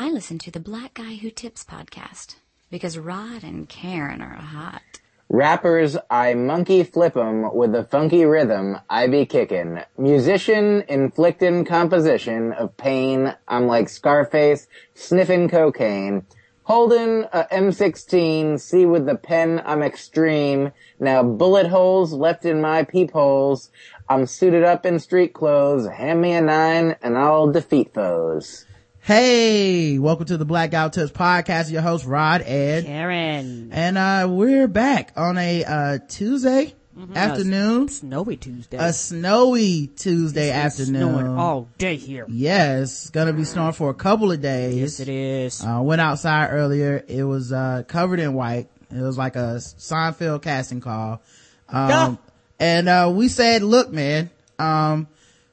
I 0.00 0.10
listen 0.10 0.38
to 0.38 0.52
the 0.52 0.60
Black 0.60 0.94
Guy 0.94 1.16
Who 1.16 1.28
Tips 1.28 1.64
podcast 1.64 2.36
because 2.70 2.96
Rod 2.96 3.42
and 3.42 3.68
Karen 3.68 4.22
are 4.22 4.36
hot. 4.36 5.00
Rappers, 5.28 5.96
I 6.08 6.34
monkey 6.34 6.84
flip 6.84 7.16
'em 7.16 7.52
with 7.52 7.72
the 7.72 7.82
funky 7.82 8.24
rhythm 8.24 8.78
I 8.88 9.08
be 9.08 9.26
kickin'. 9.26 9.82
Musician, 9.98 10.84
inflicting 10.88 11.64
composition 11.64 12.52
of 12.52 12.76
pain. 12.76 13.34
I'm 13.48 13.66
like 13.66 13.88
Scarface, 13.88 14.68
sniffing 14.94 15.48
cocaine. 15.48 16.24
Holding 16.62 17.24
a 17.32 17.48
M16, 17.50 18.60
see 18.60 18.86
with 18.86 19.04
the 19.04 19.16
pen 19.16 19.60
I'm 19.66 19.82
extreme. 19.82 20.70
Now 21.00 21.24
bullet 21.24 21.66
holes 21.66 22.12
left 22.12 22.44
in 22.44 22.60
my 22.60 22.84
peepholes. 22.84 23.72
I'm 24.08 24.26
suited 24.26 24.62
up 24.62 24.86
in 24.86 25.00
street 25.00 25.34
clothes. 25.34 25.88
Hand 25.88 26.22
me 26.22 26.34
a 26.34 26.40
nine 26.40 26.94
and 27.02 27.18
I'll 27.18 27.50
defeat 27.50 27.92
foes. 27.92 28.64
Hey, 29.00 29.98
welcome 29.98 30.26
to 30.26 30.36
the 30.36 30.44
Blackout 30.44 30.92
Tips 30.92 31.12
podcast. 31.12 31.70
Your 31.70 31.80
host 31.80 32.04
Rod 32.04 32.42
Ed, 32.42 32.84
Karen, 32.84 33.70
and 33.72 33.96
uh, 33.96 34.26
we're 34.30 34.68
back 34.68 35.12
on 35.16 35.38
a 35.38 35.64
uh, 35.64 35.98
Tuesday 36.08 36.74
mm-hmm. 36.96 37.16
afternoon, 37.16 37.86
a 37.86 37.88
snowy 37.88 38.36
Tuesday, 38.36 38.76
a 38.76 38.92
snowy 38.92 39.86
Tuesday 39.86 40.48
it's 40.48 40.80
afternoon, 40.80 41.14
snowing 41.14 41.26
all 41.26 41.68
day 41.78 41.96
here. 41.96 42.26
Yes, 42.28 43.02
it's 43.02 43.10
gonna 43.10 43.32
be 43.32 43.44
snowing 43.44 43.72
for 43.72 43.88
a 43.88 43.94
couple 43.94 44.30
of 44.30 44.42
days. 44.42 44.76
Yes, 44.76 45.00
it 45.00 45.08
is. 45.08 45.64
Uh, 45.64 45.80
went 45.82 46.02
outside 46.02 46.48
earlier. 46.50 47.02
It 47.08 47.22
was 47.22 47.50
uh, 47.50 47.84
covered 47.88 48.20
in 48.20 48.34
white. 48.34 48.68
It 48.90 49.00
was 49.00 49.16
like 49.16 49.36
a 49.36 49.56
Seinfeld 49.56 50.42
casting 50.42 50.82
call, 50.82 51.22
um, 51.70 52.18
and 52.60 52.88
uh, 52.88 53.10
we 53.14 53.28
said, 53.28 53.62
"Look, 53.62 53.90
man." 53.90 54.30
Um, 54.58 55.08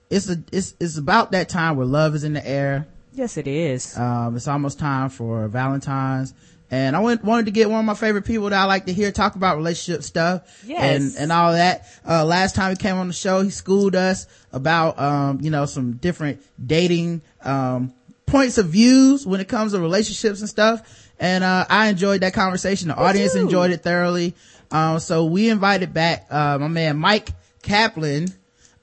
it's 0.09 0.29
a, 0.29 0.43
it's, 0.51 0.75
it's 0.79 0.97
about 0.97 1.31
that 1.31 1.49
time 1.49 1.77
where 1.77 1.85
love 1.85 2.15
is 2.15 2.23
in 2.23 2.33
the 2.33 2.47
air 2.47 2.87
Yes, 3.15 3.37
it 3.37 3.47
is. 3.47 3.97
Um, 3.97 4.35
it's 4.35 4.47
almost 4.47 4.77
time 4.77 5.09
for 5.09 5.47
Valentine's. 5.47 6.33
And 6.69 6.97
I 6.97 6.99
went, 6.99 7.23
wanted 7.23 7.45
to 7.45 7.51
get 7.51 7.69
one 7.69 7.79
of 7.79 7.85
my 7.85 7.93
favorite 7.93 8.25
people 8.25 8.49
that 8.49 8.59
I 8.59 8.65
like 8.65 8.87
to 8.87 8.93
hear 8.93 9.09
talk 9.11 9.35
about 9.35 9.55
relationship 9.55 10.03
stuff 10.03 10.63
yes. 10.65 10.81
and, 11.01 11.15
and 11.23 11.31
all 11.31 11.53
that. 11.53 11.87
Uh, 12.05 12.25
last 12.25 12.55
time 12.55 12.71
he 12.71 12.75
came 12.75 12.97
on 12.97 13.07
the 13.07 13.13
show, 13.13 13.41
he 13.41 13.51
schooled 13.51 13.95
us 13.95 14.27
about, 14.51 14.99
um, 14.99 15.39
you 15.41 15.49
know, 15.49 15.65
some 15.65 15.93
different 15.93 16.41
dating, 16.65 17.21
um, 17.41 17.93
points 18.25 18.57
of 18.57 18.67
views 18.67 19.25
when 19.25 19.39
it 19.39 19.47
comes 19.47 19.71
to 19.71 19.79
relationships 19.79 20.41
and 20.41 20.49
stuff. 20.49 21.09
And, 21.17 21.43
uh, 21.43 21.65
I 21.69 21.87
enjoyed 21.87 22.21
that 22.21 22.33
conversation. 22.33 22.89
The 22.89 22.97
audience 22.97 23.35
enjoyed 23.35 23.71
it 23.71 23.81
thoroughly. 23.81 24.33
Um, 24.71 24.99
so 24.99 25.23
we 25.23 25.49
invited 25.49 25.93
back, 25.93 26.27
uh, 26.29 26.57
my 26.59 26.67
man 26.67 26.97
Myq 26.97 27.31
Kaplan, 27.61 28.27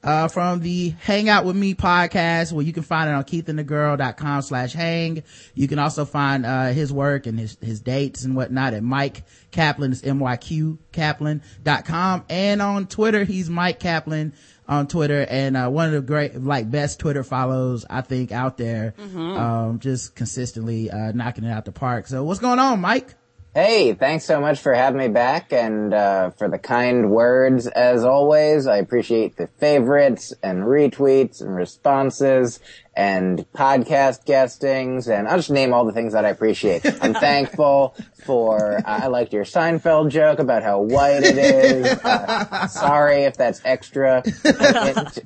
uh, 0.02 0.28
from 0.28 0.60
the 0.60 0.90
Hang 1.00 1.28
Out 1.28 1.44
With 1.44 1.56
Me 1.56 1.74
podcast, 1.74 2.52
where 2.52 2.64
you 2.64 2.72
can 2.72 2.82
find 2.82 3.08
it 3.08 3.12
on 3.12 3.24
keithandthegirl.com 3.24 4.42
slash 4.42 4.72
hang. 4.72 5.22
You 5.54 5.68
can 5.68 5.78
also 5.78 6.04
find, 6.04 6.44
uh, 6.44 6.68
his 6.68 6.92
work 6.92 7.26
and 7.26 7.38
his, 7.38 7.56
his 7.60 7.80
dates 7.80 8.24
and 8.24 8.34
whatnot 8.34 8.74
at 8.74 8.82
Myq 8.82 9.22
Kaplan. 9.50 9.92
It's 9.92 10.02
M-Y-Q 10.02 10.78
Kaplan.com. 10.92 12.24
And 12.28 12.62
on 12.62 12.86
Twitter, 12.86 13.24
he's 13.24 13.48
Myq 13.48 13.78
Kaplan 13.78 14.32
on 14.68 14.88
Twitter 14.88 15.26
and, 15.28 15.56
uh, 15.56 15.68
one 15.68 15.86
of 15.86 15.92
the 15.92 16.00
great, 16.00 16.40
like, 16.40 16.70
best 16.70 16.98
Twitter 16.98 17.22
follows, 17.22 17.84
I 17.88 18.00
think, 18.00 18.32
out 18.32 18.58
there. 18.58 18.94
Mm-hmm. 18.98 19.20
Um, 19.20 19.78
just 19.78 20.14
consistently, 20.14 20.90
uh, 20.90 21.12
knocking 21.12 21.44
it 21.44 21.50
out 21.50 21.64
the 21.64 21.72
park. 21.72 22.06
So 22.08 22.24
what's 22.24 22.40
going 22.40 22.58
on, 22.58 22.80
Myq? 22.82 23.14
Hey, 23.54 23.92
thanks 23.92 24.24
so 24.24 24.40
much 24.40 24.60
for 24.60 24.72
having 24.72 24.98
me 24.98 25.08
back 25.08 25.52
and 25.52 25.92
uh, 25.92 26.30
for 26.30 26.48
the 26.48 26.58
kind 26.58 27.10
words 27.10 27.66
as 27.66 28.02
always. 28.02 28.66
I 28.66 28.78
appreciate 28.78 29.36
the 29.36 29.46
favorites 29.46 30.32
and 30.42 30.62
retweets 30.62 31.42
and 31.42 31.54
responses 31.54 32.60
and 32.96 33.44
podcast 33.52 34.24
guestings 34.24 35.06
and 35.06 35.28
I'll 35.28 35.36
just 35.36 35.50
name 35.50 35.74
all 35.74 35.84
the 35.84 35.92
things 35.92 36.14
that 36.14 36.24
I 36.24 36.30
appreciate. 36.30 36.80
I'm 37.02 37.12
thankful 37.28 37.94
for, 38.24 38.76
uh, 38.78 38.82
I 38.86 39.08
liked 39.08 39.34
your 39.34 39.44
Seinfeld 39.44 40.08
joke 40.08 40.38
about 40.38 40.62
how 40.62 40.80
white 40.80 41.22
it 41.22 41.36
is. 41.36 41.86
Uh, 42.02 42.66
sorry 42.68 43.24
if 43.24 43.36
that's 43.36 43.60
extra 43.66 44.22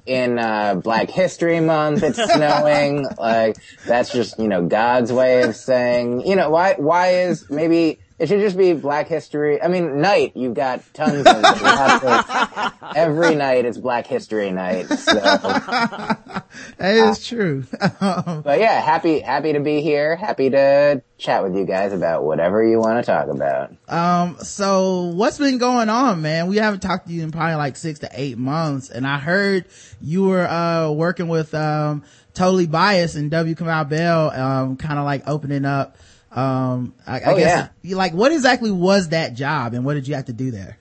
in, 0.04 0.41
uh, 0.41 0.75
Black 0.75 1.10
History 1.10 1.60
Month. 1.60 2.03
It's 2.03 2.20
snowing. 2.20 3.06
Like, 3.19 3.56
that's 3.86 4.10
just, 4.10 4.41
you 4.41 4.48
know, 4.48 4.66
God's 4.66 5.12
way 5.12 5.42
of 5.42 5.54
saying, 5.54 6.26
you 6.26 6.34
know, 6.34 6.50
why, 6.50 6.75
why 6.76 7.20
is 7.20 7.48
maybe, 7.48 8.00
it 8.19 8.28
should 8.28 8.41
just 8.41 8.56
be 8.56 8.72
Black 8.72 9.09
History. 9.09 9.60
I 9.60 9.69
mean, 9.69 10.00
night. 10.00 10.32
You've 10.34 10.54
got 10.54 10.82
tons 10.94 11.19
of 11.19 11.25
to, 11.25 12.72
every 12.97 13.34
night 13.34 13.66
is 13.66 13.77
Black 13.77 14.06
History 14.06 14.50
Night. 14.50 14.87
So. 14.87 15.15
that 16.78 16.94
is 16.94 17.27
true. 17.27 17.65
but 18.00 18.59
yeah, 18.59 18.81
happy 18.81 19.21
happy 19.21 19.53
to 19.53 19.60
be 19.60 19.82
here. 19.82 20.16
Happy 20.16 20.49
to 20.49 21.03
chat 21.19 21.43
with 21.43 21.54
you 21.54 21.66
guys 21.66 21.93
about 21.93 22.25
whatever 22.25 22.66
you 22.66 22.78
want 22.78 23.04
to 23.04 23.10
talk 23.10 23.28
about. 23.28 23.75
Um. 23.87 24.38
So 24.43 25.12
what's 25.15 25.37
been 25.37 25.59
going 25.59 25.91
on, 25.91 26.22
man? 26.22 26.47
We 26.47 26.56
haven't 26.56 26.81
talked 26.81 27.09
to 27.09 27.12
you 27.12 27.22
in 27.22 27.33
probably 27.33 27.56
like 27.56 27.77
six 27.77 27.98
to 27.98 28.09
eight 28.15 28.38
months, 28.38 28.88
and 28.88 29.06
I 29.06 29.19
heard 29.19 29.66
you 30.00 30.25
were 30.25 30.47
uh 30.47 30.91
working 30.91 31.28
with 31.28 31.54
um 31.54 32.03
totally 32.33 32.66
biased 32.66 33.16
and 33.16 33.31
W. 33.31 33.54
Kamau 33.54 33.88
Bell, 33.88 34.31
um, 34.31 34.77
kind 34.77 34.98
of 34.98 35.04
like 35.04 35.27
opening 35.27 35.66
up 35.66 35.97
um, 36.36 36.94
I, 37.06 37.20
I 37.20 37.22
oh, 37.32 37.36
guess, 37.36 37.70
yeah. 37.82 37.97
like, 37.97 38.12
what 38.12 38.30
exactly 38.30 38.70
was 38.70 39.08
that 39.08 39.34
job 39.34 39.72
and 39.72 39.84
what 39.84 39.94
did 39.94 40.06
you 40.06 40.14
have 40.14 40.26
to 40.26 40.34
do 40.34 40.50
there? 40.50 40.78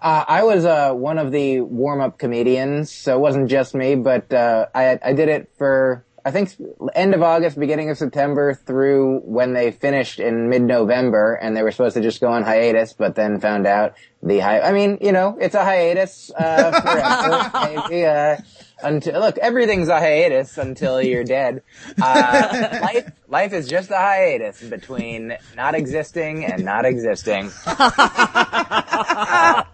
Uh, 0.00 0.24
I 0.28 0.44
was, 0.44 0.64
uh, 0.64 0.92
one 0.92 1.18
of 1.18 1.32
the 1.32 1.62
warm-up 1.62 2.18
comedians, 2.18 2.92
so 2.92 3.16
it 3.16 3.20
wasn't 3.20 3.48
just 3.50 3.74
me, 3.74 3.96
but, 3.96 4.32
uh, 4.32 4.66
I, 4.74 4.98
I 5.02 5.12
did 5.14 5.28
it 5.28 5.50
for, 5.58 6.04
I 6.24 6.30
think, 6.30 6.54
end 6.94 7.14
of 7.14 7.22
August, 7.22 7.58
beginning 7.58 7.90
of 7.90 7.96
September 7.96 8.54
through 8.54 9.20
when 9.20 9.54
they 9.54 9.72
finished 9.72 10.20
in 10.20 10.50
mid-November, 10.50 11.34
and 11.34 11.56
they 11.56 11.62
were 11.62 11.72
supposed 11.72 11.94
to 11.96 12.02
just 12.02 12.20
go 12.20 12.28
on 12.28 12.44
hiatus, 12.44 12.92
but 12.92 13.16
then 13.16 13.40
found 13.40 13.66
out 13.66 13.94
the 14.22 14.38
hi- 14.40 14.60
I 14.60 14.72
mean, 14.72 14.98
you 15.00 15.10
know, 15.10 15.36
it's 15.40 15.54
a 15.54 15.64
hiatus, 15.64 16.30
uh, 16.38 16.80
forever, 16.80 17.88
maybe, 17.88 18.04
uh, 18.04 18.36
until 18.82 19.20
look 19.20 19.38
everything's 19.38 19.88
a 19.88 19.98
hiatus 19.98 20.58
until 20.58 21.00
you're 21.02 21.24
dead. 21.24 21.62
Uh, 22.00 22.78
life 22.82 23.10
life 23.28 23.52
is 23.52 23.68
just 23.68 23.90
a 23.90 23.96
hiatus 23.96 24.62
between 24.62 25.36
not 25.56 25.74
existing 25.74 26.44
and 26.44 26.64
not 26.64 26.84
existing. 26.84 27.50
Uh, 27.70 29.64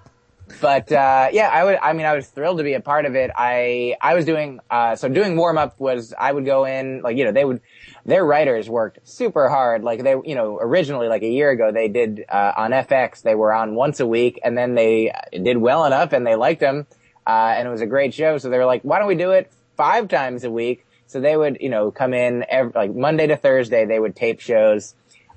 but 0.61 0.91
uh, 0.93 1.29
yeah 1.33 1.49
i 1.49 1.65
would 1.65 1.79
i 1.83 1.93
mean 1.93 2.07
i 2.07 2.15
was 2.15 2.27
thrilled 2.29 2.59
to 2.59 2.65
be 2.65 2.75
a 2.75 2.81
part 2.81 3.07
of 3.07 3.15
it. 3.15 3.31
I 3.35 3.97
i 4.01 4.15
was 4.15 4.25
doing 4.25 4.61
uh, 4.71 4.97
so 4.97 5.09
doing 5.09 5.37
warm 5.37 5.59
up 5.59 5.79
was 5.81 6.15
i 6.19 6.31
would 6.31 6.45
go 6.45 6.65
in 6.65 7.03
like 7.03 7.17
you 7.17 7.25
know 7.25 7.33
they 7.33 7.45
would 7.45 7.61
their 8.07 8.25
writers 8.25 8.69
worked 8.69 8.99
super 9.09 9.49
hard. 9.49 9.83
Like 9.83 10.03
they 10.03 10.15
you 10.25 10.35
know 10.35 10.59
originally 10.61 11.09
like 11.09 11.23
a 11.23 11.29
year 11.29 11.51
ago 11.51 11.73
they 11.73 11.89
did 11.89 12.25
uh, 12.29 12.53
on 12.57 12.71
fx 12.71 13.23
they 13.23 13.35
were 13.35 13.53
on 13.53 13.75
once 13.75 14.01
a 14.01 14.07
week 14.07 14.41
and 14.45 14.57
then 14.57 14.75
they 14.75 15.13
did 15.33 15.57
well 15.57 15.85
enough 15.85 16.13
and 16.13 16.27
they 16.27 16.37
liked 16.37 16.61
them 16.61 16.87
uh, 17.27 17.55
and 17.57 17.67
it 17.67 17.71
was 17.71 17.81
a 17.81 17.87
great 17.87 18.15
show. 18.15 18.39
So 18.39 18.51
they 18.51 18.59
were 18.59 18.67
like, 18.67 18.83
why 18.83 18.99
don't 18.99 19.09
we 19.09 19.15
do 19.15 19.31
it 19.33 19.53
five 19.77 20.09
times 20.09 20.45
a 20.45 20.51
week? 20.51 20.87
So 21.07 21.21
they 21.21 21.37
would, 21.37 21.59
you 21.61 21.69
know, 21.69 21.91
come 21.91 22.15
in 22.15 22.45
every, 22.49 22.73
like 22.75 22.95
Monday 22.95 23.27
to 23.27 23.37
Thursday, 23.37 23.85
they 23.85 23.99
would 23.99 24.17
tape 24.17 24.41
shows, 24.41 24.95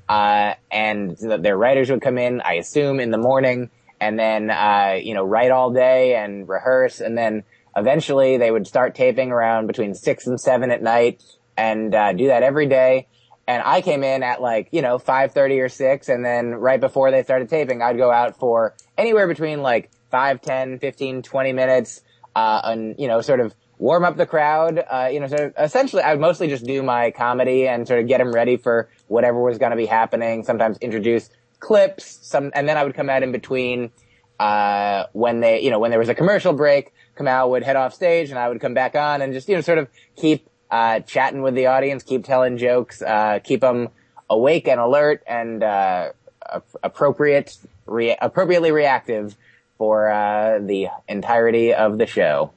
uh, 0.10 0.54
and 0.72 1.18
their 1.18 1.58
writers 1.58 1.90
would 1.90 2.02
come 2.02 2.18
in, 2.18 2.42
I 2.42 2.54
assume 2.54 3.00
in 3.00 3.12
the 3.12 3.18
morning 3.18 3.70
and 4.00 4.18
then, 4.18 4.50
uh, 4.50 4.98
you 5.02 5.14
know, 5.14 5.24
write 5.24 5.52
all 5.52 5.72
day 5.72 6.16
and 6.16 6.48
rehearse. 6.48 7.02
And 7.02 7.18
then 7.18 7.44
eventually 7.76 8.38
they 8.38 8.52
would 8.52 8.68
start 8.68 8.96
taping 8.96 9.32
around 9.32 9.68
between 9.68 9.94
six 9.96 10.28
and 10.28 10.40
seven 10.40 10.72
at 10.72 10.82
night 10.82 11.24
and, 11.58 11.94
uh, 11.94 12.14
do 12.14 12.28
that 12.28 12.44
every 12.44 12.68
day. 12.68 13.08
And 13.48 13.64
I 13.66 13.82
came 13.82 14.04
in 14.04 14.24
at 14.24 14.42
like, 14.42 14.70
you 14.72 14.82
know, 14.82 15.00
5.30 15.00 15.64
or 15.64 15.70
6 15.70 16.10
and 16.10 16.24
then 16.24 16.56
right 16.56 16.80
before 16.80 17.12
they 17.12 17.24
started 17.24 17.50
taping, 17.50 17.82
I'd 17.82 17.98
go 17.98 18.12
out 18.12 18.38
for 18.38 18.76
anywhere 18.98 19.28
between 19.28 19.62
like 19.62 19.90
5, 20.12 20.42
10, 20.42 20.80
15, 20.80 21.22
20 21.22 21.54
minutes, 21.54 22.02
uh, 22.36 22.62
and, 22.64 22.96
you 22.98 23.08
know, 23.08 23.22
sort 23.22 23.40
of 23.40 23.54
warm 23.80 24.04
up 24.04 24.18
the 24.18 24.26
crowd. 24.26 24.84
Uh, 24.90 25.10
you 25.12 25.20
know, 25.20 25.28
sort 25.28 25.42
of 25.42 25.54
essentially 25.58 26.02
I 26.02 26.14
would 26.14 26.22
mostly 26.22 26.48
just 26.48 26.66
do 26.66 26.82
my 26.84 27.12
comedy 27.12 27.68
and 27.68 27.88
sort 27.88 28.00
of 28.00 28.08
get 28.08 28.20
them 28.20 28.34
ready 28.34 28.58
for 28.58 28.90
whatever 29.08 29.42
was 29.42 29.58
going 29.58 29.72
to 29.72 29.78
be 29.78 29.86
happening. 29.86 30.44
Sometimes 30.44 30.78
introduce 30.80 31.30
clips, 31.60 32.20
some, 32.22 32.52
and 32.54 32.68
then 32.68 32.78
I 32.78 32.84
would 32.84 32.94
come 32.94 33.10
out 33.10 33.24
in 33.24 33.32
between, 33.32 33.92
uh, 34.40 35.06
when 35.14 35.40
they, 35.40 35.62
you 35.62 35.72
know, 35.72 35.80
when 35.80 35.90
there 35.90 36.00
was 36.00 36.10
a 36.10 36.16
commercial 36.16 36.54
break, 36.54 36.94
Kamau 37.18 37.50
would 37.50 37.64
head 37.64 37.76
off 37.76 37.94
stage 37.94 38.30
and 38.30 38.38
I 38.38 38.50
would 38.50 38.62
come 38.62 38.74
back 38.74 38.96
on 38.96 39.22
and 39.22 39.34
just, 39.34 39.50
you 39.50 39.56
know, 39.56 39.62
sort 39.62 39.80
of 39.80 39.88
keep, 40.16 40.48
uh, 40.70 41.00
chatting 41.00 41.42
with 41.42 41.56
the 41.56 41.66
audience, 41.68 42.04
keep 42.04 42.24
telling 42.24 42.58
jokes, 42.58 43.02
uh, 43.02 43.40
keep 43.44 43.62
them 43.62 43.90
awake 44.30 44.68
and 44.68 44.80
alert 44.80 45.24
and, 45.26 45.64
uh, 45.64 46.12
appropriate, 46.84 47.58
re- 47.88 48.18
appropriately 48.22 48.72
reactive 48.72 49.36
for 49.78 50.10
uh, 50.10 50.60
the 50.60 50.88
entirety 51.08 51.74
of 51.74 51.98
the 51.98 52.06
show. 52.06 52.52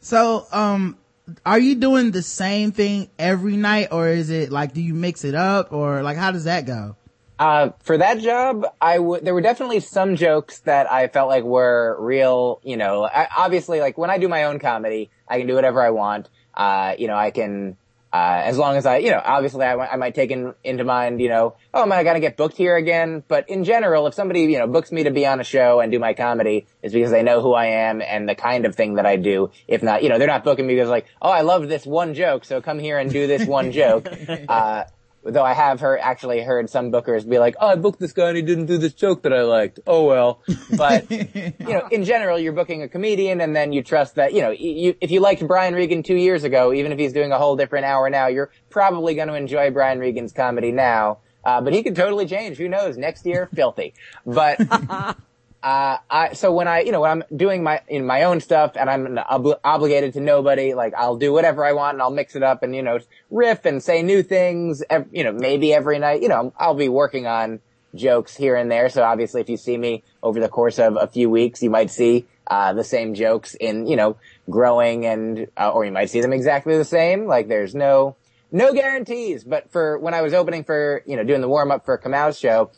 So, 0.00 0.46
um, 0.52 0.96
are 1.44 1.58
you 1.58 1.74
doing 1.74 2.10
the 2.10 2.22
same 2.22 2.72
thing 2.72 3.10
every 3.18 3.56
night, 3.56 3.88
or 3.90 4.08
is 4.08 4.30
it 4.30 4.50
like 4.50 4.72
do 4.72 4.80
you 4.80 4.94
mix 4.94 5.24
it 5.24 5.34
up, 5.34 5.72
or 5.72 6.02
like 6.02 6.16
how 6.16 6.30
does 6.30 6.44
that 6.44 6.66
go? 6.66 6.96
Uh, 7.38 7.70
for 7.84 7.96
that 7.98 8.18
job, 8.18 8.66
I 8.80 8.98
would, 8.98 9.24
there 9.24 9.32
were 9.32 9.40
definitely 9.40 9.78
some 9.78 10.16
jokes 10.16 10.58
that 10.60 10.90
I 10.90 11.06
felt 11.06 11.28
like 11.28 11.44
were 11.44 11.96
real, 12.00 12.60
you 12.64 12.76
know, 12.76 13.04
I, 13.04 13.28
obviously 13.36 13.80
like 13.80 13.96
when 13.96 14.10
I 14.10 14.18
do 14.18 14.26
my 14.26 14.44
own 14.44 14.58
comedy, 14.58 15.10
I 15.28 15.38
can 15.38 15.46
do 15.46 15.54
whatever 15.54 15.80
I 15.80 15.90
want. 15.90 16.28
Uh, 16.52 16.96
you 16.98 17.06
know, 17.06 17.14
I 17.14 17.30
can, 17.30 17.76
uh, 18.12 18.42
as 18.44 18.56
long 18.56 18.76
as 18.76 18.86
I, 18.86 18.98
you 18.98 19.10
know, 19.10 19.20
obviously 19.22 19.64
I, 19.64 19.74
I 19.74 19.96
might 19.96 20.14
take 20.14 20.30
in, 20.30 20.54
into 20.64 20.84
mind, 20.84 21.20
you 21.20 21.28
know, 21.28 21.56
oh, 21.74 21.82
am 21.82 21.92
I 21.92 22.02
going 22.02 22.14
to 22.14 22.20
get 22.20 22.36
booked 22.36 22.56
here 22.56 22.76
again? 22.76 23.22
But 23.28 23.48
in 23.50 23.64
general, 23.64 24.06
if 24.06 24.14
somebody, 24.14 24.42
you 24.42 24.58
know, 24.58 24.66
books 24.66 24.90
me 24.90 25.04
to 25.04 25.10
be 25.10 25.26
on 25.26 25.40
a 25.40 25.44
show 25.44 25.80
and 25.80 25.92
do 25.92 25.98
my 25.98 26.14
comedy, 26.14 26.66
it's 26.82 26.94
because 26.94 27.10
they 27.10 27.22
know 27.22 27.42
who 27.42 27.52
I 27.52 27.66
am 27.66 28.00
and 28.00 28.28
the 28.28 28.34
kind 28.34 28.64
of 28.64 28.74
thing 28.74 28.94
that 28.94 29.04
I 29.04 29.16
do. 29.16 29.50
If 29.66 29.82
not, 29.82 30.02
you 30.02 30.08
know, 30.08 30.18
they're 30.18 30.26
not 30.26 30.44
booking 30.44 30.66
me 30.66 30.74
because 30.74 30.88
like, 30.88 31.06
oh, 31.20 31.30
I 31.30 31.42
love 31.42 31.68
this 31.68 31.84
one 31.84 32.14
joke, 32.14 32.44
so 32.44 32.62
come 32.62 32.78
here 32.78 32.98
and 32.98 33.10
do 33.10 33.26
this 33.26 33.46
one 33.46 33.72
joke. 33.72 34.08
Uh, 34.48 34.84
though 35.32 35.44
I 35.44 35.52
have 35.52 35.80
heard, 35.80 36.00
actually 36.00 36.42
heard 36.42 36.70
some 36.70 36.90
bookers 36.90 37.28
be 37.28 37.38
like, 37.38 37.54
oh, 37.60 37.68
I 37.68 37.76
booked 37.76 38.00
this 38.00 38.12
guy 38.12 38.28
and 38.28 38.36
he 38.36 38.42
didn't 38.42 38.66
do 38.66 38.78
this 38.78 38.94
joke 38.94 39.22
that 39.22 39.32
I 39.32 39.42
liked. 39.42 39.80
Oh 39.86 40.04
well. 40.04 40.42
But, 40.76 41.10
you 41.10 41.52
know, 41.60 41.88
in 41.90 42.04
general, 42.04 42.38
you're 42.38 42.52
booking 42.52 42.82
a 42.82 42.88
comedian 42.88 43.40
and 43.40 43.54
then 43.54 43.72
you 43.72 43.82
trust 43.82 44.16
that, 44.16 44.32
you 44.34 44.40
know, 44.40 44.50
you, 44.50 44.94
if 45.00 45.10
you 45.10 45.20
liked 45.20 45.46
Brian 45.46 45.74
Regan 45.74 46.02
two 46.02 46.16
years 46.16 46.44
ago, 46.44 46.72
even 46.72 46.92
if 46.92 46.98
he's 46.98 47.12
doing 47.12 47.32
a 47.32 47.38
whole 47.38 47.56
different 47.56 47.84
hour 47.84 48.08
now, 48.10 48.28
you're 48.28 48.50
probably 48.70 49.14
going 49.14 49.28
to 49.28 49.34
enjoy 49.34 49.70
Brian 49.70 49.98
Regan's 49.98 50.32
comedy 50.32 50.72
now. 50.72 51.18
Uh, 51.44 51.60
but 51.60 51.72
he 51.72 51.82
could 51.82 51.96
totally 51.96 52.26
change. 52.26 52.58
Who 52.58 52.68
knows? 52.68 52.98
Next 52.98 53.24
year, 53.24 53.48
filthy. 53.54 53.94
But, 54.26 54.60
uh, 55.62 55.98
I, 56.08 56.34
so 56.34 56.52
when 56.52 56.68
I, 56.68 56.80
you 56.80 56.92
know, 56.92 57.00
when 57.00 57.10
I'm 57.10 57.24
doing 57.36 57.62
my, 57.62 57.80
in 57.88 58.06
my 58.06 58.22
own 58.24 58.40
stuff 58.40 58.72
and 58.76 58.88
I'm 58.88 59.18
ob- 59.18 59.58
obligated 59.64 60.12
to 60.14 60.20
nobody, 60.20 60.74
like 60.74 60.94
I'll 60.94 61.16
do 61.16 61.32
whatever 61.32 61.64
I 61.64 61.72
want 61.72 61.94
and 61.94 62.02
I'll 62.02 62.12
mix 62.12 62.36
it 62.36 62.44
up 62.44 62.62
and, 62.62 62.76
you 62.76 62.82
know, 62.82 63.00
riff 63.30 63.64
and 63.64 63.82
say 63.82 64.02
new 64.02 64.22
things, 64.22 64.84
ev- 64.88 65.08
you 65.10 65.24
know, 65.24 65.32
maybe 65.32 65.74
every 65.74 65.98
night, 65.98 66.22
you 66.22 66.28
know, 66.28 66.52
I'll 66.56 66.74
be 66.74 66.88
working 66.88 67.26
on 67.26 67.60
jokes 67.94 68.36
here 68.36 68.54
and 68.54 68.70
there. 68.70 68.88
So 68.88 69.02
obviously 69.02 69.40
if 69.40 69.48
you 69.48 69.56
see 69.56 69.76
me 69.76 70.04
over 70.22 70.38
the 70.38 70.48
course 70.48 70.78
of 70.78 70.96
a 71.00 71.08
few 71.08 71.28
weeks, 71.28 71.60
you 71.60 71.70
might 71.70 71.90
see, 71.90 72.26
uh, 72.46 72.72
the 72.72 72.84
same 72.84 73.14
jokes 73.14 73.54
in, 73.54 73.86
you 73.86 73.96
know, 73.96 74.16
growing 74.48 75.06
and, 75.06 75.48
uh, 75.56 75.70
or 75.70 75.84
you 75.84 75.92
might 75.92 76.10
see 76.10 76.20
them 76.20 76.32
exactly 76.32 76.76
the 76.78 76.84
same. 76.84 77.26
Like 77.26 77.48
there's 77.48 77.74
no, 77.74 78.14
no 78.52 78.72
guarantees. 78.72 79.42
But 79.42 79.72
for 79.72 79.98
when 79.98 80.14
I 80.14 80.22
was 80.22 80.34
opening 80.34 80.62
for, 80.64 81.02
you 81.04 81.16
know, 81.16 81.24
doing 81.24 81.40
the 81.40 81.48
warm 81.48 81.70
up 81.72 81.84
for 81.84 81.98
Kamau's 81.98 82.38
show, 82.38 82.70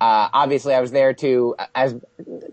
uh, 0.00 0.28
obviously 0.32 0.74
I 0.74 0.80
was 0.80 0.92
there 0.92 1.12
to, 1.14 1.56
as 1.74 1.96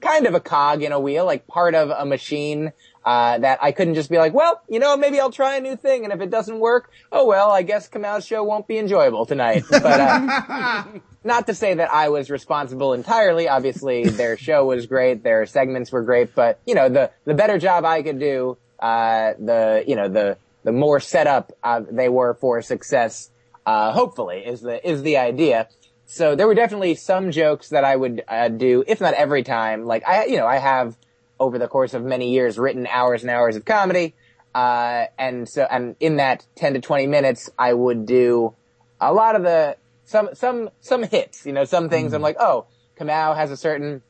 kind 0.02 0.26
of 0.26 0.34
a 0.34 0.40
cog 0.40 0.82
in 0.82 0.92
a 0.92 1.00
wheel, 1.00 1.26
like 1.26 1.48
part 1.48 1.76
of 1.76 1.90
a 1.90 2.06
machine, 2.06 2.74
uh, 3.06 3.38
that 3.38 3.60
I 3.62 3.72
couldn't 3.72 3.94
just 3.94 4.10
be 4.10 4.18
like, 4.18 4.34
well, 4.34 4.62
you 4.68 4.80
know, 4.80 4.98
maybe 4.98 5.20
I'll 5.20 5.32
try 5.32 5.58
a 5.58 5.62
new 5.62 5.76
thing, 5.76 6.06
and 6.06 6.14
if 6.14 6.22
it 6.22 6.32
doesn't 6.32 6.60
work, 6.60 6.90
oh 7.12 7.28
well, 7.28 7.52
I 7.52 7.62
guess 7.62 7.88
Kamau's 7.88 8.26
show 8.26 8.44
won't 8.44 8.68
be 8.68 8.78
enjoyable 8.78 9.26
tonight. 9.26 9.64
But, 9.86 10.00
uh, 10.00 10.86
not 11.24 11.48
to 11.48 11.54
say 11.54 11.76
that 11.76 11.92
I 11.92 12.10
was 12.10 12.32
responsible 12.32 12.94
entirely. 12.94 13.48
Obviously, 13.48 14.06
their 14.10 14.38
show 14.38 14.66
was 14.66 14.88
great, 14.88 15.24
their 15.24 15.46
segments 15.46 15.92
were 15.92 16.02
great, 16.02 16.34
but, 16.34 16.60
you 16.66 16.74
know, 16.74 16.90
the, 16.90 17.12
the 17.26 17.34
better 17.36 17.60
job 17.60 17.86
I 17.86 18.02
could 18.02 18.20
do, 18.20 18.58
uh, 18.80 19.34
the, 19.38 19.84
you 19.88 19.96
know, 19.96 20.10
the, 20.10 20.38
the 20.64 20.72
more 20.72 21.00
set 21.00 21.28
up, 21.28 21.52
uh, 21.64 21.82
they 21.90 22.10
were 22.10 22.34
for 22.36 22.62
success, 22.64 23.30
uh, 23.66 23.92
hopefully, 23.92 24.40
is 24.46 24.62
the, 24.62 24.88
is 24.88 25.04
the 25.04 25.18
idea 25.18 25.68
so 26.06 26.36
there 26.36 26.48
were 26.48 26.56
definitely 26.56 26.96
some 26.96 27.32
jokes 27.32 27.70
that 27.70 27.84
I 27.84 27.96
would 27.96 28.24
uh, 28.28 28.50
do, 28.50 28.84
if 28.88 29.02
not 29.02 29.14
every 29.16 29.44
time. 29.44 29.86
Like 29.86 30.08
I, 30.08 30.26
you 30.26 30.38
know, 30.38 30.46
I 30.48 30.58
have 30.58 30.98
over 31.40 31.58
the 31.58 31.68
course 31.68 31.94
of 31.94 32.04
many 32.04 32.32
years 32.32 32.58
written 32.58 32.88
hours 32.88 33.24
and 33.24 33.30
hours 33.30 33.56
of 33.56 33.66
comedy, 33.66 34.14
uh, 34.54 35.06
and 35.18 35.50
so 35.50 35.68
and 35.70 35.96
in 36.00 36.18
that 36.18 36.46
ten 36.56 36.74
to 36.76 36.82
twenty 36.82 37.08
minutes, 37.08 37.50
I 37.58 37.74
would 37.74 38.06
do 38.06 38.54
a 39.02 39.12
lot 39.12 39.36
of 39.36 39.44
the 39.44 39.78
some 40.06 40.30
some 40.34 40.70
some 40.80 41.04
hits. 41.04 41.46
You 41.46 41.54
know, 41.54 41.66
some 41.66 41.90
things 41.90 42.14
I'm 42.14 42.22
like, 42.22 42.38
oh, 42.40 42.68
Kamau 43.00 43.36
has 43.36 43.52
a 43.52 43.58
certain 43.58 44.02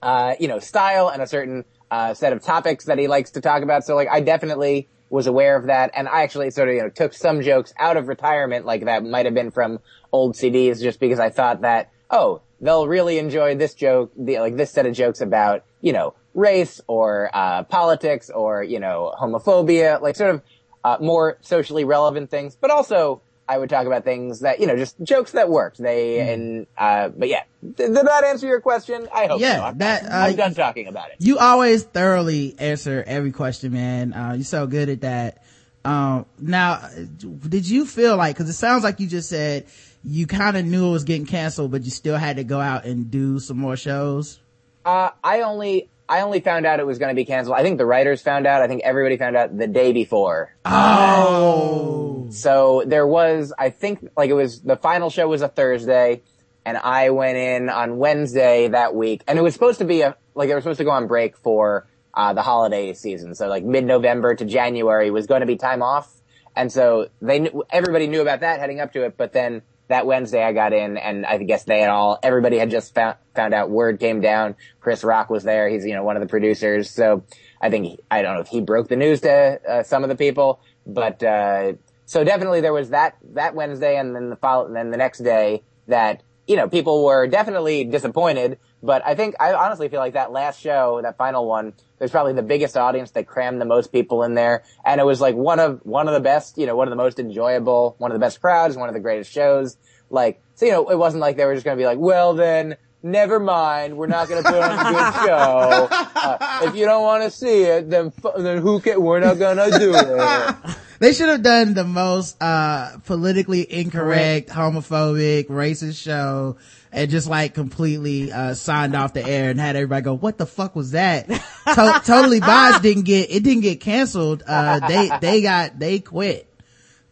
uh, 0.00 0.34
you 0.38 0.48
know 0.48 0.60
style 0.60 1.08
and 1.08 1.20
a 1.20 1.26
certain 1.26 1.64
uh, 1.90 2.14
set 2.14 2.32
of 2.32 2.42
topics 2.42 2.86
that 2.86 2.98
he 2.98 3.08
likes 3.08 3.32
to 3.32 3.40
talk 3.40 3.62
about. 3.62 3.84
So 3.84 3.94
like, 3.94 4.08
I 4.10 4.20
definitely 4.20 4.88
was 5.10 5.26
aware 5.26 5.56
of 5.56 5.66
that, 5.66 5.90
and 5.94 6.08
I 6.08 6.22
actually 6.22 6.50
sort 6.52 6.68
of 6.68 6.74
you 6.74 6.82
know 6.82 6.88
took 6.88 7.12
some 7.12 7.42
jokes 7.42 7.74
out 7.78 7.96
of 7.96 8.08
retirement, 8.08 8.64
like 8.64 8.84
that 8.84 9.04
might 9.04 9.26
have 9.26 9.34
been 9.34 9.50
from 9.50 9.80
old 10.12 10.34
CDs, 10.34 10.80
just 10.80 11.00
because 11.00 11.18
I 11.18 11.30
thought 11.30 11.62
that 11.62 11.90
oh 12.10 12.42
they'll 12.60 12.86
really 12.86 13.18
enjoy 13.18 13.56
this 13.56 13.74
joke, 13.74 14.12
the, 14.16 14.38
like 14.38 14.56
this 14.56 14.70
set 14.70 14.86
of 14.86 14.94
jokes 14.94 15.20
about 15.20 15.64
you 15.80 15.92
know 15.92 16.14
race 16.34 16.80
or 16.86 17.30
uh, 17.34 17.64
politics 17.64 18.30
or 18.30 18.62
you 18.62 18.78
know 18.78 19.14
homophobia, 19.20 20.00
like 20.00 20.16
sort 20.16 20.34
of 20.34 20.42
uh, 20.84 20.98
more 21.00 21.38
socially 21.40 21.84
relevant 21.84 22.30
things, 22.30 22.56
but 22.56 22.70
also 22.70 23.22
I 23.48 23.58
would 23.58 23.68
talk 23.68 23.86
about 23.86 24.04
things 24.04 24.40
that, 24.40 24.60
you 24.60 24.66
know, 24.66 24.76
just 24.76 24.96
jokes 25.02 25.32
that 25.32 25.48
worked. 25.48 25.78
They, 25.78 26.16
mm. 26.16 26.32
and, 26.32 26.66
uh, 26.78 27.08
but 27.08 27.28
yeah. 27.28 27.42
Did, 27.62 27.94
did 27.94 28.06
that 28.06 28.24
answer 28.24 28.46
your 28.46 28.60
question? 28.60 29.08
I 29.12 29.26
hope 29.26 29.40
yeah, 29.40 29.56
so. 29.56 29.64
I'm, 29.64 29.78
that, 29.78 30.04
uh, 30.04 30.08
I'm 30.10 30.36
done 30.36 30.54
talking 30.54 30.86
about 30.86 31.10
it. 31.10 31.16
You 31.18 31.38
always 31.38 31.82
thoroughly 31.82 32.54
answer 32.58 33.04
every 33.06 33.32
question, 33.32 33.72
man. 33.72 34.12
Uh, 34.12 34.32
you're 34.34 34.44
so 34.44 34.66
good 34.66 34.88
at 34.88 35.00
that. 35.02 35.44
Um, 35.84 36.26
now, 36.38 36.88
did 37.18 37.68
you 37.68 37.84
feel 37.84 38.16
like, 38.16 38.36
cause 38.36 38.48
it 38.48 38.54
sounds 38.54 38.84
like 38.84 39.00
you 39.00 39.06
just 39.08 39.28
said 39.28 39.66
you 40.04 40.26
kind 40.26 40.56
of 40.56 40.64
knew 40.64 40.88
it 40.88 40.92
was 40.92 41.04
getting 41.04 41.26
canceled, 41.26 41.70
but 41.70 41.84
you 41.84 41.90
still 41.90 42.16
had 42.16 42.36
to 42.36 42.44
go 42.44 42.60
out 42.60 42.84
and 42.84 43.10
do 43.10 43.38
some 43.38 43.58
more 43.58 43.76
shows? 43.76 44.40
Uh, 44.84 45.10
I 45.22 45.42
only, 45.42 45.88
I 46.08 46.22
only 46.22 46.40
found 46.40 46.66
out 46.66 46.80
it 46.80 46.86
was 46.86 46.98
going 46.98 47.10
to 47.10 47.14
be 47.14 47.24
canceled. 47.24 47.56
I 47.56 47.62
think 47.62 47.78
the 47.78 47.86
writers 47.86 48.20
found 48.20 48.46
out. 48.46 48.62
I 48.62 48.68
think 48.68 48.82
everybody 48.82 49.16
found 49.16 49.36
out 49.36 49.56
the 49.56 49.68
day 49.68 49.92
before. 49.92 50.54
Oh. 50.64 52.26
So 52.30 52.82
there 52.86 53.06
was, 53.06 53.52
I 53.56 53.70
think, 53.70 54.08
like 54.16 54.30
it 54.30 54.34
was, 54.34 54.60
the 54.60 54.76
final 54.76 55.08
show 55.08 55.28
was 55.28 55.42
a 55.42 55.48
Thursday 55.48 56.22
and 56.64 56.76
I 56.76 57.10
went 57.10 57.36
in 57.36 57.68
on 57.68 57.98
Wednesday 57.98 58.68
that 58.68 58.94
week 58.94 59.22
and 59.28 59.38
it 59.38 59.42
was 59.42 59.54
supposed 59.54 59.78
to 59.78 59.84
be 59.84 60.00
a, 60.00 60.16
like 60.34 60.48
they 60.48 60.54
were 60.54 60.60
supposed 60.60 60.78
to 60.78 60.84
go 60.84 60.90
on 60.90 61.06
break 61.06 61.36
for, 61.36 61.86
uh, 62.14 62.32
the 62.32 62.42
holiday 62.42 62.92
season. 62.94 63.34
So 63.34 63.46
like 63.48 63.64
mid-November 63.64 64.34
to 64.34 64.44
January 64.44 65.10
was 65.10 65.26
going 65.26 65.40
to 65.40 65.46
be 65.46 65.56
time 65.56 65.82
off. 65.82 66.12
And 66.56 66.72
so 66.72 67.08
they, 67.20 67.38
knew, 67.38 67.64
everybody 67.70 68.08
knew 68.08 68.20
about 68.20 68.40
that 68.40 68.60
heading 68.60 68.80
up 68.80 68.92
to 68.94 69.04
it, 69.04 69.16
but 69.16 69.32
then 69.32 69.62
that 69.88 70.06
Wednesday 70.06 70.42
I 70.42 70.52
got 70.52 70.72
in 70.72 70.96
and 70.96 71.26
I 71.26 71.38
guess 71.38 71.64
they 71.64 71.80
had 71.80 71.90
all, 71.90 72.18
everybody 72.22 72.58
had 72.58 72.70
just 72.70 72.94
found, 72.94 73.16
found 73.34 73.52
out 73.52 73.70
word 73.70 74.00
came 74.00 74.20
down. 74.20 74.56
Chris 74.80 75.04
Rock 75.04 75.28
was 75.28 75.44
there. 75.44 75.68
He's, 75.68 75.84
you 75.84 75.94
know, 75.94 76.04
one 76.04 76.16
of 76.16 76.22
the 76.22 76.28
producers. 76.28 76.90
So 76.90 77.24
I 77.60 77.70
think, 77.70 78.00
I 78.10 78.22
don't 78.22 78.34
know 78.34 78.40
if 78.40 78.48
he 78.48 78.60
broke 78.60 78.88
the 78.88 78.96
news 78.96 79.20
to 79.22 79.60
uh, 79.68 79.82
some 79.82 80.02
of 80.02 80.08
the 80.08 80.16
people, 80.16 80.60
but, 80.86 81.22
uh, 81.22 81.74
so 82.06 82.24
definitely 82.24 82.60
there 82.60 82.72
was 82.72 82.90
that, 82.90 83.16
that 83.34 83.54
Wednesday 83.54 83.96
and 83.96 84.14
then 84.14 84.30
the 84.30 84.36
follow, 84.36 84.66
and 84.66 84.76
then 84.76 84.90
the 84.90 84.96
next 84.96 85.18
day 85.18 85.62
that, 85.88 86.22
you 86.46 86.56
know, 86.56 86.68
people 86.68 87.04
were 87.04 87.26
definitely 87.26 87.84
disappointed, 87.84 88.58
but 88.82 89.04
I 89.06 89.14
think, 89.14 89.36
I 89.38 89.54
honestly 89.54 89.88
feel 89.88 90.00
like 90.00 90.14
that 90.14 90.32
last 90.32 90.60
show, 90.60 91.00
that 91.02 91.16
final 91.16 91.46
one, 91.46 91.72
there's 91.98 92.10
probably 92.10 92.32
the 92.32 92.42
biggest 92.42 92.76
audience 92.76 93.12
that 93.12 93.26
crammed 93.26 93.60
the 93.60 93.64
most 93.64 93.92
people 93.92 94.24
in 94.24 94.34
there. 94.34 94.64
And 94.84 95.00
it 95.00 95.04
was 95.04 95.20
like 95.20 95.36
one 95.36 95.60
of, 95.60 95.80
one 95.84 96.08
of 96.08 96.14
the 96.14 96.20
best, 96.20 96.58
you 96.58 96.66
know, 96.66 96.74
one 96.74 96.88
of 96.88 96.90
the 96.90 96.96
most 96.96 97.20
enjoyable, 97.20 97.94
one 97.98 98.10
of 98.10 98.14
the 98.14 98.20
best 98.20 98.40
crowds, 98.40 98.76
one 98.76 98.88
of 98.88 98.94
the 98.94 99.00
greatest 99.00 99.30
shows. 99.30 99.76
Like, 100.10 100.42
so, 100.56 100.66
you 100.66 100.72
know, 100.72 100.90
it 100.90 100.96
wasn't 100.96 101.20
like 101.20 101.36
they 101.36 101.44
were 101.44 101.54
just 101.54 101.64
going 101.64 101.76
to 101.76 101.80
be 101.80 101.86
like, 101.86 101.98
well 101.98 102.34
then, 102.34 102.76
never 103.04 103.38
mind, 103.38 103.96
we're 103.96 104.08
not 104.08 104.28
going 104.28 104.42
to 104.42 104.50
put 104.50 104.60
on 104.60 104.72
a 104.72 104.90
good 104.90 105.14
show. 105.26 105.88
Uh, 105.90 106.60
if 106.64 106.74
you 106.74 106.84
don't 106.84 107.02
want 107.02 107.22
to 107.22 107.30
see 107.30 107.62
it, 107.62 107.88
then, 107.88 108.12
then 108.36 108.58
who 108.58 108.80
can, 108.80 109.00
we're 109.00 109.20
not 109.20 109.38
going 109.38 109.58
to 109.58 109.78
do 109.78 109.92
it. 109.94 110.76
They 111.02 111.12
should 111.12 111.30
have 111.30 111.42
done 111.42 111.74
the 111.74 111.82
most, 111.82 112.40
uh, 112.40 112.98
politically 113.06 113.66
incorrect, 113.68 114.48
homophobic, 114.48 115.48
racist 115.48 116.00
show 116.00 116.58
and 116.92 117.10
just 117.10 117.28
like 117.28 117.54
completely, 117.54 118.30
uh, 118.30 118.54
signed 118.54 118.94
off 118.94 119.12
the 119.12 119.26
air 119.26 119.50
and 119.50 119.58
had 119.58 119.74
everybody 119.74 120.02
go, 120.02 120.14
what 120.14 120.38
the 120.38 120.46
fuck 120.46 120.76
was 120.76 120.92
that? 120.92 121.28
To- 121.74 122.02
totally 122.04 122.38
Boz 122.38 122.80
didn't 122.82 123.02
get, 123.02 123.32
it 123.32 123.42
didn't 123.42 123.62
get 123.62 123.80
canceled. 123.80 124.44
Uh, 124.46 124.86
they, 124.86 125.10
they 125.20 125.42
got, 125.42 125.76
they 125.76 125.98
quit. 125.98 126.48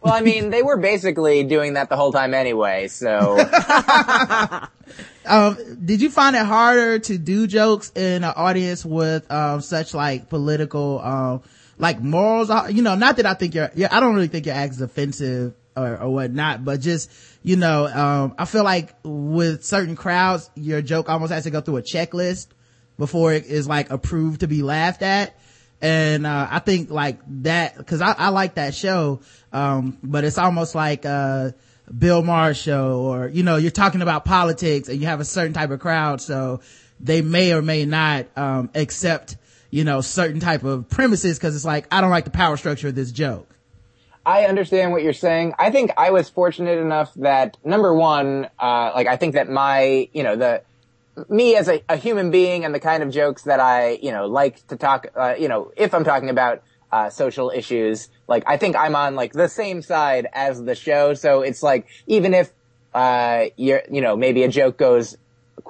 Well, 0.00 0.14
I 0.14 0.20
mean, 0.20 0.50
they 0.50 0.62
were 0.62 0.76
basically 0.76 1.42
doing 1.42 1.72
that 1.74 1.88
the 1.88 1.96
whole 1.96 2.12
time 2.12 2.32
anyway, 2.32 2.86
so. 2.86 3.40
um, 5.26 5.56
did 5.84 6.00
you 6.00 6.10
find 6.10 6.36
it 6.36 6.46
harder 6.46 7.00
to 7.00 7.18
do 7.18 7.48
jokes 7.48 7.90
in 7.96 8.22
an 8.22 8.32
audience 8.36 8.84
with, 8.84 9.28
um, 9.32 9.60
such 9.60 9.94
like 9.94 10.28
political, 10.28 11.00
um, 11.00 11.42
like 11.80 12.00
morals? 12.00 12.50
Uh, 12.50 12.68
you 12.70 12.82
know, 12.82 12.94
not 12.94 13.16
that 13.16 13.26
I 13.26 13.34
think 13.34 13.54
you're, 13.54 13.70
yeah, 13.74 13.88
I 13.90 14.00
don't 14.00 14.14
really 14.14 14.28
think 14.28 14.46
your 14.46 14.54
act 14.54 14.74
is 14.74 14.80
offensive 14.80 15.54
or, 15.76 15.98
or 16.00 16.10
whatnot, 16.10 16.64
but 16.64 16.80
just, 16.80 17.10
you 17.42 17.56
know, 17.56 17.86
um, 17.86 18.34
I 18.38 18.44
feel 18.44 18.64
like 18.64 18.94
with 19.02 19.64
certain 19.64 19.96
crowds, 19.96 20.50
your 20.54 20.82
joke 20.82 21.08
almost 21.08 21.32
has 21.32 21.44
to 21.44 21.50
go 21.50 21.60
through 21.60 21.78
a 21.78 21.82
checklist 21.82 22.48
before 22.98 23.32
it 23.32 23.46
is 23.46 23.66
like 23.66 23.90
approved 23.90 24.40
to 24.40 24.46
be 24.46 24.62
laughed 24.62 25.02
at 25.02 25.34
and 25.82 26.26
uh, 26.26 26.48
I 26.50 26.58
think 26.58 26.90
like 26.90 27.18
that 27.42 27.76
because 27.76 28.00
I, 28.00 28.12
I, 28.12 28.28
like 28.28 28.54
that 28.54 28.74
show, 28.74 29.20
um, 29.52 29.96
but 30.02 30.24
it's 30.24 30.38
almost 30.38 30.74
like 30.74 31.04
a 31.04 31.54
Bill 31.96 32.22
Maher 32.22 32.54
show, 32.54 33.00
or 33.00 33.28
you 33.28 33.42
know, 33.42 33.56
you're 33.56 33.70
talking 33.70 34.02
about 34.02 34.24
politics 34.24 34.88
and 34.88 35.00
you 35.00 35.06
have 35.06 35.20
a 35.20 35.24
certain 35.24 35.54
type 35.54 35.70
of 35.70 35.80
crowd, 35.80 36.20
so 36.20 36.60
they 37.00 37.22
may 37.22 37.52
or 37.52 37.62
may 37.62 37.86
not 37.86 38.26
um, 38.36 38.70
accept 38.74 39.36
you 39.70 39.84
know 39.84 40.00
certain 40.00 40.40
type 40.40 40.64
of 40.64 40.88
premises 40.88 41.38
because 41.38 41.54
it's 41.54 41.64
like 41.64 41.86
I 41.92 42.00
don't 42.00 42.10
like 42.10 42.24
the 42.24 42.30
power 42.30 42.56
structure 42.56 42.88
of 42.88 42.94
this 42.94 43.12
joke. 43.12 43.46
I 44.24 44.44
understand 44.44 44.92
what 44.92 45.02
you're 45.02 45.12
saying. 45.12 45.54
I 45.58 45.70
think 45.70 45.92
I 45.96 46.10
was 46.10 46.28
fortunate 46.28 46.78
enough 46.78 47.14
that 47.14 47.56
number 47.64 47.94
one, 47.94 48.48
uh, 48.58 48.92
like 48.94 49.06
I 49.06 49.16
think 49.16 49.34
that 49.34 49.48
my, 49.48 50.08
you 50.12 50.22
know, 50.22 50.36
the 50.36 50.62
me 51.28 51.56
as 51.56 51.68
a, 51.68 51.82
a, 51.88 51.96
human 51.96 52.30
being 52.30 52.64
and 52.64 52.74
the 52.74 52.80
kind 52.80 53.02
of 53.02 53.10
jokes 53.10 53.42
that 53.42 53.60
I, 53.60 53.98
you 54.02 54.12
know, 54.12 54.26
like 54.26 54.66
to 54.68 54.76
talk, 54.76 55.06
uh, 55.16 55.34
you 55.38 55.48
know, 55.48 55.72
if 55.76 55.94
I'm 55.94 56.04
talking 56.04 56.30
about 56.30 56.62
uh, 56.92 57.10
social 57.10 57.50
issues. 57.50 58.08
Like, 58.26 58.44
I 58.46 58.56
think 58.56 58.76
I'm 58.76 58.96
on 58.96 59.14
like 59.14 59.32
the 59.32 59.48
same 59.48 59.82
side 59.82 60.26
as 60.32 60.62
the 60.62 60.74
show. 60.74 61.14
So 61.14 61.42
it's 61.42 61.62
like, 61.62 61.86
even 62.06 62.34
if, 62.34 62.50
uh, 62.94 63.46
you're, 63.56 63.82
you 63.90 64.00
know, 64.00 64.16
maybe 64.16 64.42
a 64.42 64.48
joke 64.48 64.76
goes 64.76 65.16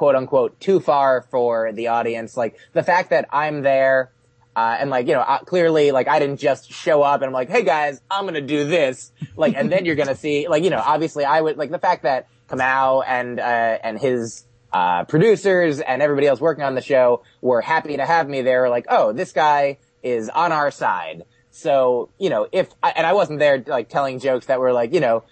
quote 0.01 0.17
unquote 0.17 0.59
too 0.59 0.81
far 0.81 1.21
for 1.31 1.73
the 1.73 1.89
audience, 1.89 2.35
like 2.35 2.59
the 2.73 2.83
fact 2.83 3.11
that 3.11 3.29
I'm 3.31 3.61
there, 3.61 4.11
uh, 4.57 4.79
and 4.81 4.89
like, 4.89 5.07
you 5.07 5.13
know, 5.13 5.21
uh, 5.21 5.41
clearly, 5.41 5.91
like, 5.91 6.09
I 6.09 6.19
didn't 6.19 6.39
just 6.39 6.73
show 6.73 7.03
up 7.03 7.21
and 7.21 7.27
I'm 7.27 7.35
like, 7.35 7.51
hey 7.51 7.65
guys, 7.65 8.01
I'm 8.11 8.25
gonna 8.25 8.41
do 8.41 8.67
this. 8.67 9.13
Like, 9.37 9.57
and 9.59 9.71
then 9.71 9.85
you're 9.85 9.97
gonna 9.97 10.17
see, 10.17 10.49
like, 10.49 10.65
you 10.65 10.71
know, 10.71 10.83
obviously 10.83 11.27
I 11.27 11.39
would, 11.39 11.59
like, 11.59 11.71
the 11.71 11.79
fact 11.79 12.05
that 12.05 12.29
Kamau 12.49 13.05
and, 13.07 13.39
uh, 13.39 13.43
and 13.43 14.01
his, 14.01 14.47
uh, 14.73 15.05
producers 15.05 15.81
and 15.81 16.01
everybody 16.01 16.29
else 16.29 16.41
working 16.41 16.65
on 16.65 16.75
the 16.75 16.81
show 16.81 17.23
were 17.43 17.61
happy 17.61 17.99
to 17.99 18.07
have 18.07 18.27
me 18.27 18.41
there, 18.41 18.71
like, 18.71 18.87
oh, 18.89 19.13
this 19.13 19.33
guy 19.33 19.77
is 20.03 20.31
on 20.31 20.51
our 20.51 20.71
side. 20.71 21.25
So, 21.51 22.09
you 22.19 22.31
know, 22.31 22.49
if, 22.53 22.71
I, 22.83 22.93
and 22.97 23.07
I 23.07 23.13
wasn't 23.13 23.39
there, 23.39 23.63
like, 23.67 23.91
telling 23.91 24.19
jokes 24.19 24.47
that 24.47 24.61
were 24.61 24.73
like, 24.73 24.95
you 24.95 25.01
know, 25.01 25.25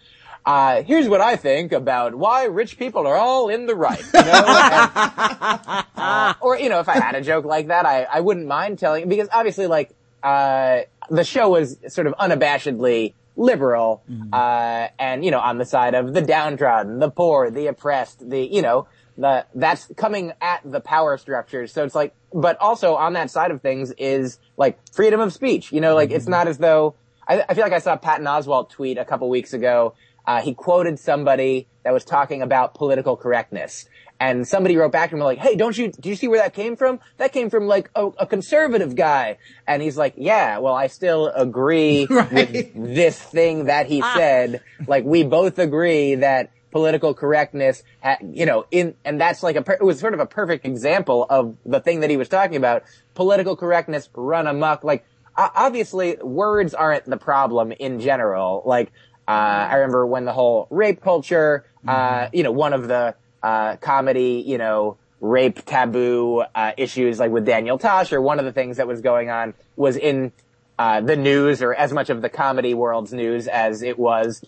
uh, 0.49 0.83
here's 0.83 1.07
what 1.11 1.21
I 1.21 1.37
think 1.37 1.73
about 1.73 2.15
why 2.15 2.45
rich 2.45 2.79
people 2.79 3.07
are 3.07 3.17
all 3.17 3.51
in 3.51 3.67
the 3.67 3.75
right. 3.75 4.01
You 4.01 4.23
know? 4.23 4.45
And, 4.47 5.85
uh, 5.95 6.35
or, 6.41 6.59
you 6.59 6.71
know, 6.71 6.81
if 6.81 6.89
I 6.89 6.99
had 6.99 7.15
a 7.15 7.21
joke 7.21 7.45
like 7.45 7.67
that, 7.67 7.85
I, 7.85 8.05
I 8.05 8.21
wouldn't 8.21 8.47
mind 8.47 8.79
telling, 8.79 9.11
because 9.11 9.29
obviously, 9.31 9.67
like, 9.67 9.95
uh, 10.23 10.81
the 11.11 11.23
show 11.23 11.51
was 11.51 11.77
sort 11.89 12.07
of 12.07 12.15
unabashedly 12.15 13.13
liberal, 13.37 14.03
uh, 14.33 14.89
and, 14.99 15.23
you 15.23 15.31
know, 15.31 15.39
on 15.39 15.59
the 15.59 15.67
side 15.67 15.95
of 15.95 16.15
the 16.15 16.23
downtrodden, 16.23 16.99
the 16.99 17.11
poor, 17.11 17.51
the 17.51 17.67
oppressed, 17.67 18.31
the, 18.31 18.41
you 18.41 18.63
know, 18.63 18.89
the, 19.19 19.45
that's 19.55 19.87
coming 19.99 20.33
at 20.41 20.63
the 20.65 20.81
power 20.81 21.19
structures. 21.19 21.75
So 21.75 21.85
it's 21.85 21.95
like, 21.95 22.15
but 22.33 22.57
also 22.59 22.95
on 22.95 23.13
that 23.13 23.31
side 23.31 23.51
of 23.51 23.61
things 23.61 23.93
is 23.99 24.39
like 24.57 24.79
freedom 24.95 25.21
of 25.21 25.35
speech. 25.35 25.73
You 25.73 25.83
know, 25.83 25.95
like 25.95 26.11
it's 26.11 26.27
not 26.27 26.49
as 26.49 26.57
though, 26.57 26.95
I, 27.29 27.45
I 27.47 27.55
feel 27.55 27.65
like 27.65 27.75
I 27.75 27.81
saw 27.81 27.97
Patton 27.97 28.25
Oswalt 28.25 28.71
tweet 28.71 28.97
a 28.97 29.05
couple 29.05 29.29
weeks 29.29 29.53
ago. 29.53 29.93
Uh, 30.29 30.43
he 30.43 30.53
quoted 30.53 30.99
somebody 30.99 31.67
that 31.85 31.93
was 31.95 32.05
talking 32.05 32.43
about 32.43 32.75
political 32.75 33.17
correctness. 33.17 33.87
And 34.21 34.47
somebody 34.47 34.77
wrote 34.77 34.93
back 34.93 35.09
to 35.11 35.17
him 35.17 35.23
like, 35.23 35.39
hey, 35.39 35.57
don't 35.57 35.79
you, 35.79 35.91
do 35.91 36.11
you 36.11 36.17
see 36.17 36.29
where 36.29 36.39
that 36.41 36.53
came 36.53 36.77
from? 36.77 37.01
That 37.17 37.33
came 37.33 37.49
from 37.49 37.67
like 37.67 37.89
a, 37.95 38.09
a 38.19 38.27
conservative 38.27 38.95
guy. 38.95 39.39
And 39.67 39.81
he's 39.81 39.97
like, 39.97 40.15
yeah, 40.19 40.59
well, 40.59 40.75
I 40.75 40.89
still 40.89 41.29
agree 41.29 42.07
Right. 42.11 42.31
with 42.75 42.75
this 42.95 43.19
thing 43.19 43.65
that 43.67 43.87
he 43.87 44.03
said. 44.03 44.61
Like, 44.87 45.05
we 45.05 45.23
both 45.23 45.59
agree 45.59 46.17
that 46.17 46.51
political 46.73 47.15
correctness, 47.15 47.83
ha- 48.03 48.19
you 48.23 48.45
know, 48.45 48.67
in, 48.71 48.97
and 49.07 49.19
that's 49.19 49.43
like 49.43 49.57
a, 49.57 49.63
per- 49.63 49.75
it 49.81 49.85
was 49.85 49.99
sort 49.99 50.13
of 50.15 50.21
a 50.21 50.27
perfect 50.27 50.67
example 50.67 51.25
of 51.31 51.57
the 51.65 51.81
thing 51.81 52.01
that 52.01 52.11
he 52.11 52.19
was 52.19 52.29
talking 52.29 52.57
about. 52.57 52.83
Political 53.15 53.57
correctness 53.57 54.11
run 54.15 54.47
amok. 54.47 54.85
Like, 54.85 55.07
o- 55.39 55.49
obviously, 55.55 56.17
words 56.21 56.75
aren't 56.75 57.07
the 57.07 57.17
problem 57.17 57.73
in 57.73 58.01
general. 58.01 58.63
Like, 58.67 58.93
I 59.33 59.75
remember 59.77 60.07
when 60.07 60.25
the 60.25 60.33
whole 60.33 60.67
rape 60.71 61.01
culture, 61.01 61.65
uh, 61.87 62.29
you 62.33 62.43
know, 62.43 62.53
one 62.53 62.73
of 62.73 62.89
the, 62.89 63.15
uh, 63.43 63.77
comedy, 63.77 64.43
you 64.47 64.59
know, 64.59 64.97
rape 65.21 65.65
taboo, 65.65 66.45
uh, 66.55 66.73
issues 66.77 67.19
like 67.19 67.31
with 67.31 67.45
Daniel 67.45 67.79
Tosh 67.79 68.13
or 68.13 68.21
one 68.23 68.39
of 68.39 68.45
the 68.45 68.53
things 68.53 68.79
that 68.79 68.87
was 68.87 69.01
going 69.01 69.31
on 69.31 69.55
was 69.77 69.97
in, 69.97 70.33
uh, 70.79 71.01
the 71.01 71.17
news 71.17 71.61
or 71.63 71.75
as 71.75 71.93
much 71.93 72.09
of 72.09 72.23
the 72.23 72.29
comedy 72.29 72.73
world's 72.73 73.13
news 73.13 73.49
as 73.49 73.83
it 73.83 73.99
was 73.99 74.45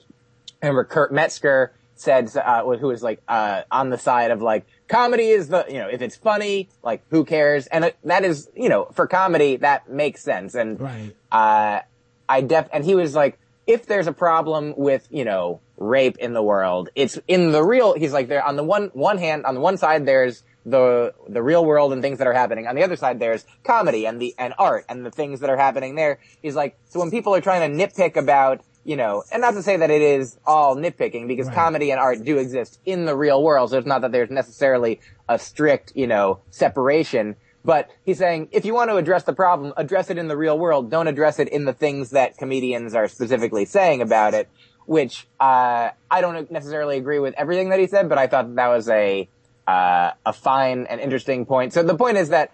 I 0.62 0.66
remember 0.66 0.84
Kurt 0.84 1.10
Metzger 1.12 1.72
said, 1.94 2.34
uh, 2.36 2.62
who 2.64 2.86
was 2.88 3.02
like, 3.02 3.20
uh, 3.28 3.62
on 3.70 3.90
the 3.90 3.96
side 3.98 4.30
of 4.30 4.42
like, 4.42 4.66
comedy 4.88 5.28
is 5.28 5.48
the, 5.48 5.64
you 5.68 5.78
know, 5.78 5.88
if 5.88 6.02
it's 6.02 6.16
funny, 6.16 6.68
like, 6.82 7.02
who 7.10 7.24
cares? 7.24 7.66
And 7.66 7.92
that 8.04 8.24
is, 8.24 8.48
you 8.54 8.68
know, 8.68 8.84
for 8.92 9.06
comedy, 9.06 9.56
that 9.56 9.88
makes 9.90 10.22
sense. 10.22 10.54
And, 10.54 10.78
Right. 10.80 11.14
uh, 11.32 11.80
I 12.28 12.40
def, 12.42 12.68
and 12.72 12.84
he 12.84 12.94
was 12.94 13.14
like, 13.14 13.38
if 13.70 13.86
there's 13.86 14.06
a 14.08 14.12
problem 14.12 14.74
with, 14.76 15.06
you 15.10 15.24
know, 15.24 15.60
rape 15.76 16.18
in 16.18 16.32
the 16.32 16.42
world, 16.42 16.88
it's 16.94 17.18
in 17.28 17.52
the 17.52 17.62
real, 17.62 17.94
he's 17.94 18.12
like, 18.12 18.28
there, 18.28 18.42
on 18.44 18.56
the 18.56 18.64
one, 18.64 18.90
one 18.92 19.18
hand, 19.18 19.46
on 19.46 19.54
the 19.54 19.60
one 19.60 19.76
side, 19.76 20.04
there's 20.06 20.42
the, 20.66 21.14
the 21.28 21.42
real 21.42 21.64
world 21.64 21.92
and 21.92 22.02
things 22.02 22.18
that 22.18 22.26
are 22.26 22.32
happening. 22.32 22.66
On 22.66 22.74
the 22.74 22.82
other 22.82 22.96
side, 22.96 23.20
there's 23.20 23.46
comedy 23.64 24.06
and 24.06 24.20
the, 24.20 24.34
and 24.38 24.54
art 24.58 24.84
and 24.88 25.06
the 25.06 25.10
things 25.10 25.40
that 25.40 25.50
are 25.50 25.56
happening 25.56 25.94
there. 25.94 26.18
He's 26.42 26.56
like, 26.56 26.76
so 26.88 26.98
when 26.98 27.10
people 27.10 27.34
are 27.34 27.40
trying 27.40 27.70
to 27.70 27.86
nitpick 27.86 28.16
about, 28.16 28.60
you 28.82 28.96
know, 28.96 29.22
and 29.30 29.40
not 29.40 29.52
to 29.54 29.62
say 29.62 29.76
that 29.76 29.90
it 29.90 30.02
is 30.02 30.38
all 30.44 30.74
nitpicking 30.74 31.28
because 31.28 31.46
Right. 31.46 31.54
comedy 31.54 31.90
and 31.92 32.00
art 32.00 32.24
do 32.24 32.38
exist 32.38 32.80
in 32.84 33.04
the 33.04 33.16
real 33.16 33.42
world. 33.42 33.70
So 33.70 33.78
it's 33.78 33.86
not 33.86 34.00
that 34.02 34.10
there's 34.10 34.30
necessarily 34.30 35.00
a 35.28 35.38
strict, 35.38 35.92
you 35.94 36.06
know, 36.08 36.40
separation. 36.50 37.36
But 37.64 37.90
he's 38.04 38.18
saying 38.18 38.48
if 38.52 38.64
you 38.64 38.74
want 38.74 38.90
to 38.90 38.96
address 38.96 39.24
the 39.24 39.32
problem, 39.32 39.72
address 39.76 40.10
it 40.10 40.18
in 40.18 40.28
the 40.28 40.36
real 40.36 40.58
world. 40.58 40.90
Don't 40.90 41.08
address 41.08 41.38
it 41.38 41.48
in 41.48 41.64
the 41.64 41.72
things 41.72 42.10
that 42.10 42.38
comedians 42.38 42.94
are 42.94 43.08
specifically 43.08 43.64
saying 43.64 44.02
about 44.02 44.34
it. 44.34 44.48
Which 44.86 45.28
uh, 45.38 45.90
I 46.10 46.20
don't 46.20 46.50
necessarily 46.50 46.96
agree 46.96 47.18
with 47.18 47.34
everything 47.36 47.68
that 47.68 47.78
he 47.78 47.86
said, 47.86 48.08
but 48.08 48.18
I 48.18 48.26
thought 48.26 48.54
that 48.56 48.68
was 48.68 48.88
a 48.88 49.28
uh, 49.68 50.12
a 50.26 50.32
fine 50.32 50.86
and 50.88 51.00
interesting 51.00 51.46
point. 51.46 51.72
So 51.72 51.82
the 51.82 51.94
point 51.94 52.16
is 52.16 52.30
that 52.30 52.50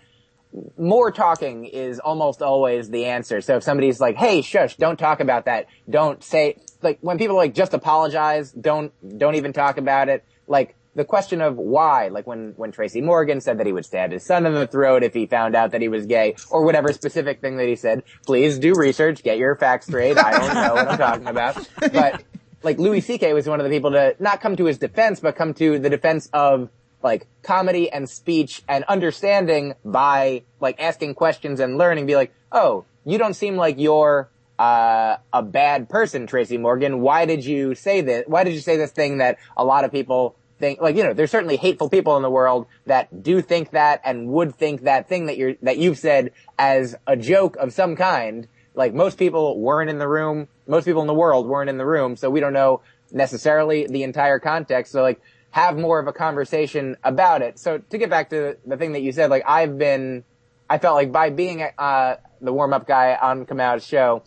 more 0.77 1.11
talking 1.11 1.65
is 1.65 1.99
almost 1.99 2.43
always 2.43 2.91
the 2.91 3.07
answer. 3.07 3.41
So 3.41 3.57
if 3.57 3.63
somebody's 3.63 4.01
like, 4.01 4.17
"Hey, 4.17 4.43
shush, 4.43 4.77
don't 4.77 4.99
talk 4.99 5.21
about 5.21 5.47
that. 5.47 5.67
Don't 5.89 6.23
say 6.23 6.57
like 6.83 6.99
when 7.01 7.17
people 7.17 7.37
like 7.37 7.55
just 7.55 7.75
apologize, 7.75 8.53
don't 8.53 8.93
don't 9.19 9.37
even 9.37 9.53
talk 9.53 9.79
about 9.79 10.09
it." 10.09 10.25
Like 10.47 10.76
the 10.97 11.05
question 11.05 11.43
of 11.43 11.57
why, 11.57 12.09
like 12.09 12.27
when 12.27 12.55
when 12.57 12.73
Tracy 12.73 13.03
Morgan 13.03 13.41
said 13.41 13.59
that 13.59 13.67
he 13.67 13.73
would 13.73 13.85
stab 13.85 14.11
his 14.11 14.25
son 14.25 14.47
in 14.47 14.55
the 14.55 14.67
throat 14.67 15.03
if 15.03 15.13
he 15.13 15.27
found 15.27 15.55
out 15.55 15.71
that 15.73 15.83
he 15.83 15.89
was 15.89 16.07
gay, 16.07 16.35
or 16.51 16.65
whatever 16.65 16.93
specific 16.93 17.41
thing 17.41 17.59
that 17.59 17.69
he 17.69 17.77
said. 17.77 18.03
Please 18.25 18.59
do 18.59 18.75
research, 18.75 19.23
get 19.23 19.37
your 19.37 19.55
facts 19.57 19.87
straight. 19.87 20.17
I 20.17 20.31
don't 20.33 20.55
know 20.55 20.75
what 20.75 20.89
I'm 20.89 20.99
talking 20.99 21.27
about, 21.27 21.69
but 21.93 22.25
like 22.63 22.79
Louis 22.79 23.03
C.K. 23.03 23.35
was 23.35 23.47
one 23.47 23.61
of 23.61 23.65
the 23.65 23.71
people 23.71 23.93
to 23.93 24.17
not 24.19 24.41
come 24.41 24.57
to 24.57 24.65
his 24.65 24.79
defense, 24.79 25.21
but 25.21 25.37
come 25.37 25.53
to 25.55 25.79
the 25.79 25.91
defense 25.91 26.29
of 26.33 26.71
like 27.03 27.27
comedy 27.43 27.91
and 27.91 28.09
speech 28.09 28.63
and 28.67 28.83
understanding 28.85 29.75
by 29.85 30.45
like 30.61 30.81
asking 30.81 31.15
questions 31.15 31.61
and 31.61 31.77
learning. 31.77 32.07
Be 32.07 32.17
like, 32.17 32.33
oh, 32.51 32.87
you 33.05 33.19
don't 33.19 33.35
seem 33.35 33.57
like 33.57 33.79
you're 33.79 34.31
uh, 34.59 35.19
a 35.33 35.43
bad 35.43 35.91
person, 35.91 36.27
Tracy 36.27 36.57
Morgan. 36.57 37.01
Why 37.01 37.27
did 37.27 37.45
you 37.45 37.75
say 37.75 38.01
this? 38.01 38.25
Why 38.27 38.45
did 38.45 38.55
you 38.55 38.61
say 38.61 38.79
this 38.79 38.93
thing 38.93 39.19
that 39.19 39.37
a 39.59 39.65
lot 39.65 39.85
of 39.85 39.93
people 39.93 40.37
think? 40.59 40.81
Like, 40.81 40.97
you 40.97 41.03
know, 41.03 41.13
there's 41.13 41.31
certainly 41.31 41.57
hateful 41.57 41.89
people 41.89 42.17
in 42.17 42.23
the 42.23 42.31
world 42.31 42.67
that 42.87 43.23
do 43.23 43.41
think 43.41 43.71
that 43.71 44.01
and 44.05 44.29
would 44.29 44.55
think 44.55 44.83
that 44.83 45.09
thing 45.09 45.27
that 45.27 45.37
you're 45.37 45.55
that 45.63 45.79
you've 45.79 45.99
said 45.99 46.33
as 46.59 46.97
a 47.07 47.17
joke 47.17 47.57
of 47.57 47.73
some 47.73 47.97
kind. 47.97 48.49
Like 48.75 48.93
most 48.93 49.19
people 49.19 49.59
weren't 49.59 49.89
in 49.89 49.99
the 49.99 50.09
room. 50.09 50.49
Most 50.67 50.85
people 50.85 51.01
in 51.01 51.07
the 51.07 51.15
world 51.15 51.47
weren't 51.47 51.71
in 51.71 51.79
the 51.79 51.87
room, 51.87 52.17
so 52.17 52.29
we 52.29 52.41
don't 52.41 52.53
know 52.53 52.83
necessarily 53.13 53.87
the 53.87 54.03
entire 54.03 54.39
context. 54.39 54.93
So 54.93 55.03
like 55.03 55.21
have 55.51 55.79
more 55.79 55.99
of 55.99 56.07
a 56.07 56.13
conversation 56.13 56.97
about 57.03 57.41
it. 57.41 57.59
So 57.59 57.79
to 57.79 57.99
get 57.99 58.11
back 58.11 58.31
to 58.31 58.59
the 58.67 58.77
thing 58.77 58.93
that 58.93 59.01
you 59.01 59.13
said, 59.13 59.31
like 59.31 59.43
I've 59.47 59.79
been, 59.79 60.25
I 60.69 60.77
felt 60.79 60.97
like 60.97 61.13
by 61.13 61.31
being 61.31 61.67
uh, 61.79 62.17
the 62.43 62.53
warm 62.53 62.75
up 62.75 62.87
guy 62.87 63.17
on 63.21 63.47
Kamau's 63.47 63.87
show, 63.87 64.23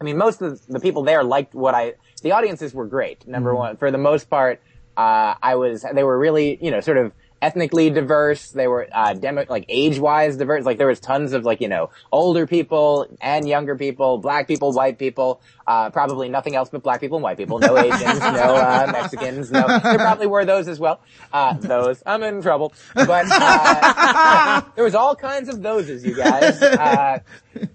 I 0.00 0.04
mean 0.04 0.16
most 0.16 0.40
of 0.40 0.66
the 0.66 0.80
people 0.80 1.02
there 1.02 1.22
liked 1.22 1.54
what 1.54 1.74
I. 1.74 1.94
The 2.22 2.32
audiences 2.32 2.72
were 2.72 2.86
great. 2.86 3.26
Number 3.26 3.54
one, 3.54 3.76
for 3.76 3.90
the 3.90 3.98
most 3.98 4.30
part, 4.30 4.62
uh, 4.96 5.34
I 5.42 5.56
was. 5.56 5.84
They 5.94 6.04
were 6.04 6.18
really, 6.18 6.58
you 6.60 6.70
know, 6.70 6.80
sort 6.80 6.98
of 6.98 7.12
ethnically 7.42 7.90
diverse. 7.90 8.50
They 8.50 8.68
were 8.68 8.88
uh, 8.92 9.14
demo, 9.14 9.44
like 9.48 9.66
age 9.68 9.98
wise 9.98 10.36
diverse. 10.36 10.64
Like 10.64 10.78
there 10.78 10.86
was 10.86 11.00
tons 11.00 11.32
of 11.32 11.44
like 11.44 11.60
you 11.60 11.68
know 11.68 11.90
older 12.10 12.46
people 12.46 13.06
and 13.20 13.46
younger 13.46 13.76
people, 13.76 14.18
black 14.18 14.46
people, 14.46 14.72
white 14.72 14.98
people. 14.98 15.42
Uh, 15.66 15.90
probably 15.90 16.28
nothing 16.28 16.54
else 16.54 16.70
but 16.70 16.82
black 16.82 17.00
people 17.00 17.18
and 17.18 17.24
white 17.24 17.36
people. 17.36 17.58
No 17.58 17.76
Asians, 17.84 18.20
no 18.20 18.54
uh, 18.54 18.88
Mexicans. 18.90 19.50
No, 19.50 19.66
there 19.66 19.98
probably 19.98 20.28
were 20.28 20.44
those 20.44 20.68
as 20.68 20.78
well. 20.78 21.00
Uh, 21.32 21.54
those 21.54 22.02
I'm 22.06 22.22
in 22.22 22.40
trouble, 22.40 22.72
but 22.94 23.26
uh, 23.30 24.62
there 24.76 24.84
was 24.84 24.94
all 24.94 25.16
kinds 25.16 25.48
of 25.48 25.62
thoses, 25.62 26.04
you 26.04 26.14
guys. 26.14 26.62
Uh, 26.62 27.18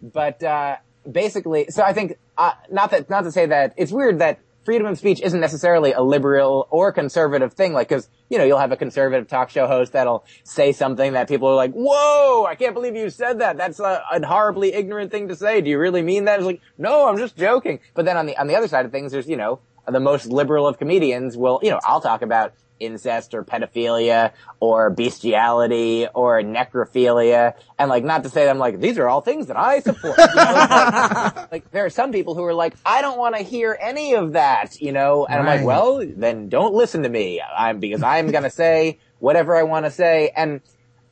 but 0.02 0.42
uh, 0.42 0.78
basically, 1.10 1.68
so 1.70 1.84
I 1.84 1.94
think 1.94 2.18
uh, 2.38 2.54
not 2.72 2.92
that 2.92 3.10
not 3.10 3.26
to 3.26 3.32
say 3.32 3.46
that 3.48 3.74
it's 3.78 3.92
weird 3.92 4.20
that 4.20 4.40
freedom 4.68 4.86
of 4.86 4.98
speech 4.98 5.22
isn't 5.22 5.40
necessarily 5.40 5.94
a 5.94 6.02
liberal 6.02 6.68
or 6.72 6.92
conservative 6.92 7.54
thing. 7.54 7.72
Like, 7.72 7.88
because 7.88 8.10
you 8.30 8.38
know 8.38 8.44
you'll 8.44 8.60
have 8.60 8.74
a 8.74 8.76
conservative 8.76 9.26
talk 9.30 9.50
show 9.50 9.66
host 9.66 9.94
that'll 9.94 10.26
say 10.44 10.74
something 10.74 11.14
that 11.14 11.30
people 11.30 11.48
are 11.48 11.56
like, 11.56 11.72
"Whoa, 11.72 12.46
I 12.46 12.56
can't 12.56 12.74
believe 12.74 12.94
you 12.94 13.10
said 13.10 13.40
that. 13.40 13.56
That's 13.56 13.80
a, 13.80 14.04
a 14.12 14.28
horribly 14.28 14.74
ignorant 14.74 15.10
thing 15.10 15.30
to 15.30 15.38
say. 15.38 15.62
Do 15.62 15.70
you 15.70 15.80
really 15.80 16.02
mean 16.02 16.26
that?" 16.26 16.40
It's 16.40 16.46
like, 16.46 16.60
"No, 16.78 17.08
I'm 17.08 17.18
just 17.18 17.38
joking." 17.38 17.80
But 17.94 18.04
then 18.04 18.18
on 18.18 18.26
the 18.26 18.38
on 18.38 18.48
the 18.48 18.58
other 18.58 18.68
side 18.68 18.86
of 18.86 18.92
things, 18.92 19.14
there's 19.14 19.30
you 19.30 19.38
know 19.38 19.62
the 19.88 20.02
most 20.02 20.26
liberal 20.26 20.68
of 20.68 20.78
comedians 20.78 21.38
will 21.38 21.62
you 21.64 21.72
know 21.72 21.80
I'll 21.86 22.02
talk 22.02 22.22
about 22.22 22.54
incest 22.80 23.34
or 23.34 23.44
pedophilia 23.44 24.34
or 24.60 24.90
bestiality 24.90 26.08
or 26.14 26.42
necrophilia. 26.42 27.54
And 27.78 27.90
like 27.90 28.04
not 28.04 28.24
to 28.24 28.30
say 28.30 28.46
that 28.46 28.52
I'm 28.52 28.58
like 28.58 28.80
these 28.80 28.98
are 28.98 29.08
all 29.08 29.22
things 29.22 29.48
that 29.48 29.58
I 29.58 29.80
support 29.80 30.18
you 30.18 30.26
know? 30.26 30.34
like, 30.36 31.52
like, 31.52 31.72
there 31.72 31.86
are 31.86 31.90
some 31.90 32.12
people 32.12 32.36
who 32.36 32.44
are 32.44 32.54
like 32.54 32.76
I 32.86 33.02
don't 33.02 33.18
want 33.18 33.36
to 33.36 33.44
hear 33.44 33.78
any 33.80 34.16
of 34.16 34.34
that 34.34 34.82
you 34.82 34.92
know? 34.92 35.26
And 35.26 35.40
I'm 35.40 35.46
like 35.46 35.66
well 35.66 36.04
then 36.06 36.50
don't 36.50 36.74
listen 36.74 37.04
to 37.04 37.10
me. 37.10 37.42
I'm 37.42 37.80
because 37.80 38.04
I'm 38.04 38.32
gonna 38.32 38.50
say 38.50 39.00
whatever 39.20 39.56
I 39.56 39.64
want 39.64 39.86
to 39.86 39.92
say. 39.92 40.32
And 40.36 40.62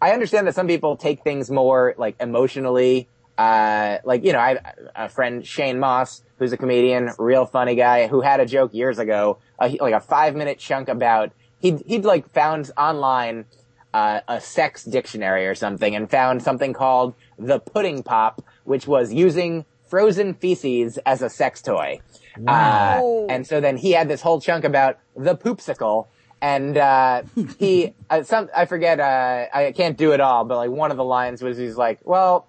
I 0.01 0.11
understand 0.11 0.47
that 0.47 0.55
some 0.55 0.67
people 0.67 0.97
take 0.97 1.23
things 1.23 1.49
more 1.49 1.95
like 1.97 2.15
emotionally. 2.19 3.07
Uh, 3.37 3.97
like, 4.05 4.23
you 4.23 4.31
know, 4.31 4.39
I, 4.39 4.59
a 4.95 5.09
friend, 5.09 5.45
Shane 5.45 5.79
Mauss, 5.79 6.23
who's 6.37 6.53
a 6.53 6.57
comedian, 6.57 7.09
real 7.17 7.45
funny 7.45 7.75
guy, 7.75 8.07
who 8.07 8.21
had 8.21 8.39
a 8.39 8.45
joke 8.45 8.73
years 8.73 8.97
ago, 8.97 9.39
uh, 9.59 9.69
like 9.79 9.93
a 9.93 9.99
five 9.99 10.35
minute 10.35 10.59
chunk 10.59 10.87
about, 10.87 11.31
he'd, 11.59 11.81
he'd 11.85 12.05
like 12.05 12.29
found 12.31 12.71
online, 12.77 13.45
uh, 13.93 14.19
a 14.27 14.41
sex 14.41 14.83
dictionary 14.83 15.47
or 15.47 15.55
something 15.55 15.95
and 15.95 16.11
found 16.11 16.43
something 16.43 16.73
called 16.73 17.13
the 17.39 17.59
pudding 17.59 18.03
pop, 18.03 18.41
which 18.65 18.85
was 18.87 19.13
using 19.13 19.63
frozen 19.87 20.33
feces 20.33 20.97
as 21.05 21.21
a 21.21 21.29
sex 21.29 21.61
toy. 21.61 21.99
Uh, 22.45 23.25
and 23.29 23.47
so 23.47 23.61
then 23.61 23.77
he 23.77 23.91
had 23.91 24.09
this 24.09 24.21
whole 24.21 24.41
chunk 24.41 24.65
about 24.65 24.99
the 25.15 25.35
poopsicle. 25.35 26.07
And, 26.41 26.77
uh, 26.77 27.23
he, 27.59 27.93
uh, 28.09 28.23
some, 28.23 28.49
I 28.53 28.65
forget, 28.65 28.99
uh, 28.99 29.45
I 29.53 29.71
can't 29.71 29.97
do 29.97 30.11
it 30.11 30.19
all, 30.19 30.43
but 30.43 30.57
like 30.57 30.71
one 30.71 30.91
of 30.91 30.97
the 30.97 31.03
lines 31.05 31.41
was 31.41 31.57
he's 31.57 31.77
like, 31.77 31.99
well, 32.03 32.47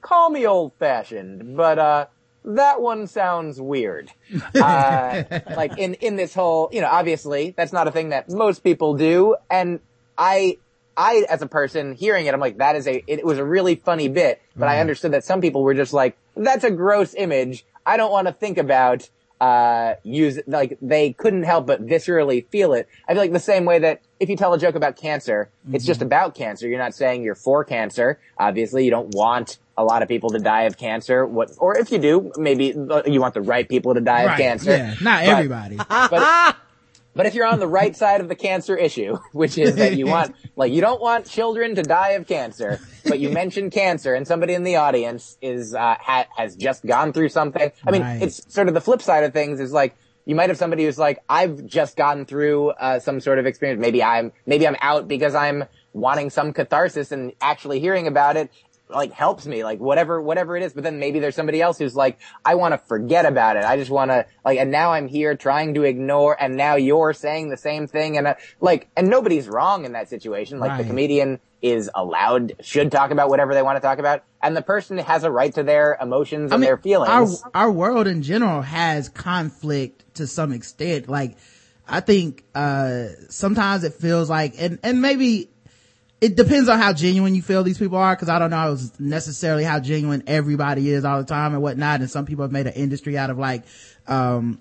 call 0.00 0.30
me 0.30 0.46
old 0.46 0.74
fashioned, 0.78 1.56
but, 1.56 1.78
uh, 1.78 2.06
that 2.44 2.80
one 2.80 3.06
sounds 3.06 3.60
weird. 3.60 4.10
Uh, 4.54 5.24
like 5.56 5.78
in, 5.78 5.94
in 5.94 6.16
this 6.16 6.34
whole, 6.34 6.68
you 6.72 6.80
know, 6.80 6.88
obviously 6.88 7.54
that's 7.56 7.72
not 7.72 7.88
a 7.88 7.90
thing 7.90 8.10
that 8.10 8.28
most 8.28 8.62
people 8.62 8.94
do. 8.94 9.36
And 9.50 9.80
I, 10.18 10.58
I, 10.96 11.24
as 11.28 11.42
a 11.42 11.46
person 11.46 11.94
hearing 11.94 12.26
it, 12.26 12.34
I'm 12.34 12.40
like, 12.40 12.58
that 12.58 12.76
is 12.76 12.86
a, 12.86 13.02
it 13.06 13.24
was 13.24 13.38
a 13.38 13.44
really 13.44 13.76
funny 13.76 14.08
bit, 14.08 14.40
but 14.54 14.68
I 14.68 14.80
understood 14.80 15.12
that 15.12 15.24
some 15.24 15.40
people 15.40 15.62
were 15.62 15.74
just 15.74 15.92
like, 15.92 16.16
that's 16.36 16.64
a 16.64 16.70
gross 16.70 17.14
image. 17.14 17.64
I 17.86 17.96
don't 17.96 18.12
want 18.12 18.28
to 18.28 18.32
think 18.32 18.58
about, 18.58 19.08
uh, 19.40 19.94
use, 20.04 20.38
like, 20.46 20.78
they 20.80 21.12
couldn't 21.12 21.42
help 21.42 21.66
but 21.66 21.84
viscerally 21.84 22.46
feel 22.48 22.72
it. 22.74 22.88
I 23.08 23.12
feel 23.12 23.22
like 23.22 23.32
the 23.32 23.40
same 23.40 23.64
way 23.64 23.80
that 23.80 24.02
if 24.20 24.28
you 24.28 24.36
tell 24.36 24.54
a 24.54 24.58
joke 24.58 24.74
about 24.74 24.96
cancer, 24.96 25.50
it's 25.72 25.84
just 25.84 26.02
about 26.02 26.34
cancer. 26.34 26.68
You're 26.68 26.78
not 26.78 26.94
saying 26.94 27.24
you're 27.24 27.34
for 27.34 27.64
cancer. 27.64 28.20
Obviously, 28.38 28.84
you 28.84 28.90
don't 28.90 29.12
want 29.14 29.58
a 29.76 29.84
lot 29.84 30.02
of 30.02 30.08
people 30.08 30.30
to 30.30 30.38
die 30.38 30.62
of 30.62 30.76
cancer. 30.78 31.26
What, 31.26 31.50
or 31.58 31.76
if 31.76 31.90
you 31.90 31.98
do, 31.98 32.32
maybe 32.36 32.74
uh, 32.74 33.02
you 33.06 33.20
want 33.20 33.34
the 33.34 33.42
right 33.42 33.68
people 33.68 33.94
to 33.94 34.00
die 34.00 34.22
of 34.22 34.36
cancer. 34.38 34.70
Yeah, 34.70 34.94
not 35.00 35.24
But- 35.24 35.28
everybody. 35.28 35.76
but 35.76 36.56
but 37.16 37.26
if 37.26 37.34
you're 37.34 37.46
on 37.46 37.60
the 37.60 37.68
right 37.68 37.94
side 37.96 38.20
of 38.20 38.28
the 38.28 38.34
cancer 38.34 38.76
issue, 38.76 39.18
which 39.32 39.56
is 39.58 39.76
that 39.76 39.96
you 39.96 40.06
want 40.06 40.34
like 40.56 40.72
you 40.72 40.80
don't 40.80 41.00
want 41.00 41.26
children 41.26 41.74
to 41.76 41.82
die 41.82 42.10
of 42.10 42.26
cancer, 42.26 42.80
but 43.04 43.18
you 43.20 43.30
mention 43.30 43.70
cancer 43.70 44.14
and 44.14 44.26
somebody 44.26 44.54
in 44.54 44.62
the 44.64 44.76
audience 44.76 45.36
is 45.42 45.74
uh, 45.74 45.96
ha- 46.00 46.26
has 46.36 46.56
just 46.56 46.84
gone 46.86 47.12
through 47.12 47.28
something. 47.28 47.70
I 47.86 47.90
mean, 47.90 48.02
Right. 48.02 48.22
it's 48.22 48.52
sort 48.52 48.68
of 48.68 48.74
the 48.74 48.80
flip 48.80 49.02
side 49.02 49.24
of 49.24 49.32
things 49.32 49.60
is 49.60 49.72
like 49.72 49.96
you 50.24 50.34
might 50.34 50.48
have 50.48 50.56
somebody 50.58 50.84
who's 50.84 50.98
like 50.98 51.18
I've 51.28 51.66
just 51.66 51.96
gotten 51.96 52.24
through 52.26 52.70
uh, 52.70 52.98
some 53.00 53.20
sort 53.20 53.38
of 53.38 53.46
experience. 53.46 53.80
Maybe 53.80 54.02
I'm 54.02 54.32
maybe 54.46 54.66
I'm 54.66 54.76
out 54.80 55.06
because 55.08 55.34
I'm 55.34 55.64
wanting 55.92 56.30
some 56.30 56.52
catharsis 56.52 57.12
and 57.12 57.32
actually 57.40 57.78
hearing 57.78 58.06
about 58.08 58.36
it 58.36 58.50
like 58.88 59.12
helps 59.12 59.46
me 59.46 59.64
like 59.64 59.80
whatever 59.80 60.20
whatever 60.20 60.56
it 60.56 60.62
is. 60.62 60.72
But 60.72 60.84
then 60.84 60.98
maybe 60.98 61.18
there's 61.18 61.34
somebody 61.34 61.60
else 61.60 61.78
who's 61.78 61.96
like 61.96 62.18
i 62.44 62.54
want 62.54 62.72
to 62.72 62.78
forget 62.78 63.24
about 63.24 63.56
it. 63.56 63.64
I 63.64 63.76
just 63.76 63.90
want 63.90 64.10
to 64.10 64.26
like 64.44 64.58
and 64.58 64.70
now 64.70 64.92
i'm 64.92 65.08
here 65.08 65.34
trying 65.36 65.74
to 65.74 65.82
ignore 65.82 66.36
and 66.40 66.56
now 66.56 66.76
you're 66.76 67.12
saying 67.12 67.50
the 67.50 67.56
same 67.56 67.86
thing. 67.86 68.18
And 68.18 68.26
uh, 68.26 68.34
like 68.60 68.88
and 68.96 69.08
nobody's 69.08 69.48
wrong 69.48 69.84
in 69.84 69.92
that 69.92 70.08
situation. 70.08 70.58
Like 70.58 70.78
the 70.78 70.84
comedian 70.84 71.40
is 71.64 71.90
allowed 71.94 72.52
should 72.60 72.92
talk 72.92 73.10
about 73.10 73.30
whatever 73.30 73.54
they 73.54 73.62
want 73.62 73.76
to 73.76 73.80
talk 73.80 73.98
about. 73.98 74.22
And 74.42 74.54
the 74.54 74.60
person 74.60 74.98
has 74.98 75.24
a 75.24 75.30
right 75.30 75.52
to 75.54 75.62
their 75.62 75.96
emotions 75.98 76.52
and 76.52 76.62
their 76.62 76.76
feelings. 76.76 77.42
Our, 77.42 77.62
our 77.62 77.72
world 77.72 78.06
in 78.06 78.22
general 78.22 78.60
has 78.60 79.08
conflict 79.08 80.04
to 80.16 80.26
some 80.26 80.52
extent. 80.52 81.08
Like, 81.08 81.38
I 81.88 82.00
think, 82.00 82.44
uh, 82.54 83.06
sometimes 83.30 83.82
it 83.82 83.94
feels 83.94 84.28
like, 84.28 84.56
and, 84.58 84.78
and 84.82 85.00
maybe 85.00 85.48
it 86.24 86.36
depends 86.36 86.70
on 86.70 86.78
how 86.78 86.94
genuine 86.94 87.34
you 87.34 87.42
feel 87.42 87.62
these 87.62 87.76
people 87.76 87.98
are, 87.98 88.16
cause 88.16 88.30
I 88.30 88.38
don't 88.38 88.48
know 88.48 88.78
necessarily 88.98 89.62
how 89.62 89.78
genuine 89.78 90.22
everybody 90.26 90.88
is 90.88 91.04
all 91.04 91.18
the 91.18 91.26
time 91.26 91.52
and 91.52 91.62
whatnot. 91.62 92.00
And 92.00 92.10
some 92.10 92.24
people 92.24 92.44
have 92.44 92.52
made 92.52 92.66
an 92.66 92.72
industry 92.72 93.18
out 93.18 93.28
of 93.28 93.36
like, 93.36 93.64
um, 94.06 94.58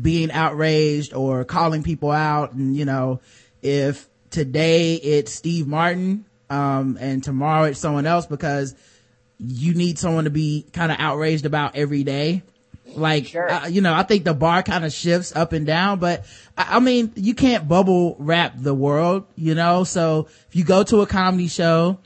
being 0.00 0.30
outraged 0.30 1.12
or 1.12 1.44
calling 1.44 1.82
people 1.82 2.12
out. 2.12 2.52
And, 2.52 2.76
you 2.76 2.84
know, 2.84 3.20
if 3.62 4.08
today 4.30 4.94
it's 4.94 5.32
Steve 5.32 5.66
Martin, 5.66 6.24
um, 6.48 6.96
and 7.00 7.24
tomorrow 7.24 7.64
it's 7.64 7.80
someone 7.80 8.06
else 8.06 8.26
because 8.26 8.76
you 9.40 9.74
need 9.74 9.98
someone 9.98 10.24
to 10.24 10.30
be 10.30 10.66
kind 10.72 10.92
of 10.92 10.98
outraged 11.00 11.46
about 11.46 11.74
every 11.74 12.04
day. 12.04 12.44
Like, 12.96 13.26
Sure. 13.26 13.50
uh, 13.50 13.66
you 13.66 13.80
know, 13.80 13.94
I 13.94 14.02
think 14.02 14.24
the 14.24 14.34
bar 14.34 14.62
kind 14.62 14.84
of 14.84 14.92
shifts 14.92 15.34
up 15.34 15.52
and 15.52 15.66
down, 15.66 15.98
but 15.98 16.24
I, 16.56 16.76
I 16.76 16.80
mean, 16.80 17.12
you 17.16 17.34
can't 17.34 17.68
bubble 17.68 18.16
wrap 18.18 18.54
the 18.56 18.74
world, 18.74 19.24
you 19.36 19.54
know? 19.54 19.84
So 19.84 20.28
if 20.48 20.56
you 20.56 20.64
go 20.64 20.82
to 20.84 21.00
a 21.00 21.06
comedy 21.06 21.48
show, 21.48 21.98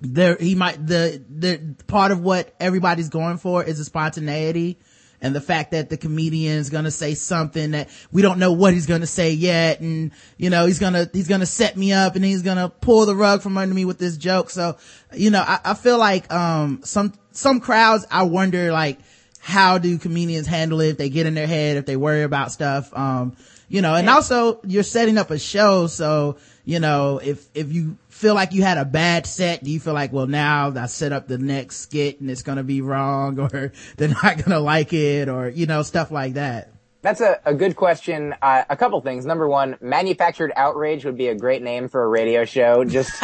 there, 0.00 0.36
he 0.36 0.54
might, 0.54 0.86
the, 0.86 1.22
the 1.28 1.74
part 1.86 2.12
of 2.12 2.20
what 2.20 2.54
everybody's 2.60 3.08
going 3.08 3.38
for 3.38 3.64
is 3.64 3.78
the 3.78 3.84
spontaneity 3.84 4.78
and 5.20 5.34
the 5.34 5.40
fact 5.40 5.72
that 5.72 5.90
the 5.90 5.96
comedian's 5.96 6.70
gonna 6.70 6.92
say 6.92 7.14
something 7.14 7.72
that 7.72 7.88
we 8.12 8.22
don't 8.22 8.38
know 8.38 8.52
what 8.52 8.72
he's 8.72 8.86
gonna 8.86 9.06
say 9.08 9.32
yet. 9.32 9.80
And, 9.80 10.12
you 10.36 10.48
know, 10.50 10.66
he's 10.66 10.78
gonna, 10.78 11.10
he's 11.12 11.26
gonna 11.26 11.46
set 11.46 11.76
me 11.76 11.92
up 11.92 12.14
and 12.14 12.24
he's 12.24 12.42
gonna 12.42 12.68
pull 12.68 13.04
the 13.06 13.16
rug 13.16 13.42
from 13.42 13.58
under 13.58 13.74
me 13.74 13.84
with 13.84 13.98
this 13.98 14.16
joke. 14.16 14.50
So, 14.50 14.76
you 15.12 15.30
know, 15.30 15.42
I, 15.44 15.58
I 15.64 15.74
feel 15.74 15.98
like, 15.98 16.32
um, 16.32 16.82
some, 16.84 17.12
some 17.32 17.58
crowds, 17.58 18.06
I 18.10 18.22
wonder 18.22 18.70
like, 18.70 19.00
how 19.48 19.78
do 19.78 19.96
comedians 19.96 20.46
handle 20.46 20.82
it 20.82 20.88
if 20.90 20.98
they 20.98 21.08
get 21.08 21.24
in 21.24 21.32
their 21.32 21.46
head, 21.46 21.78
if 21.78 21.86
they 21.86 21.96
worry 21.96 22.22
about 22.22 22.52
stuff? 22.52 22.92
Um, 22.92 23.34
you 23.66 23.80
know, 23.80 23.94
and 23.94 24.10
also 24.10 24.60
you're 24.64 24.82
setting 24.82 25.16
up 25.16 25.30
a 25.30 25.38
show. 25.38 25.86
So, 25.86 26.36
you 26.66 26.80
know, 26.80 27.18
if, 27.18 27.48
if 27.54 27.72
you 27.72 27.96
feel 28.10 28.34
like 28.34 28.52
you 28.52 28.62
had 28.62 28.76
a 28.76 28.84
bad 28.84 29.26
set, 29.26 29.64
do 29.64 29.70
you 29.70 29.80
feel 29.80 29.94
like, 29.94 30.12
well, 30.12 30.26
now 30.26 30.70
I 30.76 30.84
set 30.84 31.12
up 31.12 31.28
the 31.28 31.38
next 31.38 31.76
skit 31.78 32.20
and 32.20 32.30
it's 32.30 32.42
going 32.42 32.58
to 32.58 32.62
be 32.62 32.82
wrong 32.82 33.40
or 33.54 33.72
they're 33.96 34.08
not 34.08 34.36
going 34.36 34.50
to 34.50 34.60
like 34.60 34.92
it 34.92 35.30
or, 35.30 35.48
you 35.48 35.64
know, 35.64 35.80
stuff 35.80 36.10
like 36.10 36.34
that? 36.34 36.70
That's 37.00 37.22
a, 37.22 37.40
a 37.46 37.54
good 37.54 37.74
question. 37.74 38.34
Uh, 38.42 38.64
a 38.68 38.76
couple 38.76 39.00
things. 39.00 39.24
Number 39.24 39.48
one, 39.48 39.78
manufactured 39.80 40.52
outrage 40.56 41.06
would 41.06 41.16
be 41.16 41.28
a 41.28 41.34
great 41.34 41.62
name 41.62 41.88
for 41.88 42.02
a 42.02 42.08
radio 42.08 42.44
show. 42.44 42.84
Just 42.84 43.12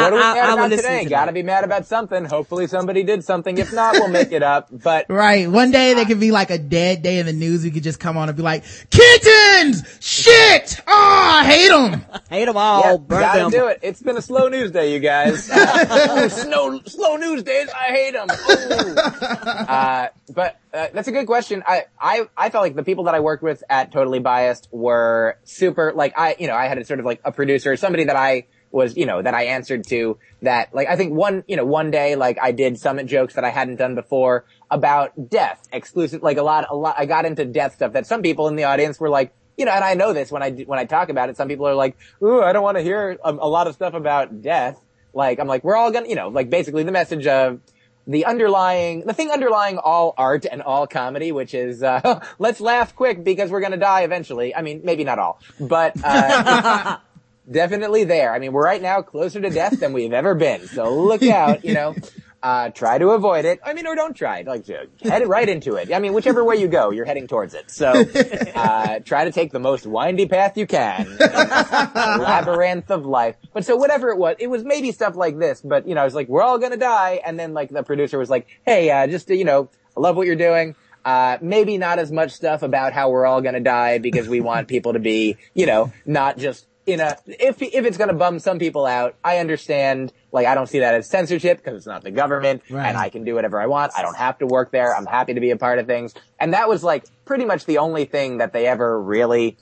what 0.00 0.12
are 0.12 0.16
we 0.16 0.22
I- 0.22 0.34
mad 0.34 0.48
I 0.50 0.52
about 0.54 0.70
listen 0.70 0.84
today? 0.90 1.04
to 1.04 1.10
Got 1.10 1.20
to 1.24 1.26
that. 1.26 1.34
be 1.34 1.42
mad 1.42 1.64
about 1.64 1.86
something. 1.86 2.24
Hopefully 2.24 2.66
somebody 2.66 3.02
did 3.02 3.24
something. 3.24 3.58
If 3.58 3.72
not, 3.72 3.94
we'll 3.94 4.08
make 4.08 4.32
it 4.32 4.42
up. 4.42 4.68
But 4.70 5.06
Right. 5.10 5.50
One 5.50 5.70
day 5.70 5.94
there 5.94 6.04
could 6.04 6.20
be 6.20 6.30
like 6.30 6.50
a 6.50 6.58
dead 6.58 7.02
day 7.02 7.18
in 7.18 7.26
the 7.26 7.32
news. 7.32 7.64
We 7.64 7.70
could 7.70 7.82
just 7.82 8.00
come 8.00 8.16
on 8.16 8.28
and 8.28 8.36
be 8.36 8.42
like, 8.42 8.64
kittens! 8.90 9.82
Shit! 10.00 10.80
Oh, 10.86 11.40
I 11.40 11.44
hate 11.44 11.68
them! 11.68 12.04
Hate 12.30 12.44
them 12.46 12.56
all. 12.56 12.80
yeah, 12.82 12.96
burn 12.96 13.20
gotta 13.20 13.38
them. 13.40 13.50
do 13.50 13.66
it. 13.68 13.80
It's 13.82 14.00
been 14.02 14.16
a 14.16 14.22
slow 14.22 14.48
news 14.48 14.70
day, 14.70 14.92
you 14.92 15.00
guys. 15.00 15.50
Uh, 15.92 16.28
slow, 16.28 16.80
slow 16.86 17.16
news 17.16 17.42
days. 17.42 17.68
I 17.70 17.86
hate 17.92 18.12
them. 18.12 18.26
Uh, 18.30 20.08
but 20.34 20.58
uh, 20.72 20.88
that's 20.92 21.08
a 21.08 21.12
good 21.12 21.26
question. 21.26 21.62
I, 21.66 21.84
I, 22.00 22.28
I 22.36 22.50
felt 22.50 22.62
like 22.62 22.74
the 22.74 22.82
people 22.82 23.04
that 23.04 23.14
I 23.14 23.20
worked 23.20 23.42
with 23.42 23.62
at 23.68 23.92
Totally 23.92 24.18
Biased 24.20 24.68
were 24.70 25.38
super. 25.44 25.92
Like 25.94 26.14
I, 26.16 26.36
you 26.38 26.46
know, 26.46 26.54
I 26.54 26.68
had 26.68 26.78
a 26.78 26.84
sort 26.84 27.00
of 27.00 27.06
like 27.06 27.20
a 27.24 27.32
producer, 27.32 27.76
somebody 27.76 28.04
that 28.04 28.16
I 28.16 28.46
was, 28.72 28.96
you 28.96 29.06
know, 29.06 29.22
that 29.22 29.34
I 29.34 29.44
answered 29.44 29.86
to. 29.88 30.18
That 30.42 30.74
like 30.74 30.88
I 30.88 30.96
think 30.96 31.12
one, 31.12 31.44
you 31.46 31.56
know, 31.56 31.64
one 31.64 31.90
day 31.90 32.16
like 32.16 32.38
I 32.40 32.52
did 32.52 32.78
summit 32.78 33.06
jokes 33.06 33.34
that 33.34 33.44
I 33.44 33.50
hadn't 33.50 33.76
done 33.76 33.94
before 33.94 34.44
about 34.70 35.30
death, 35.30 35.68
exclusive. 35.72 36.22
Like 36.22 36.38
a 36.38 36.42
lot, 36.42 36.66
a 36.68 36.74
lot. 36.74 36.96
I 36.98 37.06
got 37.06 37.24
into 37.24 37.44
death 37.44 37.74
stuff 37.74 37.92
that 37.92 38.06
some 38.06 38.22
people 38.22 38.48
in 38.48 38.56
the 38.56 38.64
audience 38.64 38.98
were 38.98 39.10
like. 39.10 39.34
You 39.54 39.66
know, 39.66 39.72
and 39.72 39.84
I 39.84 39.92
know 39.92 40.14
this 40.14 40.32
when 40.32 40.42
I 40.42 40.50
when 40.50 40.78
I 40.78 40.86
talk 40.86 41.10
about 41.10 41.28
it. 41.28 41.36
Some 41.36 41.46
people 41.46 41.68
are 41.68 41.74
like, 41.74 41.94
"Ooh, 42.22 42.40
I 42.40 42.54
don't 42.54 42.62
want 42.62 42.78
to 42.78 42.82
hear 42.82 43.18
a, 43.22 43.32
a 43.32 43.48
lot 43.48 43.66
of 43.66 43.74
stuff 43.74 43.92
about 43.92 44.40
death." 44.40 44.80
Like, 45.14 45.38
I'm 45.38 45.46
like, 45.46 45.62
we're 45.62 45.76
all 45.76 45.90
gonna, 45.90 46.08
you 46.08 46.14
know, 46.14 46.28
like 46.28 46.48
basically 46.48 46.84
the 46.84 46.92
message 46.92 47.26
of 47.26 47.60
the 48.06 48.24
underlying, 48.24 49.04
the 49.06 49.12
thing 49.12 49.30
underlying 49.30 49.78
all 49.78 50.14
art 50.16 50.46
and 50.50 50.62
all 50.62 50.86
comedy, 50.86 51.32
which 51.32 51.54
is, 51.54 51.82
uh, 51.82 52.20
let's 52.38 52.60
laugh 52.60 52.96
quick 52.96 53.22
because 53.22 53.50
we're 53.50 53.60
gonna 53.60 53.76
die 53.76 54.02
eventually. 54.02 54.54
I 54.54 54.62
mean, 54.62 54.80
maybe 54.84 55.04
not 55.04 55.18
all, 55.18 55.40
but, 55.60 55.94
uh, 56.02 56.98
definitely 57.50 58.04
there. 58.04 58.32
I 58.32 58.38
mean, 58.38 58.52
we're 58.52 58.64
right 58.64 58.82
now 58.82 59.02
closer 59.02 59.40
to 59.40 59.50
death 59.50 59.80
than 59.80 59.92
we've 59.92 60.12
ever 60.12 60.34
been. 60.34 60.66
So 60.68 60.94
look 60.94 61.22
out, 61.22 61.64
you 61.64 61.74
know, 61.74 61.94
uh, 62.42 62.70
try 62.70 62.98
to 62.98 63.10
avoid 63.10 63.44
it. 63.44 63.60
I 63.64 63.72
mean, 63.72 63.86
or 63.86 63.94
don't 63.94 64.14
try. 64.14 64.42
Like, 64.42 64.68
uh, 64.68 64.86
head 65.02 65.26
right 65.28 65.48
into 65.48 65.76
it. 65.76 65.92
I 65.92 65.98
mean, 65.98 66.12
whichever 66.12 66.44
way 66.44 66.56
you 66.56 66.68
go, 66.68 66.90
you're 66.90 67.04
heading 67.04 67.28
towards 67.28 67.54
it. 67.54 67.70
So, 67.70 67.88
uh, 68.54 68.98
try 69.00 69.24
to 69.24 69.32
take 69.32 69.52
the 69.52 69.60
most 69.60 69.86
windy 69.86 70.26
path 70.26 70.56
you 70.56 70.66
can. 70.66 71.16
labyrinth 71.18 72.90
of 72.90 73.06
life. 73.06 73.36
But 73.52 73.64
so 73.64 73.76
whatever 73.76 74.10
it 74.10 74.18
was, 74.18 74.36
it 74.38 74.48
was 74.48 74.64
maybe 74.64 74.92
stuff 74.92 75.16
like 75.16 75.38
this, 75.38 75.60
but 75.60 75.86
you 75.86 75.94
know, 75.94 76.02
I 76.02 76.04
was 76.04 76.14
like, 76.14 76.28
we're 76.28 76.42
all 76.42 76.58
gonna 76.58 76.76
die. 76.76 77.20
And 77.24 77.38
then 77.38 77.54
like 77.54 77.70
the 77.70 77.82
producer 77.82 78.18
was 78.18 78.30
like, 78.30 78.46
hey, 78.66 78.90
uh, 78.90 79.06
just, 79.06 79.28
you 79.30 79.44
know, 79.44 79.70
I 79.96 80.00
love 80.00 80.16
what 80.16 80.26
you're 80.26 80.36
doing. 80.36 80.74
Uh, 81.04 81.36
maybe 81.40 81.78
not 81.78 81.98
as 81.98 82.12
much 82.12 82.30
stuff 82.30 82.62
about 82.62 82.92
how 82.92 83.10
we're 83.10 83.26
all 83.26 83.40
gonna 83.40 83.60
die 83.60 83.98
because 83.98 84.28
we 84.28 84.40
want 84.40 84.68
people 84.68 84.92
to 84.92 85.00
be, 85.00 85.36
you 85.52 85.66
know, 85.66 85.92
not 86.06 86.38
just 86.38 86.66
in 86.86 87.00
a, 87.00 87.16
if, 87.26 87.62
if 87.62 87.84
it's 87.84 87.96
gonna 87.96 88.12
bum 88.14 88.38
some 88.38 88.58
people 88.58 88.86
out, 88.86 89.14
I 89.22 89.38
understand, 89.38 90.12
like, 90.32 90.46
I 90.46 90.54
don't 90.54 90.66
see 90.68 90.80
that 90.80 90.94
as 90.94 91.08
censorship 91.08 91.58
because 91.58 91.76
it's 91.76 91.86
not 91.86 92.02
the 92.02 92.10
government 92.10 92.62
Right. 92.70 92.86
and 92.88 92.96
I 92.96 93.08
can 93.08 93.24
do 93.24 93.34
whatever 93.34 93.60
I 93.60 93.66
want. 93.66 93.92
I 93.96 94.02
don't 94.02 94.16
have 94.16 94.38
to 94.38 94.46
work 94.46 94.72
there. 94.72 94.94
I'm 94.96 95.06
happy 95.06 95.34
to 95.34 95.40
be 95.40 95.50
a 95.50 95.56
part 95.56 95.78
of 95.78 95.86
things. 95.86 96.12
And 96.40 96.54
that 96.54 96.68
was 96.68 96.82
like 96.82 97.04
pretty 97.24 97.44
much 97.44 97.66
the 97.66 97.78
only 97.78 98.04
thing 98.04 98.38
that 98.38 98.52
they 98.52 98.66
ever 98.66 99.00
really 99.00 99.56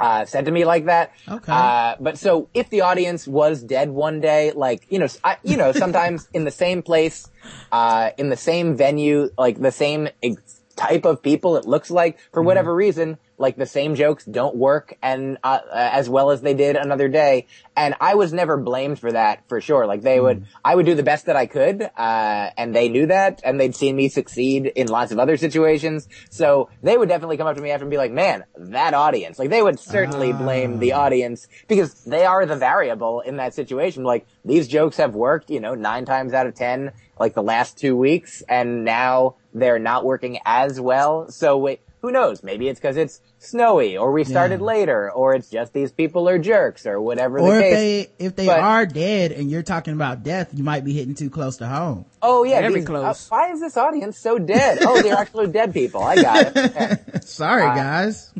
uh, 0.00 0.24
said 0.24 0.46
to 0.46 0.50
me 0.50 0.64
like 0.64 0.86
that. 0.86 1.12
Okay. 1.28 1.52
Uh, 1.52 1.94
but 2.00 2.16
so 2.18 2.48
if 2.54 2.70
the 2.70 2.80
audience 2.80 3.28
was 3.28 3.62
dead 3.62 3.90
one 3.90 4.20
day, 4.20 4.50
like, 4.52 4.86
you 4.88 4.98
know, 4.98 5.06
I, 5.22 5.36
you 5.44 5.56
know, 5.56 5.72
sometimes 5.72 6.26
in 6.32 6.44
the 6.44 6.50
same 6.50 6.82
place, 6.82 7.28
uh, 7.70 8.10
in 8.18 8.30
the 8.30 8.36
same 8.36 8.76
venue, 8.76 9.28
like 9.38 9.60
the 9.60 9.70
same 9.70 10.08
ex- 10.22 10.62
type 10.74 11.04
of 11.04 11.22
people, 11.22 11.56
it 11.58 11.66
looks 11.66 11.90
like, 11.90 12.18
for 12.32 12.42
whatever 12.42 12.74
reason, 12.74 13.18
like 13.40 13.56
the 13.56 13.66
same 13.66 13.94
jokes 13.94 14.24
don't 14.26 14.54
work 14.54 14.96
and, 15.02 15.38
uh, 15.42 15.60
as 15.72 16.10
well 16.10 16.30
as 16.30 16.42
they 16.42 16.52
did 16.52 16.76
another 16.76 17.08
day. 17.08 17.46
And 17.74 17.94
I 17.98 18.14
was 18.14 18.34
never 18.34 18.58
blamed 18.58 18.98
for 18.98 19.10
that 19.10 19.48
for 19.48 19.62
sure. 19.62 19.86
Like 19.86 20.02
they 20.02 20.20
would, 20.20 20.44
I 20.62 20.74
would 20.74 20.84
do 20.84 20.94
the 20.94 21.02
best 21.02 21.24
that 21.24 21.36
I 21.36 21.46
could, 21.46 21.80
uh, 21.82 22.50
and 22.58 22.76
they 22.76 22.90
knew 22.90 23.06
that 23.06 23.40
and 23.42 23.58
they'd 23.58 23.74
seen 23.74 23.96
me 23.96 24.10
succeed 24.10 24.66
in 24.66 24.88
lots 24.88 25.10
of 25.10 25.18
other 25.18 25.38
situations. 25.38 26.06
So 26.28 26.68
they 26.82 26.98
would 26.98 27.08
definitely 27.08 27.38
come 27.38 27.46
up 27.46 27.56
to 27.56 27.62
me 27.62 27.70
after 27.70 27.84
and 27.84 27.90
be 27.90 27.96
like, 27.96 28.12
man, 28.12 28.44
that 28.56 28.92
audience, 28.92 29.38
like 29.38 29.48
they 29.48 29.62
would 29.62 29.80
certainly 29.80 30.34
blame 30.34 30.78
the 30.78 30.92
audience 30.92 31.48
because 31.66 32.04
they 32.04 32.26
are 32.26 32.44
the 32.44 32.56
variable 32.56 33.20
in 33.20 33.38
that 33.38 33.54
situation. 33.54 34.04
Like 34.04 34.26
these 34.44 34.68
jokes 34.68 34.98
have 34.98 35.14
worked, 35.14 35.48
you 35.48 35.60
know, 35.60 35.74
nine 35.74 36.04
times 36.04 36.34
out 36.34 36.46
of 36.46 36.54
10, 36.54 36.92
like 37.18 37.32
the 37.32 37.42
last 37.42 37.78
two 37.78 37.96
weeks 37.96 38.42
and 38.50 38.84
now 38.84 39.36
they're 39.54 39.78
not 39.78 40.04
working 40.04 40.38
as 40.44 40.78
well. 40.78 41.30
So 41.30 41.56
wait, 41.56 41.80
who 42.02 42.10
knows? 42.10 42.42
Maybe 42.42 42.68
it's 42.68 42.80
because 42.80 42.96
it's 42.96 43.20
snowy 43.38 43.96
or 43.96 44.10
we 44.12 44.24
started 44.24 44.60
Yeah. 44.60 44.66
later 44.66 45.10
or 45.12 45.34
it's 45.34 45.50
just 45.50 45.72
these 45.72 45.92
people 45.92 46.28
are 46.28 46.38
jerks 46.38 46.86
or 46.86 47.00
whatever 47.00 47.38
or 47.38 47.52
the 47.52 47.56
if 47.56 47.62
case. 47.62 47.74
they 48.18 48.24
if 48.24 48.36
they 48.36 48.46
But- 48.46 48.60
are 48.60 48.86
dead 48.86 49.32
and 49.32 49.50
you're 49.50 49.62
talking 49.62 49.94
about 49.94 50.22
death, 50.22 50.48
you 50.54 50.64
might 50.64 50.84
be 50.84 50.92
hitting 50.94 51.14
too 51.14 51.30
close 51.30 51.58
to 51.58 51.66
home. 51.66 52.06
Oh 52.22 52.44
yeah, 52.44 52.60
Very 52.60 52.74
these- 52.74 52.86
close. 52.86 53.26
uh, 53.30 53.34
why 53.36 53.52
is 53.52 53.60
this 53.60 53.76
audience 53.76 54.18
so 54.18 54.38
dead? 54.38 54.78
Oh, 54.82 55.00
they're 55.02 55.14
actually 55.16 55.48
dead 55.48 55.72
people. 55.74 56.02
I 56.02 56.16
got 56.22 56.46
it. 56.56 56.72
Yeah. 56.74 56.96
Sorry, 57.22 57.62
Uh, 57.64 57.74
guys. 57.74 58.32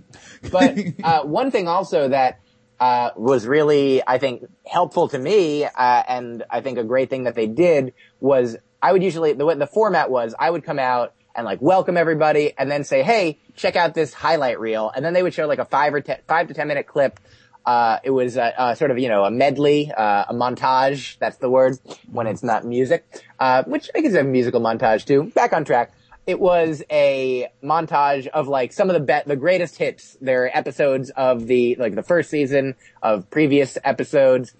But 0.50 0.78
uh, 1.04 1.22
one 1.24 1.50
thing 1.50 1.68
also 1.68 2.08
that 2.08 2.40
uh, 2.80 3.10
was 3.14 3.46
really, 3.46 4.02
I 4.06 4.16
think, 4.16 4.42
helpful 4.66 5.06
to 5.08 5.18
me, 5.18 5.64
uh, 5.66 6.02
and 6.08 6.44
I 6.48 6.62
think 6.62 6.78
a 6.78 6.84
great 6.84 7.10
thing 7.10 7.24
that 7.24 7.34
they 7.34 7.46
did 7.46 7.92
was 8.20 8.56
I 8.82 8.92
would 8.92 9.02
usually 9.02 9.34
the 9.34 9.54
the 9.54 9.66
format 9.66 10.10
was 10.10 10.34
I 10.38 10.48
would 10.48 10.64
come 10.64 10.78
out 10.78 11.12
and 11.40 11.46
like 11.46 11.62
welcome 11.62 11.96
everybody, 11.96 12.52
and 12.58 12.70
then 12.70 12.84
say, 12.84 13.02
"Hey, 13.02 13.38
check 13.56 13.74
out 13.74 13.94
this 13.94 14.12
highlight 14.12 14.60
reel," 14.60 14.92
and 14.94 15.02
then 15.02 15.14
they 15.14 15.22
would 15.22 15.32
show 15.32 15.46
like 15.46 15.58
a 15.58 15.64
five 15.64 15.94
or 15.94 16.02
ten, 16.02 16.18
five 16.28 16.48
to 16.48 16.54
ten 16.54 16.68
minute 16.68 16.86
clip. 16.86 17.18
Uh, 17.64 17.98
it 18.04 18.10
was 18.10 18.36
uh, 18.36 18.52
uh, 18.56 18.74
sort 18.74 18.90
of 18.90 18.98
you 18.98 19.08
know 19.08 19.24
a 19.24 19.30
medley, 19.30 19.90
uh, 19.90 20.26
a 20.28 20.34
montage. 20.34 21.18
That's 21.18 21.38
the 21.38 21.48
word 21.48 21.78
when 22.12 22.26
it's 22.26 22.42
not 22.42 22.66
music, 22.66 23.06
uh, 23.38 23.64
which 23.64 23.88
I 23.94 24.02
guess 24.02 24.14
a 24.14 24.22
musical 24.22 24.60
montage 24.60 25.06
too. 25.06 25.24
Back 25.34 25.54
on 25.54 25.64
track 25.64 25.92
it 26.26 26.38
was 26.38 26.82
a 26.90 27.48
montage 27.64 28.26
of 28.28 28.46
like 28.46 28.72
some 28.72 28.90
of 28.90 28.94
the 28.94 29.00
bet 29.00 29.26
the 29.26 29.36
greatest 29.36 29.78
hits. 29.78 30.18
They're 30.20 30.54
episodes 30.56 31.10
of 31.10 31.46
the 31.46 31.74
like 31.76 31.94
the 31.94 32.02
first 32.02 32.28
season 32.28 32.76
of 33.02 33.30
previous 33.30 33.78
episodes, 33.82 34.54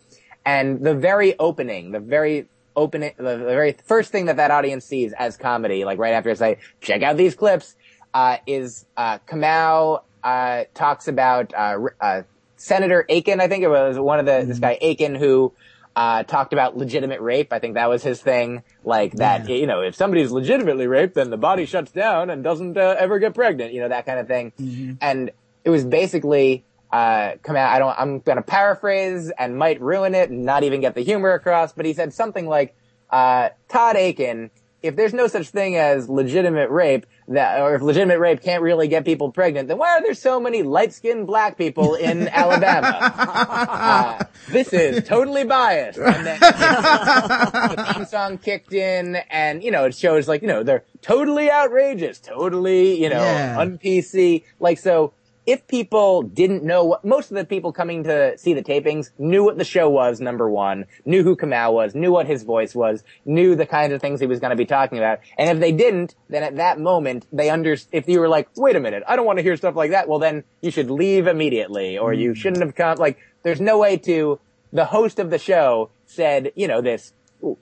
and 0.46 0.82
the 0.82 0.94
very 0.94 1.38
opening, 1.38 1.92
the 1.92 2.00
very 2.00 2.48
opening, 2.76 3.12
the, 3.16 3.22
the 3.22 3.38
very 3.38 3.76
first 3.84 4.12
thing 4.12 4.26
that 4.26 4.36
that 4.36 4.50
audience 4.50 4.84
sees 4.84 5.12
as 5.12 5.36
comedy, 5.36 5.84
like 5.84 5.98
right 5.98 6.12
after 6.12 6.30
I 6.30 6.34
say, 6.34 6.58
check 6.80 7.02
out 7.02 7.16
these 7.16 7.34
clips, 7.34 7.76
uh, 8.14 8.38
is 8.46 8.86
uh, 8.96 9.18
Kamau 9.26 10.02
uh, 10.22 10.64
talks 10.74 11.08
about 11.08 11.54
uh, 11.54 11.78
uh, 12.00 12.22
Senator 12.56 13.04
Akin. 13.08 13.40
I 13.40 13.48
think 13.48 13.64
it 13.64 13.68
was 13.68 13.98
one 13.98 14.18
of 14.18 14.26
the 14.26 14.44
this 14.46 14.58
guy 14.58 14.78
Akin 14.80 15.14
who 15.14 15.52
uh, 15.96 16.22
talked 16.24 16.52
about 16.52 16.76
legitimate 16.76 17.20
rape. 17.20 17.52
I 17.52 17.58
think 17.58 17.74
that 17.74 17.88
was 17.88 18.02
his 18.02 18.20
thing. 18.20 18.62
Like 18.84 19.14
that, 19.14 19.48
you 19.48 19.66
know, 19.66 19.80
if 19.80 19.94
somebody's 19.94 20.30
legitimately 20.30 20.86
raped, 20.86 21.14
then 21.14 21.30
the 21.30 21.36
body 21.36 21.66
shuts 21.66 21.90
down 21.92 22.30
and 22.30 22.42
doesn't 22.44 22.76
uh, 22.76 22.96
ever 22.98 23.18
get 23.18 23.34
pregnant. 23.34 23.72
You 23.72 23.82
know, 23.82 23.88
that 23.88 24.06
kind 24.06 24.18
of 24.18 24.26
thing. 24.26 24.98
And 25.00 25.30
it 25.64 25.70
was 25.70 25.84
basically 25.84 26.64
uh, 26.92 27.32
Kamau. 27.44 27.66
I 27.66 27.78
don't. 27.78 27.94
I'm 27.98 28.20
going 28.20 28.36
to 28.36 28.42
paraphrase 28.42 29.30
and 29.38 29.56
might 29.56 29.80
ruin 29.80 30.14
it 30.14 30.30
and 30.30 30.44
not 30.44 30.62
even 30.64 30.80
get 30.80 30.94
the 30.94 31.02
humor 31.02 31.32
across. 31.32 31.72
But 31.72 31.86
he 31.86 31.92
said 31.92 32.12
something 32.12 32.46
like, 32.46 32.74
uh, 33.10 33.50
"Todd 33.68 33.96
Akin." 33.96 34.50
If 34.82 34.96
there's 34.96 35.12
no 35.12 35.26
such 35.26 35.50
thing 35.50 35.76
as 35.76 36.08
legitimate 36.08 36.70
rape, 36.70 37.04
that, 37.28 37.60
or 37.60 37.74
if 37.74 37.82
legitimate 37.82 38.18
rape 38.18 38.40
can't 38.42 38.62
really 38.62 38.88
get 38.88 39.04
people 39.04 39.30
pregnant, 39.30 39.68
then 39.68 39.76
why 39.76 39.90
are 39.90 40.02
there 40.02 40.14
so 40.14 40.40
many 40.40 40.62
light-skinned 40.62 41.26
black 41.26 41.58
people 41.58 41.96
in 41.96 42.28
Alabama? 42.32 42.88
Uh, 43.14 44.24
this 44.48 44.72
is 44.72 45.06
totally 45.06 45.44
biased. 45.44 45.98
And 45.98 46.24
then 46.26 46.40
the 46.40 47.92
theme 47.94 48.06
song 48.06 48.38
kicked 48.38 48.72
in, 48.72 49.16
and 49.30 49.62
you 49.62 49.70
know 49.70 49.84
it 49.84 49.94
shows 49.94 50.28
like 50.28 50.40
you 50.42 50.48
know 50.48 50.62
they're 50.62 50.84
totally 51.02 51.50
outrageous, 51.50 52.18
totally 52.18 53.00
you 53.02 53.10
know 53.10 53.22
Yeah. 53.22 53.56
un-PC. 53.60 54.44
Like 54.60 54.78
so, 54.78 55.12
if 55.46 55.66
people 55.66 56.22
didn't 56.22 56.62
know 56.62 56.84
what 56.84 57.04
most 57.04 57.30
of 57.30 57.36
the 57.36 57.44
people 57.44 57.72
coming 57.72 58.04
to 58.04 58.36
see 58.38 58.54
the 58.54 58.62
tapings 58.62 59.10
knew 59.18 59.44
what 59.44 59.58
the 59.58 59.64
show 59.64 59.88
was, 59.88 60.20
number 60.20 60.48
one, 60.48 60.84
knew 61.04 61.22
who 61.22 61.36
Kamau 61.36 61.72
was, 61.72 61.94
knew 61.94 62.12
what 62.12 62.26
his 62.26 62.42
voice 62.42 62.74
was, 62.74 63.02
knew 63.24 63.54
the 63.56 63.66
kinds 63.66 63.92
of 63.92 64.00
things 64.00 64.20
he 64.20 64.26
was 64.26 64.40
going 64.40 64.50
to 64.50 64.56
be 64.56 64.66
talking 64.66 64.98
about. 64.98 65.20
And 65.38 65.50
if 65.50 65.60
they 65.60 65.72
didn't, 65.72 66.14
then 66.28 66.42
at 66.42 66.56
that 66.56 66.78
moment 66.78 67.26
they 67.32 67.50
under 67.50 67.76
if 67.92 68.08
you 68.08 68.20
were 68.20 68.28
like, 68.28 68.48
wait 68.56 68.76
a 68.76 68.80
minute, 68.80 69.02
I 69.06 69.16
don't 69.16 69.26
want 69.26 69.38
to 69.38 69.42
hear 69.42 69.56
stuff 69.56 69.76
like 69.76 69.90
that. 69.90 70.08
Well, 70.08 70.18
then 70.18 70.44
you 70.60 70.70
should 70.70 70.90
leave 70.90 71.26
immediately, 71.26 71.96
or 71.98 72.12
you 72.12 72.30
hmm. 72.30 72.34
shouldn't 72.34 72.62
have 72.62 72.74
come. 72.74 72.98
Like, 72.98 73.18
there's 73.42 73.60
no 73.60 73.78
way 73.78 73.96
to. 73.98 74.40
The 74.72 74.84
host 74.84 75.18
of 75.18 75.30
the 75.30 75.38
show 75.38 75.90
said, 76.06 76.52
you 76.54 76.68
know, 76.68 76.80
this 76.80 77.12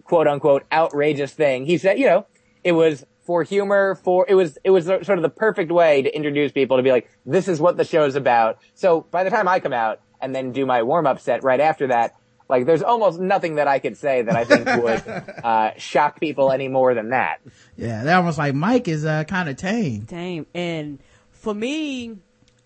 quote 0.04 0.26
unquote 0.26 0.64
outrageous 0.70 1.32
thing. 1.32 1.64
He 1.64 1.78
said, 1.78 1.98
you 1.98 2.06
know, 2.06 2.26
it 2.62 2.72
was 2.72 3.06
for 3.28 3.42
humor, 3.42 3.94
for, 3.94 4.24
it 4.26 4.34
was, 4.34 4.56
it 4.64 4.70
was 4.70 4.86
sort 4.86 5.10
of 5.10 5.20
the 5.20 5.28
perfect 5.28 5.70
way 5.70 6.00
to 6.00 6.16
introduce 6.16 6.50
people 6.50 6.78
to 6.78 6.82
be 6.82 6.90
like, 6.90 7.10
this 7.26 7.46
is 7.46 7.60
what 7.60 7.76
the 7.76 7.84
show's 7.84 8.14
about. 8.14 8.58
So 8.72 9.02
by 9.02 9.22
the 9.22 9.28
time 9.28 9.46
I 9.46 9.60
come 9.60 9.74
out 9.74 10.00
and 10.18 10.34
then 10.34 10.52
do 10.52 10.64
my 10.64 10.82
warm 10.82 11.06
up 11.06 11.20
set 11.20 11.44
right 11.44 11.60
after 11.60 11.88
that, 11.88 12.16
like 12.48 12.64
there's 12.64 12.82
almost 12.82 13.20
nothing 13.20 13.56
that 13.56 13.68
I 13.68 13.80
could 13.80 13.98
say 13.98 14.22
that 14.22 14.34
I 14.34 14.44
think 14.44 14.64
would, 14.82 15.02
uh, 15.44 15.72
shock 15.76 16.18
people 16.18 16.50
any 16.50 16.68
more 16.68 16.94
than 16.94 17.10
that. 17.10 17.42
Yeah, 17.76 18.02
that 18.02 18.16
almost 18.16 18.38
like 18.38 18.54
Myq 18.54 18.88
is 18.88 19.04
uh, 19.04 19.24
kind 19.24 19.50
of 19.50 19.58
tame. 19.58 20.06
Tame, 20.06 20.46
And 20.54 20.98
for 21.30 21.52
me, 21.52 22.16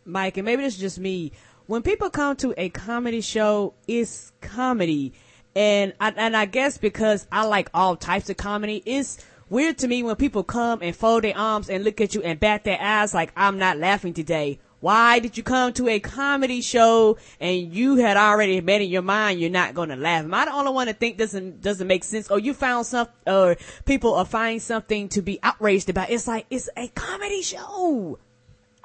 Myq, 0.06 0.36
and 0.36 0.44
maybe 0.44 0.62
this 0.62 0.74
is 0.74 0.80
just 0.80 1.00
me, 1.00 1.32
when 1.66 1.82
people 1.82 2.08
come 2.08 2.36
to 2.36 2.54
a 2.56 2.68
comedy 2.68 3.20
show, 3.20 3.74
it's 3.88 4.30
comedy. 4.40 5.12
And 5.56 5.92
I, 6.00 6.12
and 6.16 6.36
I 6.36 6.44
guess 6.44 6.78
because 6.78 7.26
I 7.32 7.46
like 7.46 7.68
all 7.74 7.96
types 7.96 8.30
of 8.30 8.36
comedy, 8.36 8.80
it's 8.86 9.18
weird 9.52 9.76
to 9.78 9.86
me 9.86 10.02
when 10.02 10.16
people 10.16 10.42
come 10.42 10.80
and 10.80 10.96
fold 10.96 11.24
their 11.24 11.36
arms 11.36 11.68
and 11.68 11.84
look 11.84 12.00
at 12.00 12.14
you 12.14 12.22
and 12.22 12.40
bat 12.40 12.64
their 12.64 12.80
eyes 12.80 13.12
like 13.12 13.30
I'm 13.36 13.58
not 13.58 13.76
laughing 13.76 14.14
today. 14.14 14.58
Why 14.80 15.20
did 15.20 15.36
you 15.36 15.44
come 15.44 15.74
to 15.74 15.88
a 15.88 16.00
comedy 16.00 16.62
show 16.62 17.18
and 17.38 17.72
you 17.72 17.96
had 17.96 18.16
already 18.16 18.60
made 18.62 18.82
in 18.82 18.88
your 18.88 19.02
mind 19.02 19.38
you're 19.38 19.50
not 19.50 19.74
going 19.74 19.90
to 19.90 19.96
laugh? 19.96 20.24
Am 20.24 20.34
I 20.34 20.46
the 20.46 20.52
only 20.54 20.72
one 20.72 20.86
that 20.86 20.98
think 20.98 21.18
doesn't 21.18 21.60
doesn't 21.60 21.86
make 21.86 22.02
sense? 22.02 22.30
Or 22.30 22.38
you 22.38 22.54
found 22.54 22.86
some, 22.86 23.06
or 23.26 23.56
people 23.84 24.14
are 24.14 24.24
finding 24.24 24.58
something 24.58 25.08
to 25.10 25.22
be 25.22 25.38
outraged 25.42 25.88
about? 25.90 26.10
It's 26.10 26.26
like 26.26 26.46
it's 26.50 26.68
a 26.76 26.88
comedy 26.88 27.42
show. 27.42 28.18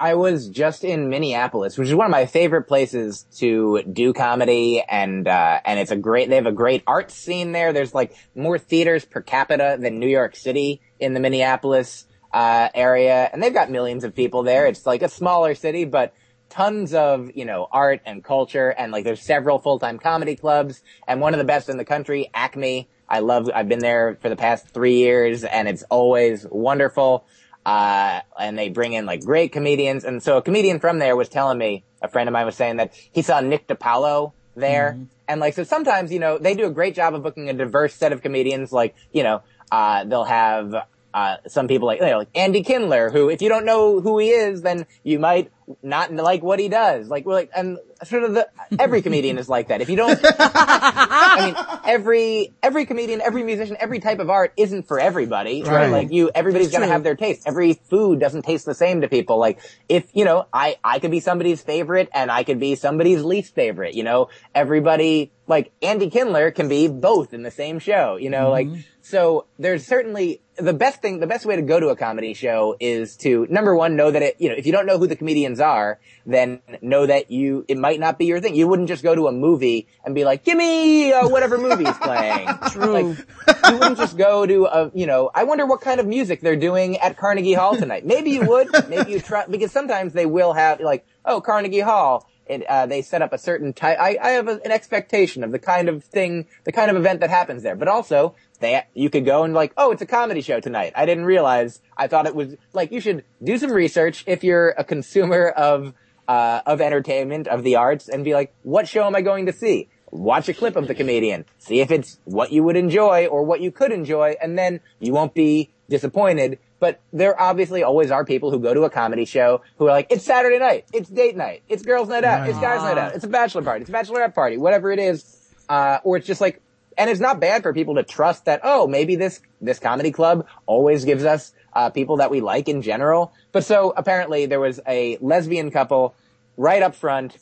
I 0.00 0.14
was 0.14 0.48
just 0.48 0.84
in 0.84 1.08
Minneapolis, 1.08 1.76
which 1.76 1.88
is 1.88 1.94
one 1.94 2.06
of 2.06 2.12
my 2.12 2.26
favorite 2.26 2.64
places 2.64 3.26
to 3.38 3.82
do 3.82 4.12
comedy, 4.12 4.80
and 4.80 5.26
uh, 5.26 5.60
and 5.64 5.80
it's 5.80 5.90
a 5.90 5.96
great. 5.96 6.28
They 6.28 6.36
have 6.36 6.46
a 6.46 6.52
great 6.52 6.84
art 6.86 7.10
scene 7.10 7.52
there. 7.52 7.72
There's 7.72 7.94
like 7.94 8.14
more 8.34 8.58
theaters 8.58 9.04
per 9.04 9.20
capita 9.20 9.76
than 9.80 9.98
New 9.98 10.08
York 10.08 10.36
City 10.36 10.80
in 11.00 11.14
the 11.14 11.20
Minneapolis 11.20 12.06
uh, 12.32 12.68
area, 12.74 13.28
and 13.32 13.42
they've 13.42 13.52
got 13.54 13.70
millions 13.70 14.04
of 14.04 14.14
people 14.14 14.44
there. 14.44 14.66
It's 14.66 14.86
like 14.86 15.02
a 15.02 15.08
smaller 15.08 15.54
city, 15.54 15.84
but 15.84 16.14
tons 16.48 16.94
of 16.94 17.30
you 17.34 17.44
know 17.44 17.66
art 17.72 18.00
and 18.06 18.22
culture, 18.22 18.70
and 18.70 18.92
like 18.92 19.02
there's 19.02 19.22
several 19.22 19.58
full 19.58 19.80
time 19.80 19.98
comedy 19.98 20.36
clubs, 20.36 20.80
and 21.08 21.20
one 21.20 21.34
of 21.34 21.38
the 21.38 21.44
best 21.44 21.68
in 21.68 21.76
the 21.76 21.84
country, 21.84 22.30
Acme. 22.34 22.88
I 23.08 23.20
love. 23.20 23.50
I've 23.52 23.68
been 23.68 23.78
there 23.80 24.16
for 24.20 24.28
the 24.28 24.36
past 24.36 24.68
three 24.68 24.98
years, 24.98 25.42
and 25.42 25.66
it's 25.66 25.82
always 25.90 26.46
wonderful 26.50 27.26
uh, 27.68 28.22
and 28.40 28.58
they 28.58 28.70
bring 28.70 28.94
in 28.94 29.04
like 29.04 29.22
great 29.22 29.52
comedians. 29.52 30.04
And 30.04 30.22
so 30.22 30.38
a 30.38 30.42
comedian 30.42 30.80
from 30.80 30.98
there 30.98 31.14
was 31.14 31.28
telling 31.28 31.58
me, 31.58 31.84
a 32.00 32.08
friend 32.08 32.26
of 32.26 32.32
mine 32.32 32.46
was 32.46 32.56
saying 32.56 32.78
that 32.78 32.94
he 32.94 33.20
saw 33.20 33.40
Nick 33.40 33.66
DiPaolo 33.68 34.32
there. 34.56 34.98
And 35.28 35.38
like, 35.38 35.52
so 35.52 35.64
sometimes, 35.64 36.10
you 36.10 36.18
know, 36.18 36.38
they 36.38 36.54
do 36.54 36.64
a 36.64 36.70
great 36.70 36.94
job 36.94 37.14
of 37.14 37.22
booking 37.22 37.50
a 37.50 37.52
diverse 37.52 37.94
set 37.94 38.14
of 38.14 38.22
comedians. 38.22 38.72
Like, 38.72 38.94
you 39.12 39.22
know, 39.22 39.42
uh, 39.70 40.04
they'll 40.04 40.24
have, 40.24 40.74
uh, 41.18 41.36
some 41.48 41.66
people 41.66 41.86
like, 41.86 41.98
you 41.98 42.06
know, 42.06 42.18
like 42.18 42.28
Andy 42.34 42.62
Kindler, 42.62 43.10
who 43.10 43.28
if 43.28 43.42
you 43.42 43.48
don't 43.48 43.64
know 43.64 44.00
who 44.00 44.18
he 44.18 44.30
is, 44.30 44.62
then 44.62 44.86
you 45.02 45.18
might 45.18 45.50
not 45.82 46.12
like 46.12 46.44
what 46.44 46.60
he 46.60 46.68
does. 46.68 47.08
Like, 47.08 47.26
we're 47.26 47.34
like, 47.34 47.50
and 47.56 47.78
sort 48.04 48.22
of 48.22 48.34
the, 48.34 48.48
every 48.78 49.02
comedian 49.02 49.36
is 49.36 49.48
like 49.48 49.68
that. 49.68 49.80
If 49.80 49.88
you 49.88 49.96
don't, 49.96 50.18
I 50.38 51.46
mean, 51.46 51.78
every, 51.84 52.54
every 52.62 52.86
comedian, 52.86 53.20
every 53.20 53.42
musician, 53.42 53.76
every 53.80 53.98
type 53.98 54.20
of 54.20 54.30
art 54.30 54.52
isn't 54.56 54.86
for 54.86 55.00
everybody, 55.00 55.64
right? 55.64 55.72
Right. 55.72 55.90
Like 55.90 56.12
you, 56.12 56.30
everybody's 56.32 56.70
gonna 56.70 56.86
have 56.86 57.02
their 57.02 57.16
taste. 57.16 57.42
Every 57.46 57.74
food 57.74 58.20
doesn't 58.20 58.42
taste 58.42 58.64
the 58.64 58.74
same 58.74 59.00
to 59.00 59.08
people. 59.08 59.38
Like, 59.38 59.58
if, 59.88 60.08
you 60.14 60.24
know, 60.24 60.46
I, 60.52 60.76
I 60.84 61.00
could 61.00 61.10
be 61.10 61.20
somebody's 61.20 61.62
favorite 61.62 62.08
and 62.14 62.30
I 62.30 62.44
could 62.44 62.60
be 62.60 62.76
somebody's 62.76 63.24
least 63.24 63.56
favorite, 63.56 63.94
you 63.94 64.04
know? 64.04 64.28
Everybody, 64.54 65.32
like, 65.48 65.72
Andy 65.82 66.10
Kindler 66.10 66.52
can 66.52 66.68
be 66.68 66.86
both 66.86 67.34
in 67.34 67.42
the 67.42 67.50
same 67.50 67.80
show, 67.80 68.16
you 68.16 68.30
know? 68.30 68.50
Like, 68.50 68.68
so 69.08 69.46
there's 69.58 69.86
certainly, 69.86 70.42
the 70.56 70.74
best 70.74 71.00
thing, 71.00 71.20
the 71.20 71.26
best 71.26 71.46
way 71.46 71.56
to 71.56 71.62
go 71.62 71.80
to 71.80 71.88
a 71.88 71.96
comedy 71.96 72.34
show 72.34 72.76
is 72.78 73.16
to, 73.18 73.46
number 73.48 73.74
one, 73.74 73.96
know 73.96 74.10
that 74.10 74.20
it, 74.22 74.36
you 74.38 74.50
know, 74.50 74.54
if 74.54 74.66
you 74.66 74.72
don't 74.72 74.84
know 74.84 74.98
who 74.98 75.06
the 75.06 75.16
comedians 75.16 75.60
are, 75.60 75.98
then 76.26 76.60
know 76.82 77.06
that 77.06 77.30
you, 77.30 77.64
it 77.68 77.78
might 77.78 78.00
not 78.00 78.18
be 78.18 78.26
your 78.26 78.38
thing. 78.38 78.54
You 78.54 78.68
wouldn't 78.68 78.88
just 78.88 79.02
go 79.02 79.14
to 79.14 79.26
a 79.26 79.32
movie 79.32 79.88
and 80.04 80.14
be 80.14 80.24
like, 80.24 80.44
give 80.44 80.58
me 80.58 81.10
uh, 81.10 81.26
whatever 81.26 81.56
movie 81.56 81.84
is 81.84 81.96
playing. 81.96 82.48
True. 82.70 82.92
Like, 82.92 83.26
you 83.70 83.78
wouldn't 83.78 83.96
just 83.96 84.18
go 84.18 84.44
to 84.44 84.66
a, 84.66 84.90
you 84.94 85.06
know, 85.06 85.30
I 85.34 85.44
wonder 85.44 85.64
what 85.64 85.80
kind 85.80 86.00
of 86.00 86.06
music 86.06 86.42
they're 86.42 86.56
doing 86.56 86.98
at 86.98 87.16
Carnegie 87.16 87.54
Hall 87.54 87.76
tonight. 87.76 88.04
Maybe 88.04 88.32
you 88.32 88.46
would, 88.46 88.68
maybe 88.90 89.12
you 89.12 89.20
try, 89.20 89.46
because 89.46 89.72
sometimes 89.72 90.12
they 90.12 90.26
will 90.26 90.52
have 90.52 90.80
like, 90.80 91.06
oh, 91.24 91.40
Carnegie 91.40 91.80
Hall, 91.80 92.28
it, 92.48 92.64
uh, 92.68 92.86
they 92.86 93.02
set 93.02 93.22
up 93.22 93.32
a 93.32 93.38
certain 93.38 93.72
type. 93.72 93.98
I, 94.00 94.18
I 94.20 94.30
have 94.30 94.48
a, 94.48 94.60
an 94.64 94.70
expectation 94.70 95.44
of 95.44 95.52
the 95.52 95.58
kind 95.58 95.88
of 95.88 96.04
thing, 96.04 96.46
the 96.64 96.72
kind 96.72 96.90
of 96.90 96.96
event 96.96 97.20
that 97.20 97.30
happens 97.30 97.62
there. 97.62 97.76
But 97.76 97.88
also, 97.88 98.34
they 98.60 98.82
you 98.94 99.10
could 99.10 99.24
go 99.24 99.44
and 99.44 99.54
like, 99.54 99.72
oh, 99.76 99.92
it's 99.92 100.02
a 100.02 100.06
comedy 100.06 100.40
show 100.40 100.60
tonight. 100.60 100.92
I 100.96 101.06
didn't 101.06 101.24
realize. 101.24 101.80
I 101.96 102.08
thought 102.08 102.26
it 102.26 102.34
was 102.34 102.56
like 102.72 102.92
you 102.92 103.00
should 103.00 103.24
do 103.42 103.58
some 103.58 103.70
research 103.70 104.24
if 104.26 104.42
you're 104.44 104.70
a 104.70 104.84
consumer 104.84 105.48
of 105.48 105.94
uh, 106.26 106.60
of 106.66 106.80
entertainment 106.80 107.48
of 107.48 107.64
the 107.64 107.76
arts 107.76 108.08
and 108.08 108.24
be 108.24 108.34
like, 108.34 108.54
what 108.62 108.86
show 108.86 109.06
am 109.06 109.16
I 109.16 109.22
going 109.22 109.46
to 109.46 109.52
see? 109.52 109.88
Watch 110.10 110.48
a 110.48 110.54
clip 110.54 110.76
of 110.76 110.88
the 110.88 110.94
comedian, 110.94 111.44
see 111.58 111.80
if 111.80 111.90
it's 111.90 112.18
what 112.24 112.52
you 112.52 112.62
would 112.62 112.76
enjoy 112.76 113.26
or 113.26 113.42
what 113.42 113.60
you 113.60 113.70
could 113.70 113.92
enjoy, 113.92 114.36
and 114.40 114.56
then 114.56 114.80
you 115.00 115.12
won't 115.12 115.34
be 115.34 115.70
disappointed. 115.88 116.58
But 116.80 117.00
there 117.12 117.40
obviously 117.40 117.82
always 117.82 118.10
are 118.10 118.24
people 118.24 118.50
who 118.50 118.60
go 118.60 118.72
to 118.72 118.82
a 118.82 118.90
comedy 118.90 119.24
show 119.24 119.62
who 119.78 119.86
are 119.86 119.90
like, 119.90 120.06
it's 120.10 120.24
Saturday 120.24 120.58
night, 120.58 120.86
it's 120.92 121.08
date 121.08 121.36
night, 121.36 121.62
it's 121.68 121.82
girls 121.82 122.08
night 122.08 122.24
out, 122.24 122.48
it's 122.48 122.58
guys 122.58 122.82
night 122.82 122.98
out, 122.98 123.14
it's 123.14 123.24
a 123.24 123.28
bachelor 123.28 123.62
party, 123.62 123.82
it's 123.82 123.90
a 123.90 123.92
bachelorette 123.92 124.34
party, 124.34 124.56
whatever 124.56 124.92
it 124.92 124.98
is. 124.98 125.34
Uh, 125.68 125.98
or 126.04 126.16
it's 126.16 126.26
just 126.26 126.40
like, 126.40 126.62
and 126.96 127.10
it's 127.10 127.20
not 127.20 127.40
bad 127.40 127.62
for 127.62 127.74
people 127.74 127.96
to 127.96 128.02
trust 128.02 128.44
that, 128.46 128.60
oh, 128.64 128.86
maybe 128.86 129.16
this, 129.16 129.40
this 129.60 129.78
comedy 129.78 130.12
club 130.12 130.46
always 130.66 131.04
gives 131.04 131.24
us, 131.24 131.52
uh, 131.72 131.90
people 131.90 132.16
that 132.16 132.30
we 132.30 132.40
like 132.40 132.68
in 132.68 132.80
general. 132.80 133.32
But 133.52 133.64
so 133.64 133.92
apparently 133.96 134.46
there 134.46 134.60
was 134.60 134.80
a 134.86 135.18
lesbian 135.20 135.70
couple 135.70 136.14
right 136.56 136.82
up 136.82 136.94
front 136.94 137.36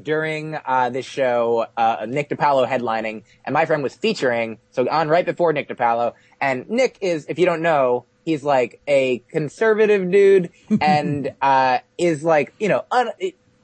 during 0.00 0.58
uh, 0.66 0.90
this 0.90 1.06
show, 1.06 1.66
uh, 1.76 2.06
Nick 2.06 2.28
DiPaolo 2.28 2.68
headlining, 2.68 3.22
and 3.44 3.54
my 3.54 3.64
friend 3.64 3.82
was 3.82 3.94
featuring, 3.94 4.58
so 4.70 4.86
on 4.90 5.08
right 5.08 5.24
before 5.24 5.52
Nick 5.52 5.68
DiPaolo. 5.68 6.12
And 6.40 6.68
Nick 6.68 6.98
is, 7.00 7.26
if 7.28 7.38
you 7.38 7.46
don't 7.46 7.62
know, 7.62 8.04
he's 8.26 8.44
like 8.44 8.80
a 8.86 9.20
conservative 9.30 10.10
dude, 10.10 10.50
and 10.82 11.32
uh, 11.40 11.78
is 11.96 12.22
like, 12.22 12.52
you 12.58 12.68
know, 12.68 12.84
un- 12.90 13.12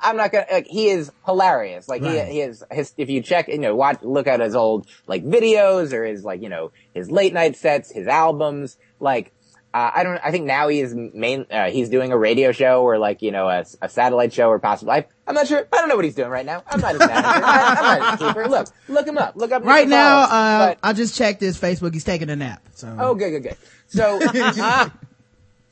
I'm 0.00 0.16
not 0.16 0.32
gonna 0.32 0.46
like 0.50 0.66
he 0.66 0.88
is 0.88 1.12
hilarious. 1.26 1.86
Like 1.88 2.02
Right. 2.02 2.26
he 2.26 2.34
he 2.34 2.40
is 2.40 2.64
his 2.70 2.94
if 2.96 3.10
you 3.10 3.20
check 3.22 3.48
you 3.48 3.58
know 3.58 3.76
watch 3.76 3.98
look 4.02 4.26
at 4.26 4.40
his 4.40 4.54
old 4.56 4.86
like 5.06 5.22
videos 5.24 5.92
or 5.92 6.04
his 6.04 6.24
like 6.24 6.42
you 6.42 6.48
know 6.48 6.72
his 6.94 7.10
late 7.10 7.34
night 7.34 7.56
sets, 7.56 7.92
his 7.92 8.06
albums. 8.08 8.78
Like 8.98 9.32
uh, 9.74 9.90
I 9.94 10.02
don't 10.02 10.20
I 10.22 10.30
think 10.30 10.44
now 10.46 10.68
he 10.68 10.80
is 10.80 10.94
main 10.94 11.46
uh, 11.50 11.70
he's 11.70 11.88
doing 11.88 12.12
a 12.12 12.18
radio 12.18 12.52
show 12.52 12.82
or 12.82 12.98
like 12.98 13.22
you 13.22 13.30
know 13.30 13.48
a, 13.48 13.64
a 13.80 13.88
satellite 13.88 14.32
show 14.32 14.48
or 14.48 14.58
possibly 14.58 14.92
I, 14.94 15.06
I'm 15.26 15.34
not 15.34 15.46
sure 15.46 15.66
I 15.72 15.76
don't 15.78 15.88
know 15.88 15.96
what 15.96 16.04
he's 16.04 16.14
doing 16.14 16.28
right 16.30 16.44
now. 16.44 16.62
I'm 16.66 16.80
not 16.80 16.90
his 16.92 17.00
manager. 17.00 17.26
I, 17.26 17.76
I'm 17.78 17.98
not 18.00 18.18
his 18.20 18.28
keeper. 18.28 18.48
Look 18.48 18.68
look 18.88 19.06
him 19.06 19.18
up. 19.18 19.36
Look 19.36 19.52
up 19.52 19.64
Right 19.64 19.88
now, 19.88 20.20
uh, 20.20 20.66
But- 20.68 20.78
I 20.82 20.92
just 20.92 21.16
checked 21.16 21.40
his 21.40 21.58
Facebook. 21.58 21.92
He's 21.94 22.04
taking 22.04 22.28
a 22.30 22.36
nap. 22.36 22.62
So 22.74 22.94
Oh, 22.98 23.14
good, 23.14 23.30
good, 23.30 23.42
good. 23.42 23.56
So 23.88 24.18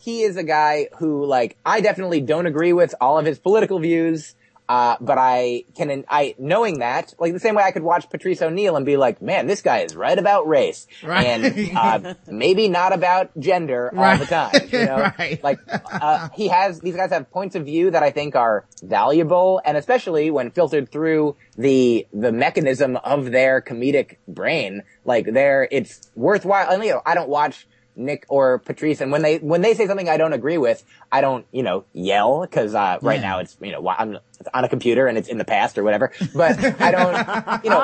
he 0.01 0.23
is 0.23 0.37
a 0.37 0.43
guy 0.45 0.89
who, 0.99 1.25
like, 1.27 1.57
I 1.65 1.81
definitely 1.81 2.21
don't 2.21 2.47
agree 2.47 2.73
with 2.73 2.95
all 3.01 3.19
of 3.19 3.27
his 3.27 3.39
political 3.39 3.79
views. 3.79 4.35
Uh, 4.71 4.97
but 5.01 5.19
I 5.19 5.65
can, 5.75 6.05
I, 6.09 6.37
knowing 6.39 6.79
that, 6.79 7.13
like 7.19 7.33
the 7.33 7.41
same 7.41 7.57
way 7.57 7.65
I 7.65 7.73
could 7.73 7.83
watch 7.83 8.09
Patrice 8.09 8.41
O'Neal 8.41 8.77
and 8.77 8.87
be 8.87 8.97
like, 8.97 9.21
man, 9.21 9.49
this 9.49 9.63
guy 9.63 9.79
is 9.79 9.97
right 9.97 10.17
about 10.17 10.47
race. 10.47 10.87
Right. 11.03 11.27
And, 11.27 11.77
uh, 11.77 12.15
maybe 12.29 12.69
not 12.69 12.93
about 12.93 13.37
gender 13.37 13.93
all 13.93 14.17
the 14.17 14.27
time, 14.27 14.53
you 14.71 14.79
know? 14.87 15.13
Right. 15.19 15.43
Like, 15.43 15.59
uh, 15.67 16.29
he 16.35 16.47
has, 16.47 16.79
these 16.79 16.95
guys 16.95 17.11
have 17.11 17.33
points 17.33 17.57
of 17.57 17.65
view 17.65 17.91
that 17.91 18.05
I 18.05 18.13
think 18.13 18.37
are 18.37 18.65
valuable 18.81 19.61
and 19.65 19.77
especially 19.77 20.31
when 20.31 20.53
filtered 20.53 20.93
through 20.93 21.35
the, 21.59 22.07
the 22.13 22.31
mechanism 22.31 22.95
of 22.95 23.33
their 23.33 23.61
comedic 23.61 24.19
brain, 24.29 24.85
like 25.05 25.27
they're, 25.33 25.67
it's 25.69 26.13
worthwhile. 26.15 26.71
And, 26.71 26.85
you 26.85 26.93
know, 26.93 27.03
I 27.05 27.17
don't 27.17 27.29
watch 27.29 27.67
Nick 27.97 28.25
or 28.29 28.59
Patrice, 28.61 29.01
and 29.01 29.11
when 29.13 29.23
they 29.23 29.39
when 29.39 29.61
they 29.63 29.75
say 29.75 29.87
something 29.87 30.09
I 30.09 30.17
don't 30.17 30.33
agree 30.33 30.59
with, 30.59 30.83
I 31.13 31.21
don't 31.21 31.47
you 31.53 31.63
know 31.63 31.85
yell 31.93 32.41
because 32.43 32.75
uh, 32.75 32.99
right 33.03 33.21
Yeah. 33.21 33.29
now 33.29 33.39
it's 33.41 33.57
you 33.61 33.73
know 33.73 33.87
I'm 33.89 34.19
on 34.55 34.65
a 34.65 34.69
computer 34.69 35.07
and 35.07 35.19
it's 35.19 35.29
in 35.29 35.39
the 35.39 35.45
past 35.45 35.77
or 35.79 35.85
whatever. 35.85 36.13
But 36.35 36.59
I 36.81 36.91
don't 36.91 37.63
you 37.65 37.71
know 37.71 37.81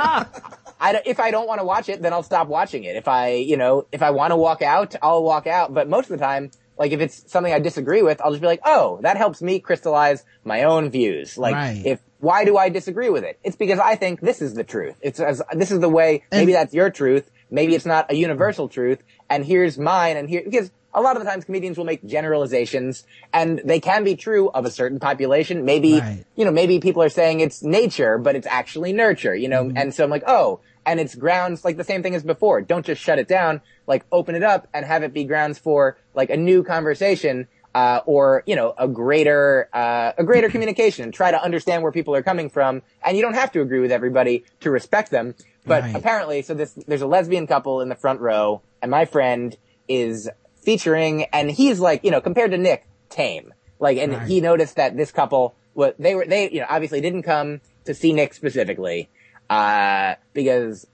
I 0.79 0.92
don't, 0.92 1.07
if 1.07 1.21
I 1.21 1.31
don't 1.31 1.47
want 1.47 1.61
to 1.61 1.64
watch 1.64 1.88
it, 1.88 2.03
then 2.03 2.12
I'll 2.12 2.23
stop 2.23 2.49
watching 2.49 2.85
it. 2.85 2.97
If 2.97 3.09
I 3.09 3.35
you 3.35 3.57
know 3.57 3.87
if 3.92 4.03
I 4.03 4.11
want 4.11 4.31
to 4.33 4.37
walk 4.37 4.62
out, 4.62 4.95
I'll 5.03 5.23
walk 5.23 5.47
out. 5.47 5.73
But 5.75 5.88
most 5.88 6.11
of 6.11 6.19
the 6.19 6.25
time. 6.25 6.51
Like 6.79 6.92
if 6.92 7.01
it's 7.01 7.33
something 7.33 7.55
I 7.55 7.59
disagree 7.59 8.03
with, 8.03 8.21
I'll 8.21 8.33
just 8.33 8.42
be 8.42 8.47
like, 8.47 8.61
"Oh, 8.62 8.99
that 9.01 9.16
helps 9.16 9.40
me 9.40 9.61
crystallize 9.61 10.23
my 10.45 10.64
own 10.64 10.90
views." 10.90 11.38
Like 11.38 11.55
Right. 11.55 11.81
if 11.87 12.01
why 12.19 12.45
do 12.45 12.59
I 12.59 12.69
disagree 12.69 13.09
with 13.09 13.25
it? 13.25 13.38
It's 13.42 13.57
because 13.57 13.79
I 13.79 13.95
think 13.97 14.21
this 14.21 14.42
is 14.42 14.53
the 14.53 14.62
truth. 14.62 14.95
It's 15.01 15.19
as 15.19 15.40
this 15.53 15.71
is 15.71 15.81
the 15.81 15.88
way. 15.88 16.25
Maybe 16.31 16.53
that's 16.53 16.75
your 16.75 16.90
truth. 16.90 17.31
Maybe 17.51 17.75
it's 17.75 17.87
not 17.87 18.11
a 18.12 18.14
universal 18.14 18.69
truth. 18.69 18.99
And 19.29 19.45
here's 19.45 19.79
mine. 19.79 20.17
And 20.17 20.29
here 20.29 20.43
because 20.45 20.71
a 20.95 21.01
lot 21.01 21.17
of 21.17 21.23
the 21.23 21.29
times 21.29 21.45
comedians 21.45 21.77
will 21.77 21.85
make 21.85 22.05
generalizations, 22.05 23.05
and 23.33 23.61
they 23.65 23.81
can 23.81 24.03
be 24.03 24.17
true 24.17 24.49
of 24.49 24.65
a 24.65 24.71
certain 24.71 24.99
population. 24.99 25.65
Maybe 25.65 26.01
Right. 26.01 26.25
you 26.37 26.45
know 26.45 26.51
maybe 26.51 26.81
people 26.81 27.03
are 27.03 27.11
saying 27.11 27.41
it's 27.41 27.62
nature, 27.62 28.19
but 28.19 28.35
it's 28.35 28.47
actually 28.47 28.93
nurture. 28.93 29.35
You 29.35 29.49
know, 29.49 29.65
mm-hmm. 29.65 29.77
and 29.77 29.95
so 29.95 30.05
I'm 30.05 30.11
like, 30.11 30.25
oh. 30.27 30.61
And 30.89 31.01
it's 31.01 31.17
grounds 31.17 31.65
like 31.65 31.77
the 31.77 31.83
same 31.83 32.05
thing 32.05 32.15
as 32.15 32.23
before. 32.23 32.61
Don't 32.61 32.87
just 32.87 33.03
shut 33.03 33.19
it 33.19 33.27
down. 33.27 33.61
Like 33.89 34.05
open 34.12 34.37
it 34.37 34.45
up 34.45 34.69
and 34.73 34.87
have 34.87 35.03
it 35.03 35.12
be 35.12 35.25
grounds 35.25 35.59
for 35.59 35.99
like 36.15 36.31
a 36.31 36.37
new 36.37 36.62
conversation 36.62 37.49
uh, 37.81 38.01
or 38.07 38.43
you 38.47 38.57
know 38.57 38.73
a 38.79 38.89
greater 38.89 39.69
uh, 39.83 40.12
a 40.17 40.25
greater 40.25 40.49
communication 40.49 41.12
try 41.12 41.31
to 41.31 41.41
understand 41.49 41.83
where 41.83 41.93
people 41.93 42.15
are 42.19 42.23
coming 42.31 42.49
from 42.57 42.81
and 43.05 43.17
you 43.17 43.23
don't 43.23 43.35
have 43.43 43.53
to 43.53 43.61
agree 43.61 43.81
with 43.81 43.93
everybody 43.93 44.45
to 44.61 44.71
respect 44.71 45.11
them 45.11 45.35
but 45.67 45.83
Right. 45.83 45.95
apparently 45.97 46.39
so 46.43 46.55
this 46.55 46.73
there's 46.89 47.03
a 47.03 47.07
lesbian 47.17 47.47
couple 47.47 47.75
in 47.83 47.89
the 47.91 47.95
front 48.05 48.21
row 48.21 48.62
and 48.81 48.91
my 48.91 49.05
friend 49.05 49.57
is 49.89 50.29
featuring 50.65 51.25
and 51.37 51.51
he's 51.51 51.79
like 51.79 52.01
you 52.05 52.11
know 52.11 52.21
compared 52.23 52.51
to 52.53 52.59
Nick 52.59 52.81
tame 53.11 53.53
like 53.79 53.99
and 53.99 54.12
Right. 54.12 54.27
he 54.31 54.41
noticed 54.41 54.77
that 54.77 54.97
this 54.97 55.12
couple 55.12 55.55
what 55.75 55.95
they 55.99 56.15
were 56.15 56.25
they 56.27 56.43
you 56.51 56.61
know 56.61 56.67
obviously 56.71 57.01
didn't 57.03 57.25
come 57.25 57.61
to 57.85 57.93
see 57.95 58.12
Nick 58.15 58.33
specifically 58.33 59.11
uh 59.51 60.15
because 60.33 60.87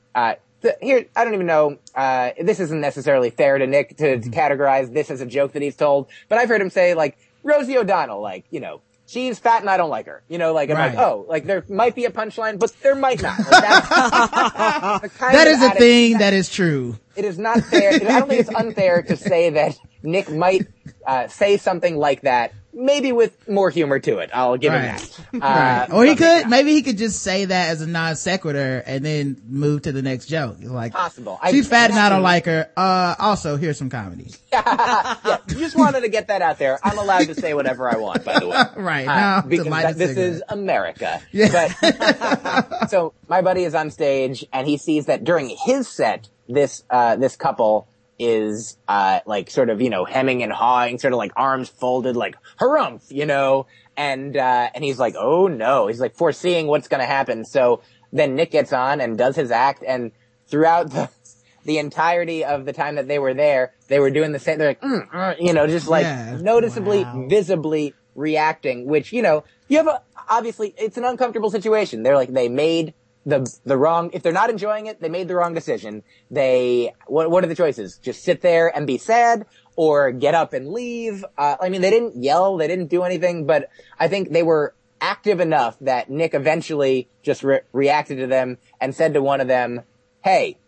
here 0.81 1.07
I 1.17 1.25
don't 1.25 1.35
even 1.35 1.47
know 1.47 1.79
uh 1.95 2.31
this 2.41 2.61
isn't 2.61 2.81
necessarily 2.81 3.31
fair 3.31 3.59
to 3.59 3.67
Nick 3.67 3.97
to, 3.99 4.21
to 4.21 4.31
categorize 4.31 4.93
this 4.93 5.11
as 5.11 5.21
a 5.21 5.27
joke 5.27 5.53
that 5.53 5.63
he's 5.63 5.77
told 5.77 6.09
but 6.29 6.39
I've 6.39 6.49
heard 6.49 6.61
him 6.61 6.71
say 6.71 6.95
like 6.95 7.19
Rosie 7.43 7.77
O'Donnell 7.77 8.21
like 8.21 8.45
you 8.51 8.61
know 8.61 8.81
she's 9.07 9.39
fat 9.39 9.61
and 9.61 9.71
I 9.71 9.77
don't 9.77 9.91
like 9.91 10.07
her 10.07 10.23
you 10.29 10.39
know 10.39 10.53
like 10.53 10.71
I'm 10.71 10.77
like 10.77 10.97
oh 10.97 11.27
like 11.29 11.45
there 11.45 11.65
might 11.69 11.95
be 11.95 12.05
a 12.05 12.11
punchline 12.11 12.59
but 12.59 12.75
there 12.83 12.95
might 12.95 13.21
not 13.21 13.39
like, 13.39 13.51
that's 13.51 13.89
the 15.03 15.09
kind 15.11 15.35
that 15.35 15.49
is 15.49 15.63
a 15.63 15.71
thing 15.71 16.19
that 16.19 16.33
is 16.33 16.49
true. 16.51 16.99
it 17.17 17.25
is 17.25 17.39
not 17.39 17.61
fair. 17.65 17.95
I 17.95 17.99
don't 17.99 18.29
think 18.29 18.41
it's 18.41 18.55
unfair 18.55 19.03
to 19.03 19.17
say 19.17 19.51
that 19.51 19.79
Nick 20.03 20.31
might 20.31 20.67
uh, 21.07 21.29
say 21.29 21.57
something 21.57 21.97
like 21.97 22.23
that, 22.23 22.53
maybe 22.75 23.13
with 23.13 23.49
more 23.49 23.71
humor 23.71 23.99
to 23.99 24.19
it. 24.19 24.31
I'll 24.33 24.57
give 24.57 24.73
Right. 24.73 25.01
him 25.01 25.41
that. 25.41 25.91
Uh, 25.91 25.95
Or 25.95 26.05
he 26.05 26.17
could, 26.17 26.49
maybe 26.49 26.73
he 26.73 26.83
could 26.83 26.99
just 26.99 27.23
say 27.23 27.45
that 27.45 27.69
as 27.71 27.81
a 27.83 27.87
non 27.87 28.17
sequitur 28.17 28.83
and 28.87 29.05
then 29.05 29.37
move 29.49 29.83
to 29.83 29.93
the 29.93 30.03
next 30.03 30.27
joke. 30.27 30.57
Like, 30.63 30.93
Possible. 30.93 31.39
I- 31.43 31.51
she's 31.51 31.69
fat 31.69 31.91
and 31.91 31.99
I 31.99 32.09
don't 32.09 32.23
like 32.23 32.47
her. 32.47 32.71
Uh, 32.77 33.15
also, 33.19 33.57
here's 33.57 33.77
some 33.79 33.91
comedy. 33.91 34.31
yeah, 34.53 35.17
just 35.49 35.77
wanted 35.77 36.01
to 36.03 36.09
get 36.09 36.29
that 36.29 36.41
out 36.43 36.59
there. 36.59 36.79
I'm 36.83 36.99
allowed 36.99 37.27
to 37.27 37.35
say 37.35 37.55
whatever 37.55 37.91
I 37.93 37.97
want, 37.99 38.25
by 38.25 38.39
the 38.39 38.49
way. 38.49 38.63
Right. 38.77 39.07
Uh, 39.07 39.15
now, 39.15 39.41
because 39.43 39.67
that- 39.67 39.99
this 39.99 40.09
cigarette. 40.11 40.33
is 40.35 40.43
America. 40.49 41.21
Yeah. 41.33 41.73
But, 41.81 42.89
so 42.91 43.13
my 43.29 43.43
buddy 43.43 43.65
is 43.65 43.75
on 43.75 43.91
stage 43.91 44.45
and 44.53 44.67
he 44.67 44.77
sees 44.77 45.07
that 45.07 45.25
during 45.25 45.55
his 45.65 45.89
set, 45.89 46.29
this, 46.49 46.83
uh, 46.91 47.17
this 47.17 47.37
couple 47.37 47.87
is, 48.25 48.77
uh, 48.89 49.21
like 49.27 49.51
sort 49.51 49.71
of, 49.71 49.81
you 49.81 49.91
know, 49.91 50.05
hemming 50.05 50.43
and 50.43 50.53
hawing, 50.53 50.99
sort 50.99 51.13
of 51.13 51.19
like 51.19 51.33
arms 51.37 51.69
folded, 51.69 52.17
like 52.17 52.35
harumph, 52.61 53.03
you 53.11 53.27
know, 53.27 53.67
and, 53.97 54.37
uh, 54.37 54.71
and 54.75 54.83
he's 54.85 54.99
like, 54.99 55.15
oh 55.19 55.47
no, 55.49 55.87
he's 55.89 56.01
like 56.01 56.15
foreseeing 56.17 56.67
what's 56.67 56.89
gonna 56.89 57.07
happen. 57.07 57.45
So 57.45 57.83
then 58.13 58.35
Nick 58.37 58.51
gets 58.51 58.73
on 58.73 59.01
and 59.01 59.19
does 59.19 59.37
his 59.37 59.51
act 59.51 59.83
and 59.87 60.13
throughout 60.49 60.91
the, 60.91 61.09
the 61.65 61.79
entirety 61.79 62.45
of 62.45 62.65
the 62.65 62.73
time 62.73 62.97
that 62.97 63.09
they 63.09 63.19
were 63.19 63.35
there, 63.35 63.73
they 63.89 64.01
were 64.01 64.11
doing 64.11 64.33
the 64.33 64.39
same, 64.39 64.59
they're 64.59 64.69
like, 64.69 64.81
mm, 64.81 65.09
mm, 65.11 65.37
you 65.41 65.53
know, 65.53 65.67
just 65.67 65.89
like 65.89 66.05
Yeah. 66.07 66.37
noticeably, 66.41 67.05
Wow. 67.13 67.27
visibly 67.29 67.95
reacting, 68.15 68.87
which, 68.87 69.13
you 69.13 69.23
know, 69.23 69.45
you 69.69 69.79
have 69.79 69.87
a, 69.87 70.01
obviously, 70.29 70.75
it's 70.77 70.97
an 70.99 71.05
uncomfortable 71.05 71.51
situation. 71.51 72.03
They're 72.03 72.17
like, 72.17 72.33
they 72.33 72.49
made 72.49 72.95
the, 73.25 73.49
the 73.65 73.77
wrong, 73.77 74.11
if 74.13 74.23
they're 74.23 74.33
not 74.33 74.51
enjoying 74.51 74.87
it, 74.87 75.01
they 75.01 75.09
made 75.09 75.29
the 75.29 75.35
wrong 75.35 75.55
decision. 75.55 76.03
They, 76.31 76.93
what, 77.07 77.31
what 77.31 77.45
are 77.45 77.47
the 77.47 77.55
choices? 77.55 77.99
Just 77.99 78.25
sit 78.25 78.41
there 78.41 78.75
and 78.75 78.87
be 78.87 78.99
sad 78.99 79.47
or 79.77 80.11
get 80.11 80.35
up 80.35 80.53
and 80.53 80.69
leave? 80.69 81.25
Uh, 81.37 81.57
I 81.61 81.69
mean, 81.69 81.81
they 81.81 81.91
didn't 81.91 82.23
yell, 82.23 82.57
they 82.57 82.69
didn't 82.69 82.89
do 82.89 83.03
anything, 83.03 83.47
but 83.47 83.69
I 83.99 84.09
think 84.09 84.31
they 84.31 84.43
were 84.43 84.75
active 85.01 85.41
enough 85.41 85.77
that 85.81 86.11
Nick 86.11 86.35
eventually 86.35 87.09
just 87.23 87.43
re- 87.43 87.61
reacted 87.73 88.19
to 88.19 88.27
them 88.27 88.59
and 88.81 88.95
said 88.95 89.15
to 89.15 89.23
one 89.23 89.41
of 89.41 89.49
them, 89.49 89.83
hey, 90.23 90.59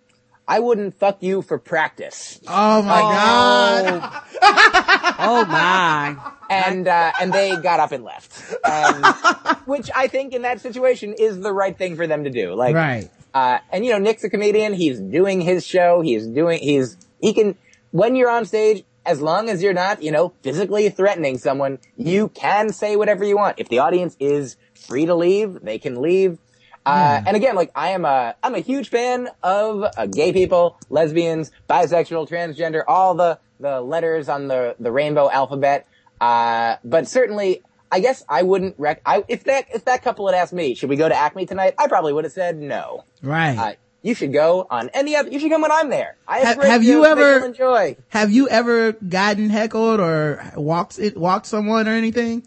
I 0.47 0.61
wouldn't 0.61 0.99
fuck 0.99 1.23
you 1.23 1.41
for 1.43 1.59
practice. 1.59 2.39
Oh 2.47 2.83
my 2.83 3.01
god. 3.01 4.23
Oh 5.17 5.45
my. 5.47 6.17
and 6.51 6.87
uh, 6.89 7.13
and 7.21 7.33
they 7.33 7.57
got 7.57 7.81
up 7.81 7.93
and 7.93 8.05
left, 8.05 8.55
and, 8.65 9.05
which 9.67 9.91
I 9.95 10.09
think 10.09 10.35
in 10.35 10.43
that 10.43 10.61
situation 10.61 11.15
is 11.19 11.41
the 11.41 11.53
right 11.53 11.77
thing 11.77 11.97
for 11.97 12.07
them 12.07 12.25
to 12.25 12.31
do. 12.31 12.55
Like, 12.55 12.75
Right. 12.75 13.11
Uh, 13.33 13.59
and 13.73 13.85
you 13.85 13.93
know, 13.93 13.99
Nick's 13.99 14.23
a 14.25 14.31
comedian. 14.31 14.75
He's 14.75 15.01
doing 15.01 15.41
his 15.41 15.67
show. 15.67 16.01
He's 16.03 16.27
doing. 16.27 16.61
He's 16.61 16.97
he 17.21 17.33
can 17.33 17.57
when 17.93 18.17
you're 18.17 18.31
on 18.31 18.45
stage. 18.45 18.85
As 19.07 19.21
long 19.21 19.51
as 19.51 19.63
you're 19.63 19.75
not, 19.75 20.03
you 20.03 20.11
know, 20.11 20.33
physically 20.43 20.89
threatening 20.89 21.37
someone, 21.37 21.79
you 21.99 22.29
can 22.31 22.73
say 22.73 22.97
whatever 22.97 23.23
you 23.23 23.37
want. 23.37 23.59
If 23.59 23.69
the 23.69 23.81
audience 23.81 24.17
is 24.19 24.57
free 24.75 25.05
to 25.05 25.15
leave, 25.15 25.61
they 25.63 25.79
can 25.79 26.01
leave. 26.01 26.39
Uh, 26.87 27.23
and 27.27 27.37
again, 27.37 27.55
like 27.55 27.71
I 27.75 27.91
am 27.91 28.05
a, 28.05 28.35
I'm 28.43 28.55
a 28.55 28.61
huge 28.61 28.91
fan 28.91 29.29
of 29.43 29.85
uh, 29.97 30.07
gay 30.07 30.33
people, 30.33 30.79
lesbians, 30.91 31.51
bisexual, 31.69 32.29
transgender, 32.29 32.83
all 32.87 33.15
the, 33.15 33.39
the 33.59 33.81
letters 33.81 34.29
on 34.29 34.49
the, 34.49 34.77
the 34.79 34.93
rainbow 34.93 35.31
alphabet. 35.31 35.87
Uh, 36.21 36.77
but 36.85 37.09
certainly, 37.09 37.63
I 37.91 38.01
guess 38.01 38.23
I 38.29 38.43
wouldn't 38.43 38.75
rec, 38.79 39.01
I, 39.07 39.25
if 39.29 39.45
that, 39.45 39.67
if 39.75 39.87
that 39.87 40.03
couple 40.03 40.27
had 40.27 40.35
asked 40.37 40.53
me, 40.53 40.75
should 40.75 40.91
we 40.91 40.97
go 40.97 41.09
to 41.09 41.15
Acme 41.15 41.47
tonight? 41.47 41.75
I 41.79 41.89
probably 41.89 42.13
would 42.13 42.25
have 42.25 42.33
said 42.33 42.59
no. 42.59 43.05
Right. 43.23 43.57
Uh, 43.57 43.73
you 44.03 44.15
should 44.15 44.35
go 44.35 44.67
on 44.71 44.91
any 44.93 45.17
other, 45.17 45.31
you 45.31 45.41
should 45.41 45.51
come 45.51 45.63
when 45.63 45.73
I'm 45.73 45.89
there. 45.89 46.17
I 46.29 46.41
have, 46.41 46.57
Have- 46.57 46.65
have 46.65 46.85
you 46.85 47.07
ever- 47.07 47.47
enjoy? 47.47 47.97
Have 48.11 48.31
you 48.31 48.49
ever 48.49 48.93
gotten 48.93 49.49
heckled 49.49 50.01
or 50.01 50.45
walked 50.57 50.99
it, 50.99 51.17
walked 51.17 51.47
someone 51.47 51.89
or 51.89 51.93
anything? 51.93 52.47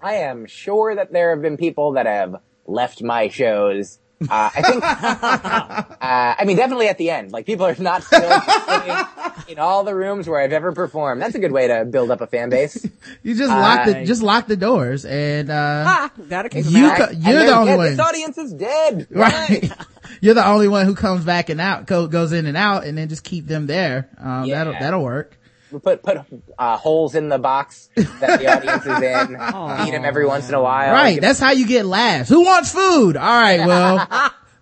I 0.00 0.14
am 0.14 0.46
sure 0.46 0.96
that 0.96 1.12
there 1.12 1.30
have 1.30 1.42
been 1.42 1.56
people 1.56 1.92
that 1.92 2.06
have 2.06 2.40
left 2.72 3.02
my 3.02 3.28
shows. 3.28 3.98
Uh, 4.22 4.50
I 4.54 4.62
think, 4.62 4.82
uh, 6.00 6.34
I 6.38 6.44
mean, 6.46 6.56
definitely 6.56 6.86
at 6.86 6.96
the 6.96 7.10
end. 7.10 7.32
Like 7.32 7.44
people 7.44 7.66
are 7.66 7.74
not 7.78 8.04
still 8.04 8.20
in 9.48 9.58
all 9.58 9.82
the 9.82 9.94
rooms 9.94 10.28
where 10.28 10.40
I've 10.40 10.52
ever 10.52 10.70
performed. 10.72 11.20
That's 11.20 11.34
a 11.34 11.40
good 11.40 11.50
way 11.50 11.66
to 11.66 11.84
build 11.84 12.10
up 12.12 12.20
a 12.20 12.26
fan 12.28 12.48
base. 12.50 12.86
You 13.24 13.36
just 13.36 13.50
lock 13.50 13.86
the, 13.86 14.04
just 14.04 14.22
lock 14.22 14.46
the 14.48 14.56
doors 14.56 15.04
and, 15.04 15.48
uh, 15.50 16.08
gotta 16.28 16.48
keep 16.48 16.64
you, 16.66 16.90
co- 16.96 17.10
you're 17.10 17.32
they're 17.34 17.46
the 17.46 17.54
only 17.56 17.66
dead. 17.72 17.76
one. 17.78 17.90
This 17.90 17.98
audience 18.00 18.38
is 18.38 18.52
dead. 18.52 19.06
right. 19.10 19.72
You're 20.20 20.34
the 20.34 20.46
only 20.46 20.66
one 20.68 20.86
who 20.86 20.94
comes 20.96 21.24
back 21.24 21.48
and 21.48 21.60
out, 21.60 21.86
go, 21.86 22.06
goes 22.08 22.32
in 22.32 22.46
and 22.46 22.56
out 22.56 22.84
and 22.84 22.96
then 22.98 23.08
just 23.08 23.22
keep 23.24 23.46
them 23.46 23.66
there. 23.66 24.08
Um, 24.18 24.44
Yeah. 24.44 24.58
that'll, 24.58 24.72
that'll 24.74 25.02
work. 25.02 25.36
We 25.72 25.78
put 25.78 26.02
put 26.02 26.18
uh, 26.58 26.76
holes 26.76 27.14
in 27.14 27.28
the 27.28 27.38
box 27.38 27.88
that 27.96 28.38
the 28.40 28.46
audience 28.54 28.84
is 28.84 29.00
in. 29.02 29.28
Feed 29.86 29.94
them 29.94 30.04
every 30.04 30.26
once 30.26 30.48
in 30.48 30.54
a 30.54 30.62
while. 30.62 30.92
Right. 30.92 31.14
Give- 31.14 31.22
That's 31.22 31.38
how 31.40 31.52
you 31.52 31.66
get 31.66 31.86
laughs. 31.86 32.28
Who 32.28 32.42
wants 32.42 32.70
food? 32.72 33.16
All 33.16 33.22
right. 33.40 33.66
Well, 33.66 34.06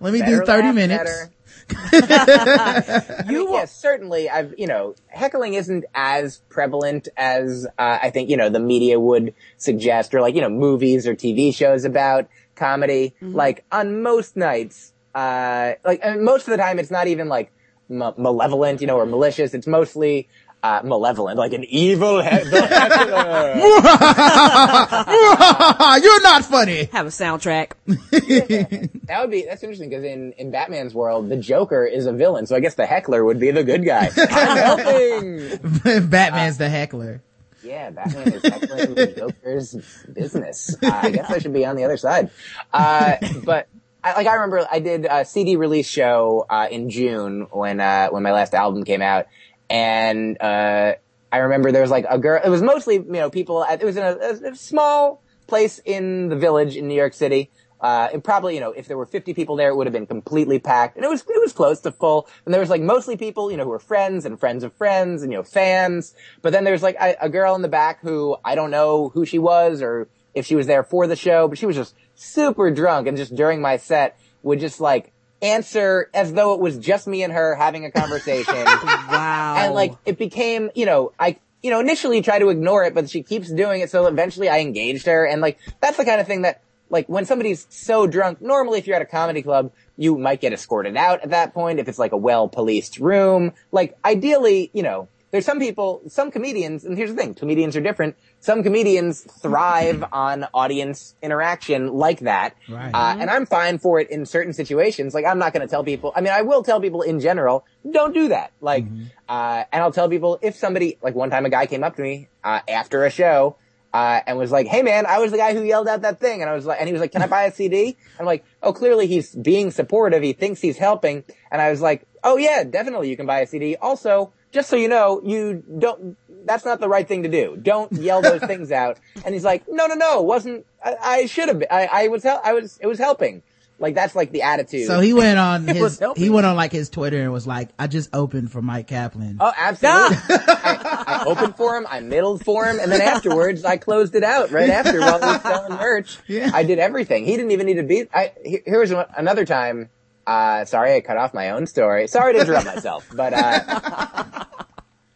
let 0.00 0.12
me 0.14 0.20
do 0.20 0.38
better 0.40 0.46
30 0.46 0.62
laugh, 0.62 0.74
minutes. 0.74 1.10
better. 1.10 1.30
You 3.28 3.50
yes, 3.52 3.74
certainly. 3.74 4.28
I've 4.30 4.54
you 4.58 4.66
know 4.66 4.94
heckling 5.08 5.54
isn't 5.54 5.84
as 5.94 6.38
prevalent 6.48 7.08
as 7.16 7.66
uh, 7.78 7.98
I 8.02 8.10
think 8.10 8.30
you 8.30 8.36
know 8.36 8.48
the 8.48 8.60
media 8.60 8.98
would 8.98 9.34
suggest, 9.56 10.14
or 10.14 10.20
like 10.20 10.34
you 10.34 10.40
know 10.40 10.48
movies 10.48 11.06
or 11.06 11.14
TV 11.14 11.54
shows 11.54 11.84
about 11.84 12.28
comedy. 12.56 13.14
Like 13.20 13.64
on 13.70 14.02
most 14.02 14.36
nights, 14.36 14.92
uh, 15.14 15.72
like 15.84 16.00
and 16.02 16.22
most 16.24 16.46
of 16.48 16.52
the 16.52 16.56
time, 16.56 16.78
it's 16.78 16.90
not 16.90 17.06
even 17.06 17.28
like 17.28 17.52
ma- 17.88 18.14
malevolent, 18.16 18.80
you 18.80 18.86
know, 18.86 18.96
or 18.96 19.06
malicious. 19.06 19.54
It's 19.54 19.66
mostly. 19.66 20.28
Uh, 20.62 20.82
malevolent, 20.84 21.38
like 21.38 21.54
an 21.54 21.64
evil 21.64 22.20
he- 22.20 22.28
heckler. 22.28 23.54
You're 26.02 26.22
not 26.22 26.44
funny. 26.44 26.84
Have 26.92 27.06
a 27.06 27.10
soundtrack. 27.10 27.72
That 29.10 29.22
would 29.22 29.30
be 29.32 29.42
that's 29.42 29.60
interesting 29.62 29.88
because 29.88 30.04
in 30.04 30.32
in 30.34 30.50
Batman's 30.52 30.94
world, 30.94 31.28
the 31.30 31.36
Joker 31.36 31.84
is 31.84 32.06
a 32.06 32.12
villain, 32.12 32.46
so 32.46 32.54
I 32.54 32.60
guess 32.60 32.74
the 32.76 32.86
heckler 32.86 33.24
would 33.24 33.40
be 33.40 33.50
the 33.50 33.64
good 33.64 33.84
guy. 33.84 34.08
I'm 34.16 34.56
helping. 34.56 36.08
Batman's 36.08 36.58
the 36.58 36.68
heckler. 36.68 37.20
Yeah, 37.64 37.90
Batman 37.90 38.32
is 38.34 38.42
heckling 38.42 38.94
the 38.94 39.06
Joker's 39.08 39.74
business. 40.12 40.76
Uh, 40.80 41.00
I 41.02 41.10
guess 41.10 41.28
I 41.28 41.38
should 41.38 41.52
be 41.52 41.66
on 41.66 41.74
the 41.76 41.84
other 41.84 41.96
side. 41.96 42.30
Uh, 42.72 43.16
but 43.44 43.66
I, 44.04 44.12
like 44.14 44.26
I 44.28 44.34
remember, 44.34 44.64
I 44.70 44.78
did 44.78 45.06
a 45.10 45.24
CD 45.24 45.56
release 45.56 45.88
show 45.88 46.46
uh, 46.48 46.68
in 46.70 46.88
June 46.90 47.48
when 47.50 47.80
uh, 47.80 48.10
when 48.10 48.22
my 48.22 48.30
last 48.32 48.54
album 48.54 48.84
came 48.84 49.02
out, 49.02 49.26
and 49.70 50.36
uh, 50.42 50.94
I 51.32 51.38
remember 51.38 51.72
there 51.72 51.82
was 51.82 51.90
like 51.90 52.04
a 52.10 52.18
girl. 52.18 52.40
It 52.44 52.50
was 52.50 52.60
mostly 52.60 52.96
you 52.96 53.04
know 53.04 53.30
people. 53.30 53.64
It 53.70 53.82
was 53.82 53.96
in 53.96 54.02
a, 54.02 54.50
a 54.50 54.56
small 54.56 55.22
place 55.46 55.80
in 55.84 56.28
the 56.28 56.36
village 56.36 56.76
in 56.76 56.88
New 56.88 56.94
York 56.94 57.14
City. 57.14 57.50
Uh, 57.80 58.10
and 58.12 58.22
probably, 58.22 58.54
you 58.54 58.60
know, 58.60 58.72
if 58.72 58.88
there 58.88 58.98
were 58.98 59.06
50 59.06 59.32
people 59.32 59.56
there, 59.56 59.70
it 59.70 59.74
would 59.74 59.86
have 59.86 59.92
been 59.94 60.06
completely 60.06 60.58
packed. 60.58 60.96
And 60.96 61.04
it 61.04 61.08
was, 61.08 61.22
it 61.22 61.40
was 61.40 61.54
close 61.54 61.80
to 61.80 61.92
full. 61.92 62.28
And 62.44 62.52
there 62.52 62.60
was 62.60 62.68
like 62.68 62.82
mostly 62.82 63.16
people, 63.16 63.50
you 63.50 63.56
know, 63.56 63.64
who 63.64 63.70
were 63.70 63.78
friends 63.78 64.26
and 64.26 64.38
friends 64.38 64.64
of 64.64 64.74
friends 64.74 65.22
and, 65.22 65.32
you 65.32 65.38
know, 65.38 65.42
fans. 65.42 66.14
But 66.42 66.52
then 66.52 66.64
there's 66.64 66.82
like 66.82 66.96
a, 67.00 67.16
a 67.22 67.28
girl 67.30 67.54
in 67.54 67.62
the 67.62 67.68
back 67.68 68.02
who 68.02 68.36
I 68.44 68.54
don't 68.54 68.70
know 68.70 69.08
who 69.08 69.24
she 69.24 69.38
was 69.38 69.80
or 69.80 70.08
if 70.34 70.44
she 70.44 70.56
was 70.56 70.66
there 70.66 70.82
for 70.82 71.06
the 71.06 71.16
show, 71.16 71.48
but 71.48 71.56
she 71.56 71.64
was 71.64 71.76
just 71.76 71.94
super 72.14 72.70
drunk 72.70 73.06
and 73.06 73.16
just 73.16 73.34
during 73.34 73.62
my 73.62 73.78
set 73.78 74.18
would 74.42 74.60
just 74.60 74.80
like 74.80 75.12
answer 75.42 76.10
as 76.14 76.32
though 76.32 76.54
it 76.54 76.60
was 76.60 76.78
just 76.78 77.06
me 77.06 77.22
and 77.22 77.32
her 77.32 77.54
having 77.54 77.84
a 77.84 77.90
conversation. 77.90 78.54
Wow. 79.10 79.56
and 79.58 79.74
like 79.74 79.94
it 80.06 80.18
became, 80.18 80.70
you 80.74 80.86
know, 80.86 81.12
I, 81.18 81.36
you 81.62 81.70
know, 81.70 81.80
initially 81.80 82.22
tried 82.22 82.40
to 82.40 82.48
ignore 82.48 82.84
it, 82.84 82.94
but 82.94 83.10
she 83.10 83.22
keeps 83.22 83.50
doing 83.50 83.80
it. 83.80 83.90
So 83.90 84.06
eventually 84.06 84.48
I 84.48 84.60
engaged 84.60 85.06
her. 85.06 85.26
And 85.26 85.40
like, 85.40 85.58
that's 85.80 85.96
the 85.96 86.04
kind 86.04 86.20
of 86.20 86.26
thing 86.26 86.42
that, 86.42 86.62
like, 86.88 87.08
when 87.08 87.24
somebody's 87.24 87.66
so 87.70 88.06
drunk, 88.06 88.40
normally 88.40 88.78
if 88.78 88.86
you're 88.86 88.96
at 88.96 89.02
a 89.02 89.06
comedy 89.06 89.42
club, 89.42 89.72
you 89.96 90.16
might 90.16 90.40
get 90.40 90.52
escorted 90.52 90.96
out 90.96 91.22
at 91.22 91.30
that 91.30 91.52
point 91.52 91.78
if 91.78 91.88
it's 91.88 91.98
like 91.98 92.12
a 92.12 92.16
well 92.16 92.48
policed 92.48 92.98
room. 92.98 93.52
Like, 93.72 93.96
ideally, 94.04 94.70
you 94.72 94.82
know, 94.82 95.08
there's 95.30 95.44
some 95.46 95.58
people, 95.58 96.02
some 96.08 96.30
comedians, 96.30 96.84
and 96.84 96.96
here's 96.96 97.10
the 97.10 97.16
thing, 97.16 97.34
comedians 97.34 97.76
are 97.76 97.80
different. 97.80 98.16
Some 98.40 98.62
comedians 98.62 99.20
thrive 99.20 100.02
on 100.12 100.46
audience 100.54 101.14
interaction 101.22 101.92
like 101.92 102.20
that. 102.20 102.56
Right. 102.68 102.90
Uh, 102.92 103.16
and 103.20 103.28
I'm 103.30 103.44
fine 103.44 103.78
for 103.78 104.00
it 104.00 104.10
in 104.10 104.24
certain 104.24 104.54
situations. 104.54 105.12
Like, 105.12 105.26
I'm 105.26 105.38
not 105.38 105.52
going 105.52 105.66
to 105.66 105.70
tell 105.70 105.84
people, 105.84 106.12
I 106.16 106.22
mean, 106.22 106.32
I 106.32 106.42
will 106.42 106.62
tell 106.62 106.80
people 106.80 107.02
in 107.02 107.20
general, 107.20 107.66
don't 107.88 108.14
do 108.14 108.28
that. 108.28 108.52
Like, 108.62 108.86
uh, 109.28 109.64
and 109.70 109.82
I'll 109.82 109.92
tell 109.92 110.08
people 110.08 110.38
if 110.40 110.56
somebody, 110.56 110.98
like 111.02 111.14
one 111.14 111.28
time 111.28 111.44
a 111.44 111.50
guy 111.50 111.66
came 111.66 111.84
up 111.84 111.96
to 111.96 112.02
me, 112.02 112.28
uh, 112.42 112.60
after 112.66 113.04
a 113.04 113.10
show, 113.10 113.56
uh, 113.92 114.20
and 114.26 114.38
was 114.38 114.52
like, 114.52 114.66
"Hey 114.66 114.82
man, 114.82 115.04
I 115.06 115.18
was 115.18 115.32
the 115.32 115.36
guy 115.36 115.52
who 115.52 115.64
yelled 115.64 115.88
out 115.88 116.02
that 116.02 116.20
thing," 116.20 116.42
and 116.42 116.50
I 116.50 116.54
was 116.54 116.64
like, 116.64 116.78
and 116.78 116.86
he 116.88 116.92
was 116.92 117.00
like, 117.00 117.12
"Can 117.12 117.22
I 117.22 117.26
buy 117.26 117.44
a 117.44 117.52
CD?" 117.52 117.96
I'm 118.18 118.26
like, 118.26 118.44
"Oh, 118.62 118.72
clearly 118.72 119.06
he's 119.06 119.34
being 119.34 119.70
supportive. 119.70 120.22
He 120.22 120.32
thinks 120.32 120.60
he's 120.60 120.78
helping," 120.78 121.24
and 121.50 121.60
I 121.60 121.70
was 121.70 121.80
like, 121.80 122.06
"Oh 122.22 122.36
yeah, 122.36 122.62
definitely 122.64 123.10
you 123.10 123.16
can 123.16 123.26
buy 123.26 123.40
a 123.40 123.46
CD." 123.46 123.76
Also, 123.76 124.32
just 124.52 124.68
so 124.68 124.76
you 124.76 124.88
know, 124.88 125.20
you 125.24 125.64
don't. 125.78 126.16
That's 126.44 126.64
not 126.64 126.80
the 126.80 126.88
right 126.88 127.06
thing 127.06 127.22
to 127.24 127.28
do. 127.28 127.56
Don't 127.60 127.92
yell 127.92 128.22
those 128.22 128.40
things 128.46 128.70
out. 128.72 128.98
And 129.24 129.34
he's 129.34 129.44
like, 129.44 129.64
"No, 129.68 129.86
no, 129.86 129.94
no, 129.94 130.22
wasn't. 130.22 130.66
I, 130.84 130.96
I 131.02 131.26
should 131.26 131.48
have. 131.48 131.58
Been. 131.60 131.68
I, 131.70 131.88
I 131.92 132.08
was. 132.08 132.22
Hel- 132.22 132.40
I 132.44 132.52
was. 132.52 132.78
It 132.80 132.86
was 132.86 132.98
helping." 132.98 133.42
Like 133.80 133.94
that's 133.94 134.14
like 134.14 134.30
the 134.30 134.42
attitude. 134.42 134.86
So 134.86 135.00
he 135.00 135.14
went 135.14 135.38
on 135.38 135.66
his, 135.66 136.02
he 136.14 136.28
went 136.28 136.44
on 136.44 136.54
like 136.54 136.70
his 136.70 136.90
Twitter 136.90 137.22
and 137.22 137.32
was 137.32 137.46
like, 137.46 137.70
I 137.78 137.86
just 137.86 138.10
opened 138.14 138.52
for 138.52 138.60
Myq 138.60 138.86
Kaplan. 138.86 139.38
Oh, 139.40 139.50
absolutely. 139.56 140.18
I, 140.28 141.04
I 141.06 141.24
opened 141.26 141.56
for 141.56 141.74
him, 141.76 141.86
I 141.88 142.00
middled 142.00 142.44
for 142.44 142.66
him, 142.66 142.78
and 142.78 142.92
then 142.92 143.00
afterwards 143.00 143.64
I 143.64 143.78
closed 143.78 144.14
it 144.14 144.22
out 144.22 144.50
right 144.50 144.68
after 144.68 145.00
while 145.00 145.18
he 145.18 145.24
was 145.24 145.40
selling 145.40 145.78
merch. 145.78 146.18
Yeah. 146.26 146.50
I 146.52 146.62
did 146.62 146.78
everything. 146.78 147.24
He 147.24 147.36
didn't 147.36 147.52
even 147.52 147.64
need 147.64 147.76
to 147.76 147.82
be, 147.82 148.04
I, 148.12 148.32
here 148.44 148.80
was 148.80 148.92
another 149.16 149.46
time, 149.46 149.88
uh, 150.26 150.66
sorry 150.66 150.94
I 150.94 151.00
cut 151.00 151.16
off 151.16 151.32
my 151.32 151.48
own 151.48 151.66
story. 151.66 152.06
Sorry 152.06 152.34
to 152.34 152.40
interrupt 152.40 152.66
myself, 152.66 153.08
but, 153.14 153.32
uh, 153.32 154.44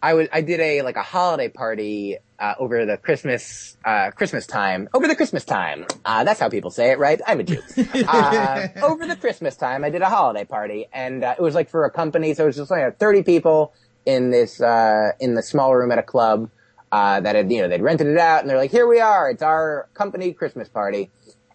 I 0.04 0.12
was, 0.12 0.28
I 0.30 0.42
did 0.42 0.60
a, 0.60 0.82
like 0.82 0.96
a 0.96 1.02
holiday 1.02 1.48
party, 1.48 2.18
uh, 2.38 2.52
over 2.58 2.84
the 2.84 2.98
Christmas, 2.98 3.74
uh, 3.86 4.10
Christmas 4.10 4.46
time, 4.46 4.86
over 4.92 5.08
the 5.08 5.16
Christmas 5.16 5.46
time. 5.46 5.86
Uh, 6.04 6.24
that's 6.24 6.38
how 6.38 6.50
people 6.50 6.70
say 6.70 6.90
it, 6.90 6.98
right? 6.98 7.22
I'm 7.26 7.40
a 7.40 7.42
Jew. 7.42 7.62
Uh, 8.06 8.68
over 8.82 9.06
the 9.06 9.16
Christmas 9.16 9.56
time, 9.56 9.82
I 9.82 9.88
did 9.88 10.02
a 10.02 10.10
holiday 10.10 10.44
party 10.44 10.88
and, 10.92 11.24
uh, 11.24 11.34
it 11.38 11.40
was 11.40 11.54
like 11.54 11.70
for 11.70 11.86
a 11.86 11.90
company, 11.90 12.34
so 12.34 12.42
it 12.42 12.48
was 12.48 12.56
just 12.56 12.70
like 12.70 12.98
30 12.98 13.22
people 13.22 13.72
in 14.04 14.30
this, 14.30 14.60
uh, 14.60 15.12
in 15.20 15.36
the 15.36 15.42
small 15.42 15.74
room 15.74 15.90
at 15.90 15.98
a 15.98 16.02
club, 16.02 16.50
uh, 16.92 17.20
that 17.20 17.34
had, 17.34 17.50
you 17.50 17.62
know, 17.62 17.68
they'd 17.68 17.80
rented 17.80 18.06
it 18.06 18.18
out 18.18 18.42
and 18.42 18.50
they're 18.50 18.58
like, 18.58 18.70
here 18.70 18.86
we 18.86 19.00
are, 19.00 19.30
it's 19.30 19.42
our 19.42 19.88
company 19.94 20.34
Christmas 20.34 20.68
party. 20.68 21.10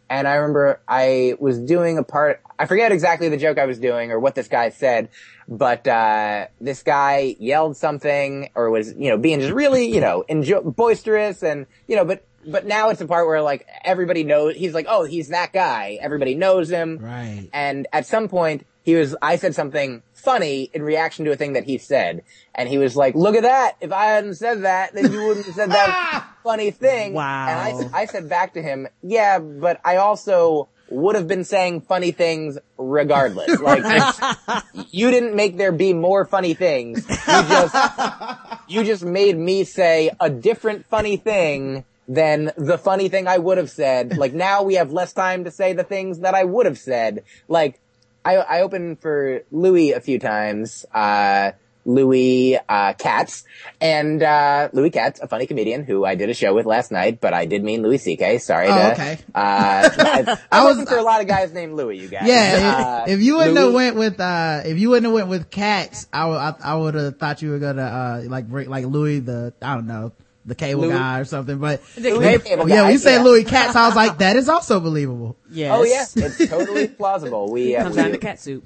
And 0.09 0.27
I 0.27 0.35
remember 0.35 0.81
I 0.87 1.35
was 1.39 1.59
doing 1.59 1.97
a 1.97 2.03
part, 2.03 2.41
I 2.57 2.65
forget 2.65 2.91
exactly 2.91 3.29
the 3.29 3.37
joke 3.37 3.57
I 3.59 3.65
was 3.65 3.77
doing 3.79 4.11
or 4.11 4.19
what 4.19 4.35
this 4.35 4.47
guy 4.47 4.69
said, 4.69 5.09
but, 5.47 5.87
uh, 5.87 6.47
this 6.59 6.81
guy 6.83 7.35
yelled 7.39 7.77
something 7.77 8.49
or 8.55 8.69
was, 8.71 8.93
you 8.93 9.09
know, 9.09 9.17
being 9.17 9.39
just 9.39 9.53
really, 9.53 9.85
you 9.85 10.01
know, 10.01 10.23
enjo- 10.29 10.75
boisterous 10.75 11.43
and, 11.43 11.67
you 11.87 11.95
know, 11.95 12.05
but, 12.05 12.25
but 12.45 12.65
now 12.65 12.89
it's 12.89 12.99
the 12.99 13.07
part 13.07 13.27
where 13.27 13.41
like 13.41 13.67
everybody 13.83 14.23
knows, 14.23 14.55
he's 14.55 14.73
like, 14.73 14.85
oh, 14.89 15.03
he's 15.03 15.29
that 15.29 15.53
guy. 15.53 15.97
Everybody 16.01 16.35
knows 16.35 16.69
him. 16.69 16.97
Right. 16.99 17.49
And 17.53 17.87
at 17.93 18.05
some 18.05 18.27
point, 18.27 18.65
he 18.83 18.95
was, 18.95 19.15
I 19.21 19.35
said 19.35 19.53
something 19.55 20.01
funny 20.13 20.69
in 20.73 20.81
reaction 20.81 21.25
to 21.25 21.31
a 21.31 21.35
thing 21.35 21.53
that 21.53 21.63
he 21.63 21.77
said. 21.77 22.23
And 22.55 22.67
he 22.67 22.77
was 22.77 22.95
like, 22.95 23.15
look 23.15 23.35
at 23.35 23.43
that. 23.43 23.77
If 23.81 23.91
I 23.91 24.05
hadn't 24.05 24.35
said 24.35 24.63
that, 24.63 24.93
then 24.93 25.11
you 25.11 25.25
wouldn't 25.25 25.45
have 25.45 25.55
said 25.55 25.69
that 25.71 25.89
ah! 25.91 26.35
funny 26.43 26.71
thing. 26.71 27.13
Wow. 27.13 27.47
And 27.47 27.93
I, 27.93 28.01
I 28.01 28.05
said 28.05 28.29
back 28.29 28.53
to 28.53 28.61
him, 28.61 28.87
yeah, 29.03 29.39
but 29.39 29.79
I 29.85 29.97
also 29.97 30.69
would 30.89 31.15
have 31.15 31.27
been 31.27 31.43
saying 31.43 31.81
funny 31.81 32.11
things 32.11 32.57
regardless. 32.77 33.59
Like, 33.69 33.83
you 34.89 35.11
didn't 35.11 35.35
make 35.35 35.57
there 35.57 35.71
be 35.71 35.93
more 35.93 36.25
funny 36.25 36.55
things. 36.55 37.07
You 37.07 37.15
just, 37.25 37.75
you 38.67 38.83
just 38.83 39.03
made 39.03 39.37
me 39.37 39.63
say 39.63 40.09
a 40.19 40.29
different 40.29 40.87
funny 40.87 41.17
thing 41.17 41.85
than 42.09 42.51
the 42.57 42.77
funny 42.77 43.07
thing 43.07 43.27
I 43.27 43.37
would 43.37 43.57
have 43.57 43.69
said. 43.69 44.17
Like 44.19 44.33
now 44.33 44.63
we 44.63 44.73
have 44.73 44.91
less 44.91 45.13
time 45.13 45.45
to 45.45 45.51
say 45.51 45.71
the 45.71 45.83
things 45.83 46.19
that 46.19 46.33
I 46.33 46.43
would 46.43 46.65
have 46.65 46.77
said. 46.77 47.23
Like, 47.47 47.79
I, 48.25 48.35
I 48.35 48.61
opened 48.61 48.99
for 48.99 49.43
Louis 49.49 49.91
a 49.91 50.01
few 50.01 50.19
times, 50.19 50.83
uh, 50.93 51.51
Louis 51.85 52.57
uh, 52.67 52.93
Katz, 52.93 53.45
and 53.79 54.21
uh, 54.21 54.69
Louis 54.73 54.89
Katz, 54.89 55.21
a 55.21 55.27
funny 55.27 55.47
comedian 55.47 55.85
who 55.85 56.03
I 56.03 56.15
did 56.15 56.29
a 56.29 56.33
show 56.33 56.53
with 56.53 56.65
last 56.65 56.91
night, 56.91 57.21
but 57.21 57.33
I 57.33 57.45
did 57.45 57.63
mean 57.63 57.81
Louis 57.81 57.97
C.K. 57.97 58.39
Sorry. 58.39 58.67
Oh, 58.67 58.75
to, 58.75 58.91
okay. 58.91 59.19
Uh, 59.33 59.89
I, 59.97 60.37
I 60.51 60.65
was 60.65 60.83
for 60.87 60.97
a 60.97 61.01
lot 61.01 61.21
of 61.21 61.27
guys 61.27 61.53
named 61.53 61.73
Louis. 61.73 61.97
You 61.97 62.09
guys. 62.09 62.27
Yeah, 62.27 62.75
Uh, 62.75 63.03
if, 63.07 63.19
if 63.19 63.25
you 63.25 63.37
wouldn't 63.37 63.57
have 63.57 63.73
went 63.73 63.95
with 63.95 64.19
uh, 64.19 64.63
if 64.65 64.77
you 64.77 64.89
wouldn't 64.89 65.05
have 65.05 65.13
went 65.13 65.29
with 65.29 65.49
Katz, 65.49 66.07
I 66.11 66.25
would 66.25 66.37
I, 66.37 66.55
I 66.61 66.75
would 66.75 66.95
have 66.95 67.17
thought 67.17 67.41
you 67.41 67.51
were 67.51 67.59
gonna 67.59 67.83
uh 67.83 68.21
like 68.27 68.45
like 68.49 68.85
Louis 68.85 69.19
the 69.19 69.53
I 69.61 69.75
don't 69.75 69.87
know 69.87 70.11
the 70.49 70.55
cable 70.55 70.81
Louis- 70.81 70.93
guy 70.93 71.19
or 71.19 71.25
something. 71.25 71.57
But 71.57 71.81
The 71.95 72.11
Louis 72.11 72.19
cable- 72.39 72.43
Cable 72.43 72.69
yeah, 72.69 72.75
guy, 72.75 72.81
when 72.83 72.91
you 72.91 72.97
say 72.97 73.15
yeah. 73.15 73.23
Louis 73.23 73.43
Katz, 73.45 73.75
I 73.75 73.87
was 73.87 73.95
like 73.95 74.17
that 74.17 74.35
is 74.35 74.49
also 74.49 74.79
believable. 74.79 75.37
Yes. 75.51 75.73
Oh 75.75 75.83
yeah, 75.83 76.05
it's 76.27 76.47
totally 76.49 76.87
plausible. 76.99 77.51
We, 77.51 77.75
uh, 77.75 77.81
Comes 77.83 77.95
we 77.95 78.01
down 78.03 78.11
to 78.11 78.17
cat 78.19 78.39
soup. 78.39 78.63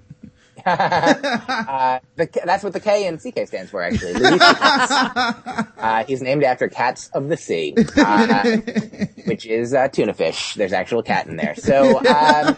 uh, 0.65 1.99
the, 2.15 2.29
that's 2.45 2.63
what 2.63 2.73
the 2.73 2.79
K 2.79 3.07
and 3.07 3.17
CK 3.19 3.47
stands 3.47 3.69
for, 3.71 3.81
actually. 3.81 4.13
Louis 4.13 4.37
Uh, 4.41 6.03
he's 6.07 6.21
named 6.21 6.43
after 6.43 6.67
cats 6.69 7.09
of 7.13 7.27
the 7.29 7.37
sea, 7.37 7.73
uh, 7.97 8.43
which 9.25 9.45
is 9.45 9.73
uh, 9.73 9.87
tuna 9.89 10.13
fish. 10.13 10.53
There's 10.55 10.73
actual 10.73 11.03
cat 11.03 11.27
in 11.27 11.35
there. 11.37 11.55
So, 11.55 11.97
um, 11.99 12.57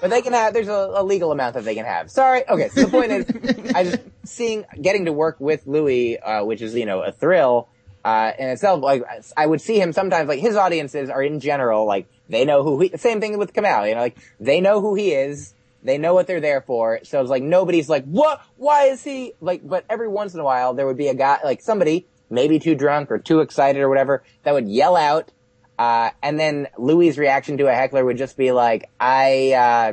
but 0.00 0.08
they 0.10 0.22
can 0.22 0.32
have. 0.32 0.54
There's 0.54 0.68
a, 0.68 0.92
a 0.96 1.02
legal 1.02 1.32
amount 1.32 1.54
that 1.54 1.64
they 1.64 1.74
can 1.74 1.84
have. 1.84 2.10
Sorry. 2.10 2.48
Okay. 2.48 2.68
So 2.68 2.84
the 2.84 2.88
point 2.90 3.12
is, 3.12 3.26
I 3.74 3.84
just 3.84 3.98
seeing 4.24 4.64
getting 4.80 5.04
to 5.06 5.12
work 5.12 5.38
with 5.40 5.66
Louis, 5.66 6.18
uh, 6.18 6.44
which 6.44 6.62
is 6.62 6.74
you 6.74 6.86
know 6.86 7.02
a 7.02 7.12
thrill. 7.12 7.68
Uh, 8.08 8.32
in 8.38 8.48
itself, 8.48 8.82
like 8.82 9.02
I 9.36 9.44
would 9.44 9.60
see 9.60 9.78
him 9.78 9.92
sometimes. 9.92 10.28
Like 10.28 10.40
his 10.40 10.56
audiences 10.56 11.10
are 11.10 11.22
in 11.22 11.40
general, 11.40 11.84
like 11.84 12.06
they 12.30 12.46
know 12.46 12.62
who 12.62 12.80
he. 12.80 12.96
Same 12.96 13.20
thing 13.20 13.36
with 13.36 13.52
Kamau. 13.52 13.86
You 13.86 13.94
know, 13.94 14.00
like 14.00 14.16
they 14.40 14.62
know 14.62 14.80
who 14.80 14.94
he 14.94 15.12
is. 15.12 15.52
They 15.82 15.98
know 15.98 16.14
what 16.14 16.26
they're 16.26 16.40
there 16.40 16.62
for. 16.62 17.00
So 17.02 17.20
it's 17.20 17.28
like 17.28 17.42
nobody's 17.42 17.90
like, 17.90 18.06
what? 18.06 18.40
Why 18.56 18.84
is 18.84 19.04
he 19.04 19.34
like? 19.42 19.60
But 19.62 19.84
every 19.90 20.08
once 20.08 20.32
in 20.32 20.40
a 20.40 20.44
while, 20.44 20.72
there 20.72 20.86
would 20.86 20.96
be 20.96 21.08
a 21.08 21.14
guy, 21.14 21.40
like 21.44 21.60
somebody, 21.60 22.06
maybe 22.30 22.58
too 22.58 22.74
drunk 22.74 23.10
or 23.10 23.18
too 23.18 23.40
excited 23.40 23.82
or 23.82 23.90
whatever, 23.90 24.22
that 24.44 24.54
would 24.54 24.70
yell 24.70 24.96
out. 24.96 25.30
Uh, 25.78 26.08
and 26.22 26.40
then 26.40 26.68
Louis' 26.78 27.18
reaction 27.18 27.58
to 27.58 27.66
a 27.66 27.74
heckler 27.74 28.06
would 28.06 28.16
just 28.16 28.38
be 28.38 28.52
like, 28.52 28.88
I, 28.98 29.52
uh, 29.52 29.92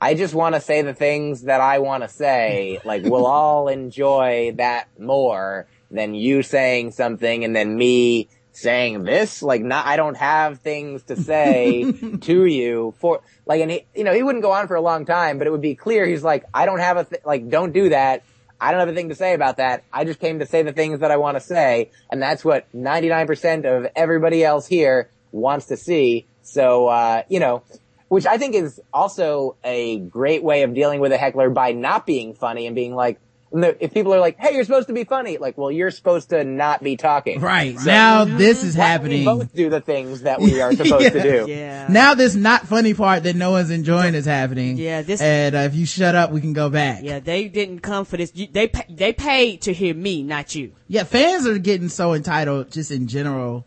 I 0.00 0.14
just 0.14 0.34
want 0.34 0.54
to 0.54 0.60
say 0.60 0.82
the 0.82 0.94
things 0.94 1.42
that 1.42 1.60
I 1.60 1.80
want 1.80 2.04
to 2.04 2.08
say. 2.08 2.78
Like, 2.84 3.02
we'll 3.02 3.26
all 3.26 3.66
enjoy 3.66 4.54
that 4.56 4.88
more 5.00 5.66
than 5.94 6.14
you 6.14 6.42
saying 6.42 6.90
something 6.90 7.44
and 7.44 7.54
then 7.54 7.76
me 7.76 8.28
saying 8.52 9.04
this. 9.04 9.42
Like, 9.42 9.62
not, 9.62 9.86
I 9.86 9.96
don't 9.96 10.16
have 10.16 10.60
things 10.60 11.04
to 11.04 11.16
say 11.16 11.92
to 12.20 12.44
you 12.44 12.94
for, 12.98 13.22
like, 13.46 13.60
and 13.60 13.70
he, 13.70 13.86
you 13.94 14.04
know, 14.04 14.12
he 14.12 14.22
wouldn't 14.22 14.42
go 14.42 14.52
on 14.52 14.68
for 14.68 14.74
a 14.74 14.80
long 14.80 15.06
time, 15.06 15.38
but 15.38 15.46
it 15.46 15.50
would 15.50 15.60
be 15.60 15.74
clear. 15.74 16.06
He's 16.06 16.22
like, 16.22 16.44
I 16.52 16.66
don't 16.66 16.80
have 16.80 16.96
a, 16.96 17.04
th- 17.04 17.22
like, 17.24 17.48
don't 17.48 17.72
do 17.72 17.88
that. 17.90 18.22
I 18.60 18.70
don't 18.70 18.80
have 18.80 18.88
a 18.88 18.94
thing 18.94 19.08
to 19.08 19.14
say 19.14 19.34
about 19.34 19.58
that. 19.58 19.84
I 19.92 20.04
just 20.04 20.20
came 20.20 20.38
to 20.38 20.46
say 20.46 20.62
the 20.62 20.72
things 20.72 21.00
that 21.00 21.10
I 21.10 21.16
want 21.16 21.36
to 21.36 21.40
say. 21.40 21.90
And 22.10 22.22
that's 22.22 22.44
what 22.44 22.70
99% 22.72 23.64
of 23.64 23.90
everybody 23.94 24.44
else 24.44 24.66
here 24.66 25.10
wants 25.32 25.66
to 25.66 25.76
see. 25.76 26.26
So, 26.42 26.86
uh, 26.86 27.22
you 27.28 27.40
know, 27.40 27.62
which 28.08 28.26
I 28.26 28.38
think 28.38 28.54
is 28.54 28.80
also 28.92 29.56
a 29.64 29.98
great 29.98 30.42
way 30.42 30.62
of 30.62 30.72
dealing 30.72 31.00
with 31.00 31.12
a 31.12 31.18
heckler 31.18 31.50
by 31.50 31.72
not 31.72 32.06
being 32.06 32.34
funny 32.34 32.66
and 32.66 32.74
being 32.74 32.94
like, 32.94 33.20
if 33.52 33.94
people 33.94 34.12
are 34.14 34.18
like, 34.20 34.36
"Hey, 34.38 34.54
you're 34.54 34.64
supposed 34.64 34.88
to 34.88 34.92
be 34.92 35.04
funny," 35.04 35.38
like, 35.38 35.56
well, 35.56 35.70
you're 35.70 35.90
supposed 35.92 36.30
to 36.30 36.42
not 36.44 36.82
be 36.82 36.96
talking. 36.96 37.40
Right 37.40 37.76
now, 37.84 38.24
this 38.24 38.64
is 38.64 38.76
Why 38.76 38.96
don't 38.96 39.08
we 39.08 39.22
happening. 39.22 39.24
both 39.24 39.54
do 39.54 39.70
the 39.70 39.80
things 39.80 40.22
that 40.22 40.40
we 40.40 40.60
are 40.60 40.72
supposed 40.76 41.12
to 41.12 41.22
do. 41.22 41.46
Yeah. 41.48 41.86
Now 41.88 42.14
this 42.14 42.34
not 42.34 42.66
funny 42.66 42.94
part 42.94 43.22
that 43.24 43.36
no 43.36 43.52
one's 43.52 43.70
enjoying 43.70 44.14
is 44.14 44.24
happening. 44.26 44.76
Yeah, 44.76 45.02
this- 45.02 45.20
and 45.20 45.54
uh, 45.54 45.58
if 45.58 45.74
you 45.74 45.86
shut 45.86 46.14
up, 46.14 46.32
we 46.32 46.40
can 46.40 46.52
go 46.52 46.68
back. 46.68 47.02
Yeah, 47.04 47.20
they 47.20 47.46
didn't 47.48 47.80
come 47.80 48.04
for 48.04 48.16
this. 48.16 48.32
You, 48.34 48.48
they 48.50 48.66
pa- 48.68 48.84
they 48.88 49.12
paid 49.12 49.62
to 49.62 49.72
hear 49.72 49.94
me, 49.94 50.22
not 50.22 50.54
you. 50.54 50.72
Yeah, 50.88 51.04
fans 51.04 51.46
are 51.46 51.58
getting 51.58 51.88
so 51.88 52.12
entitled 52.14 52.70
just 52.72 52.90
in 52.90 53.06
general. 53.06 53.64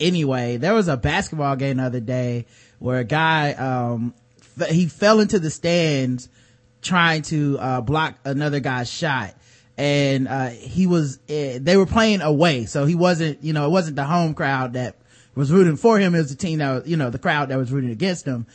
Anyway, 0.00 0.56
there 0.56 0.74
was 0.74 0.88
a 0.88 0.96
basketball 0.96 1.56
game 1.56 1.76
the 1.78 1.84
other 1.84 2.00
day 2.00 2.46
where 2.78 2.98
a 2.98 3.04
guy, 3.04 3.52
um, 3.52 4.12
f- 4.60 4.68
he 4.68 4.86
fell 4.86 5.20
into 5.20 5.38
the 5.38 5.50
stands 5.50 6.28
trying 6.84 7.22
to, 7.22 7.58
uh, 7.58 7.80
block 7.80 8.16
another 8.24 8.60
guy's 8.60 8.90
shot. 8.90 9.34
And, 9.76 10.28
uh, 10.28 10.50
he 10.50 10.86
was, 10.86 11.18
uh, 11.28 11.58
they 11.60 11.76
were 11.76 11.86
playing 11.86 12.20
away. 12.20 12.66
So 12.66 12.84
he 12.84 12.94
wasn't, 12.94 13.42
you 13.42 13.52
know, 13.52 13.66
it 13.66 13.70
wasn't 13.70 13.96
the 13.96 14.04
home 14.04 14.34
crowd 14.34 14.74
that 14.74 14.96
was 15.34 15.50
rooting 15.50 15.76
for 15.76 15.98
him. 15.98 16.14
It 16.14 16.18
was 16.18 16.30
the 16.30 16.36
team 16.36 16.60
that 16.60 16.70
was, 16.72 16.88
you 16.88 16.96
know, 16.96 17.10
the 17.10 17.18
crowd 17.18 17.48
that 17.48 17.58
was 17.58 17.72
rooting 17.72 17.90
against 17.90 18.24
him. 18.24 18.46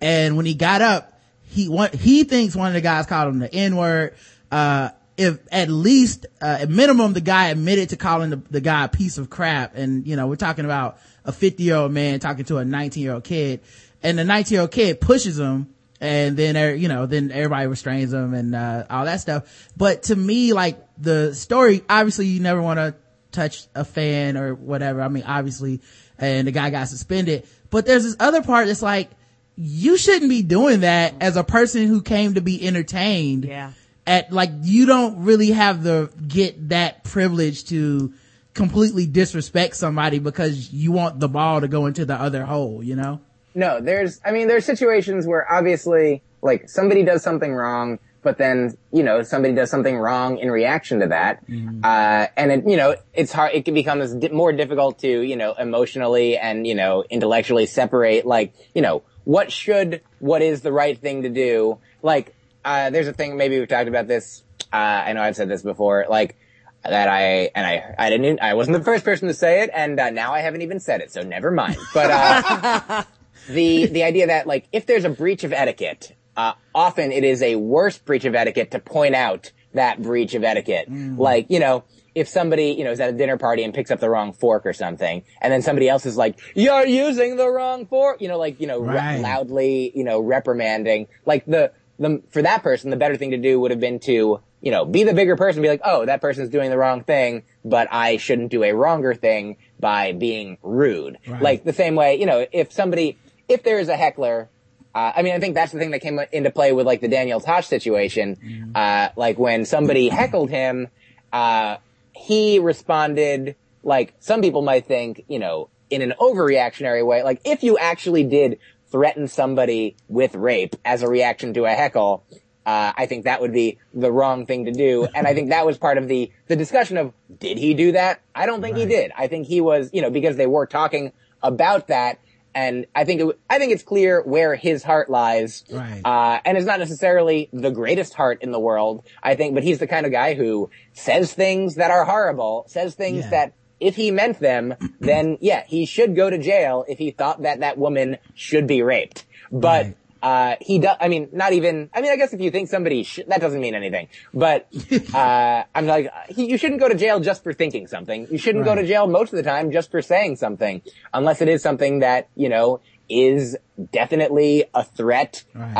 And 0.00 0.36
when 0.36 0.44
he 0.44 0.54
got 0.54 0.82
up, 0.82 1.18
he 1.48 1.68
want, 1.68 1.94
he 1.94 2.24
thinks 2.24 2.54
one 2.54 2.68
of 2.68 2.74
the 2.74 2.82
guys 2.82 3.06
called 3.06 3.32
him 3.32 3.38
the 3.38 3.54
N 3.54 3.76
word. 3.76 4.14
Uh, 4.50 4.90
if 5.16 5.38
at 5.50 5.70
least, 5.70 6.26
uh, 6.42 6.58
at 6.60 6.68
minimum, 6.68 7.14
the 7.14 7.22
guy 7.22 7.48
admitted 7.48 7.88
to 7.88 7.96
calling 7.96 8.28
the, 8.28 8.36
the 8.50 8.60
guy 8.60 8.84
a 8.84 8.88
piece 8.88 9.16
of 9.16 9.30
crap. 9.30 9.74
And, 9.74 10.06
you 10.06 10.14
know, 10.14 10.26
we're 10.26 10.36
talking 10.36 10.66
about 10.66 10.98
a 11.24 11.32
50 11.32 11.62
year 11.62 11.76
old 11.76 11.92
man 11.92 12.20
talking 12.20 12.44
to 12.46 12.58
a 12.58 12.64
19 12.66 13.02
year 13.02 13.14
old 13.14 13.24
kid 13.24 13.60
and 14.02 14.18
the 14.18 14.24
19 14.24 14.54
year 14.54 14.60
old 14.62 14.70
kid 14.70 15.00
pushes 15.00 15.38
him 15.38 15.74
and 16.00 16.36
then, 16.36 16.56
er- 16.56 16.74
you 16.74 16.88
know, 16.88 17.06
then 17.06 17.30
everybody 17.30 17.66
restrains 17.66 18.10
them 18.10 18.34
and, 18.34 18.54
uh, 18.54 18.84
all 18.90 19.04
that 19.06 19.20
stuff. 19.20 19.70
But 19.76 20.04
to 20.04 20.16
me, 20.16 20.52
like 20.52 20.78
the 20.98 21.34
story, 21.34 21.82
obviously 21.88 22.26
you 22.26 22.40
never 22.40 22.60
want 22.62 22.78
to 22.78 22.94
touch 23.32 23.66
a 23.74 23.84
fan 23.84 24.36
or 24.36 24.54
whatever. 24.54 25.00
I 25.02 25.08
mean, 25.08 25.24
obviously, 25.26 25.80
and 26.18 26.46
the 26.46 26.52
guy 26.52 26.70
got 26.70 26.88
suspended, 26.88 27.46
but 27.70 27.86
there's 27.86 28.04
this 28.04 28.16
other 28.20 28.42
part 28.42 28.66
that's 28.66 28.82
like, 28.82 29.10
you 29.56 29.96
shouldn't 29.96 30.28
be 30.30 30.42
doing 30.42 30.80
that 30.80 31.14
as 31.20 31.36
a 31.36 31.44
person 31.44 31.86
who 31.86 32.02
came 32.02 32.34
to 32.34 32.40
be 32.42 32.66
entertained 32.66 33.44
Yeah. 33.46 33.72
at 34.06 34.30
like 34.30 34.50
you 34.62 34.84
don't 34.84 35.24
really 35.24 35.50
have 35.50 35.82
the 35.82 36.10
get 36.28 36.68
that 36.68 37.04
privilege 37.04 37.64
to 37.68 38.12
completely 38.52 39.06
disrespect 39.06 39.74
somebody 39.76 40.18
because 40.18 40.72
you 40.74 40.92
want 40.92 41.20
the 41.20 41.28
ball 41.28 41.62
to 41.62 41.68
go 41.68 41.86
into 41.86 42.04
the 42.04 42.14
other 42.14 42.44
hole 42.44 42.82
you 42.82 42.96
know 42.96 43.20
No, 43.56 43.80
there's, 43.80 44.20
I 44.22 44.32
mean, 44.32 44.48
there's 44.48 44.66
situations 44.66 45.26
where 45.26 45.50
obviously, 45.50 46.22
like, 46.42 46.68
somebody 46.68 47.02
does 47.04 47.22
something 47.22 47.54
wrong, 47.54 47.98
but 48.22 48.36
then, 48.36 48.76
you 48.92 49.02
know, 49.02 49.22
somebody 49.22 49.54
does 49.54 49.70
something 49.70 49.96
wrong 49.96 50.36
in 50.38 50.50
reaction 50.50 51.00
to 51.00 51.06
that. 51.06 51.42
Uh, 51.82 52.26
and 52.36 52.52
it, 52.52 52.68
you 52.68 52.76
know, 52.76 52.96
it's 53.14 53.32
hard, 53.32 53.52
it 53.54 53.64
can 53.64 53.72
become 53.72 54.18
di- 54.20 54.28
more 54.28 54.52
difficult 54.52 54.98
to, 54.98 55.08
you 55.08 55.36
know, 55.36 55.54
emotionally 55.54 56.36
and, 56.36 56.66
you 56.66 56.74
know, 56.74 57.02
intellectually 57.08 57.64
separate, 57.64 58.26
like, 58.26 58.52
you 58.74 58.82
know, 58.82 59.02
what 59.24 59.50
should, 59.50 60.02
what 60.18 60.42
is 60.42 60.60
the 60.60 60.70
right 60.72 60.98
thing 60.98 61.22
to 61.22 61.30
do? 61.30 61.78
Like, 62.02 62.34
uh, 62.62 62.90
there's 62.90 63.08
a 63.08 63.12
thing, 63.14 63.38
maybe 63.38 63.58
we've 63.58 63.68
talked 63.68 63.88
about 63.88 64.06
this, 64.06 64.44
uh, 64.70 64.76
I 64.76 65.14
know 65.14 65.22
I've 65.22 65.34
said 65.36 65.48
this 65.48 65.62
before, 65.62 66.04
like, 66.10 66.36
that 66.84 67.08
I, 67.08 67.50
and 67.54 67.66
I, 67.66 67.94
I 67.98 68.10
didn't, 68.10 68.40
I 68.42 68.52
wasn't 68.54 68.76
the 68.76 68.84
first 68.84 69.04
person 69.04 69.28
to 69.28 69.34
say 69.34 69.62
it, 69.62 69.70
and, 69.72 69.98
uh, 69.98 70.10
now 70.10 70.34
I 70.34 70.40
haven't 70.40 70.60
even 70.60 70.78
said 70.78 71.00
it, 71.00 71.10
so 71.10 71.22
never 71.22 71.50
mind. 71.50 71.78
But, 71.94 72.10
uh, 72.10 73.04
the 73.48 73.86
the 73.86 74.02
idea 74.04 74.26
that 74.28 74.46
like 74.46 74.66
if 74.72 74.86
there's 74.86 75.04
a 75.04 75.10
breach 75.10 75.44
of 75.44 75.52
etiquette, 75.52 76.14
uh, 76.36 76.52
often 76.74 77.12
it 77.12 77.24
is 77.24 77.42
a 77.42 77.56
worse 77.56 77.98
breach 77.98 78.24
of 78.24 78.34
etiquette 78.34 78.70
to 78.72 78.78
point 78.78 79.14
out 79.14 79.52
that 79.74 80.00
breach 80.02 80.34
of 80.34 80.44
etiquette. 80.44 80.88
Like 80.90 81.46
you 81.50 81.60
know. 81.60 81.84
If 82.16 82.28
somebody, 82.28 82.68
you 82.68 82.82
know, 82.82 82.92
is 82.92 82.98
at 82.98 83.10
a 83.10 83.12
dinner 83.12 83.36
party 83.36 83.62
and 83.62 83.74
picks 83.74 83.90
up 83.90 84.00
the 84.00 84.08
wrong 84.08 84.32
fork 84.32 84.64
or 84.64 84.72
something, 84.72 85.22
and 85.42 85.52
then 85.52 85.60
somebody 85.60 85.86
else 85.86 86.06
is 86.06 86.16
like, 86.16 86.38
"You're 86.54 86.86
using 86.86 87.36
the 87.36 87.46
wrong 87.46 87.84
fork," 87.84 88.22
you 88.22 88.28
know, 88.28 88.38
like, 88.38 88.58
you 88.58 88.66
know, 88.66 88.78
re- 88.80 89.20
loudly, 89.20 89.92
you 89.94 90.02
know, 90.02 90.20
reprimanding. 90.20 91.08
Like 91.26 91.44
the, 91.44 91.72
the, 91.98 92.22
for 92.30 92.40
that 92.40 92.62
person, 92.62 92.88
the 92.88 92.96
better 92.96 93.18
thing 93.18 93.32
to 93.32 93.36
do 93.36 93.60
would 93.60 93.70
have 93.70 93.80
been 93.80 93.98
to, 94.00 94.40
you 94.62 94.70
know, 94.70 94.86
be 94.86 95.04
the 95.04 95.12
bigger 95.12 95.36
person, 95.36 95.60
be 95.60 95.68
like, 95.68 95.82
oh, 95.84 96.06
that 96.06 96.22
person's 96.22 96.48
doing 96.48 96.70
the 96.70 96.78
wrong 96.78 97.04
thing, 97.04 97.42
but 97.66 97.86
I 97.90 98.16
shouldn't 98.16 98.50
do 98.50 98.64
a 98.64 98.72
wronger 98.72 99.12
thing 99.12 99.58
by 99.78 100.12
being 100.12 100.56
rude. 100.62 101.18
Right. 101.28 101.42
Like 101.42 101.64
the 101.64 101.74
same 101.74 101.96
way, 101.96 102.18
you 102.18 102.24
know, 102.24 102.46
if 102.50 102.72
somebody, 102.72 103.18
if 103.48 103.62
there 103.62 103.78
is 103.78 103.88
a 103.88 103.96
heckler, 103.96 104.48
uh, 104.94 105.12
I 105.14 105.22
mean, 105.22 105.34
I 105.34 105.40
think 105.40 105.54
that's 105.54 105.72
the 105.72 105.78
thing 105.78 105.90
that 105.90 106.00
came 106.00 106.18
into 106.32 106.50
play 106.50 106.72
with 106.72 106.86
like 106.86 107.00
the 107.00 107.08
Daniel 107.08 107.38
Tosh 107.38 107.66
situation. 107.66 108.36
Uh, 108.74 109.08
like 109.16 109.38
when 109.38 109.64
somebody 109.66 110.08
heckled 110.08 110.48
him, 110.48 110.88
uh, 111.32 111.76
he 112.12 112.58
responded 112.58 113.56
like 113.82 114.14
some 114.20 114.40
people 114.40 114.62
might 114.62 114.86
think, 114.86 115.24
you 115.28 115.38
know, 115.38 115.68
in 115.90 116.02
an 116.02 116.14
overreactionary 116.18 117.06
way. 117.06 117.22
Like 117.22 117.42
if 117.44 117.62
you 117.62 117.76
actually 117.76 118.24
did 118.24 118.58
threaten 118.90 119.28
somebody 119.28 119.96
with 120.08 120.34
rape 120.34 120.76
as 120.84 121.02
a 121.02 121.08
reaction 121.08 121.52
to 121.54 121.64
a 121.64 121.70
heckle, 121.72 122.24
uh, 122.64 122.92
I 122.96 123.06
think 123.06 123.24
that 123.24 123.40
would 123.42 123.52
be 123.52 123.78
the 123.92 124.10
wrong 124.10 124.46
thing 124.46 124.64
to 124.64 124.72
do. 124.72 125.06
And 125.14 125.26
I 125.26 125.34
think 125.34 125.50
that 125.50 125.66
was 125.66 125.76
part 125.78 125.98
of 125.98 126.08
the, 126.08 126.32
the 126.48 126.56
discussion 126.56 126.96
of, 126.96 127.12
did 127.38 127.58
he 127.58 127.74
do 127.74 127.92
that? 127.92 128.22
I 128.34 128.46
don't 128.46 128.62
think 128.62 128.76
he 128.76 128.86
did. 128.86 129.12
I 129.16 129.28
think 129.28 129.46
he 129.46 129.60
was, 129.60 129.90
you 129.92 130.02
know, 130.02 130.10
because 130.10 130.36
they 130.36 130.46
were 130.46 130.66
talking 130.66 131.12
about 131.42 131.88
that 131.88 132.18
and 132.56 132.86
I 132.94 133.04
think 133.04 133.20
it, 133.20 133.38
I 133.50 133.58
think 133.58 133.72
it's 133.72 133.82
clear 133.82 134.22
where 134.22 134.56
his 134.56 134.82
heart 134.82 135.10
lies. 135.10 135.62
Right. 135.70 136.00
Uh, 136.04 136.40
and 136.44 136.56
it's 136.56 136.66
not 136.66 136.78
necessarily 136.80 137.50
the 137.52 137.70
greatest 137.70 138.14
heart 138.14 138.42
in 138.42 138.50
the 138.50 138.58
world, 138.58 139.04
I 139.22 139.36
think, 139.36 139.54
but 139.54 139.62
he's 139.62 139.78
the 139.78 139.86
kind 139.86 140.06
of 140.06 140.10
guy 140.12 140.32
who 140.34 140.70
says 140.94 141.32
things 141.34 141.74
that 141.76 141.90
are 141.90 142.04
horrible, 142.06 142.64
says 142.66 142.94
things 142.94 143.24
Yeah. 143.24 143.30
that 143.30 143.52
if 143.78 143.94
he 143.94 144.10
meant 144.10 144.40
them, 144.40 144.74
then 145.00 145.36
yeah, 145.42 145.64
he 145.66 145.84
should 145.84 146.16
go 146.16 146.30
to 146.30 146.38
jail 146.38 146.84
if 146.88 146.98
he 146.98 147.10
thought 147.10 147.42
that 147.42 147.60
that 147.60 147.76
woman 147.76 148.16
should 148.34 148.66
be 148.66 148.80
raped. 148.82 149.26
But 149.52 149.84
Right. 149.84 149.96
Uh, 150.22 150.56
he 150.60 150.78
does. 150.78 150.96
I 151.00 151.08
mean, 151.08 151.28
not 151.32 151.52
even. 151.52 151.90
I 151.94 152.00
mean, 152.00 152.10
I 152.10 152.16
guess 152.16 152.32
if 152.32 152.40
you 152.40 152.50
think 152.50 152.68
somebody 152.68 153.02
sh- 153.04 153.20
that 153.28 153.40
doesn't 153.40 153.60
mean 153.60 153.74
anything. 153.74 154.08
But 154.34 154.66
uh, 155.14 155.64
I'm 155.74 155.86
like, 155.86 156.10
he, 156.28 156.46
you 156.50 156.58
shouldn't 156.58 156.80
go 156.80 156.88
to 156.88 156.94
jail 156.94 157.20
just 157.20 157.42
for 157.44 157.52
thinking 157.52 157.86
something. 157.86 158.26
You 158.30 158.38
shouldn't 158.38 158.64
go 158.64 158.74
to 158.74 158.86
jail 158.86 159.06
most 159.06 159.32
of 159.32 159.36
the 159.36 159.42
time 159.42 159.70
just 159.72 159.90
for 159.90 160.02
saying 160.02 160.36
something, 160.36 160.82
unless 161.14 161.40
it 161.40 161.48
is 161.48 161.62
something 161.62 162.00
that 162.00 162.28
you 162.34 162.48
know 162.48 162.80
is 163.08 163.56
definitely 163.92 164.64
a 164.74 164.82
threat, 164.84 165.44
Right. 165.54 165.76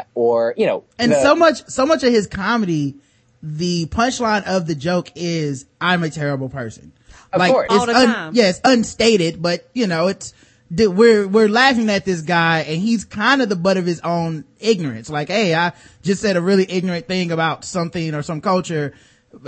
uh, 0.00 0.04
or 0.14 0.54
you 0.56 0.66
know, 0.66 0.84
and 0.98 1.12
the- 1.12 1.22
so 1.22 1.34
much 1.34 1.66
so 1.68 1.84
much 1.86 2.02
of 2.02 2.12
his 2.12 2.26
comedy 2.26 2.96
the 3.44 3.86
punchline 3.86 4.44
of 4.44 4.68
the 4.68 4.74
joke 4.76 5.10
is 5.16 5.66
i'm 5.80 6.04
a 6.04 6.10
terrible 6.10 6.48
person 6.48 6.92
Of 7.32 7.40
like 7.40 7.50
course. 7.50 7.66
it's 7.70 7.74
All 7.80 7.86
the 7.86 7.96
un- 7.96 8.06
time. 8.06 8.34
yeah 8.36 8.50
it's 8.50 8.60
unstated 8.62 9.42
but 9.42 9.68
you 9.74 9.88
know 9.88 10.06
it's 10.06 10.30
th- 10.30 10.44
we're 10.76 11.28
we're 11.28 11.48
laughing 11.48 11.90
at 11.90 12.04
this 12.04 12.22
guy 12.22 12.60
and 12.60 12.80
he's 12.80 13.04
kind 13.04 13.42
of 13.42 13.48
the 13.48 13.56
butt 13.56 13.76
of 13.76 13.84
his 13.86 14.00
own 14.00 14.44
ignorance. 14.58 15.10
Like 15.10 15.28
hey 15.28 15.54
i 15.54 15.72
just 16.02 16.22
said 16.22 16.36
a 16.36 16.40
really 16.40 16.66
ignorant 16.70 17.06
thing 17.08 17.30
about 17.30 17.64
something 17.64 18.14
or 18.14 18.22
some 18.22 18.40
culture 18.40 18.94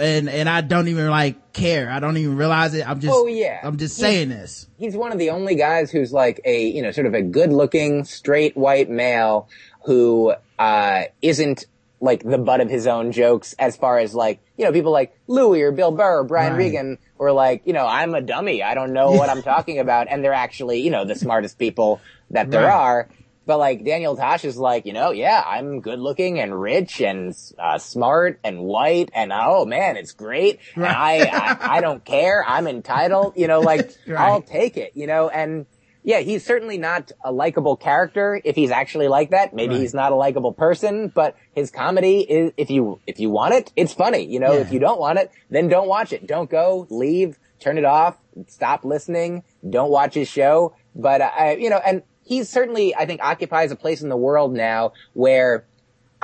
and 0.00 0.28
and 0.28 0.48
i 0.48 0.60
don't 0.60 0.88
even 0.88 1.08
like 1.08 1.52
care. 1.52 1.90
I 1.90 2.00
don't 2.00 2.16
even 2.16 2.36
realize 2.36 2.74
it. 2.74 2.88
I'm 2.88 3.00
just 3.00 3.14
Oh, 3.14 3.26
yeah. 3.26 3.60
i'm 3.62 3.76
just 3.78 3.96
He's- 3.96 4.10
saying 4.10 4.28
this. 4.28 4.66
He's 4.78 4.96
one 4.96 5.12
of 5.12 5.18
the 5.18 5.30
only 5.30 5.54
guys 5.54 5.90
who's 5.90 6.12
like 6.12 6.40
a 6.44 6.66
you 6.66 6.82
know 6.82 6.90
sort 6.90 7.06
of 7.06 7.14
a 7.14 7.22
good 7.22 7.52
looking 7.52 8.04
straight 8.04 8.56
white 8.56 8.90
male 8.90 9.48
who 9.84 10.34
uh 10.58 11.02
isn't 11.22 11.66
like 12.04 12.22
the 12.22 12.38
butt 12.38 12.60
of 12.60 12.68
his 12.68 12.86
own 12.86 13.12
jokes 13.12 13.54
as 13.58 13.76
far 13.76 13.98
as 13.98 14.14
like 14.14 14.40
you 14.56 14.64
know 14.64 14.72
people 14.72 14.92
like 14.92 15.14
Louis 15.26 15.62
or 15.62 15.72
Bill 15.72 15.90
Burr 15.90 16.20
or 16.20 16.24
Brian 16.24 16.52
Right. 16.52 16.58
Regan 16.58 16.98
were 17.18 17.32
like 17.32 17.62
you 17.66 17.72
know 17.72 17.86
I'm 17.86 18.14
a 18.14 18.20
dummy. 18.20 18.62
I 18.62 18.74
don't 18.74 18.92
know 18.92 19.12
what 19.12 19.30
I'm 19.30 19.42
talking 19.54 19.78
about. 19.78 20.08
And 20.10 20.22
they're 20.22 20.32
actually 20.34 20.80
you 20.80 20.90
know 20.90 21.04
the 21.04 21.14
smartest 21.14 21.58
people 21.58 22.00
that 22.30 22.50
there 22.50 22.64
Right. 22.66 22.72
are. 22.74 23.08
But 23.46 23.58
like 23.58 23.84
Daniel 23.84 24.16
Tosh 24.16 24.44
is 24.44 24.56
like 24.56 24.86
you 24.86 24.92
know 24.92 25.10
yeah 25.10 25.42
I'm 25.44 25.80
good 25.80 25.98
looking 25.98 26.40
and 26.40 26.58
rich 26.58 27.00
and 27.00 27.34
uh, 27.58 27.78
smart 27.78 28.40
and 28.44 28.60
white 28.60 29.10
and 29.14 29.32
oh 29.34 29.64
man 29.66 29.96
it's 29.96 30.12
great. 30.12 30.60
And 30.76 30.84
I, 30.86 31.26
I 31.26 31.76
I 31.76 31.80
don't 31.80 32.04
care. 32.04 32.44
I'm 32.46 32.66
entitled 32.66 33.34
you 33.36 33.46
know 33.48 33.60
like 33.60 33.90
Right. 34.06 34.20
I'll 34.20 34.42
take 34.42 34.76
it, 34.76 34.92
you 34.94 35.06
know, 35.06 35.28
and 35.28 35.66
yeah, 36.04 36.20
he's 36.20 36.44
certainly 36.44 36.76
not 36.78 37.10
a 37.24 37.32
likable 37.32 37.76
character 37.76 38.40
if 38.44 38.54
he's 38.54 38.70
actually 38.70 39.08
like 39.08 39.30
that. 39.30 39.54
Maybe 39.54 39.74
Right. 39.74 39.80
he's 39.80 39.94
not 39.94 40.12
a 40.12 40.14
likable 40.14 40.52
person, 40.52 41.08
but 41.08 41.34
his 41.54 41.70
comedy 41.70 42.20
is, 42.20 42.52
if 42.58 42.70
you, 42.70 43.00
if 43.06 43.18
you 43.18 43.30
want 43.30 43.54
it, 43.54 43.72
it's 43.74 43.92
funny, 43.94 44.24
you 44.24 44.38
know, 44.38 44.52
Yeah. 44.52 44.60
if 44.60 44.70
you 44.70 44.78
don't 44.78 45.00
want 45.00 45.18
it, 45.18 45.30
then 45.50 45.68
don't 45.68 45.88
watch 45.88 46.12
it. 46.12 46.26
Don't 46.26 46.50
go, 46.50 46.86
leave, 46.90 47.38
turn 47.58 47.78
it 47.78 47.84
off, 47.86 48.18
stop 48.48 48.84
listening, 48.84 49.42
don't 49.68 49.90
watch 49.90 50.14
his 50.14 50.28
show. 50.28 50.74
But 50.94 51.22
I, 51.22 51.54
you 51.56 51.70
know, 51.70 51.80
and 51.84 52.02
he's 52.22 52.48
certainly, 52.50 52.94
I 52.94 53.06
think, 53.06 53.22
occupies 53.22 53.70
a 53.72 53.76
place 53.76 54.02
in 54.02 54.10
the 54.10 54.16
world 54.16 54.52
now 54.54 54.92
where 55.14 55.64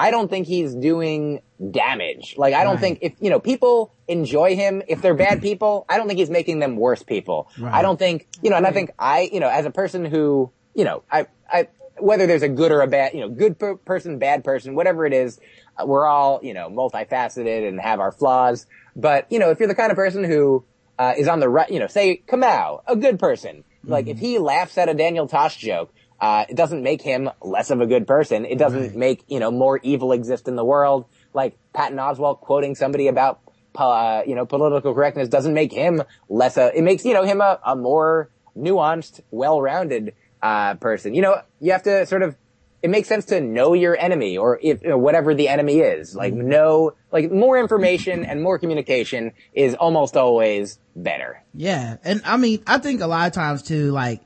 I 0.00 0.10
don't 0.10 0.28
think 0.28 0.46
he's 0.46 0.74
doing 0.74 1.42
damage. 1.70 2.34
Like, 2.38 2.54
I 2.54 2.64
don't 2.64 2.74
Right. 2.74 2.80
think 2.80 2.98
if, 3.02 3.12
you 3.20 3.30
know, 3.30 3.38
people 3.38 3.92
enjoy 4.08 4.56
him, 4.56 4.82
if 4.88 5.02
they're 5.02 5.14
bad 5.14 5.42
people, 5.48 5.84
I 5.88 5.96
don't 5.98 6.06
think 6.08 6.18
he's 6.18 6.30
making 6.30 6.58
them 6.58 6.76
worse 6.76 7.02
people. 7.02 7.48
Right. 7.58 7.74
I 7.74 7.82
don't 7.82 7.98
think, 7.98 8.26
you 8.42 8.50
know, 8.50 8.56
and 8.56 8.66
I 8.66 8.72
think 8.72 8.90
I, 8.98 9.28
you 9.32 9.40
know, 9.40 9.48
as 9.48 9.66
a 9.66 9.70
person 9.70 10.04
who, 10.04 10.50
you 10.74 10.84
know, 10.84 11.02
I, 11.10 11.26
I, 11.48 11.68
whether 11.98 12.26
there's 12.26 12.42
a 12.42 12.48
good 12.48 12.72
or 12.72 12.80
a 12.80 12.86
bad, 12.86 13.12
you 13.12 13.20
know, 13.20 13.28
good 13.28 13.58
per- 13.58 13.76
person, 13.76 14.18
bad 14.18 14.42
person, 14.42 14.74
whatever 14.74 15.04
it 15.04 15.12
is, 15.12 15.38
uh, 15.76 15.84
we're 15.86 16.06
all, 16.06 16.40
you 16.42 16.54
know, 16.54 16.68
multifaceted 16.70 17.68
and 17.68 17.78
have 17.80 18.00
our 18.00 18.12
flaws. 18.12 18.66
But, 18.96 19.30
you 19.30 19.38
know, 19.38 19.50
if 19.50 19.58
you're 19.58 19.68
the 19.68 19.74
kind 19.74 19.90
of 19.92 19.96
person 19.96 20.24
who, 20.24 20.64
uh, 20.98 21.14
is 21.16 21.28
on 21.28 21.40
the 21.40 21.48
right, 21.48 21.70
you 21.70 21.78
know, 21.78 21.86
say 21.86 22.22
Kamau, 22.26 22.82
a 22.86 22.96
good 22.96 23.18
person. 23.18 23.64
Like, 23.84 24.08
if 24.08 24.18
he 24.18 24.38
laughs 24.38 24.76
at 24.76 24.90
a 24.90 24.94
Daniel 24.94 25.26
Tosh 25.26 25.56
joke, 25.56 25.92
uh, 26.20 26.44
it 26.48 26.56
doesn't 26.56 26.82
make 26.82 27.02
him 27.02 27.30
less 27.42 27.70
of 27.70 27.80
a 27.80 27.86
good 27.86 28.06
person. 28.06 28.44
It 28.44 28.58
doesn't 28.58 28.80
Right. 28.80 28.94
make, 28.94 29.24
you 29.28 29.40
know, 29.40 29.50
more 29.50 29.80
evil 29.82 30.12
exist 30.12 30.48
in 30.48 30.56
the 30.56 30.64
world. 30.64 31.06
Like 31.32 31.56
Patton 31.72 31.98
Oswalt 31.98 32.40
quoting 32.40 32.74
somebody 32.74 33.08
about, 33.08 33.40
uh, 33.76 34.22
you 34.26 34.34
know, 34.34 34.44
political 34.44 34.92
correctness 34.92 35.28
doesn't 35.28 35.54
make 35.54 35.72
him 35.72 36.02
less 36.28 36.56
a, 36.56 36.76
it 36.76 36.82
makes, 36.82 37.04
you 37.04 37.14
know, 37.14 37.24
him 37.24 37.40
a, 37.40 37.58
a 37.64 37.74
more 37.76 38.28
nuanced, 38.56 39.20
well-rounded, 39.30 40.14
uh, 40.42 40.74
person. 40.74 41.14
You 41.14 41.22
know, 41.22 41.40
you 41.60 41.72
have 41.72 41.84
to 41.84 42.04
sort 42.06 42.22
of, 42.22 42.36
it 42.82 42.88
makes 42.90 43.08
sense 43.08 43.26
to 43.26 43.40
know 43.40 43.74
your 43.74 43.96
enemy 43.96 44.38
or 44.38 44.58
if, 44.62 44.82
you 44.82 44.88
know, 44.88 44.98
whatever 44.98 45.34
the 45.34 45.48
enemy 45.48 45.80
is. 45.80 46.14
Like 46.16 46.32
know, 46.34 46.94
like 47.12 47.30
more 47.30 47.58
information 47.58 48.24
and 48.24 48.42
more 48.42 48.58
communication 48.58 49.32
is 49.52 49.74
almost 49.74 50.16
always 50.16 50.78
better. 50.96 51.42
Yeah. 51.54 51.98
And 52.02 52.22
I 52.24 52.36
mean, 52.38 52.62
I 52.66 52.78
think 52.78 53.02
a 53.02 53.06
lot 53.06 53.26
of 53.26 53.32
times 53.34 53.62
too, 53.62 53.92
like, 53.92 54.22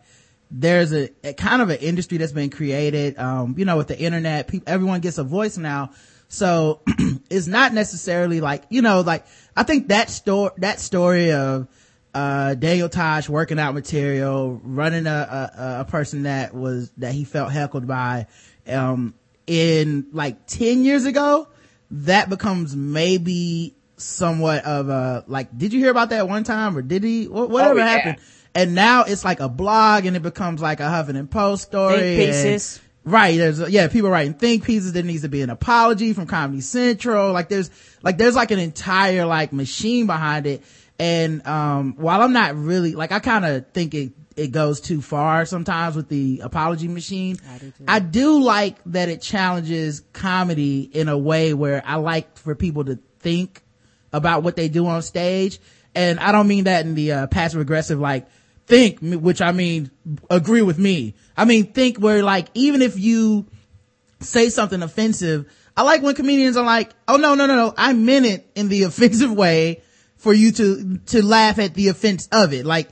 there's 0.57 0.93
a, 0.93 1.11
a 1.25 1.33
kind 1.33 1.61
of 1.61 1.71
an 1.71 1.79
industry 1.79 2.17
that's 2.19 2.33
been 2.33 2.51
created, 2.51 3.19
um, 3.19 3.57
you 3.59 3.65
know, 3.65 3.77
with 3.77 3.89
the 3.89 3.99
internet, 3.99 4.47
people, 4.47 4.73
everyone 4.73 5.01
gets 5.01 5.19
a 5.19 5.25
voice 5.25 5.59
now. 5.59 5.91
So 6.29 6.81
it's 7.29 7.49
not 7.49 7.73
necessarily 7.73 8.41
like, 8.41 8.63
you 8.69 8.81
know, 8.81 9.01
like, 9.01 9.27
I 9.57 9.65
think 9.65 9.89
that 9.89 10.11
story, 10.11 10.53
that 10.59 10.79
story 10.79 11.33
of, 11.33 11.67
uh, 12.15 12.55
Daniel 12.55 12.89
Tosh 12.89 13.29
working 13.29 13.59
out 13.59 13.75
material, 13.75 14.61
running 14.63 15.09
a, 15.09 15.11
a, 15.57 15.81
a 15.81 15.85
person 15.87 16.23
that 16.23 16.55
was, 16.55 16.93
that 16.99 17.15
he 17.15 17.25
felt 17.25 17.51
heckled 17.51 17.89
by, 17.89 18.29
um, 18.69 19.15
in 19.49 20.07
like 20.13 20.47
10 20.47 20.85
years 20.85 21.05
ago, 21.05 21.49
that 21.91 22.31
becomes 22.31 22.77
maybe 22.77 23.75
somewhat 23.97 24.65
of 24.65 24.89
a, 24.89 25.25
like, 25.27 25.57
did 25.59 25.73
you 25.73 25.81
hear 25.81 25.91
about 25.91 26.11
that 26.11 26.29
one 26.29 26.45
time 26.45 26.77
or 26.77 26.83
did 26.83 27.03
he, 27.03 27.25
wh- 27.25 27.51
whatever 27.51 27.81
yeah. 27.81 27.89
happened? 27.89 28.17
And 28.55 28.75
now 28.75 29.05
it's 29.05 29.25
like 29.25 29.41
a 29.41 29.49
blog 29.49 30.05
and 30.07 30.17
it 30.17 30.23
becomes 30.23 30.63
like 30.63 30.81
a 30.81 30.85
Huffington 30.85 31.29
Post 31.31 31.65
story. 31.65 31.97
Think 31.97 32.21
and- 32.21 32.33
pieces. 32.33 32.81
Right. 33.07 33.37
There's, 33.37 33.61
yeah, 33.69 33.89
people 33.89 34.09
writing 34.09 34.33
think 34.33 34.65
pieces. 34.65 34.95
There 34.95 35.03
needs 35.03 35.23
to 35.23 35.29
be 35.29 35.43
an 35.43 35.51
apology 35.51 36.15
from 36.15 36.27
Comedy 36.27 36.63
Central. 36.63 37.33
Like 37.33 37.51
there's, 37.51 37.71
like 38.03 38.17
there's 38.17 38.35
like 38.35 38.51
an 38.51 38.59
entire 38.59 39.27
like 39.27 39.53
machine 39.53 40.07
behind 40.07 40.47
it. 40.47 40.63
And, 40.99 41.47
um, 41.47 41.97
while 41.97 42.23
I'm 42.23 42.33
not 42.33 42.57
really, 42.57 42.95
like 42.95 43.13
I 43.13 43.19
kind 43.19 43.45
of 43.45 43.69
think 43.73 43.93
it, 43.93 44.13
it 44.37 44.53
goes 44.53 44.81
too 44.81 45.03
far 45.03 45.45
sometimes 45.45 45.97
with 45.97 46.09
the 46.09 46.41
apology 46.43 46.89
machine. 46.89 47.37
I 47.47 47.59
do. 47.59 47.73
I 47.87 47.99
do 47.99 48.43
like 48.43 48.79
that 48.87 49.09
it 49.09 49.21
challenges 49.21 50.01
comedy 50.13 50.81
in 50.81 51.09
a 51.09 51.19
way 51.19 51.53
where 51.53 51.83
I 51.85 51.97
like 51.97 52.39
for 52.39 52.55
people 52.55 52.85
to 52.87 52.99
think 53.21 53.63
about 54.13 54.43
what 54.43 54.57
they 54.57 54.69
do 54.69 54.87
on 54.87 55.03
stage. 55.03 55.61
And 55.95 56.19
I 56.19 56.33
don't 56.33 56.49
mean 56.49 56.65
that 56.65 56.87
in 56.87 56.95
the 56.95 57.13
uh, 57.13 57.27
passive 57.29 57.61
aggressive, 57.61 58.01
like 58.01 58.27
think, 58.67 58.99
which 59.01 59.41
I 59.41 59.53
mean 59.53 59.91
agree 60.31 60.62
with 60.62 60.79
me. 60.79 61.15
I 61.37 61.45
mean 61.45 61.73
think 61.73 61.99
where 61.99 62.23
like 62.23 62.49
even 62.55 62.83
if 62.83 62.99
you 62.99 63.47
say 64.21 64.49
something 64.51 64.83
offensive, 64.83 65.47
I 65.77 65.83
like 65.83 66.03
when 66.03 66.15
comedians 66.15 66.57
are 66.57 66.65
like, 66.65 66.93
oh 67.09 67.17
no, 67.17 67.35
no, 67.35 67.47
no, 67.47 67.57
no, 67.57 67.75
I 67.77 67.93
meant 67.93 68.27
it 68.27 68.51
in 68.55 68.69
the 68.69 68.83
offensive 68.85 69.33
way 69.33 69.83
for 70.17 70.33
you 70.33 70.53
to, 70.53 70.99
to 71.07 71.25
laugh 71.25 71.59
at 71.59 71.75
the 71.75 71.89
offense 71.89 72.29
of 72.33 72.53
it. 72.53 72.65
Like, 72.65 72.89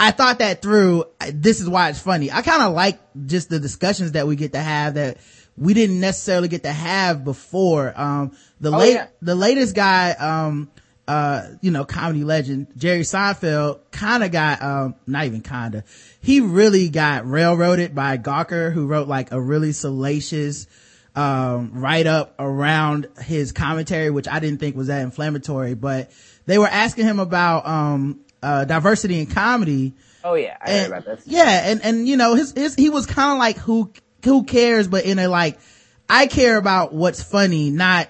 I 0.00 0.10
thought 0.10 0.40
that 0.40 0.60
through. 0.62 1.04
This 1.32 1.60
is 1.60 1.68
why 1.68 1.88
it's 1.88 2.00
funny. 2.00 2.30
I 2.30 2.42
kind 2.42 2.62
of 2.62 2.74
like 2.74 2.98
just 3.26 3.48
the 3.48 3.58
discussions 3.58 4.12
that 4.12 4.26
we 4.26 4.36
get 4.36 4.52
to 4.52 4.58
have 4.60 4.94
that 4.94 5.18
we 5.56 5.72
didn't 5.72 6.00
necessarily 6.00 6.48
get 6.48 6.64
to 6.64 6.72
have 6.72 7.24
before. 7.24 7.98
Um, 7.98 8.36
the 8.60 8.72
Oh, 8.72 8.78
late, 8.78 8.94
yeah. 8.94 9.06
the 9.22 9.34
latest 9.34 9.74
guy, 9.74 10.10
um, 10.10 10.70
uh, 11.08 11.42
you 11.60 11.70
know, 11.70 11.84
comedy 11.84 12.24
legend, 12.24 12.66
Jerry 12.76 13.00
Seinfeld 13.02 13.80
kind 13.92 14.24
of 14.24 14.32
got, 14.32 14.60
um, 14.62 14.94
not 15.06 15.24
even 15.26 15.40
kinda, 15.40 15.84
he 16.20 16.40
really 16.40 16.88
got 16.88 17.28
railroaded 17.28 17.94
by 17.94 18.18
Gawker 18.18 18.72
who 18.72 18.86
wrote 18.86 19.06
like 19.08 19.30
a 19.32 19.40
really 19.40 19.72
salacious, 19.72 20.66
um, 21.14 21.70
write 21.74 22.06
up 22.06 22.34
around 22.38 23.06
his 23.22 23.52
commentary, 23.52 24.10
which 24.10 24.28
I 24.28 24.40
didn't 24.40 24.58
think 24.60 24.76
was 24.76 24.88
that 24.88 25.02
inflammatory, 25.02 25.74
but 25.74 26.10
they 26.46 26.58
were 26.58 26.66
asking 26.68 27.04
him 27.06 27.20
about, 27.20 27.66
um, 27.66 28.20
uh, 28.42 28.64
diversity 28.64 29.20
in 29.20 29.26
comedy. 29.26 29.94
Oh 30.24 30.34
yeah, 30.34 30.56
I 30.60 30.70
And- 30.72 30.92
heard 30.92 31.02
about 31.02 31.16
this. 31.18 31.26
Yeah, 31.26 31.70
and 31.70 31.80
and 31.84 32.06
you 32.08 32.16
know, 32.16 32.34
his 32.34 32.52
his 32.52 32.74
he 32.74 32.90
was 32.90 33.06
kind 33.06 33.32
of 33.32 33.38
like 33.38 33.56
who 33.58 33.92
who 34.24 34.42
cares, 34.44 34.88
but 34.88 35.04
in 35.04 35.18
a 35.20 35.28
like, 35.28 35.58
I 36.08 36.26
care 36.26 36.56
about 36.56 36.92
what's 36.92 37.22
funny, 37.22 37.70
not 37.70 38.08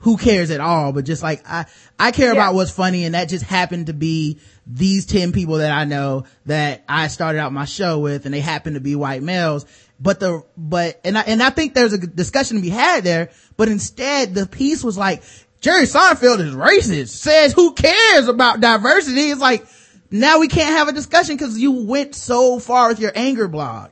who 0.00 0.16
cares 0.16 0.50
at 0.50 0.60
all, 0.60 0.92
but 0.92 1.04
just 1.04 1.22
like 1.22 1.42
I 1.48 1.66
I 1.98 2.10
care 2.12 2.26
Yeah. 2.28 2.32
about 2.34 2.54
what's 2.54 2.70
funny, 2.70 3.04
and 3.04 3.14
that 3.14 3.28
just 3.28 3.44
happened 3.44 3.86
to 3.86 3.92
be 3.92 4.38
these 4.66 5.06
ten 5.06 5.32
people 5.32 5.56
that 5.58 5.72
I 5.72 5.84
know 5.84 6.24
that 6.46 6.84
I 6.88 7.08
started 7.08 7.38
out 7.40 7.52
my 7.52 7.64
show 7.64 7.98
with, 7.98 8.24
and 8.24 8.32
they 8.34 8.40
happen 8.40 8.74
to 8.74 8.80
be 8.80 8.94
white 8.94 9.22
males. 9.22 9.66
But 10.00 10.20
the 10.20 10.44
but 10.56 11.00
and 11.04 11.18
I 11.18 11.22
and 11.22 11.42
I 11.42 11.50
think 11.50 11.74
there's 11.74 11.92
a 11.92 11.98
discussion 11.98 12.56
to 12.56 12.62
be 12.62 12.68
had 12.68 13.02
there, 13.02 13.30
but 13.56 13.68
instead 13.68 14.34
the 14.34 14.46
piece 14.46 14.84
was 14.84 14.96
like 14.96 15.22
Jerry 15.60 15.84
Seinfeld 15.86 16.38
is 16.38 16.54
racist. 16.54 17.08
Says 17.08 17.52
who 17.52 17.72
cares 17.74 18.28
about 18.28 18.60
diversity? 18.60 19.30
It's 19.30 19.40
like 19.40 19.66
now 20.12 20.38
we 20.38 20.46
can't 20.46 20.76
have 20.76 20.86
a 20.86 20.92
discussion 20.92 21.36
because 21.36 21.58
you 21.58 21.72
went 21.84 22.14
so 22.14 22.60
far 22.60 22.88
with 22.88 23.00
your 23.00 23.10
anger 23.16 23.48
blog. 23.48 23.90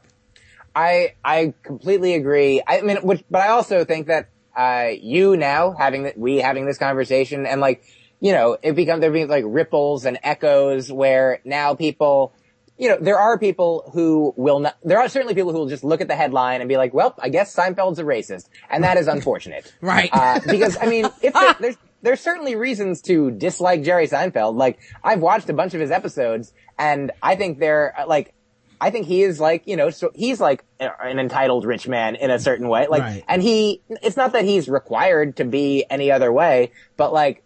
I 0.77 1.15
I 1.25 1.55
completely 1.65 2.15
agree. 2.15 2.63
I 2.67 2.83
mean, 2.83 2.99
which, 2.99 3.25
but 3.31 3.41
I 3.43 3.49
also 3.49 3.85
think 3.85 4.07
that 4.07 4.29
uh, 4.57 4.89
you 5.01 5.37
now 5.37 5.73
having 5.73 6.05
that 6.05 6.19
we 6.19 6.39
having 6.39 6.67
this 6.67 6.79
conversation 6.79 7.47
and 7.47 7.61
like 7.61 7.85
you 8.21 8.33
know 8.33 8.57
it 8.63 8.75
becomes 8.75 9.01
there 9.01 9.11
being 9.11 9.29
like 9.29 9.45
ripples 9.47 10.05
and 10.05 10.19
echoes 10.23 10.91
where 10.91 11.41
now 11.45 11.75
people 11.75 12.33
you 12.79 12.91
know, 12.91 12.99
there 13.01 13.19
are 13.19 13.39
people 13.39 13.91
who 13.95 14.35
will 14.37 14.61
not, 14.61 14.77
there 14.85 14.99
are 14.99 15.09
certainly 15.09 15.35
people 15.35 15.53
who 15.53 15.59
will 15.59 15.69
just 15.69 15.85
look 15.85 16.01
at 16.01 16.09
the 16.09 16.17
headline 16.17 16.61
and 16.61 16.69
be 16.69 16.77
like, 16.77 16.93
well, 16.93 17.15
I 17.19 17.31
guess 17.31 17.55
Seinfeld's 17.55 17.99
a 17.99 18.05
racist. 18.05 18.49
And 18.69 18.85
that 18.85 18.99
is 18.99 19.09
unfortunate. 19.09 19.73
right. 19.81 20.11
Uh, 20.13 20.41
because, 20.47 20.77
I 20.81 20.87
mean, 20.87 21.07
if 21.23 21.33
there, 21.33 21.57
there's, 21.59 21.77
there's 22.03 22.21
certainly 22.21 22.55
reasons 22.55 23.01
to 23.03 23.31
dislike 23.31 23.83
Jerry 23.83 24.07
Seinfeld. 24.07 24.57
Like, 24.57 24.79
I've 25.03 25.21
watched 25.21 25.49
a 25.49 25.55
bunch 25.55 25.75
of 25.75 25.81
his 25.81 25.91
episodes 25.91 26.53
and 26.79 27.13
I 27.23 27.37
think 27.37 27.59
they're, 27.59 27.95
like, 28.07 28.35
I 28.81 28.91
think 28.91 29.07
he 29.07 29.23
is 29.23 29.41
like, 29.41 29.63
you 29.67 29.77
know, 29.77 29.91
so 29.91 30.11
he's 30.15 30.41
like 30.41 30.65
an 30.81 31.19
entitled 31.19 31.65
rich 31.65 31.89
man 31.89 32.15
in 32.15 32.31
a 32.31 32.39
certain 32.39 32.69
way. 32.69 32.87
Like, 32.89 33.03
Right. 33.03 33.25
and 33.29 33.43
he, 33.43 33.83
it's 34.03 34.17
not 34.17 34.33
that 34.33 34.45
he's 34.45 34.69
required 34.69 35.37
to 35.37 35.45
be 35.45 35.85
any 35.89 36.11
other 36.11 36.33
way, 36.33 36.73
but 36.97 37.13
like, 37.13 37.43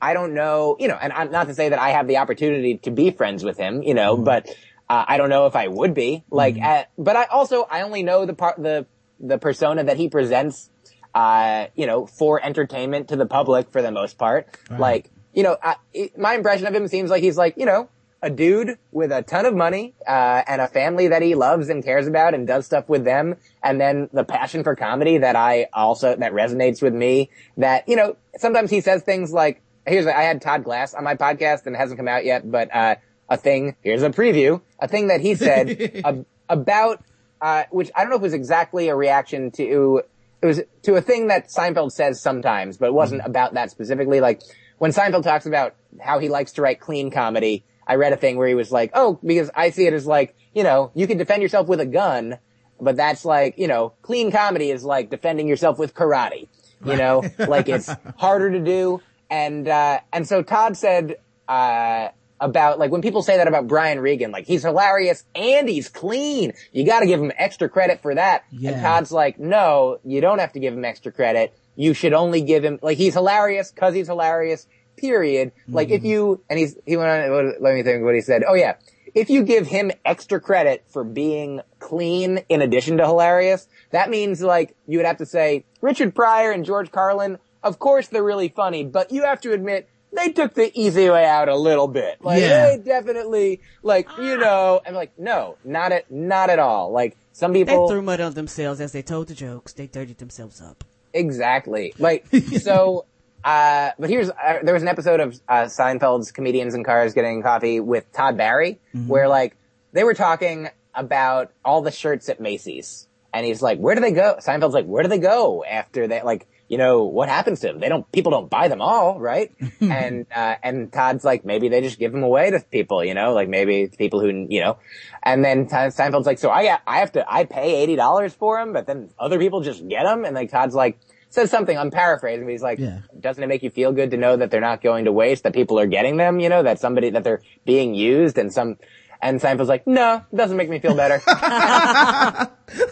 I 0.00 0.12
don't 0.12 0.34
know, 0.34 0.76
you 0.78 0.88
know, 0.88 0.98
and 1.00 1.12
I'm 1.12 1.30
not 1.30 1.48
to 1.48 1.54
say 1.54 1.70
that 1.70 1.78
I 1.78 1.90
have 1.90 2.06
the 2.08 2.18
opportunity 2.18 2.76
to 2.78 2.90
be 2.90 3.10
friends 3.10 3.42
with 3.42 3.56
him, 3.56 3.82
you 3.82 3.94
know, 3.94 4.16
but 4.16 4.48
uh, 4.90 5.04
I 5.08 5.16
don't 5.16 5.30
know 5.30 5.46
if 5.46 5.56
I 5.56 5.68
would 5.68 5.94
be 5.94 6.24
like, 6.30 6.56
uh, 6.62 6.84
but 6.98 7.16
I 7.16 7.24
also, 7.24 7.62
I 7.70 7.80
only 7.82 8.02
know 8.02 8.26
the 8.26 8.34
part, 8.34 8.62
the, 8.62 8.86
the 9.18 9.38
persona 9.38 9.84
that 9.84 9.96
he 9.96 10.08
presents, 10.10 10.68
uh, 11.14 11.68
you 11.74 11.86
know, 11.86 12.04
for 12.06 12.44
entertainment 12.44 13.08
to 13.08 13.16
the 13.16 13.24
public 13.26 13.70
for 13.70 13.80
the 13.80 13.90
most 13.92 14.18
part. 14.18 14.48
Like, 14.78 15.10
you 15.32 15.42
know, 15.42 15.56
I, 15.62 15.76
it, 15.94 16.18
my 16.18 16.34
impression 16.34 16.66
of 16.66 16.74
him 16.74 16.86
seems 16.88 17.08
like 17.08 17.22
he's 17.22 17.38
like, 17.38 17.54
you 17.56 17.64
know, 17.64 17.88
a 18.24 18.30
dude 18.30 18.78
with 18.90 19.12
a 19.12 19.22
ton 19.22 19.44
of 19.44 19.54
money, 19.54 19.94
uh, 20.08 20.42
and 20.48 20.60
a 20.60 20.66
family 20.66 21.08
that 21.08 21.20
he 21.20 21.34
loves 21.34 21.68
and 21.68 21.84
cares 21.84 22.06
about 22.06 22.32
and 22.32 22.46
does 22.46 22.64
stuff 22.64 22.88
with 22.88 23.04
them. 23.04 23.36
And 23.62 23.78
then 23.78 24.08
the 24.12 24.24
passion 24.24 24.64
for 24.64 24.74
comedy 24.74 25.18
that 25.18 25.36
I 25.36 25.68
also, 25.74 26.16
that 26.16 26.32
resonates 26.32 26.80
with 26.80 26.94
me 26.94 27.30
that, 27.58 27.86
you 27.86 27.96
know, 27.96 28.16
sometimes 28.38 28.70
he 28.70 28.80
says 28.80 29.02
things 29.02 29.30
like, 29.30 29.60
here's, 29.86 30.06
I 30.06 30.22
had 30.22 30.40
Todd 30.40 30.64
Glass 30.64 30.94
on 30.94 31.04
my 31.04 31.14
podcast 31.16 31.66
and 31.66 31.76
it 31.76 31.78
hasn't 31.78 31.98
come 31.98 32.08
out 32.08 32.24
yet, 32.24 32.50
but, 32.50 32.74
uh, 32.74 32.96
a 33.28 33.36
thing, 33.36 33.76
here's 33.82 34.02
a 34.02 34.10
preview, 34.10 34.62
a 34.78 34.88
thing 34.88 35.08
that 35.08 35.20
he 35.20 35.34
said 35.34 36.00
ab- 36.04 36.26
about, 36.48 37.04
uh, 37.42 37.64
which 37.70 37.90
I 37.94 38.00
don't 38.00 38.10
know 38.10 38.16
if 38.16 38.22
it 38.22 38.24
was 38.24 38.34
exactly 38.34 38.88
a 38.88 38.96
reaction 38.96 39.50
to, 39.52 40.02
it 40.42 40.46
was 40.46 40.62
to 40.82 40.94
a 40.94 41.02
thing 41.02 41.28
that 41.28 41.48
Seinfeld 41.48 41.92
says 41.92 42.22
sometimes, 42.22 42.78
but 42.78 42.86
it 42.86 42.94
wasn't 42.94 43.22
about 43.24 43.54
that 43.54 43.70
specifically. 43.70 44.20
Like 44.20 44.42
when 44.78 44.92
Seinfeld 44.92 45.22
talks 45.22 45.46
about 45.46 45.74
how 46.00 46.18
he 46.18 46.28
likes 46.28 46.52
to 46.52 46.62
write 46.62 46.80
clean 46.80 47.10
comedy, 47.10 47.64
I 47.86 47.96
read 47.96 48.12
a 48.12 48.16
thing 48.16 48.36
where 48.36 48.48
he 48.48 48.54
was 48.54 48.72
like, 48.72 48.90
oh, 48.94 49.18
because 49.24 49.50
I 49.54 49.70
see 49.70 49.86
it 49.86 49.92
as 49.92 50.06
like, 50.06 50.36
you 50.54 50.62
know, 50.62 50.90
you 50.94 51.06
can 51.06 51.18
defend 51.18 51.42
yourself 51.42 51.68
with 51.68 51.80
a 51.80 51.86
gun, 51.86 52.38
but 52.80 52.96
that's 52.96 53.24
like, 53.24 53.58
you 53.58 53.68
know, 53.68 53.92
clean 54.02 54.30
comedy 54.30 54.70
is 54.70 54.84
like 54.84 55.10
defending 55.10 55.48
yourself 55.48 55.78
with 55.78 55.94
karate. 55.94 56.48
You 56.84 56.96
know, 56.96 57.22
like 57.38 57.68
it's 57.68 57.90
harder 58.18 58.50
to 58.50 58.60
do. 58.60 59.00
And, 59.30 59.66
uh, 59.66 60.00
and 60.12 60.28
so 60.28 60.42
Todd 60.42 60.76
said, 60.76 61.16
uh, 61.48 62.08
about 62.40 62.78
like 62.78 62.90
when 62.90 63.00
people 63.00 63.22
say 63.22 63.36
that 63.38 63.48
about 63.48 63.66
Brian 63.66 64.00
Regan, 64.00 64.30
like 64.30 64.46
he's 64.46 64.62
hilarious 64.62 65.24
and 65.34 65.68
he's 65.68 65.88
clean. 65.88 66.52
You 66.72 66.84
got 66.84 67.00
to 67.00 67.06
give 67.06 67.20
him 67.20 67.32
extra 67.36 67.68
credit 67.68 68.02
for 68.02 68.14
that. 68.14 68.44
Yeah. 68.50 68.72
And 68.72 68.82
Todd's 68.82 69.12
like, 69.12 69.38
no, 69.38 69.98
you 70.04 70.20
don't 70.20 70.38
have 70.38 70.52
to 70.52 70.60
give 70.60 70.74
him 70.74 70.84
extra 70.84 71.12
credit. 71.12 71.56
You 71.76 71.94
should 71.94 72.12
only 72.12 72.42
give 72.42 72.64
him 72.64 72.78
like 72.82 72.98
he's 72.98 73.14
hilarious 73.14 73.72
because 73.72 73.94
he's 73.94 74.08
hilarious. 74.08 74.66
Period. 74.96 75.52
Like 75.68 75.90
if 75.90 75.98
mm-hmm. 75.98 76.06
you 76.06 76.44
and 76.48 76.58
he's 76.58 76.76
he 76.86 76.96
went 76.96 77.10
on. 77.10 77.54
Let 77.60 77.74
me 77.74 77.82
think 77.82 78.04
what 78.04 78.14
he 78.14 78.20
said. 78.20 78.44
Oh 78.46 78.54
yeah, 78.54 78.76
if 79.14 79.30
you 79.30 79.42
give 79.42 79.66
him 79.66 79.90
extra 80.04 80.40
credit 80.40 80.84
for 80.88 81.04
being 81.04 81.60
clean 81.78 82.40
in 82.48 82.62
addition 82.62 82.98
to 82.98 83.06
hilarious, 83.06 83.68
that 83.90 84.10
means 84.10 84.40
like 84.40 84.76
you 84.86 84.98
would 84.98 85.06
have 85.06 85.18
to 85.18 85.26
say 85.26 85.64
Richard 85.80 86.14
Pryor 86.14 86.50
and 86.50 86.64
George 86.64 86.90
Carlin. 86.90 87.38
Of 87.62 87.78
course 87.78 88.08
they're 88.08 88.24
really 88.24 88.48
funny, 88.48 88.84
but 88.84 89.10
you 89.10 89.24
have 89.24 89.40
to 89.42 89.52
admit 89.52 89.88
they 90.12 90.30
took 90.30 90.54
the 90.54 90.70
easy 90.78 91.10
way 91.10 91.24
out 91.24 91.48
a 91.48 91.56
little 91.56 91.88
bit. 91.88 92.22
Like 92.22 92.40
Yeah. 92.40 92.70
they 92.70 92.82
definitely 92.82 93.60
like 93.82 94.08
you 94.18 94.34
ah. 94.34 94.36
know. 94.36 94.80
I'm 94.86 94.94
like 94.94 95.18
no, 95.18 95.56
not 95.64 95.92
at 95.92 96.10
not 96.10 96.50
at 96.50 96.58
all. 96.58 96.90
Like 96.90 97.16
some 97.32 97.52
They 97.52 97.64
people 97.64 97.88
threw 97.88 98.00
mud 98.00 98.20
on 98.20 98.34
themselves 98.34 98.80
as 98.80 98.92
they 98.92 99.02
told 99.02 99.26
the 99.26 99.34
jokes. 99.34 99.72
They 99.72 99.88
dirtied 99.88 100.18
themselves 100.18 100.60
up. 100.60 100.84
Exactly. 101.12 101.94
Like, 101.98 102.26
so, 102.60 103.06
uh, 103.44 103.90
but 103.98 104.08
here's, 104.08 104.30
uh, 104.30 104.58
there 104.62 104.72
was 104.72 104.82
an 104.82 104.88
episode 104.88 105.20
of, 105.20 105.38
uh, 105.48 105.64
Seinfeld's 105.64 106.32
Comedians 106.32 106.74
in 106.74 106.82
Cars 106.82 107.12
Getting 107.12 107.42
Coffee 107.42 107.78
with 107.80 108.10
Todd 108.12 108.36
Barry, 108.38 108.80
where 109.06 109.28
like, 109.28 109.56
they 109.92 110.02
were 110.02 110.14
talking 110.14 110.68
about 110.94 111.52
all 111.64 111.82
the 111.82 111.90
shirts 111.90 112.28
at 112.28 112.40
Macy's. 112.40 113.06
And 113.32 113.44
he's 113.44 113.60
like, 113.60 113.78
where 113.78 113.94
do 113.94 114.00
they 114.00 114.12
go? 114.12 114.36
Seinfeld's 114.40 114.74
like, 114.74 114.86
where 114.86 115.02
do 115.02 115.08
they 115.08 115.18
go 115.18 115.64
after 115.64 116.06
they, 116.06 116.22
like, 116.22 116.46
you 116.68 116.78
know, 116.78 117.04
what 117.04 117.28
happens 117.28 117.60
to 117.60 117.66
them? 117.66 117.80
They 117.80 117.88
don't, 117.88 118.10
people 118.12 118.30
don't 118.30 118.48
buy 118.48 118.68
them 118.68 118.80
all, 118.80 119.20
right? 119.20 119.52
and, 119.80 120.26
uh, 120.34 120.54
and 120.62 120.92
Todd's 120.92 121.24
like, 121.24 121.44
maybe 121.44 121.68
they 121.68 121.80
just 121.80 121.98
give 121.98 122.12
them 122.12 122.22
away 122.22 122.50
to 122.50 122.60
people, 122.60 123.04
you 123.04 123.12
know, 123.12 123.34
like 123.34 123.48
maybe 123.48 123.88
people 123.88 124.20
who, 124.20 124.46
you 124.48 124.60
know, 124.60 124.78
and 125.22 125.44
then 125.44 125.66
Seinfeld's 125.66 126.26
like, 126.26 126.38
so 126.38 126.48
I, 126.48 126.78
I 126.86 127.00
have 127.00 127.12
to, 127.12 127.24
I 127.30 127.44
pay 127.44 127.86
$80 127.96 128.32
for 128.32 128.58
them, 128.58 128.72
but 128.72 128.86
then 128.86 129.10
other 129.18 129.38
people 129.38 129.60
just 129.60 129.86
get 129.86 130.04
them. 130.04 130.24
And 130.24 130.34
like 130.34 130.50
Todd's 130.50 130.74
like, 130.74 130.98
says 131.34 131.50
something, 131.50 131.76
I'm 131.76 131.90
paraphrasing, 131.90 132.44
but 132.46 132.52
he's 132.52 132.62
like, 132.62 132.78
Yeah. 132.78 133.00
doesn't 133.18 133.42
it 133.42 133.46
make 133.48 133.62
you 133.62 133.70
feel 133.70 133.92
good 133.92 134.12
to 134.12 134.16
know 134.16 134.36
that 134.36 134.50
they're 134.50 134.60
not 134.60 134.80
going 134.82 135.04
to 135.06 135.12
waste, 135.12 135.42
that 135.42 135.52
people 135.52 135.78
are 135.78 135.86
getting 135.86 136.16
them, 136.16 136.40
you 136.40 136.48
know, 136.48 136.62
that 136.62 136.78
somebody, 136.80 137.10
that 137.10 137.24
they're 137.24 137.42
being 137.66 137.94
used 137.94 138.38
and 138.38 138.52
some, 138.52 138.78
and 139.20 139.40
Seinfeld's 139.40 139.68
like, 139.68 139.86
no, 139.86 140.22
it 140.32 140.36
doesn't 140.36 140.56
make 140.56 140.68
me 140.68 140.78
feel 140.78 140.94
better. 140.94 141.20
I'm 141.26 142.48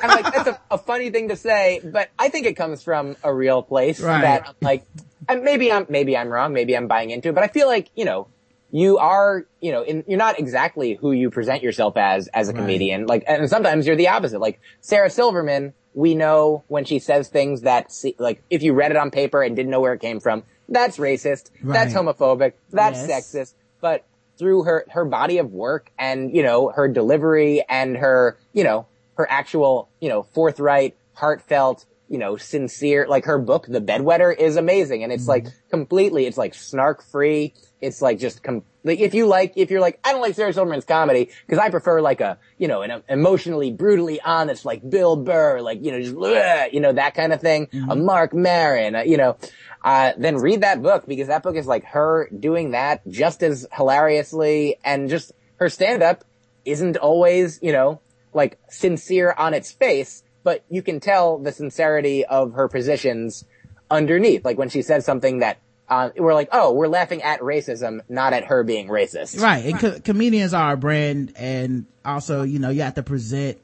like, 0.09 0.32
that's 0.32 0.49
a, 0.49 0.61
a 0.70 0.78
funny 0.78 1.11
thing 1.11 1.28
to 1.28 1.36
say, 1.36 1.80
but 1.84 2.11
I 2.18 2.28
think 2.28 2.47
it 2.47 2.55
comes 2.55 2.82
from 2.82 3.16
a 3.22 3.32
real 3.32 3.62
place 3.62 4.01
Right. 4.01 4.22
that 4.22 4.49
I'm 4.49 4.55
like, 4.61 4.84
and 5.28 5.43
maybe 5.43 5.70
I'm, 5.70 5.86
maybe 5.88 6.16
I'm 6.16 6.28
wrong, 6.28 6.53
maybe 6.53 6.76
I'm 6.76 6.88
buying 6.88 7.11
into 7.11 7.28
it, 7.28 7.34
but 7.34 7.45
I 7.45 7.49
feel 7.49 7.66
like, 7.66 7.90
you 7.95 8.05
know, 8.05 8.28
you 8.70 8.97
are, 8.99 9.45
you 9.61 9.70
know, 9.70 9.82
in, 9.82 10.03
you're 10.09 10.18
not 10.18 10.38
exactly 10.38 10.95
who 10.95 11.12
you 11.12 11.30
present 11.30 11.62
yourself 11.62 11.97
as, 11.97 12.28
as 12.28 12.49
a 12.49 12.55
comedian. 12.55 13.07
Like, 13.07 13.22
and 13.28 13.49
sometimes 13.51 13.86
you're 13.86 13.97
the 13.97 14.09
opposite. 14.09 14.40
Like, 14.40 14.61
Sarah 14.80 15.11
Silverman, 15.11 15.74
we 15.95 16.14
know 16.14 16.64
when 16.68 16.84
she 16.84 16.99
says 16.99 17.28
things 17.28 17.62
that, 17.62 17.93
like, 18.18 18.43
if 18.51 18.62
you 18.62 18.72
read 18.72 18.90
it 18.90 18.97
on 18.97 19.11
paper 19.11 19.43
and 19.43 19.55
didn't 19.55 19.70
know 19.70 19.80
where 19.80 19.93
it 19.93 20.01
came 20.01 20.20
from, 20.20 20.43
that's 20.68 20.97
racist, 20.97 21.51
that's 21.62 21.93
homophobic, 21.95 22.55
that's 22.70 23.07
Yes. 23.07 23.32
sexist, 23.34 23.55
but 23.80 24.05
through 24.38 24.62
her, 24.64 24.86
her 24.90 25.05
body 25.05 25.38
of 25.38 25.53
work 25.53 25.90
and, 25.99 26.34
you 26.34 26.43
know, 26.43 26.70
her 26.70 26.88
delivery 26.88 27.62
and 27.68 27.97
her, 27.97 28.38
you 28.53 28.64
know, 28.64 28.86
her 29.16 29.26
actual, 29.30 29.88
you 30.01 30.09
know, 30.09 30.22
forthright, 30.22 30.97
heartfelt, 31.14 31.84
you 32.12 32.18
know, 32.18 32.36
sincere, 32.36 33.06
like 33.08 33.24
her 33.24 33.38
book, 33.38 33.64
The 33.66 33.80
Bedwetter 33.80 34.36
is 34.36 34.56
amazing. 34.56 35.02
And 35.02 35.10
it's 35.10 35.26
like 35.26 35.46
completely, 35.70 36.26
it's 36.26 36.36
like 36.36 36.52
snark 36.52 37.02
free. 37.02 37.54
It's 37.80 38.02
like 38.02 38.18
just, 38.18 38.42
com- 38.42 38.64
like 38.84 39.00
if 39.00 39.14
you 39.14 39.26
like, 39.26 39.54
if 39.56 39.70
you're 39.70 39.80
like, 39.80 39.98
I 40.04 40.12
don't 40.12 40.20
like 40.20 40.34
Sarah 40.34 40.52
Silverman's 40.52 40.84
comedy 40.84 41.30
because 41.46 41.58
I 41.58 41.70
prefer 41.70 42.02
like 42.02 42.20
a, 42.20 42.36
you 42.58 42.68
know, 42.68 42.82
an 42.82 43.02
emotionally, 43.08 43.72
brutally 43.72 44.20
honest, 44.20 44.66
like 44.66 44.88
Bill 44.88 45.16
Burr, 45.16 45.62
like, 45.62 45.82
you 45.82 45.90
know, 45.90 46.02
just, 46.02 46.14
bleh, 46.14 46.70
you 46.70 46.80
know, 46.80 46.92
that 46.92 47.14
kind 47.14 47.32
of 47.32 47.40
thing. 47.40 47.68
A 47.88 47.96
Marc 47.96 48.34
Maron, 48.34 48.94
uh, 48.94 49.02
you 49.04 49.16
know, 49.16 49.38
uh, 49.82 50.12
then 50.18 50.36
read 50.36 50.60
that 50.60 50.82
book 50.82 51.06
because 51.06 51.28
that 51.28 51.42
book 51.42 51.56
is 51.56 51.66
like 51.66 51.86
her 51.86 52.28
doing 52.38 52.72
that 52.72 53.08
just 53.08 53.42
as 53.42 53.66
hilariously 53.72 54.76
and 54.84 55.08
just 55.08 55.32
her 55.56 55.70
stand 55.70 56.02
up 56.02 56.24
isn't 56.66 56.98
always, 56.98 57.58
you 57.62 57.72
know, 57.72 58.02
like 58.34 58.58
sincere 58.68 59.34
on 59.36 59.54
its 59.54 59.72
face, 59.72 60.22
but 60.43 60.64
you 60.68 60.82
can 60.82 61.01
tell 61.01 61.38
the 61.38 61.53
sincerity 61.53 62.24
of 62.24 62.55
her 62.55 62.68
positions 62.68 63.45
underneath. 63.90 64.45
Like 64.45 64.59
when 64.59 64.68
she 64.68 64.82
says 64.82 65.05
something 65.05 65.40
that, 65.40 65.59
uh, 65.88 66.11
we're 66.16 66.34
like, 66.34 66.49
oh, 66.53 66.72
we're 66.72 66.88
laughing 66.88 67.22
at 67.22 67.40
racism, 67.40 68.01
not 68.09 68.32
at 68.32 68.45
her 68.45 68.64
being 68.64 68.88
racist. 68.88 69.40
Right. 69.40 69.64
And 69.66 69.78
co- 69.78 70.01
comedians 70.01 70.55
are 70.55 70.72
a 70.72 70.76
brand 70.76 71.34
and 71.36 71.86
also, 72.05 72.43
you 72.43 72.59
know, 72.59 72.70
you 72.70 72.82
have 72.82 72.95
to 72.95 73.03
present 73.03 73.59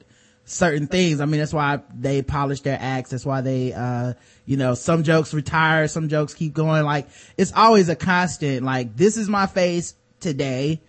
certain 0.45 0.87
things. 0.87 1.21
I 1.21 1.27
mean, 1.27 1.41
that's 1.41 1.53
why 1.53 1.81
they 1.95 2.23
polish 2.23 2.61
their 2.63 2.79
acts. 2.81 3.11
That's 3.11 3.25
why 3.25 3.41
they, 3.41 3.73
uh, 3.73 4.15
you 4.45 4.57
know, 4.57 4.75
some 4.75 5.05
jokes 5.05 5.33
retire, 5.33 5.89
some 5.89 6.09
jokes 6.09 6.35
keep 6.35 6.53
going. 6.53 6.85
Like, 6.85 7.09
it's 7.37 7.53
always 7.53 7.89
a 7.89 7.97
constant, 7.97 8.63
like, 8.63 8.97
this 8.97 9.17
is 9.17 9.29
my 9.29 9.47
face 9.47 9.95
today. 10.21 10.83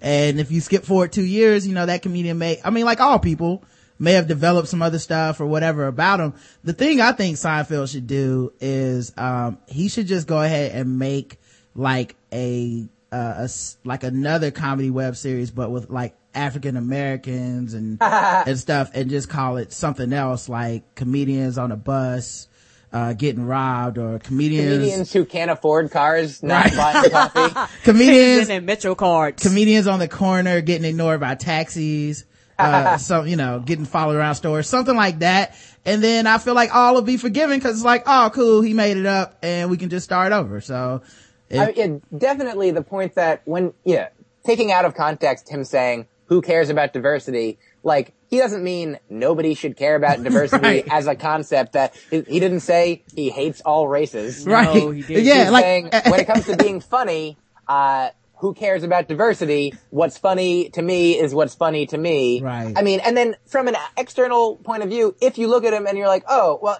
And 0.00 0.38
if 0.38 0.50
you 0.52 0.60
skip 0.60 0.84
forward 0.84 1.12
two 1.12 1.24
years, 1.24 1.66
you 1.66 1.74
know, 1.74 1.86
that 1.86 2.02
comedian 2.02 2.38
may, 2.38 2.60
I 2.64 2.70
mean, 2.70 2.84
like 2.84 3.00
all 3.00 3.18
people, 3.18 3.64
may 3.98 4.12
have 4.12 4.26
developed 4.26 4.68
some 4.68 4.82
other 4.82 4.98
stuff 4.98 5.40
or 5.40 5.46
whatever 5.46 5.86
about 5.86 6.20
him. 6.20 6.34
The 6.64 6.72
thing 6.72 7.00
I 7.00 7.12
think 7.12 7.36
Seinfeld 7.36 7.90
should 7.90 8.06
do 8.06 8.52
is, 8.60 9.12
um, 9.16 9.58
he 9.66 9.88
should 9.88 10.06
just 10.06 10.26
go 10.26 10.40
ahead 10.42 10.72
and 10.72 10.98
make 10.98 11.38
like 11.74 12.16
a, 12.32 12.86
uh, 13.12 13.34
a 13.38 13.42
s- 13.44 13.78
like 13.84 14.02
another 14.04 14.50
comedy 14.50 14.90
web 14.90 15.16
series, 15.16 15.50
but 15.50 15.70
with 15.70 15.88
like 15.90 16.14
African 16.34 16.76
Americans 16.76 17.72
and, 17.74 17.98
and 18.02 18.58
stuff 18.58 18.90
and 18.94 19.08
just 19.08 19.28
call 19.28 19.56
it 19.56 19.72
something 19.72 20.12
else 20.12 20.48
like 20.48 20.94
comedians 20.94 21.56
on 21.56 21.72
a 21.72 21.76
bus, 21.76 22.48
uh, 22.92 23.12
getting 23.14 23.44
robbed 23.46 23.98
or 23.98 24.18
comedians, 24.18 24.74
Comedians 24.76 25.12
who 25.12 25.24
can't 25.24 25.50
afford 25.50 25.90
cars, 25.90 26.42
not 26.42 26.70
buying 26.76 27.10
coffee. 27.10 27.72
comedians, 27.84 28.48
and 28.50 28.64
Metro 28.66 28.94
cards. 28.94 29.42
comedians 29.42 29.86
on 29.86 29.98
the 29.98 30.08
corner 30.08 30.60
getting 30.60 30.84
ignored 30.84 31.20
by 31.20 31.34
taxis, 31.34 32.24
uh, 32.58 32.96
so, 32.98 33.24
you 33.24 33.36
know, 33.36 33.60
getting 33.60 33.84
followed 33.84 34.16
around 34.16 34.34
stores, 34.36 34.68
something 34.68 34.96
like 34.96 35.20
that. 35.20 35.56
And 35.84 36.02
then 36.02 36.26
I 36.26 36.38
feel 36.38 36.54
like 36.54 36.74
all 36.74 36.94
will 36.94 37.02
be 37.02 37.16
forgiven 37.16 37.58
because 37.58 37.76
it's 37.76 37.84
like, 37.84 38.04
oh, 38.06 38.30
cool, 38.34 38.60
he 38.62 38.74
made 38.74 38.96
it 38.96 39.06
up 39.06 39.38
and 39.42 39.70
we 39.70 39.76
can 39.76 39.88
just 39.90 40.04
start 40.04 40.32
over. 40.32 40.60
So, 40.60 41.02
it- 41.48 41.58
I, 41.60 41.70
yeah, 41.76 41.96
definitely 42.16 42.70
the 42.72 42.82
point 42.82 43.14
that 43.14 43.42
when, 43.44 43.72
yeah, 43.84 44.08
taking 44.44 44.72
out 44.72 44.84
of 44.84 44.94
context 44.94 45.48
him 45.48 45.64
saying, 45.64 46.06
who 46.26 46.42
cares 46.42 46.70
about 46.70 46.92
diversity? 46.92 47.58
Like, 47.84 48.14
he 48.28 48.38
doesn't 48.38 48.64
mean 48.64 48.98
nobody 49.08 49.54
should 49.54 49.76
care 49.76 49.94
about 49.94 50.20
diversity 50.24 50.60
Right. 50.62 50.88
as 50.90 51.06
a 51.06 51.14
concept 51.14 51.74
that, 51.74 51.94
he, 52.10 52.22
he 52.22 52.40
didn't 52.40 52.60
say 52.60 53.04
he 53.14 53.30
hates 53.30 53.60
all 53.60 53.86
races. 53.86 54.44
right. 54.44 54.72
he 54.92 55.02
didn't. 55.02 55.24
Yeah, 55.24 55.42
He's 55.44 55.52
like, 55.52 55.62
saying, 55.64 55.90
when 56.08 56.18
it 56.18 56.26
comes 56.26 56.46
to 56.46 56.56
being 56.56 56.80
funny, 56.80 57.36
uh, 57.68 58.08
who 58.38 58.52
cares 58.54 58.82
about 58.82 59.08
diversity? 59.08 59.72
What's 59.90 60.18
funny 60.18 60.68
to 60.70 60.82
me 60.82 61.12
is 61.18 61.34
what's 61.34 61.54
funny 61.54 61.86
to 61.86 61.98
me. 61.98 62.40
Right. 62.42 62.72
I 62.76 62.82
mean, 62.82 63.00
and 63.00 63.16
then 63.16 63.36
from 63.46 63.68
an 63.68 63.76
external 63.96 64.56
point 64.56 64.82
of 64.82 64.88
view, 64.90 65.14
if 65.20 65.38
you 65.38 65.48
look 65.48 65.64
at 65.64 65.72
him 65.72 65.86
and 65.86 65.96
you're 65.96 66.06
like, 66.08 66.24
oh, 66.28 66.58
well, 66.62 66.78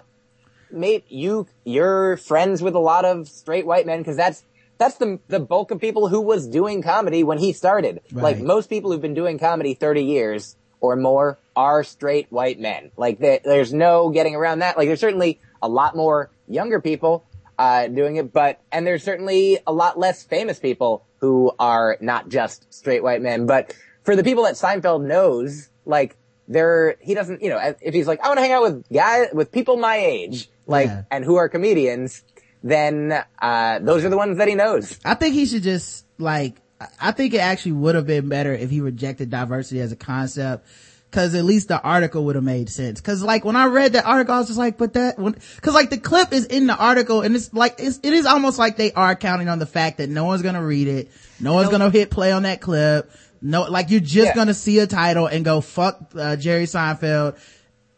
mate, 0.71 1.05
you, 1.09 1.47
you're 1.63 2.17
friends 2.17 2.61
with 2.61 2.75
a 2.75 2.79
lot 2.79 3.05
of 3.05 3.27
straight 3.27 3.65
white 3.65 3.85
men 3.85 3.99
because 3.99 4.17
that's, 4.17 4.43
that's 4.77 4.95
the, 4.97 5.19
the 5.27 5.39
bulk 5.39 5.71
of 5.71 5.79
people 5.81 6.07
who 6.09 6.21
was 6.21 6.47
doing 6.47 6.83
comedy 6.83 7.23
when 7.23 7.39
he 7.39 7.53
started. 7.53 8.01
Like 8.11 8.39
most 8.39 8.69
people 8.69 8.91
who've 8.91 9.01
been 9.01 9.15
doing 9.15 9.39
comedy 9.39 9.73
30 9.73 10.03
years 10.03 10.55
or 10.79 10.95
more 10.95 11.39
are 11.55 11.83
straight 11.83 12.31
white 12.31 12.59
men. 12.59 12.91
Like 12.97 13.17
there- 13.19 13.39
there's 13.43 13.73
no 13.73 14.09
getting 14.09 14.35
around 14.35 14.59
that. 14.59 14.77
Like 14.77 14.87
there's 14.87 14.99
certainly 14.99 15.39
a 15.61 15.67
lot 15.67 15.95
more 15.95 16.29
younger 16.47 16.79
people, 16.79 17.25
uh, 17.57 17.87
doing 17.87 18.17
it, 18.17 18.31
but, 18.31 18.61
and 18.71 18.85
there's 18.85 19.01
certainly 19.03 19.57
a 19.65 19.73
lot 19.73 19.97
less 19.97 20.21
famous 20.21 20.59
people 20.59 21.03
who 21.19 21.51
are 21.59 21.97
not 22.01 22.29
just 22.29 22.71
straight 22.73 23.03
white 23.03 23.21
men. 23.21 23.45
But 23.45 23.75
for 24.03 24.15
the 24.15 24.23
people 24.23 24.43
that 24.43 24.53
Seinfeld 24.55 25.03
knows, 25.05 25.69
like, 25.85 26.15
there, 26.47 26.95
he 26.99 27.13
doesn't, 27.13 27.41
you 27.41 27.49
know, 27.49 27.75
if 27.81 27.93
he's 27.93 28.07
like, 28.07 28.23
I 28.23 28.27
want 28.27 28.37
to 28.37 28.41
hang 28.41 28.51
out 28.53 28.61
with 28.61 28.85
guys, 28.91 29.27
with 29.33 29.51
people 29.51 29.77
my 29.77 29.97
age, 29.97 30.49
like, 30.65 30.87
Yeah. 30.87 31.03
and 31.11 31.25
who 31.25 31.35
are 31.35 31.49
comedians, 31.49 32.23
then, 32.63 33.23
uh, 33.41 33.79
those 33.79 34.05
are 34.05 34.09
the 34.09 34.17
ones 34.17 34.37
that 34.37 34.47
he 34.47 34.55
knows. 34.55 34.97
I 35.03 35.13
think 35.15 35.33
he 35.33 35.45
should 35.45 35.63
just 35.63 36.05
like 36.17 36.61
I- 36.79 36.87
I 37.01 37.11
think 37.11 37.33
it 37.33 37.39
actually 37.39 37.71
would 37.73 37.95
have 37.95 38.05
been 38.05 38.29
better 38.29 38.53
if 38.53 38.69
he 38.69 38.81
rejected 38.81 39.31
diversity 39.31 39.81
as 39.81 39.91
a 39.91 39.95
concept. 39.95 40.67
Cause 41.09 41.33
at 41.35 41.45
least 41.45 41.69
the 41.69 41.81
article 41.81 42.25
would 42.25 42.35
have 42.35 42.43
made 42.43 42.69
sense. 42.69 42.99
Cause 42.99 43.23
like 43.23 43.45
when 43.45 43.55
I 43.55 43.67
read 43.67 43.93
that 43.93 44.05
article, 44.05 44.35
I 44.35 44.39
was 44.39 44.47
just 44.47 44.59
like, 44.59 44.77
but 44.77 44.93
that, 44.93 45.17
when, 45.17 45.35
cause 45.61 45.73
like 45.73 45.89
the 45.89 45.97
clip 45.97 46.33
is 46.33 46.45
in 46.45 46.67
the 46.67 46.75
article 46.75 47.21
and 47.21 47.33
it's 47.33 47.53
like, 47.53 47.75
it's, 47.79 47.99
it 48.03 48.11
is 48.11 48.25
almost 48.25 48.59
like 48.59 48.75
they 48.75 48.91
are 48.91 49.15
counting 49.15 49.47
on 49.47 49.57
the 49.57 49.65
fact 49.65 49.99
that 49.99 50.09
no 50.09 50.25
one's 50.25 50.41
gonna 50.41 50.63
read 50.63 50.89
it. 50.89 51.09
No 51.39 51.53
one's 51.53 51.69
gonna 51.69 51.89
hit 51.89 52.09
play 52.09 52.33
on 52.33 52.43
that 52.43 52.59
clip. 52.59 53.09
No, 53.41 53.63
like 53.63 53.89
you're 53.89 54.01
just 54.01 54.27
Yeah. 54.27 54.35
gonna 54.35 54.53
see 54.53 54.79
a 54.79 54.85
title 54.87 55.27
and 55.27 55.45
go, 55.45 55.61
fuck, 55.61 56.11
uh, 56.13 56.35
Jerry 56.35 56.65
Seinfeld. 56.65 57.37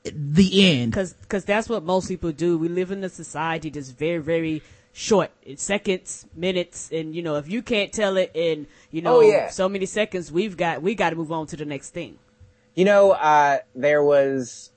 The 0.04 0.72
end. 0.82 0.94
Cause, 0.94 1.16
cause 1.28 1.44
that's 1.46 1.68
what 1.68 1.84
most 1.84 2.08
people 2.08 2.32
do. 2.32 2.58
We 2.60 2.70
live 2.70 2.92
in 2.92 3.04
a 3.04 3.10
society 3.10 3.70
that's 3.72 3.90
very, 3.90 4.20
very 4.20 4.62
short. 4.94 5.32
It's 5.44 5.64
seconds, 5.64 6.26
minutes, 6.36 6.90
and 6.92 7.16
you 7.16 7.22
know, 7.24 7.36
if 7.38 7.50
you 7.50 7.62
can't 7.64 7.92
tell 7.92 8.18
it 8.18 8.32
in, 8.36 8.68
you 8.92 9.02
know, 9.02 9.18
Oh, 9.18 9.22
yeah. 9.22 9.50
so 9.50 9.68
many 9.68 9.88
seconds, 9.88 10.32
we've 10.32 10.56
got, 10.56 10.82
we 10.84 10.94
got 10.96 11.10
to 11.10 11.16
move 11.16 11.32
on 11.32 11.48
to 11.48 11.58
the 11.58 11.66
next 11.66 11.90
thing. 11.90 12.18
You 12.76 12.86
know, 12.86 13.12
uh, 13.12 13.60
there 13.76 14.04
was 14.04 14.72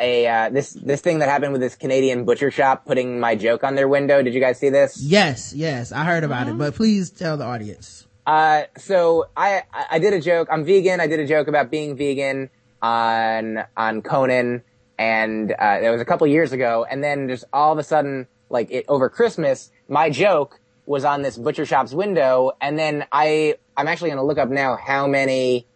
a, 0.00 0.26
uh, 0.26 0.48
this, 0.48 0.72
this 0.72 1.00
thing 1.00 1.18
that 1.18 1.28
happened 1.28 1.52
with 1.52 1.60
this 1.60 1.76
Canadian 1.76 2.24
butcher 2.24 2.50
shop 2.50 2.86
putting 2.86 3.20
my 3.20 3.34
joke 3.34 3.62
on 3.62 3.74
their 3.74 3.86
window. 3.86 4.22
Did 4.22 4.34
you 4.34 4.40
guys 4.40 4.58
see 4.58 4.70
this? 4.70 5.00
Yes, 5.00 5.52
yes, 5.52 5.92
I 5.92 6.04
heard 6.04 6.24
about 6.24 6.48
it, 6.48 6.56
but 6.56 6.74
please 6.74 7.10
tell 7.10 7.36
the 7.36 7.44
audience. 7.44 8.06
Uh, 8.26 8.62
so 8.76 9.28
I, 9.36 9.62
I 9.72 9.86
I 9.92 9.98
did 9.98 10.12
a 10.12 10.20
joke. 10.20 10.48
I'm 10.50 10.64
vegan. 10.64 11.00
I 11.00 11.06
did 11.06 11.20
a 11.20 11.26
joke 11.26 11.48
about 11.48 11.70
being 11.70 11.96
vegan 11.96 12.50
on, 12.80 13.64
on 13.76 14.02
Conan. 14.02 14.62
And, 14.98 15.52
uh, 15.52 15.78
it 15.82 15.90
was 15.90 16.00
a 16.00 16.04
couple 16.04 16.26
years 16.26 16.52
ago. 16.52 16.86
And 16.90 17.02
then 17.02 17.28
just 17.28 17.44
all 17.52 17.72
of 17.72 17.78
a 17.78 17.82
sudden, 17.82 18.26
like 18.48 18.70
it, 18.70 18.84
over 18.88 19.08
Christmas, 19.08 19.70
my 19.88 20.10
joke 20.10 20.60
was 20.86 21.04
on 21.04 21.22
this 21.22 21.38
butcher 21.38 21.66
shop's 21.66 21.92
window. 21.92 22.52
And 22.60 22.78
then 22.78 23.06
I, 23.12 23.56
I'm 23.76 23.88
actually 23.88 24.10
going 24.10 24.18
to 24.18 24.24
look 24.24 24.38
up 24.38 24.48
now 24.48 24.76
how 24.76 25.06
many, 25.06 25.66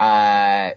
uh, 0.00 0.70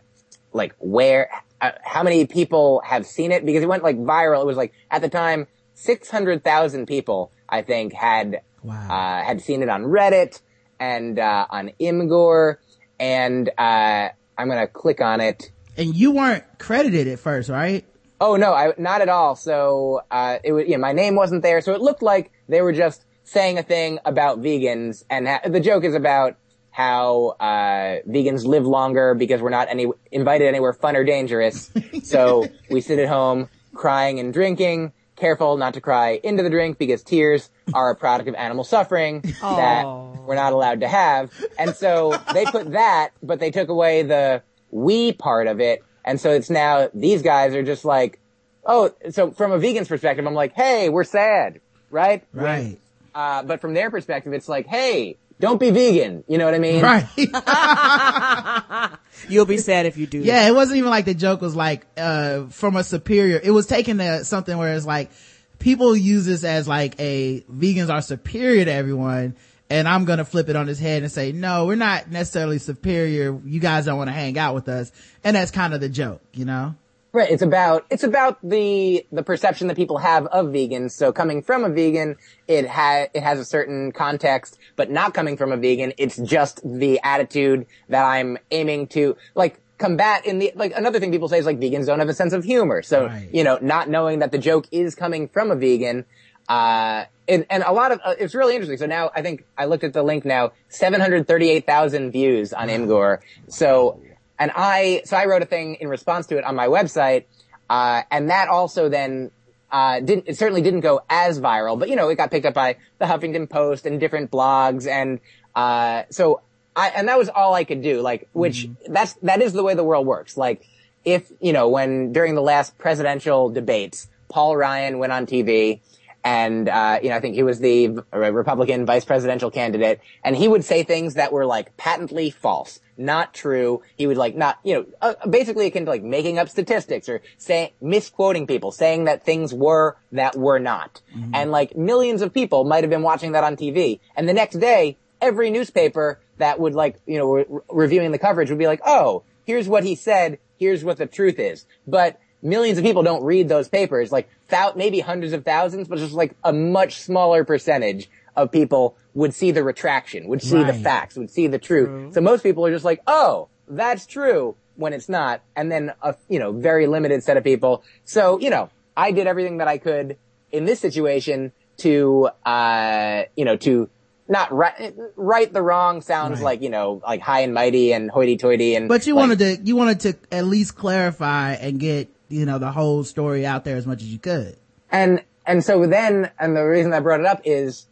like 0.52 0.76
where, 0.80 1.30
uh, 1.62 1.72
how 1.84 2.04
many 2.04 2.26
people 2.28 2.82
have 2.86 3.06
seen 3.06 3.32
it 3.32 3.46
because 3.46 3.64
it 3.64 3.68
went 3.70 3.82
like 3.84 3.98
viral. 3.98 4.42
It 4.42 4.46
was 4.46 4.58
like 4.58 4.74
at 4.92 5.02
the 5.02 5.10
time, 5.10 5.48
600,000 5.76 6.86
people, 6.86 7.32
I 7.50 7.62
think, 7.62 7.94
had, 7.94 8.42
Wow. 8.62 8.88
uh, 8.90 9.24
had 9.24 9.42
seen 9.42 9.62
it 9.64 9.70
on 9.70 9.84
Reddit 9.84 10.42
and, 10.80 11.18
uh, 11.18 11.48
on 11.50 11.72
Imgur. 11.80 12.58
And, 13.00 13.50
uh, 13.58 14.10
I'm 14.38 14.48
gonna 14.50 14.68
click 14.68 15.02
on 15.02 15.22
it. 15.22 15.52
And 15.78 15.96
you 15.96 16.12
weren't 16.12 16.44
credited 16.60 17.08
at 17.08 17.20
first, 17.20 17.50
right? 17.50 17.86
Oh 18.22 18.36
no, 18.36 18.54
I, 18.54 18.74
not 18.78 19.02
at 19.02 19.10
all. 19.10 19.36
So, 19.36 20.02
uh, 20.12 20.38
it 20.44 20.52
was, 20.54 20.66
yeah, 20.68 20.78
my 20.78 20.94
name 20.94 21.16
wasn't 21.16 21.42
there. 21.44 21.62
So 21.62 21.74
it 21.74 21.82
looked 21.82 22.02
like 22.04 22.32
they 22.48 22.62
were 22.62 22.74
just 22.74 23.04
saying 23.24 23.58
a 23.58 23.64
thing 23.64 24.00
about 24.06 24.42
vegans 24.42 25.04
and 25.10 25.28
ha- 25.28 25.42
the 25.46 25.60
joke 25.60 25.84
is 25.84 25.96
about 25.96 26.36
how, 26.74 27.36
uh, 27.40 28.02
vegans 28.10 28.46
live 28.46 28.66
longer 28.66 29.14
because 29.14 29.42
we're 29.42 29.52
not 29.52 29.70
any, 29.70 29.86
invited 30.12 30.48
anywhere 30.48 30.74
fun 30.74 30.96
or 30.96 31.04
dangerous. 31.04 31.70
so 32.04 32.48
we 32.70 32.82
sit 32.82 32.98
at 32.98 33.08
home 33.08 33.48
crying 33.76 34.20
and 34.20 34.34
drinking, 34.34 34.92
careful 35.16 35.56
not 35.56 35.76
to 35.76 35.82
cry 35.82 36.20
into 36.24 36.42
the 36.42 36.50
drink 36.50 36.80
because 36.80 37.04
tears 37.04 37.52
are 37.76 37.92
a 37.92 37.96
product 37.96 38.28
of 38.28 38.34
animal 38.34 38.64
suffering 38.64 39.22
that 39.22 39.86
Aw. 39.86 40.14
we're 40.26 40.34
not 40.34 40.52
allowed 40.52 40.80
to 40.80 40.88
have. 40.88 41.32
And 41.60 41.76
so 41.76 42.20
they 42.34 42.46
put 42.46 42.72
that, 42.72 43.12
but 43.22 43.40
they 43.40 43.52
took 43.52 43.70
away 43.70 44.02
the 44.02 44.42
we 44.72 45.14
part 45.14 45.46
of 45.46 45.60
it. 45.60 45.84
And 46.04 46.20
so 46.20 46.32
it's 46.32 46.50
now, 46.50 46.90
these 46.92 47.22
guys 47.22 47.54
are 47.54 47.62
just 47.62 47.86
like, 47.86 48.20
oh, 48.66 48.92
so 49.12 49.30
from 49.30 49.52
a 49.52 49.60
vegan's 49.60 49.88
perspective, 49.88 50.26
I'm 50.26 50.34
like, 50.34 50.54
hey, 50.54 50.90
we're 50.90 51.04
sad, 51.04 51.62
right? 51.92 52.24
Right. 52.34 52.80
Uh, 53.14 53.44
but 53.44 53.62
from 53.62 53.76
their 53.76 53.92
perspective, 53.92 54.34
it's 54.34 54.50
like, 54.50 54.66
hey, 54.66 55.18
don't 55.44 55.60
be 55.60 55.72
vegan. 55.72 56.24
You 56.30 56.38
know 56.38 56.46
what 56.46 56.54
I 56.54 56.60
mean? 56.60 56.82
Right. 56.82 57.06
You'll 59.30 59.46
be 59.46 59.58
sad 59.58 59.86
if 59.86 59.98
you 59.98 60.08
do. 60.08 60.20
yeah, 60.20 60.48
it 60.48 60.56
wasn't 60.56 60.78
even 60.78 60.90
like 60.90 61.04
the 61.04 61.14
joke 61.14 61.42
was 61.42 61.54
like, 61.54 61.86
uh, 61.98 62.46
from 62.46 62.78
a 62.78 62.84
superior. 62.84 63.42
It 63.44 63.52
was 63.52 63.68
taken 63.68 63.98
to 63.98 64.24
something 64.24 64.58
where 64.58 64.74
it's 64.74 64.86
like, 64.86 65.12
people 65.60 65.98
use 65.98 66.26
this 66.26 66.46
as 66.46 66.66
like 66.66 66.96
a, 66.98 67.42
vegans 67.42 67.90
are 67.90 68.02
superior 68.02 68.64
to 68.64 68.72
everyone. 68.72 69.36
And 69.70 69.86
I'm 69.86 70.06
gonna 70.06 70.24
flip 70.24 70.48
it 70.48 70.56
on 70.56 70.66
his 70.66 70.80
head 70.80 71.04
and 71.04 71.12
say, 71.12 71.34
no, 71.34 71.66
we're 71.66 71.76
not 71.76 72.10
necessarily 72.10 72.58
superior. 72.58 73.38
You 73.44 73.60
guys 73.60 73.84
don't 73.84 73.98
want 73.98 74.08
to 74.08 74.14
hang 74.14 74.38
out 74.38 74.56
with 74.56 74.70
us. 74.70 74.94
And 75.26 75.36
that's 75.36 75.52
kind 75.52 75.74
of 75.74 75.82
the 75.82 75.90
joke, 75.90 76.22
you 76.32 76.46
know? 76.46 76.76
Right. 77.14 77.30
It's 77.30 77.44
about, 77.44 77.86
it's 77.92 78.04
about 78.04 78.40
the, 78.42 79.06
the 79.12 79.22
perception 79.22 79.68
that 79.68 79.78
people 79.78 80.00
have 80.00 80.26
of 80.28 80.48
vegans. 80.48 80.92
So 80.92 81.12
coming 81.14 81.44
from 81.44 81.64
a 81.64 81.70
vegan, 81.70 82.16
it 82.48 82.68
ha, 82.68 83.06
it 83.14 83.22
has 83.22 83.38
a 83.40 83.46
certain 83.46 83.92
context, 83.92 84.58
but 84.76 84.90
not 84.90 85.14
coming 85.14 85.38
from 85.38 85.52
a 85.52 85.58
vegan, 85.58 85.94
it's 86.00 86.18
just 86.18 86.60
the 86.66 87.00
attitude 87.04 87.68
that 87.90 88.04
I'm 88.04 88.40
aiming 88.50 88.88
to, 88.88 89.16
like, 89.36 89.60
combat 89.78 90.26
in 90.26 90.40
the, 90.40 90.54
like, 90.56 90.74
another 90.76 91.00
thing 91.00 91.12
people 91.12 91.28
say 91.28 91.38
is 91.38 91.46
like 91.46 91.60
vegans 91.60 91.86
don't 91.86 92.00
have 92.00 92.10
a 92.10 92.16
sense 92.16 92.34
of 92.34 92.44
humor. 92.44 92.82
So, 92.82 93.06
Right. 93.06 93.30
you 93.32 93.44
know, 93.44 93.60
not 93.62 93.90
knowing 93.90 94.18
that 94.20 94.32
the 94.32 94.40
joke 94.40 94.66
is 94.72 94.96
coming 94.96 95.28
from 95.28 95.52
a 95.52 95.56
vegan, 95.56 96.06
uh, 96.50 97.06
and, 97.28 97.46
and 97.52 97.62
a 97.64 97.72
lot 97.74 97.92
of, 97.92 98.00
uh, 98.04 98.16
it's 98.18 98.34
really 98.34 98.56
interesting. 98.56 98.80
So 98.80 98.88
now 98.88 99.12
I 99.16 99.22
think 99.22 99.46
I 99.56 99.66
looked 99.66 99.84
at 99.84 99.94
the 99.94 100.02
link 100.02 100.26
now, 100.26 100.52
738,000 100.70 102.12
views 102.12 102.54
on 102.54 102.70
Imgur. 102.70 103.20
So, 103.50 104.02
and 104.40 104.52
I, 104.56 105.02
so 105.06 105.18
I 105.18 105.26
wrote 105.26 105.42
a 105.42 105.46
thing 105.46 105.76
in 105.76 105.88
response 105.88 106.28
to 106.28 106.38
it 106.38 106.44
on 106.44 106.56
my 106.56 106.68
website, 106.68 107.26
uh, 107.70 108.04
and 108.12 108.30
that 108.30 108.50
also 108.50 108.90
then, 108.90 109.32
uh, 109.72 110.00
didn't, 110.00 110.28
it 110.28 110.38
certainly 110.38 110.62
didn't 110.62 110.82
go 110.82 111.02
as 111.10 111.40
viral, 111.40 111.80
but 111.80 111.90
you 111.90 111.96
know, 111.96 112.10
it 112.10 112.16
got 112.16 112.32
picked 112.32 112.46
up 112.46 112.54
by 112.54 112.78
the 113.00 113.06
Huffington 113.06 113.50
Post 113.50 113.86
and 113.86 114.00
different 114.00 114.32
blogs 114.32 114.88
and, 114.88 115.20
uh, 115.56 116.04
so 116.10 116.42
I, 116.76 116.90
and 116.90 117.08
that 117.08 117.18
was 117.18 117.30
all 117.30 117.54
I 117.54 117.64
could 117.64 117.82
do, 117.82 118.02
like, 118.02 118.28
which, 118.34 118.68
that's, 118.88 119.14
that 119.24 119.42
is 119.42 119.54
the 119.54 119.64
way 119.64 119.76
the 119.76 119.84
world 119.84 120.08
works. 120.08 120.38
Like, 120.38 120.68
if, 121.06 121.32
you 121.40 121.54
know, 121.54 121.70
when, 121.70 122.14
during 122.14 122.36
the 122.36 122.42
last 122.42 122.78
presidential 122.78 123.50
debates, 123.50 124.08
Paul 124.30 124.58
Ryan 124.58 124.98
went 124.98 125.12
on 125.14 125.28
TV 125.28 125.82
and, 126.24 126.70
uh, 126.70 127.00
you 127.04 127.10
know, 127.10 127.16
I 127.16 127.20
think 127.20 127.36
he 127.36 127.44
was 127.44 127.60
the 127.60 128.04
Republican 128.14 128.86
vice 128.86 129.04
presidential 129.04 129.52
candidate 129.52 130.00
and 130.24 130.36
he 130.36 130.48
would 130.48 130.64
say 130.64 130.84
things 130.84 131.16
that 131.16 131.34
were 131.34 131.46
like 131.46 131.76
patently 131.76 132.30
false, 132.30 132.80
not 132.98 133.34
true. 133.34 133.82
He 133.98 134.08
would 134.08 134.16
like 134.18 134.36
not, 134.36 134.58
you 134.64 134.74
know, 134.76 134.86
uh, 135.02 135.28
basically 135.28 135.68
akin 135.68 135.86
to 135.86 135.92
like 135.92 136.04
making 136.04 136.40
up 136.40 136.48
statistics 136.48 137.10
or 137.10 137.22
saying, 137.38 137.72
misquoting 137.82 138.48
people, 138.48 138.72
saying 138.72 139.04
that 139.06 139.26
things 139.26 139.54
were 139.54 139.98
that 140.14 140.36
were 140.38 140.60
not. 140.60 141.02
And 141.34 141.52
like 141.52 141.76
millions 141.76 142.22
of 142.22 142.34
people 142.34 142.64
might 142.64 142.84
have 142.84 142.90
been 142.90 143.04
watching 143.04 143.34
that 143.34 143.44
on 143.44 143.58
TV. 143.58 144.00
And 144.16 144.28
the 144.28 144.34
next 144.34 144.60
day, 144.60 144.98
every 145.22 145.50
newspaper 145.52 146.22
that 146.38 146.60
would 146.60 146.74
like, 146.74 147.00
you 147.06 147.18
know, 147.18 147.34
re- 147.34 147.46
reviewing 147.70 148.12
the 148.12 148.20
coverage 148.20 148.50
would 148.50 148.60
be 148.60 148.68
like, 148.68 148.82
oh, 148.86 149.24
here's 149.46 149.68
what 149.68 149.84
he 149.84 149.96
said, 149.96 150.40
here's 150.58 150.84
what 150.84 150.98
the 150.98 151.06
truth 151.06 151.40
is. 151.40 151.66
But 151.86 152.20
millions 152.44 152.78
of 152.78 152.84
people 152.84 153.02
don't 153.02 153.24
read 153.24 153.50
those 153.50 153.68
papers, 153.70 154.12
like 154.12 154.30
maybe 154.76 155.00
hundreds 155.00 155.34
of 155.34 155.44
thousands, 155.44 155.88
but 155.88 155.98
just 155.98 156.14
like 156.14 156.36
a 156.44 156.54
much 156.54 157.00
smaller 157.00 157.44
percentage 157.44 158.10
of 158.36 158.52
people 158.52 158.96
would 159.14 159.34
see 159.34 159.52
the 159.52 159.64
retraction, 159.64 160.28
would 160.28 160.42
see 160.42 160.64
the 160.64 160.74
facts, 160.74 161.16
would 161.16 161.32
see 161.32 161.48
the 161.48 161.60
truth. 161.60 162.14
So 162.14 162.22
most 162.22 162.44
people 162.44 162.66
are 162.66 162.72
just 162.72 162.86
like, 162.86 163.02
oh, 163.08 163.48
that's 163.68 164.06
true 164.06 164.56
when 164.76 164.92
it's 164.94 165.08
not. 165.08 165.42
And 165.56 165.72
then 165.72 165.94
a, 166.02 166.16
you 166.28 166.40
know, 166.40 166.52
very 166.52 166.88
limited 166.88 167.24
set 167.24 167.38
of 167.38 167.44
people. 167.44 167.84
So, 168.06 168.40
you 168.40 168.50
know, 168.50 168.70
I 168.98 169.12
did 169.12 169.28
everything 169.28 169.58
that 169.58 169.68
I 169.68 169.78
could 169.78 170.18
in 170.52 170.66
this 170.66 170.80
situation 170.80 171.52
to, 171.78 172.30
uh, 172.46 173.24
you 173.36 173.46
know, 173.46 173.56
to 173.58 173.90
not 174.28 174.52
right, 174.52 174.96
right 175.16 175.52
the 175.52 175.62
wrong 175.62 176.02
sounds 176.02 176.40
Right. 176.40 176.46
like, 176.46 176.62
you 176.62 176.70
know, 176.70 177.02
like 177.06 177.22
high 177.22 177.42
and 177.42 177.54
mighty 177.54 177.94
and 177.94 178.10
hoity 178.10 178.38
toity 178.38 178.76
and. 178.76 178.88
But 178.90 179.06
you 179.06 179.16
like, 179.16 179.22
wanted 179.22 179.40
to, 179.40 179.64
you 179.64 179.76
wanted 179.76 180.00
to 180.02 180.16
at 180.32 180.46
least 180.46 180.76
clarify 180.76 181.54
and 181.54 181.80
get, 181.80 182.10
you 182.34 182.46
know, 182.46 182.58
the 182.58 182.72
whole 182.72 183.04
story 183.04 183.46
out 183.46 183.64
there 183.64 183.78
as 183.78 183.86
much 183.86 184.02
as 184.02 184.08
you 184.08 184.20
could. 184.20 184.58
And, 184.92 185.24
and 185.46 185.64
so 185.64 185.86
then, 185.88 186.32
and 186.40 186.56
the 186.56 186.64
reason 186.64 186.94
I 186.94 187.00
brought 187.00 187.20
it 187.20 187.26
up 187.26 187.42
is, 187.46 187.88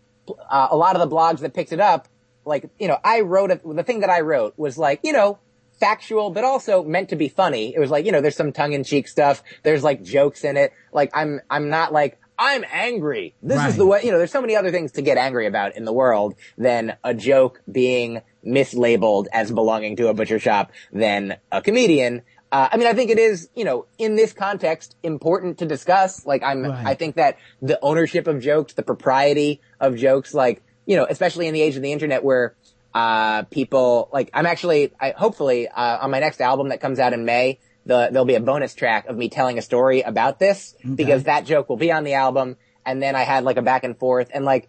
uh, 0.50 0.68
a 0.72 0.76
lot 0.78 0.96
of 0.96 1.08
the 1.08 1.14
blogs 1.16 1.40
that 1.40 1.54
picked 1.54 1.72
it 1.74 1.80
up, 1.80 2.08
like, 2.46 2.70
you 2.80 2.88
know, 2.88 2.98
I 3.04 3.22
wrote 3.22 3.52
it, 3.52 3.62
the 3.64 3.84
thing 3.84 4.00
that 4.02 4.10
I 4.10 4.22
wrote 4.22 4.54
was 4.58 4.78
like, 4.78 5.00
you 5.04 5.14
know, 5.14 5.38
factual, 5.80 6.30
but 6.30 6.44
also 6.44 6.84
meant 6.84 7.10
to 7.10 7.16
be 7.16 7.28
funny. 7.28 7.74
It 7.76 7.80
was 7.80 7.90
like, 7.90 8.06
you 8.06 8.12
know, 8.12 8.22
there's 8.22 8.36
some 8.36 8.52
tongue-in-cheek 8.52 9.08
stuff. 9.08 9.44
There's 9.64 9.84
like 9.84 10.04
jokes 10.04 10.44
in 10.44 10.58
it. 10.58 10.74
Like, 10.92 11.12
I'm, 11.14 11.42
I'm 11.50 11.70
not 11.70 11.92
like, 11.92 12.20
I'm 12.38 12.64
angry. 12.72 13.36
This 13.44 13.58
Right. 13.58 13.70
is 13.70 13.78
the 13.78 13.86
way, 13.86 14.02
you 14.04 14.12
know, 14.12 14.18
there's 14.18 14.32
so 14.32 14.42
many 14.42 14.56
other 14.56 14.72
things 14.72 14.94
to 14.94 15.02
get 15.02 15.18
angry 15.18 15.46
about 15.46 15.76
in 15.76 15.86
the 15.86 15.94
world 15.94 16.36
than 16.58 16.96
a 17.04 17.14
joke 17.14 17.62
being 17.72 18.22
mislabeled 18.46 19.28
as 19.32 19.52
belonging 19.52 19.96
to 19.98 20.08
a 20.08 20.14
butcher 20.14 20.40
shop 20.40 20.72
than 20.92 21.38
a 21.52 21.62
comedian. 21.62 22.24
Uh, 22.52 22.68
I 22.72 22.78
mean, 22.78 22.88
I 22.88 22.94
think 22.94 23.10
it 23.12 23.18
is, 23.20 23.50
you 23.56 23.64
know, 23.64 23.86
in 23.98 24.16
this 24.16 24.34
context, 24.34 24.96
important 25.04 25.60
to 25.60 25.66
discuss. 25.66 26.26
Like, 26.26 26.44
I'm, 26.44 26.64
Right. 26.64 26.86
I 26.86 26.96
think 26.96 27.16
that 27.16 27.38
the 27.62 27.80
ownership 27.82 28.28
of 28.28 28.42
jokes, 28.42 28.74
the 28.74 28.84
propriety 28.84 29.62
of 29.80 29.96
jokes, 29.96 30.34
like, 30.34 30.62
you 30.86 30.98
know, 30.98 31.08
especially 31.10 31.48
in 31.48 31.54
the 31.54 31.62
age 31.62 31.78
of 31.78 31.82
the 31.82 31.92
internet 31.94 32.24
where, 32.26 32.56
uh, 32.94 33.44
people, 33.44 34.10
like, 34.12 34.30
I'm 34.34 34.46
actually, 34.46 34.92
I, 35.00 35.12
hopefully, 35.12 35.70
uh, 35.70 36.00
on 36.02 36.12
my 36.12 36.20
next 36.20 36.42
album 36.42 36.70
that 36.70 36.82
comes 36.82 37.00
out 37.00 37.14
in 37.14 37.24
May, 37.24 37.60
the, 37.86 38.10
there'll 38.12 38.26
be 38.26 38.36
a 38.36 38.42
bonus 38.42 38.76
track 38.76 39.08
of 39.08 39.16
me 39.16 39.30
telling 39.30 39.58
a 39.58 39.62
story 39.62 40.02
about 40.02 40.38
this 40.38 40.76
because 40.96 41.24
that 41.24 41.46
joke 41.46 41.70
will 41.70 41.78
be 41.78 41.92
on 41.92 42.04
the 42.04 42.16
album. 42.16 42.58
And 42.86 43.02
then 43.02 43.16
I 43.16 43.22
had 43.24 43.44
like 43.46 43.58
a 43.58 43.62
back 43.62 43.86
and 43.86 43.98
forth 43.98 44.30
and 44.34 44.44
like, 44.44 44.68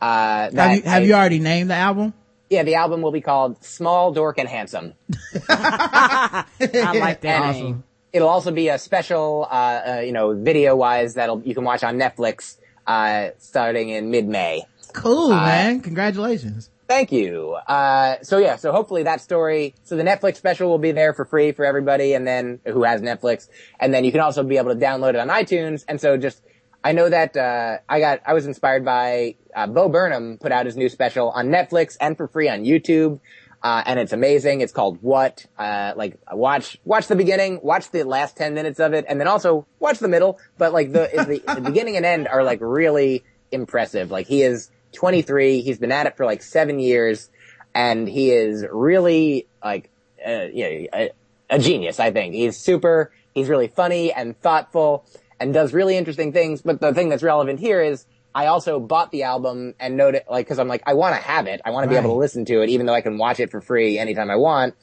uh, 0.00 0.50
Have 0.54 0.76
you, 0.76 0.82
have 0.82 1.02
I- 1.02 1.06
you 1.06 1.14
already 1.14 1.40
named 1.40 1.70
the 1.70 1.74
album? 1.74 2.14
Yeah, 2.48 2.62
the 2.62 2.74
album 2.76 3.02
will 3.02 3.12
be 3.12 3.20
called 3.20 3.62
Small 3.64 4.12
Dork 4.12 4.38
and 4.38 4.48
Handsome. 4.48 4.94
I 5.48 6.44
like 6.60 7.20
that 7.22 7.42
Awesome. 7.42 7.84
It'll 8.12 8.28
also 8.28 8.50
be 8.50 8.68
a 8.68 8.78
special, 8.78 9.46
uh, 9.50 9.54
uh 9.54 10.00
you 10.00 10.12
know, 10.12 10.34
video 10.34 10.74
wise 10.74 11.14
that'll, 11.14 11.42
you 11.42 11.54
can 11.54 11.64
watch 11.64 11.84
on 11.84 11.98
Netflix, 11.98 12.56
uh, 12.86 13.30
starting 13.38 13.90
in 13.90 14.10
mid-May. 14.10 14.62
Cool, 14.92 15.30
man. 15.30 15.80
Congratulations. 15.80 16.70
Thank 16.88 17.10
you. 17.10 17.58
Uh, 17.66 18.16
so 18.22 18.38
yeah, 18.38 18.56
so 18.56 18.70
hopefully 18.70 19.02
that 19.02 19.20
story, 19.20 19.74
so 19.82 19.96
the 19.96 20.04
Netflix 20.04 20.36
special 20.36 20.70
will 20.70 20.78
be 20.78 20.92
there 20.92 21.12
for 21.12 21.24
free 21.24 21.52
for 21.52 21.64
everybody 21.64 22.14
and 22.14 22.26
then 22.26 22.60
who 22.64 22.84
has 22.84 23.02
Netflix. 23.02 23.48
And 23.80 23.92
then 23.92 24.04
you 24.04 24.12
can 24.12 24.20
also 24.20 24.44
be 24.44 24.56
able 24.56 24.72
to 24.72 24.80
download 24.80 25.10
it 25.10 25.16
on 25.16 25.28
iTunes. 25.28 25.84
And 25.88 26.00
so 26.00 26.16
just, 26.16 26.42
I 26.84 26.92
know 26.92 27.08
that, 27.08 27.36
uh, 27.36 27.78
I 27.88 27.98
got, 27.98 28.20
I 28.24 28.34
was 28.34 28.46
inspired 28.46 28.84
by, 28.84 29.34
uh, 29.56 29.66
Bo 29.66 29.88
Burnham 29.88 30.38
put 30.38 30.52
out 30.52 30.66
his 30.66 30.76
new 30.76 30.88
special 30.88 31.30
on 31.30 31.48
Netflix 31.48 31.96
and 32.00 32.16
for 32.16 32.28
free 32.28 32.48
on 32.48 32.62
YouTube. 32.62 33.18
Uh, 33.62 33.82
and 33.86 33.98
it's 33.98 34.12
amazing. 34.12 34.60
It's 34.60 34.72
called 34.72 34.98
What? 35.00 35.46
Uh, 35.58 35.94
like 35.96 36.18
watch, 36.30 36.78
watch 36.84 37.08
the 37.08 37.16
beginning, 37.16 37.58
watch 37.62 37.90
the 37.90 38.04
last 38.04 38.36
10 38.36 38.54
minutes 38.54 38.78
of 38.78 38.92
it, 38.92 39.06
and 39.08 39.18
then 39.18 39.26
also 39.26 39.66
watch 39.80 39.98
the 39.98 40.08
middle. 40.08 40.38
But 40.58 40.72
like 40.72 40.92
the, 40.92 41.08
the, 41.46 41.54
the 41.54 41.60
beginning 41.62 41.96
and 41.96 42.04
end 42.04 42.28
are 42.28 42.44
like 42.44 42.60
really 42.60 43.24
impressive. 43.50 44.10
Like 44.10 44.26
he 44.26 44.42
is 44.42 44.70
23. 44.92 45.62
He's 45.62 45.78
been 45.78 45.90
at 45.90 46.06
it 46.06 46.16
for 46.16 46.26
like 46.26 46.42
seven 46.42 46.78
years 46.78 47.30
and 47.74 48.06
he 48.06 48.30
is 48.30 48.64
really 48.70 49.46
like, 49.64 49.90
uh, 50.24 50.30
know, 50.52 50.86
a, 50.94 51.10
a 51.48 51.58
genius, 51.58 51.98
I 51.98 52.10
think. 52.10 52.34
He's 52.34 52.58
super, 52.58 53.10
he's 53.34 53.48
really 53.48 53.68
funny 53.68 54.12
and 54.12 54.38
thoughtful 54.40 55.06
and 55.40 55.52
does 55.52 55.72
really 55.72 55.96
interesting 55.96 56.32
things. 56.32 56.62
But 56.62 56.80
the 56.80 56.94
thing 56.94 57.08
that's 57.08 57.22
relevant 57.22 57.58
here 57.58 57.82
is 57.82 58.06
I 58.36 58.46
also 58.46 58.78
bought 58.78 59.10
the 59.12 59.22
album 59.22 59.74
and 59.80 59.96
noted, 59.96 60.24
like, 60.30 60.46
cause 60.46 60.58
I'm 60.58 60.68
like, 60.68 60.82
I 60.86 60.92
want 60.92 61.16
to 61.16 61.20
have 61.22 61.46
it. 61.46 61.62
I 61.64 61.70
want 61.70 61.84
to 61.84 61.88
be 61.88 61.96
able 61.96 62.10
to 62.10 62.16
listen 62.18 62.44
to 62.44 62.60
it, 62.60 62.68
even 62.68 62.84
though 62.84 62.92
I 62.94 63.00
can 63.00 63.16
watch 63.16 63.40
it 63.40 63.50
for 63.50 63.62
free 63.62 63.98
anytime 63.98 64.30
I 64.30 64.36
want. 64.36 64.74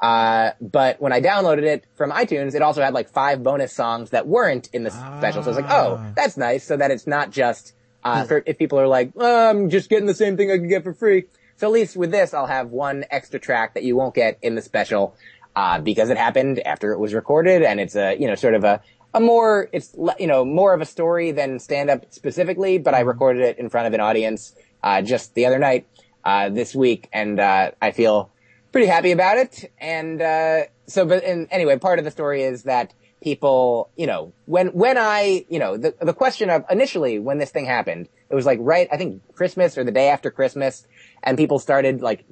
Uh, 0.00 0.50
but 0.60 1.00
when 1.00 1.12
I 1.12 1.20
downloaded 1.20 1.62
it 1.62 1.84
from 1.94 2.10
iTunes, 2.10 2.54
it 2.56 2.62
also 2.62 2.82
had 2.82 2.92
like 2.94 3.08
five 3.08 3.42
bonus 3.44 3.72
songs 3.72 4.10
that 4.10 4.26
weren't 4.26 4.68
in 4.72 4.82
the 4.82 4.90
special. 4.90 5.42
So 5.44 5.50
I 5.50 5.54
was 5.54 5.56
like, 5.56 5.70
oh, 5.70 5.98
Ah. 6.00 6.12
that's 6.16 6.36
nice. 6.36 6.64
So 6.64 6.76
that 6.76 6.90
it's 6.90 7.06
not 7.06 7.30
just, 7.30 7.74
uh, 8.04 8.24
for, 8.24 8.42
if 8.44 8.58
people 8.58 8.78
are 8.80 8.88
like, 8.88 9.12
oh, 9.16 9.50
I'm 9.50 9.70
just 9.70 9.88
getting 9.88 10.06
the 10.06 10.14
same 10.14 10.36
thing 10.36 10.50
I 10.50 10.56
can 10.56 10.68
get 10.68 10.82
for 10.82 10.92
free. 10.92 11.26
So 11.58 11.68
at 11.68 11.72
least 11.72 11.96
with 11.96 12.10
this, 12.10 12.34
I'll 12.34 12.46
have 12.46 12.70
one 12.70 13.04
extra 13.10 13.38
track 13.38 13.74
that 13.74 13.84
you 13.84 13.94
won't 13.96 14.14
get 14.16 14.36
in 14.42 14.56
the 14.56 14.62
special, 14.62 15.14
uh, 15.54 15.78
because 15.80 16.10
it 16.10 16.18
happened 16.18 16.58
after 16.66 16.92
it 16.92 16.98
was 16.98 17.14
recorded 17.14 17.62
and 17.62 17.80
it's 17.80 17.96
a, 17.96 18.14
you 18.18 18.26
know, 18.26 18.34
sort 18.34 18.54
of 18.54 18.64
a, 18.64 18.82
a 19.16 19.20
more, 19.20 19.70
it's, 19.72 19.96
you 20.18 20.26
know, 20.26 20.44
more 20.44 20.74
of 20.74 20.82
a 20.82 20.84
story 20.84 21.32
than 21.32 21.58
stand 21.58 21.88
up 21.88 22.04
specifically, 22.10 22.76
but 22.76 22.92
I 22.92 23.00
recorded 23.00 23.42
it 23.42 23.58
in 23.58 23.70
front 23.70 23.86
of 23.86 23.94
an 23.94 24.00
audience, 24.00 24.54
uh, 24.82 25.00
just 25.00 25.34
the 25.34 25.46
other 25.46 25.58
night, 25.58 25.86
uh, 26.22 26.50
this 26.50 26.74
week 26.74 27.08
and, 27.14 27.40
uh, 27.40 27.70
I 27.80 27.92
feel 27.92 28.30
pretty 28.72 28.88
happy 28.88 29.12
about 29.12 29.38
it. 29.38 29.72
And, 29.78 30.20
uh, 30.20 30.64
so, 30.86 31.06
but, 31.06 31.24
and 31.24 31.48
anyway, 31.50 31.78
part 31.78 31.98
of 31.98 32.04
the 32.04 32.10
story 32.10 32.42
is 32.42 32.64
that 32.64 32.92
people, 33.22 33.88
you 33.96 34.06
know, 34.06 34.34
when, 34.44 34.68
when 34.68 34.98
I, 34.98 35.46
you 35.48 35.60
know, 35.60 35.78
the, 35.78 35.94
the 35.98 36.12
question 36.12 36.50
of 36.50 36.66
initially 36.68 37.18
when 37.18 37.38
this 37.38 37.50
thing 37.50 37.64
happened, 37.64 38.10
it 38.28 38.34
was 38.34 38.44
like 38.44 38.58
right, 38.60 38.86
I 38.92 38.98
think 38.98 39.22
Christmas 39.34 39.78
or 39.78 39.84
the 39.84 39.92
day 39.92 40.10
after 40.10 40.30
Christmas 40.30 40.86
and 41.22 41.38
people 41.38 41.58
started 41.58 42.02
like 42.02 42.26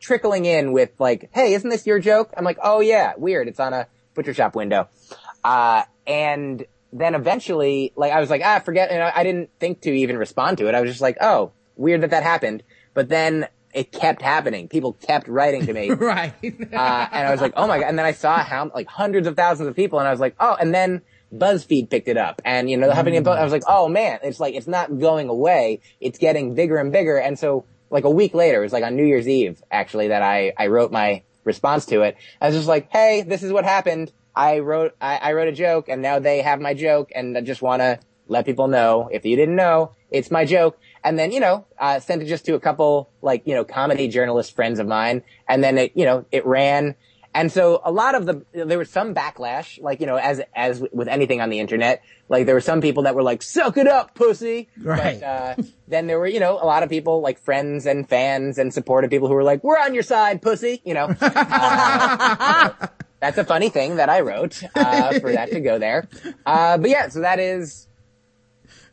trickling 0.00 0.44
in 0.44 0.72
with 0.72 0.90
like, 0.98 1.30
hey, 1.32 1.54
isn't 1.54 1.70
this 1.70 1.86
your 1.86 1.98
joke? 1.98 2.34
I'm 2.36 2.44
like, 2.44 2.58
oh 2.62 2.80
yeah, 2.80 3.14
weird. 3.16 3.48
It's 3.48 3.58
on 3.58 3.72
a 3.72 3.86
butcher 4.14 4.34
shop 4.34 4.54
window. 4.54 4.90
Uh, 5.42 5.84
and 6.06 6.64
then 6.92 7.14
eventually, 7.14 7.92
like, 7.96 8.12
I 8.12 8.20
was 8.20 8.30
like, 8.30 8.42
ah, 8.44 8.60
forget, 8.60 8.90
and 8.90 8.98
know, 8.98 9.10
I 9.14 9.24
didn't 9.24 9.50
think 9.58 9.82
to 9.82 9.90
even 9.90 10.16
respond 10.16 10.58
to 10.58 10.68
it. 10.68 10.74
I 10.74 10.80
was 10.80 10.90
just 10.90 11.00
like, 11.00 11.18
oh, 11.20 11.52
weird 11.76 12.02
that 12.02 12.10
that 12.10 12.22
happened. 12.22 12.62
But 12.94 13.08
then 13.08 13.48
it 13.76 13.92
kept 13.92 14.22
happening. 14.22 14.68
People 14.68 14.94
kept 14.94 15.28
writing 15.28 15.66
to 15.66 15.72
me. 15.72 15.90
right. 15.90 16.32
Uh, 16.42 17.08
and 17.12 17.28
I 17.28 17.30
was 17.30 17.40
like, 17.40 17.52
oh 17.56 17.66
my 17.66 17.78
god! 17.78 17.88
And 17.88 17.98
then 17.98 18.06
I 18.06 18.12
saw 18.12 18.38
how 18.38 18.70
like 18.74 18.88
hundreds 18.88 19.26
of 19.26 19.36
thousands 19.36 19.68
of 19.68 19.76
people, 19.76 19.98
and 19.98 20.08
I 20.08 20.10
was 20.10 20.20
like, 20.20 20.34
oh. 20.40 20.56
And 20.58 20.74
then 20.74 21.02
BuzzFeed 21.34 21.90
picked 21.90 22.08
it 22.08 22.16
up, 22.16 22.40
and 22.44 22.70
you 22.70 22.78
know, 22.78 22.90
Huffington 22.90 23.24
Post. 23.24 23.38
I 23.38 23.44
was 23.44 23.52
like, 23.52 23.64
oh 23.68 23.88
man, 23.88 24.20
it's 24.22 24.40
like 24.40 24.54
it's 24.54 24.66
not 24.66 24.98
going 24.98 25.28
away. 25.28 25.80
It's 26.00 26.18
getting 26.18 26.54
bigger 26.54 26.78
and 26.78 26.90
bigger. 26.90 27.18
And 27.18 27.38
so, 27.38 27.66
like 27.90 28.04
a 28.04 28.10
week 28.10 28.32
later, 28.32 28.60
it 28.60 28.64
was 28.64 28.72
like 28.72 28.84
on 28.84 28.96
New 28.96 29.04
Year's 29.04 29.28
Eve, 29.28 29.62
actually, 29.70 30.08
that 30.08 30.22
I 30.22 30.54
I 30.56 30.68
wrote 30.68 30.90
my 30.90 31.22
response 31.44 31.84
to 31.86 32.00
it. 32.00 32.16
I 32.40 32.46
was 32.46 32.56
just 32.56 32.68
like, 32.68 32.90
hey, 32.90 33.22
this 33.26 33.42
is 33.42 33.52
what 33.52 33.64
happened. 33.64 34.10
I 34.36 34.58
wrote 34.60 34.94
I, 35.00 35.16
I 35.16 35.32
wrote 35.32 35.48
a 35.48 35.52
joke, 35.52 35.88
and 35.88 36.02
now 36.02 36.18
they 36.18 36.42
have 36.42 36.60
my 36.60 36.74
joke, 36.74 37.10
and 37.14 37.36
I 37.36 37.40
just 37.40 37.62
want 37.62 37.80
to 37.80 37.98
let 38.28 38.44
people 38.44 38.68
know 38.68 39.08
if 39.12 39.24
you 39.24 39.36
didn't 39.36 39.56
know, 39.56 39.92
it's 40.10 40.30
my 40.30 40.44
joke. 40.44 40.78
And 41.04 41.18
then, 41.18 41.32
you 41.32 41.40
know, 41.40 41.66
uh, 41.78 42.00
sent 42.00 42.22
it 42.22 42.26
just 42.26 42.44
to 42.46 42.54
a 42.54 42.60
couple, 42.60 43.10
like, 43.22 43.42
you 43.46 43.54
know, 43.54 43.64
comedy 43.64 44.08
journalist 44.08 44.54
friends 44.54 44.78
of 44.78 44.86
mine. 44.86 45.22
And 45.48 45.62
then 45.62 45.78
it, 45.78 45.92
you 45.94 46.04
know, 46.04 46.24
it 46.32 46.44
ran. 46.44 46.96
And 47.34 47.52
so 47.52 47.80
a 47.84 47.92
lot 47.92 48.14
of 48.14 48.26
the, 48.26 48.44
there 48.52 48.78
was 48.78 48.90
some 48.90 49.14
backlash, 49.14 49.80
like, 49.80 50.00
you 50.00 50.06
know, 50.06 50.16
as, 50.16 50.40
as 50.54 50.82
with 50.92 51.06
anything 51.06 51.40
on 51.40 51.50
the 51.50 51.60
internet, 51.60 52.02
like 52.28 52.46
there 52.46 52.54
were 52.54 52.62
some 52.62 52.80
people 52.80 53.04
that 53.04 53.14
were 53.14 53.22
like, 53.22 53.42
suck 53.42 53.76
it 53.76 53.86
up, 53.86 54.14
pussy. 54.14 54.68
Right. 54.80 55.20
But, 55.20 55.26
uh, 55.26 55.54
then 55.86 56.06
there 56.06 56.18
were, 56.18 56.26
you 56.26 56.40
know, 56.40 56.54
a 56.54 56.64
lot 56.64 56.82
of 56.82 56.88
people, 56.88 57.20
like 57.20 57.38
friends 57.38 57.86
and 57.86 58.08
fans 58.08 58.58
and 58.58 58.72
supportive 58.72 59.10
people 59.10 59.28
who 59.28 59.34
were 59.34 59.44
like, 59.44 59.62
we're 59.62 59.78
on 59.78 59.92
your 59.92 60.02
side, 60.02 60.40
pussy, 60.42 60.80
you 60.84 60.94
know. 60.94 61.14
Uh, 61.20 62.70
that's 63.20 63.38
a 63.38 63.44
funny 63.44 63.68
thing 63.70 63.96
that 63.96 64.08
I 64.08 64.20
wrote, 64.20 64.62
uh, 64.74 65.18
for 65.20 65.32
that 65.32 65.50
to 65.52 65.60
go 65.60 65.78
there. 65.78 66.08
Uh, 66.46 66.78
but 66.78 66.90
yeah, 66.90 67.08
so 67.08 67.20
that 67.20 67.38
is, 67.40 67.88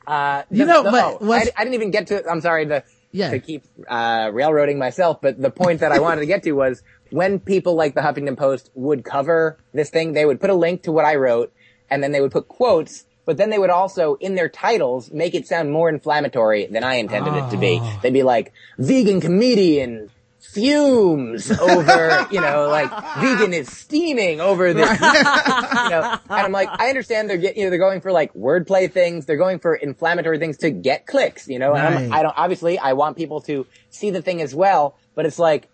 uh, 0.08 0.44
You 0.50 0.66
know, 0.66 0.84
the- 0.84 0.92
but 0.92 1.18
oh, 1.22 1.32
I, 1.32 1.46
I 1.56 1.64
didn't 1.64 1.76
even 1.76 1.92
get 1.92 2.08
to, 2.08 2.28
I'm 2.30 2.42
sorry 2.42 2.66
to, 2.68 2.84
Yeah. 3.12 3.30
to 3.32 3.40
keep, 3.40 3.64
uh, 3.88 4.32
railroading 4.34 4.80
myself, 4.80 5.22
but 5.22 5.40
the 5.42 5.52
point 5.52 5.82
that 5.82 5.92
I 5.92 6.00
wanted 6.00 6.22
to 6.22 6.28
get 6.28 6.44
to 6.44 6.52
was 6.54 6.82
when 7.12 7.40
people 7.40 7.76
like 7.76 7.94
the 7.94 8.02
Huffington 8.02 8.36
Post 8.38 8.72
would 8.74 9.04
cover 9.04 9.58
this 9.74 9.90
thing, 9.92 10.14
they 10.14 10.26
would 10.26 10.42
put 10.42 10.50
a 10.50 10.56
link 10.56 10.84
to 10.84 10.92
what 10.92 11.06
I 11.06 11.16
wrote 11.16 11.54
and 11.92 12.02
then 12.02 12.12
they 12.12 12.22
would 12.22 12.32
put 12.32 12.48
quotes, 12.48 13.06
but 13.26 13.38
then 13.38 13.52
they 13.52 13.60
would 13.60 13.70
also, 13.70 14.16
in 14.16 14.34
their 14.36 14.50
titles, 14.50 15.12
make 15.12 15.36
it 15.36 15.48
sound 15.48 15.72
more 15.72 15.90
inflammatory 15.90 16.66
than 16.66 16.84
I 16.84 16.96
intended 16.96 17.36
it 17.36 17.52
to 17.52 17.58
be. 17.58 17.78
Oh. 17.82 18.00
They'd 18.02 18.14
be 18.14 18.24
like, 18.24 18.52
vegan 18.80 19.22
comedian 19.22 20.10
fumes 20.44 21.50
over, 21.52 22.28
you 22.32 22.40
know, 22.42 22.68
like 22.70 22.90
vegan 23.20 23.54
is 23.54 23.70
steaming 23.76 24.40
over 24.42 24.74
this, 24.74 24.90
you 25.00 25.06
know, 25.90 26.18
and 26.30 26.46
I'm 26.46 26.52
like, 26.52 26.70
I 26.72 26.90
understand 26.90 27.30
they're 27.30 27.38
getting, 27.38 27.60
you 27.60 27.64
know, 27.66 27.70
they're 27.70 27.80
going 27.80 28.02
for 28.02 28.12
like 28.12 28.34
wordplay 28.34 28.92
things, 28.92 29.26
they're 29.26 29.38
going 29.38 29.60
for 29.60 29.76
inflammatory 29.76 30.40
things 30.40 30.58
to 30.58 30.70
get 30.70 31.08
clicks, 31.08 31.48
you 31.48 31.60
know, 31.60 31.74
and 31.74 31.82
I'm, 31.96 32.14
I 32.14 32.22
don't, 32.22 32.36
obviously 32.38 32.78
I 32.78 32.94
want 32.94 33.18
people 33.18 33.42
to 33.42 33.66
see 33.90 34.12
the 34.12 34.22
thing 34.22 34.42
as 34.42 34.54
well, 34.54 34.96
but 35.16 35.26
it's 35.26 35.40
like, 35.40 35.70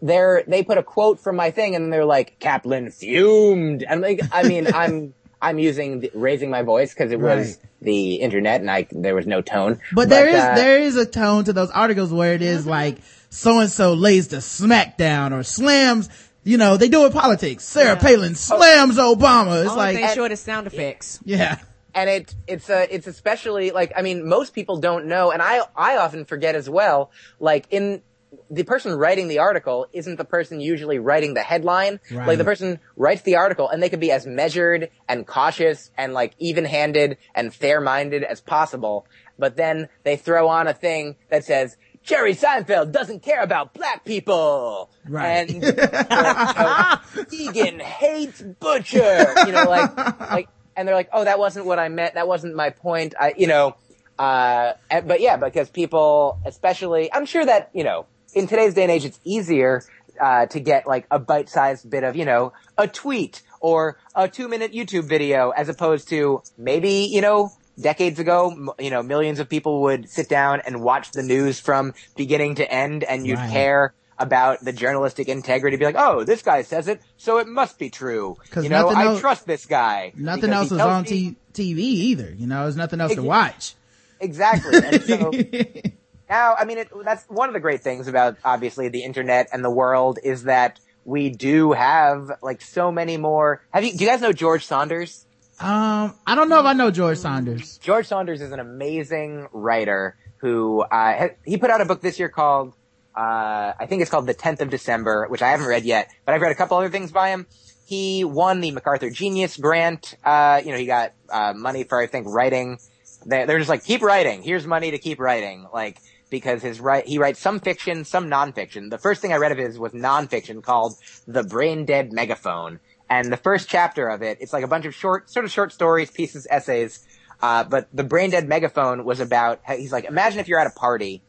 they're, 0.00 0.44
they 0.46 0.62
put 0.62 0.78
a 0.78 0.82
quote 0.82 1.18
from 1.18 1.34
my 1.34 1.50
thing 1.50 1.74
and 1.74 1.92
they're 1.92 2.04
like, 2.04 2.38
Kaplan 2.38 2.90
fumed. 2.92 3.82
And 3.82 4.00
like, 4.00 4.20
I 4.30 4.44
mean, 4.44 4.68
I'm, 4.74 5.12
I'm 5.42 5.58
using 5.58 6.00
the, 6.00 6.10
raising 6.14 6.50
my 6.50 6.62
voice 6.62 6.94
because 6.94 7.10
it 7.10 7.18
was 7.20 7.58
Right. 7.58 7.58
the 7.82 8.14
internet 8.16 8.60
and 8.60 8.70
I 8.70 8.86
there 8.90 9.14
was 9.14 9.26
no 9.26 9.40
tone. 9.40 9.80
But 9.92 10.08
there 10.08 10.28
is 10.28 10.34
uh, 10.34 10.54
there 10.56 10.78
is 10.80 10.96
a 10.96 11.06
tone 11.06 11.44
to 11.44 11.52
those 11.52 11.70
articles 11.70 12.12
where 12.12 12.34
it 12.34 12.42
is 12.42 12.66
like 12.66 12.98
so 13.30 13.58
and 13.60 13.70
so 13.70 13.94
lays 13.94 14.28
the 14.28 14.38
smackdown 14.38 15.32
or 15.32 15.42
slams. 15.42 16.08
You 16.44 16.56
know, 16.56 16.76
they 16.76 16.88
do 16.88 17.04
it 17.04 17.12
politics. 17.12 17.64
Sarah 17.64 17.94
Yeah. 17.94 17.94
Palin 17.96 18.32
oh. 18.32 18.34
slams 18.34 18.96
Obama. 18.96 19.62
It's 19.62 19.70
Only 19.70 19.76
like, 19.76 19.96
they 19.96 20.14
short 20.14 20.32
is 20.32 20.40
sound 20.40 20.66
effects. 20.66 21.20
yeah, 21.24 21.58
and 21.94 22.08
it 22.08 22.34
it's 22.46 22.70
a 22.70 22.92
it's 22.94 23.06
especially 23.06 23.70
like 23.70 23.92
I 23.96 24.02
mean 24.02 24.26
most 24.28 24.54
people 24.54 24.78
don't 24.78 25.06
know, 25.06 25.30
and 25.30 25.42
I 25.42 25.60
I 25.76 25.96
often 25.98 26.24
forget 26.24 26.54
as 26.54 26.68
well. 26.70 27.10
Like 27.38 27.66
in 27.70 28.02
the 28.50 28.62
person 28.62 28.94
writing 28.94 29.28
the 29.28 29.38
article 29.40 29.86
isn't 29.92 30.16
the 30.16 30.24
person 30.24 30.60
usually 30.60 30.98
writing 30.98 31.34
the 31.34 31.42
headline. 31.42 31.98
Right. 32.10 32.28
Like 32.28 32.38
the 32.38 32.44
person 32.44 32.78
writes 32.96 33.22
the 33.22 33.36
article, 33.36 33.68
and 33.68 33.82
they 33.82 33.88
could 33.90 34.00
be 34.00 34.12
as 34.12 34.26
measured 34.26 34.90
and 35.08 35.26
cautious 35.26 35.90
and 35.98 36.14
like 36.14 36.34
even-handed 36.38 37.18
and 37.34 37.54
fair-minded 37.54 38.22
as 38.22 38.40
possible. 38.40 39.06
But 39.38 39.56
then 39.56 39.88
they 40.04 40.16
throw 40.16 40.48
on 40.48 40.66
a 40.66 40.72
thing 40.72 41.16
that 41.28 41.44
says. 41.44 41.76
Jerry 42.08 42.34
Seinfeld 42.34 42.90
doesn't 42.90 43.22
care 43.22 43.42
about 43.42 43.74
black 43.74 44.04
people, 44.04 44.90
Right. 45.06 45.48
and 45.50 45.60
know, 45.62 46.96
vegan 47.30 47.80
hates 47.80 48.40
butcher. 48.40 49.34
You 49.46 49.52
know, 49.52 49.64
like 49.64 49.96
like, 50.20 50.48
and 50.74 50.88
they're 50.88 50.94
like, 50.94 51.10
oh, 51.12 51.24
that 51.24 51.38
wasn't 51.38 51.66
what 51.66 51.78
I 51.78 51.88
meant. 51.88 52.14
That 52.14 52.26
wasn't 52.26 52.54
my 52.56 52.70
point. 52.70 53.14
I, 53.20 53.34
you 53.36 53.46
know, 53.46 53.76
uh, 54.18 54.72
but 54.90 55.20
yeah, 55.20 55.36
because 55.36 55.68
people, 55.68 56.38
especially, 56.46 57.12
I'm 57.12 57.26
sure 57.26 57.44
that 57.44 57.70
you 57.74 57.84
know, 57.84 58.06
in 58.34 58.46
today's 58.46 58.72
day 58.72 58.82
and 58.84 58.90
age, 58.90 59.04
it's 59.04 59.20
easier 59.24 59.82
uh, 60.18 60.46
to 60.46 60.60
get 60.60 60.86
like 60.86 61.06
a 61.10 61.18
bite-sized 61.18 61.88
bit 61.90 62.04
of, 62.04 62.16
you 62.16 62.24
know, 62.24 62.54
a 62.78 62.88
tweet 62.88 63.42
or 63.60 63.98
a 64.14 64.28
two-minute 64.28 64.72
YouTube 64.72 65.04
video, 65.04 65.50
as 65.50 65.68
opposed 65.68 66.08
to 66.08 66.42
maybe, 66.56 67.08
you 67.10 67.20
know. 67.20 67.52
Decades 67.80 68.18
ago, 68.18 68.74
you 68.78 68.90
know, 68.90 69.02
millions 69.02 69.38
of 69.38 69.48
people 69.48 69.82
would 69.82 70.08
sit 70.08 70.28
down 70.28 70.60
and 70.66 70.82
watch 70.82 71.12
the 71.12 71.22
news 71.22 71.60
from 71.60 71.94
beginning 72.16 72.56
to 72.56 72.70
end, 72.70 73.04
and 73.04 73.26
you'd 73.26 73.38
Right. 73.38 73.50
care 73.50 73.94
about 74.18 74.64
the 74.64 74.72
journalistic 74.72 75.28
integrity. 75.28 75.76
Be 75.76 75.84
like, 75.84 75.94
oh, 75.96 76.24
this 76.24 76.42
guy 76.42 76.62
says 76.62 76.88
it, 76.88 77.00
so 77.18 77.38
it 77.38 77.46
must 77.46 77.78
be 77.78 77.88
true. 77.88 78.36
'Cause 78.50 78.64
You 78.64 78.70
know, 78.70 78.88
I 78.88 79.04
else- 79.04 79.20
trust 79.20 79.46
this 79.46 79.64
guy. 79.66 80.12
nothing 80.16 80.50
else 80.50 80.70
was 80.72 80.80
on 80.80 81.04
t- 81.04 81.36
TV 81.54 81.78
either. 81.78 82.34
You 82.36 82.48
know, 82.48 82.62
there's 82.64 82.76
nothing 82.76 83.00
else 83.00 83.14
to 83.14 83.22
watch. 83.22 83.74
Exactly. 84.20 84.76
And 84.76 85.02
so 85.04 85.30
now, 86.28 86.56
I 86.58 86.64
mean, 86.64 86.78
it, 86.78 86.88
that's 87.04 87.24
one 87.28 87.48
of 87.48 87.52
the 87.52 87.60
great 87.60 87.82
things 87.82 88.08
about 88.08 88.36
obviously 88.44 88.88
the 88.88 89.04
internet 89.04 89.48
and 89.52 89.64
the 89.64 89.70
world 89.70 90.18
is 90.24 90.44
that 90.44 90.80
we 91.04 91.30
do 91.30 91.72
have 91.72 92.32
like 92.42 92.60
so 92.60 92.90
many 92.90 93.16
more. 93.16 93.62
Have 93.70 93.84
you? 93.84 93.96
Do 93.96 94.04
you 94.04 94.10
guys 94.10 94.20
know 94.20 94.32
George 94.32 94.66
Saunders? 94.66 95.24
Um, 95.60 96.14
I 96.26 96.34
don't 96.34 96.48
know 96.48 96.60
if 96.60 96.66
I 96.66 96.72
know 96.72 96.90
George 96.90 97.18
Saunders. 97.18 97.78
George 97.78 98.06
Saunders 98.06 98.40
is 98.40 98.52
an 98.52 98.60
amazing 98.60 99.48
writer 99.52 100.16
who 100.36 100.82
uh, 100.82 101.28
he 101.44 101.56
put 101.56 101.70
out 101.70 101.80
a 101.80 101.84
book 101.84 102.00
this 102.00 102.18
year 102.18 102.28
called 102.28 102.74
uh, 103.18 103.74
I 103.78 103.86
think 103.86 104.00
it's 104.00 104.10
called 104.10 104.28
The 104.28 104.34
Tenth 104.34 104.60
of 104.60 104.70
December, 104.70 105.26
which 105.26 105.42
I 105.42 105.50
haven't 105.50 105.66
read 105.66 105.84
yet, 105.84 106.08
but 106.24 106.36
I've 106.36 106.40
read 106.40 106.52
a 106.52 106.54
couple 106.54 106.76
other 106.76 106.88
things 106.88 107.10
by 107.10 107.30
him. 107.30 107.46
He 107.84 108.22
won 108.22 108.60
the 108.60 108.70
MacArthur 108.70 109.10
Genius 109.10 109.56
Grant. 109.56 110.14
Uh, 110.22 110.60
you 110.64 110.70
know, 110.70 110.78
he 110.78 110.86
got 110.86 111.14
uh, 111.28 111.52
money 111.56 111.82
for 111.82 111.98
I 111.98 112.06
think 112.06 112.28
writing. 112.28 112.78
They, 113.26 113.44
they're 113.44 113.58
just 113.58 113.70
like 113.70 113.82
keep 113.82 114.02
writing. 114.02 114.42
Here's 114.42 114.66
money 114.66 114.92
to 114.92 114.98
keep 114.98 115.18
writing. 115.18 115.66
Like 115.72 115.98
because 116.30 116.62
his 116.62 116.78
right 116.78 117.04
he 117.06 117.18
writes 117.18 117.40
some 117.40 117.58
fiction, 117.58 118.04
some 118.04 118.30
nonfiction. 118.30 118.90
The 118.90 118.98
first 118.98 119.20
thing 119.20 119.32
I 119.32 119.36
read 119.36 119.50
of 119.52 119.58
his 119.58 119.78
was 119.78 119.92
nonfiction 119.92 120.62
called 120.62 120.94
The 121.26 121.42
Brain 121.42 121.86
Dead 121.86 122.12
Megaphone. 122.12 122.78
And 123.10 123.32
the 123.32 123.36
first 123.36 123.68
chapter 123.68 124.08
of 124.08 124.22
it, 124.22 124.38
it's 124.40 124.52
like 124.52 124.64
a 124.64 124.68
bunch 124.68 124.84
of 124.84 124.94
short, 124.94 125.30
sort 125.30 125.44
of 125.44 125.50
short 125.50 125.72
stories, 125.72 126.10
pieces, 126.10 126.46
essays. 126.50 127.06
Uh, 127.40 127.64
but 127.64 127.88
the 127.92 128.04
brain 128.04 128.30
dead 128.30 128.48
megaphone 128.48 129.04
was 129.04 129.20
about, 129.20 129.60
he's 129.66 129.92
like, 129.92 130.04
imagine 130.04 130.40
if 130.40 130.48
you're 130.48 130.58
at 130.60 130.66
a 130.66 130.78
party 130.78 131.22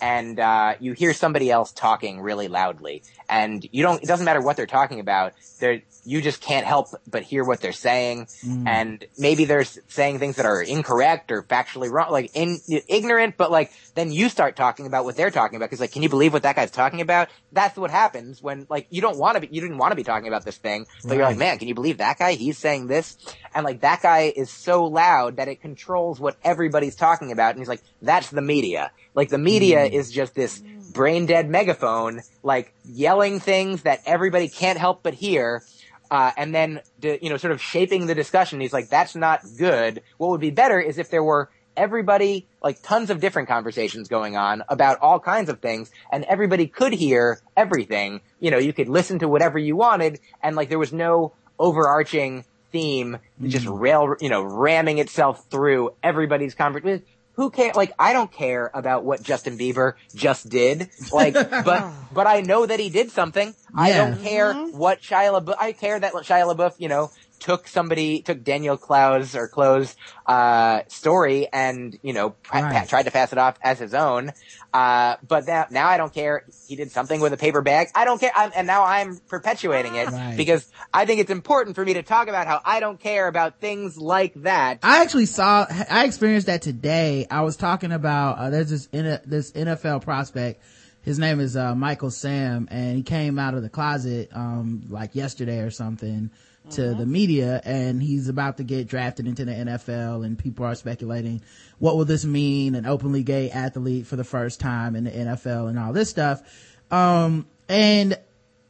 and, 0.00 0.40
uh, 0.40 0.74
you 0.80 0.92
hear 0.92 1.12
somebody 1.12 1.50
else 1.50 1.72
talking 1.72 2.20
really 2.20 2.48
loudly 2.48 3.02
and 3.28 3.66
you 3.70 3.82
don't, 3.82 4.02
it 4.02 4.06
doesn't 4.06 4.24
matter 4.24 4.40
what 4.40 4.56
they're 4.56 4.66
talking 4.66 4.98
about. 4.98 5.34
They're, 5.60 5.82
you 6.04 6.22
just 6.22 6.40
can't 6.40 6.66
help 6.66 6.88
but 7.06 7.22
hear 7.22 7.44
what 7.44 7.60
they're 7.60 7.72
saying. 7.72 8.26
Mm. 8.44 8.66
And 8.66 9.04
maybe 9.18 9.44
they're 9.44 9.64
saying 9.64 10.18
things 10.18 10.36
that 10.36 10.46
are 10.46 10.62
incorrect 10.62 11.30
or 11.30 11.42
factually 11.42 11.90
wrong, 11.90 12.10
like 12.10 12.30
in, 12.34 12.58
ignorant, 12.88 13.36
but 13.36 13.50
like, 13.50 13.72
then 13.94 14.12
you 14.12 14.28
start 14.28 14.56
talking 14.56 14.86
about 14.86 15.04
what 15.04 15.16
they're 15.16 15.30
talking 15.30 15.56
about. 15.56 15.70
Cause 15.70 15.80
like, 15.80 15.92
can 15.92 16.02
you 16.02 16.08
believe 16.08 16.32
what 16.32 16.42
that 16.42 16.56
guy's 16.56 16.70
talking 16.70 17.00
about? 17.00 17.28
That's 17.52 17.76
what 17.76 17.90
happens 17.90 18.42
when 18.42 18.66
like, 18.70 18.86
you 18.90 19.00
don't 19.00 19.18
want 19.18 19.36
to 19.36 19.40
be, 19.40 19.48
you 19.50 19.60
didn't 19.60 19.78
want 19.78 19.92
to 19.92 19.96
be 19.96 20.04
talking 20.04 20.28
about 20.28 20.44
this 20.44 20.56
thing, 20.56 20.86
but 21.04 21.14
you're 21.14 21.24
like, 21.24 21.36
man, 21.36 21.58
can 21.58 21.68
you 21.68 21.74
believe 21.74 21.98
that 21.98 22.18
guy? 22.18 22.32
He's 22.32 22.58
saying 22.58 22.86
this. 22.86 23.16
And 23.54 23.64
like, 23.64 23.80
that 23.80 24.02
guy 24.02 24.32
is 24.34 24.50
so 24.50 24.84
loud 24.84 25.36
that 25.36 25.48
it 25.48 25.60
controls 25.60 26.20
what 26.20 26.36
everybody's 26.44 26.96
talking 26.96 27.32
about. 27.32 27.50
And 27.50 27.58
he's 27.58 27.68
like, 27.68 27.82
that's 28.00 28.30
the 28.30 28.42
media. 28.42 28.92
Like 29.14 29.28
the 29.28 29.38
media 29.38 29.78
mm. 29.78 29.92
is 29.92 30.10
just 30.10 30.34
this 30.34 30.62
brain 30.92 31.26
dead 31.26 31.48
megaphone, 31.48 32.20
like 32.42 32.74
yelling 32.84 33.40
things 33.40 33.82
that 33.82 34.00
everybody 34.06 34.48
can't 34.48 34.78
help 34.78 35.02
but 35.02 35.14
hear. 35.14 35.62
Uh, 36.10 36.32
and 36.36 36.54
then, 36.54 36.80
the, 37.00 37.18
you 37.22 37.30
know, 37.30 37.36
sort 37.36 37.52
of 37.52 37.62
shaping 37.62 38.06
the 38.06 38.14
discussion. 38.14 38.60
He's 38.60 38.72
like, 38.72 38.88
that's 38.88 39.14
not 39.14 39.42
good. 39.58 40.02
What 40.18 40.30
would 40.30 40.40
be 40.40 40.50
better 40.50 40.80
is 40.80 40.98
if 40.98 41.10
there 41.10 41.22
were 41.22 41.50
everybody, 41.76 42.46
like 42.62 42.82
tons 42.82 43.10
of 43.10 43.20
different 43.20 43.48
conversations 43.48 44.08
going 44.08 44.36
on 44.36 44.62
about 44.68 44.98
all 45.00 45.20
kinds 45.20 45.48
of 45.48 45.60
things, 45.60 45.90
and 46.12 46.24
everybody 46.24 46.66
could 46.66 46.92
hear 46.92 47.40
everything. 47.56 48.20
You 48.40 48.50
know, 48.50 48.58
you 48.58 48.72
could 48.72 48.88
listen 48.88 49.20
to 49.20 49.28
whatever 49.28 49.58
you 49.58 49.76
wanted, 49.76 50.20
and 50.42 50.56
like 50.56 50.68
there 50.68 50.78
was 50.78 50.92
no 50.92 51.32
overarching 51.58 52.44
theme 52.72 53.18
just 53.42 53.66
rail, 53.66 54.14
you 54.20 54.28
know, 54.28 54.42
ramming 54.42 54.98
itself 54.98 55.44
through 55.50 55.94
everybody's 56.02 56.54
conversation. 56.54 57.04
Who 57.40 57.48
care? 57.48 57.72
Like, 57.74 57.94
I 57.98 58.12
don't 58.12 58.30
care 58.30 58.70
about 58.74 59.02
what 59.02 59.22
Justin 59.22 59.56
Bieber 59.56 59.94
just 60.14 60.50
did. 60.50 60.90
Like, 61.10 61.32
but, 61.64 61.90
but 62.12 62.26
I 62.26 62.42
know 62.42 62.66
that 62.66 62.78
he 62.78 62.90
did 62.90 63.10
something. 63.10 63.54
I 63.74 63.92
don't 63.92 64.22
care 64.22 64.52
mm-hmm. 64.52 64.76
what 64.76 65.00
Shia 65.00 65.40
LaBeouf, 65.40 65.56
I 65.58 65.72
care 65.72 65.98
that 65.98 66.12
Shia 66.12 66.54
LaBeouf, 66.54 66.74
you 66.76 66.88
know, 66.88 67.10
took 67.40 67.66
somebody, 67.66 68.22
took 68.22 68.44
Daniel 68.44 68.76
Clowes 68.76 69.34
or 69.34 69.48
Close, 69.48 69.96
uh, 70.26 70.82
story 70.88 71.48
and, 71.52 71.98
you 72.02 72.12
know, 72.12 72.34
Right. 72.52 72.72
pa- 72.72 72.84
tried 72.86 73.04
to 73.04 73.10
pass 73.10 73.32
it 73.32 73.38
off 73.38 73.56
as 73.62 73.78
his 73.78 73.94
own. 73.94 74.32
Uh, 74.72 75.16
but 75.26 75.46
now, 75.48 75.66
now 75.70 75.88
I 75.88 75.96
don't 75.96 76.14
care. 76.14 76.44
He 76.68 76.76
did 76.76 76.92
something 76.92 77.20
with 77.20 77.32
a 77.32 77.36
paper 77.36 77.60
bag. 77.62 77.88
I 77.94 78.04
don't 78.04 78.20
care. 78.20 78.30
I'm, 78.36 78.52
and 78.54 78.66
now 78.68 78.84
I'm 78.84 79.18
perpetuating 79.28 79.96
it 79.96 80.08
Right. 80.08 80.34
because 80.36 80.68
I 80.94 81.06
think 81.06 81.20
it's 81.20 81.30
important 81.30 81.74
for 81.74 81.84
me 81.84 81.94
to 81.94 82.02
talk 82.04 82.28
about 82.28 82.46
how 82.46 82.60
I 82.64 82.78
don't 82.78 83.00
care 83.00 83.26
about 83.26 83.58
things 83.60 83.98
like 83.98 84.34
that. 84.42 84.78
I 84.84 85.02
actually 85.02 85.26
saw, 85.26 85.66
I 85.90 86.04
experienced 86.04 86.46
that 86.46 86.62
today. 86.62 87.26
I 87.30 87.40
was 87.42 87.56
talking 87.56 87.90
about, 87.90 88.38
uh, 88.38 88.50
there's 88.50 88.70
this, 88.70 88.86
this 89.26 89.50
NFL 89.52 90.02
prospect. 90.02 90.62
His 91.02 91.18
name 91.18 91.40
is, 91.40 91.56
uh, 91.56 91.74
Michael 91.74 92.10
Sam 92.10 92.68
and 92.70 92.98
he 92.98 93.02
came 93.02 93.38
out 93.38 93.54
of 93.54 93.62
the 93.62 93.70
closet, 93.70 94.28
um, 94.34 94.82
like 94.90 95.14
yesterday 95.16 95.60
or 95.60 95.70
something 95.70 96.30
to 96.70 96.94
the 96.94 97.06
media 97.06 97.60
and 97.64 98.02
he's 98.02 98.28
about 98.28 98.58
to 98.58 98.64
get 98.64 98.86
drafted 98.86 99.26
into 99.26 99.44
the 99.44 99.52
NFL 99.52 100.24
and 100.24 100.38
people 100.38 100.64
are 100.66 100.74
speculating, 100.74 101.42
what 101.78 101.96
will 101.96 102.04
this 102.04 102.24
mean? 102.24 102.74
An 102.74 102.86
openly 102.86 103.22
gay 103.22 103.50
athlete 103.50 104.06
for 104.06 104.16
the 104.16 104.24
first 104.24 104.60
time 104.60 104.94
in 104.94 105.04
the 105.04 105.10
NFL 105.10 105.68
and 105.68 105.78
all 105.78 105.92
this 105.92 106.10
stuff. 106.10 106.42
Um, 106.90 107.46
and, 107.68 108.16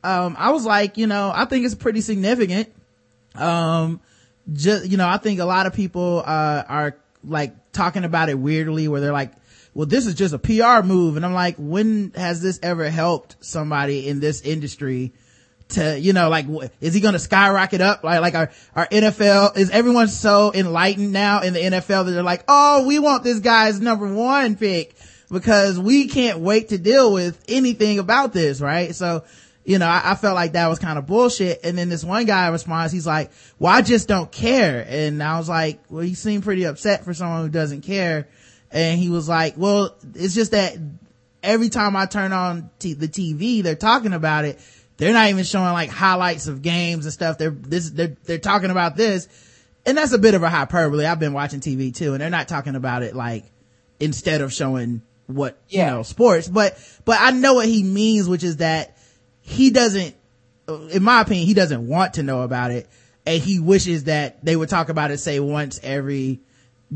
um, 0.03 0.35
I 0.39 0.51
was 0.51 0.65
like, 0.65 0.97
you 0.97 1.07
know, 1.07 1.31
I 1.35 1.45
think 1.45 1.67
it's 1.67 1.75
pretty 1.75 2.01
significant 2.01 2.73
um 3.35 4.01
just 4.53 4.87
you 4.87 4.97
know 4.97 5.09
i 5.09 5.17
think 5.17 5.41
a 5.41 5.45
lot 5.45 5.67
of 5.67 5.73
people 5.73 6.23
uh 6.25 6.65
are 6.69 6.97
like 7.25 7.73
talking 7.73 8.05
about 8.05 8.29
it 8.29 8.39
weirdly 8.39 8.89
where 8.89 9.01
they're 9.01 9.13
like 9.13 9.33
well 9.75 9.87
this 9.87 10.07
is 10.07 10.15
just 10.15 10.35
a 10.35 10.39
pr 10.39 10.87
move 10.87 11.17
and 11.17 11.25
i'm 11.25 11.35
like 11.35 11.57
when 11.59 12.13
has 12.17 12.43
this 12.43 12.59
ever 12.63 12.91
helped 12.91 13.37
somebody 13.41 14.09
in 14.09 14.21
this 14.21 14.41
industry 14.43 15.13
to 15.71 15.99
you 15.99 16.13
know 16.13 16.29
like 16.29 16.47
is 16.81 16.95
he 16.95 17.01
going 17.01 17.13
to 17.13 17.19
skyrocket 17.19 17.81
up 17.81 18.05
like 18.05 18.21
like 18.21 18.35
our 18.35 18.51
our 18.75 18.87
nfl 18.87 19.57
is 19.57 19.71
everyone 19.71 20.09
so 20.09 20.53
enlightened 20.55 21.13
now 21.13 21.43
in 21.43 21.53
the 21.53 21.61
nfl 21.61 22.05
that 22.05 22.13
they're 22.13 22.23
like 22.23 22.45
oh 22.49 22.87
we 22.87 22.99
want 22.99 23.25
this 23.25 23.41
guy's 23.41 23.81
number 23.81 24.13
one 24.13 24.57
pick 24.57 24.95
because 25.31 25.79
we 25.79 26.09
can't 26.09 26.41
wait 26.41 26.69
to 26.69 26.79
deal 26.79 27.13
with 27.13 27.43
anything 27.49 27.99
about 27.99 28.33
this 28.33 28.61
right 28.61 28.95
so 28.95 29.25
you 29.65 29.79
know, 29.79 29.87
I, 29.87 30.13
I 30.13 30.15
felt 30.15 30.35
like 30.35 30.53
that 30.53 30.69
was 30.69 30.79
kind 30.79 30.99
of 30.99 31.07
bullshit. 31.07 31.61
And 31.65 31.77
then 31.77 31.89
this 31.89 32.03
one 32.03 32.25
guy 32.25 32.49
responds, 32.49 32.93
he's 32.93 33.07
like, 33.07 33.31
well, 33.59 33.73
I 33.73 33.83
just 33.83 34.09
don't 34.09 34.31
care. 34.33 34.85
And 34.89 35.23
I 35.23 35.39
was 35.39 35.49
like, 35.49 35.81
well, 35.89 36.03
he 36.03 36.15
seemed 36.15 36.43
pretty 36.45 36.65
upset 36.65 37.05
for 37.05 37.15
someone 37.15 37.43
who 37.43 37.51
doesn't 37.51 37.83
care. 37.83 38.29
And 38.71 38.99
he 38.99 39.11
was 39.11 39.29
like, 39.29 39.55
well, 39.57 39.97
it's 40.15 40.35
just 40.35 40.53
that 40.53 40.77
every 41.43 41.69
time 41.69 41.97
I 41.97 42.07
turn 42.07 42.33
on 42.33 42.71
t- 42.79 42.95
the 42.95 43.09
TV, 43.09 43.63
they're 43.63 43.75
talking 43.75 44.13
about 44.13 44.45
it. 44.45 44.59
They're 45.01 45.15
not 45.15 45.31
even 45.31 45.45
showing 45.45 45.73
like 45.73 45.89
highlights 45.91 46.47
of 46.47 46.61
games 46.61 47.07
and 47.07 47.13
stuff. 47.13 47.39
They're 47.39 47.51
this, 47.51 47.89
they're, 47.91 48.17
they're 48.25 48.39
talking 48.39 48.71
about 48.71 48.97
this. 48.97 49.29
And 49.87 49.97
that's 49.97 50.13
a 50.13 50.19
bit 50.19 50.35
of 50.35 50.43
a 50.43 50.49
hyperbole. 50.51 51.07
I've 51.07 51.19
been 51.19 51.33
watching 51.33 51.61
TV 51.61 51.95
too, 51.95 52.13
and 52.13 52.21
they're 52.21 52.29
not 52.29 52.49
talking 52.49 52.75
about 52.77 53.03
it 53.03 53.17
like 53.17 53.45
instead 53.99 54.43
of 54.43 54.53
showing 54.53 55.01
what, 55.27 55.59
you 55.69 55.79
know, 55.87 56.03
sports. 56.03 56.49
But, 56.49 56.77
but 57.07 57.17
I 57.19 57.31
know 57.31 57.55
what 57.55 57.67
he 57.67 57.83
means, 57.83 58.29
which 58.29 58.45
is 58.45 58.59
that 58.59 58.99
he 59.41 59.71
doesn't, 59.71 60.15
in 60.69 61.03
my 61.03 61.23
opinion, 61.23 61.47
he 61.47 61.55
doesn't 61.55 61.87
want 61.89 62.15
to 62.15 62.23
know 62.23 62.43
about 62.43 62.71
it. 62.71 62.87
and 63.25 63.43
he 63.43 63.59
wishes 63.59 64.05
that 64.05 64.45
they 64.45 64.55
would 64.55 64.69
talk 64.69 64.91
about 64.91 65.11
it, 65.11 65.19
say 65.19 65.41
once 65.41 65.81
every 65.83 66.41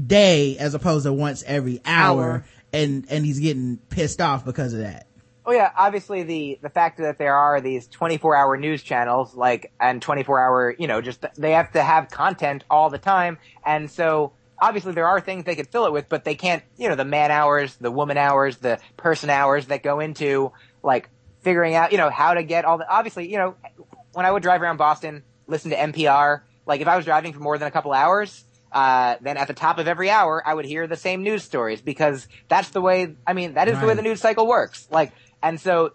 day 0.07 0.59
as 0.59 0.75
opposed 0.75 1.07
to 1.07 1.13
once 1.13 1.43
every 1.47 1.81
hour, 1.87 2.23
Hour. 2.23 2.45
and, 2.73 3.07
and 3.09 3.25
he's 3.25 3.39
getting 3.41 3.79
pissed 3.89 4.21
off 4.21 4.45
because 4.45 4.75
of 4.75 4.81
that. 4.81 5.07
Oh 5.47 5.53
yeah, 5.53 5.71
obviously 5.77 6.23
the 6.23 6.59
the 6.63 6.71
fact 6.71 6.99
that 6.99 7.19
there 7.19 7.35
are 7.35 7.61
these 7.61 7.87
24 7.89 8.35
hour 8.35 8.57
news 8.57 8.83
channels 8.83 9.35
like 9.35 9.73
and 9.79 10.01
24 10.01 10.41
hour, 10.41 10.75
you 10.79 10.87
know, 10.87 11.01
just 11.01 11.25
they 11.37 11.53
have 11.53 11.73
to 11.73 11.83
have 11.83 12.09
content 12.11 12.65
all 12.71 12.89
the 12.89 12.99
time 12.99 13.39
and 13.65 13.91
so 13.91 14.33
obviously 14.61 14.93
there 14.93 15.07
are 15.07 15.21
things 15.21 15.45
they 15.45 15.55
could 15.55 15.69
fill 15.69 15.85
it 15.85 15.93
with 15.93 16.09
but 16.09 16.25
they 16.25 16.35
can't, 16.35 16.63
you 16.79 16.89
know, 16.89 16.95
the 16.95 17.05
man 17.05 17.31
hours, 17.31 17.77
the 17.77 17.91
woman 17.91 18.17
hours, 18.17 18.57
the 18.59 18.79
person 18.97 19.29
hours 19.29 19.67
that 19.67 19.83
go 19.83 20.01
into 20.01 20.51
like 20.83 21.11
figuring 21.41 21.75
out, 21.75 21.93
you 21.93 21.99
know, 21.99 22.09
how 22.09 22.33
to 22.33 22.43
get 22.43 22.65
all 22.65 22.79
the 22.79 22.89
obviously, 22.91 23.31
you 23.31 23.37
know, 23.37 23.55
when 24.15 24.25
I 24.25 24.31
would 24.31 24.43
drive 24.43 24.63
around 24.63 24.79
Boston, 24.79 25.25
listen 25.47 25.71
to 25.73 25.77
NPR, 25.77 26.41
like 26.67 26.81
if 26.81 26.89
I 26.89 26.97
was 26.97 27.05
driving 27.05 27.35
for 27.35 27.41
more 27.41 27.59
than 27.59 27.69
a 27.69 27.71
couple 27.71 27.93
hours, 27.93 28.45
uh, 28.75 29.17
then 29.21 29.37
at 29.37 29.47
the 29.47 29.55
top 29.55 29.79
of 29.79 29.87
every 29.87 30.11
hour, 30.11 30.43
I 30.45 30.53
would 30.53 30.65
hear 30.65 30.89
the 30.89 30.97
same 30.97 31.23
news 31.23 31.45
stories 31.45 31.81
because 31.81 32.27
that's 32.49 32.71
the 32.71 32.81
way, 32.81 33.15
I 33.25 33.33
mean, 33.33 33.55
that 33.55 33.69
is 33.69 33.79
the 33.79 33.87
way 33.87 33.95
the 33.95 34.03
news 34.03 34.21
cycle 34.21 34.49
works. 34.49 34.89
Like, 34.91 35.13
and 35.45 35.61
so 35.61 35.93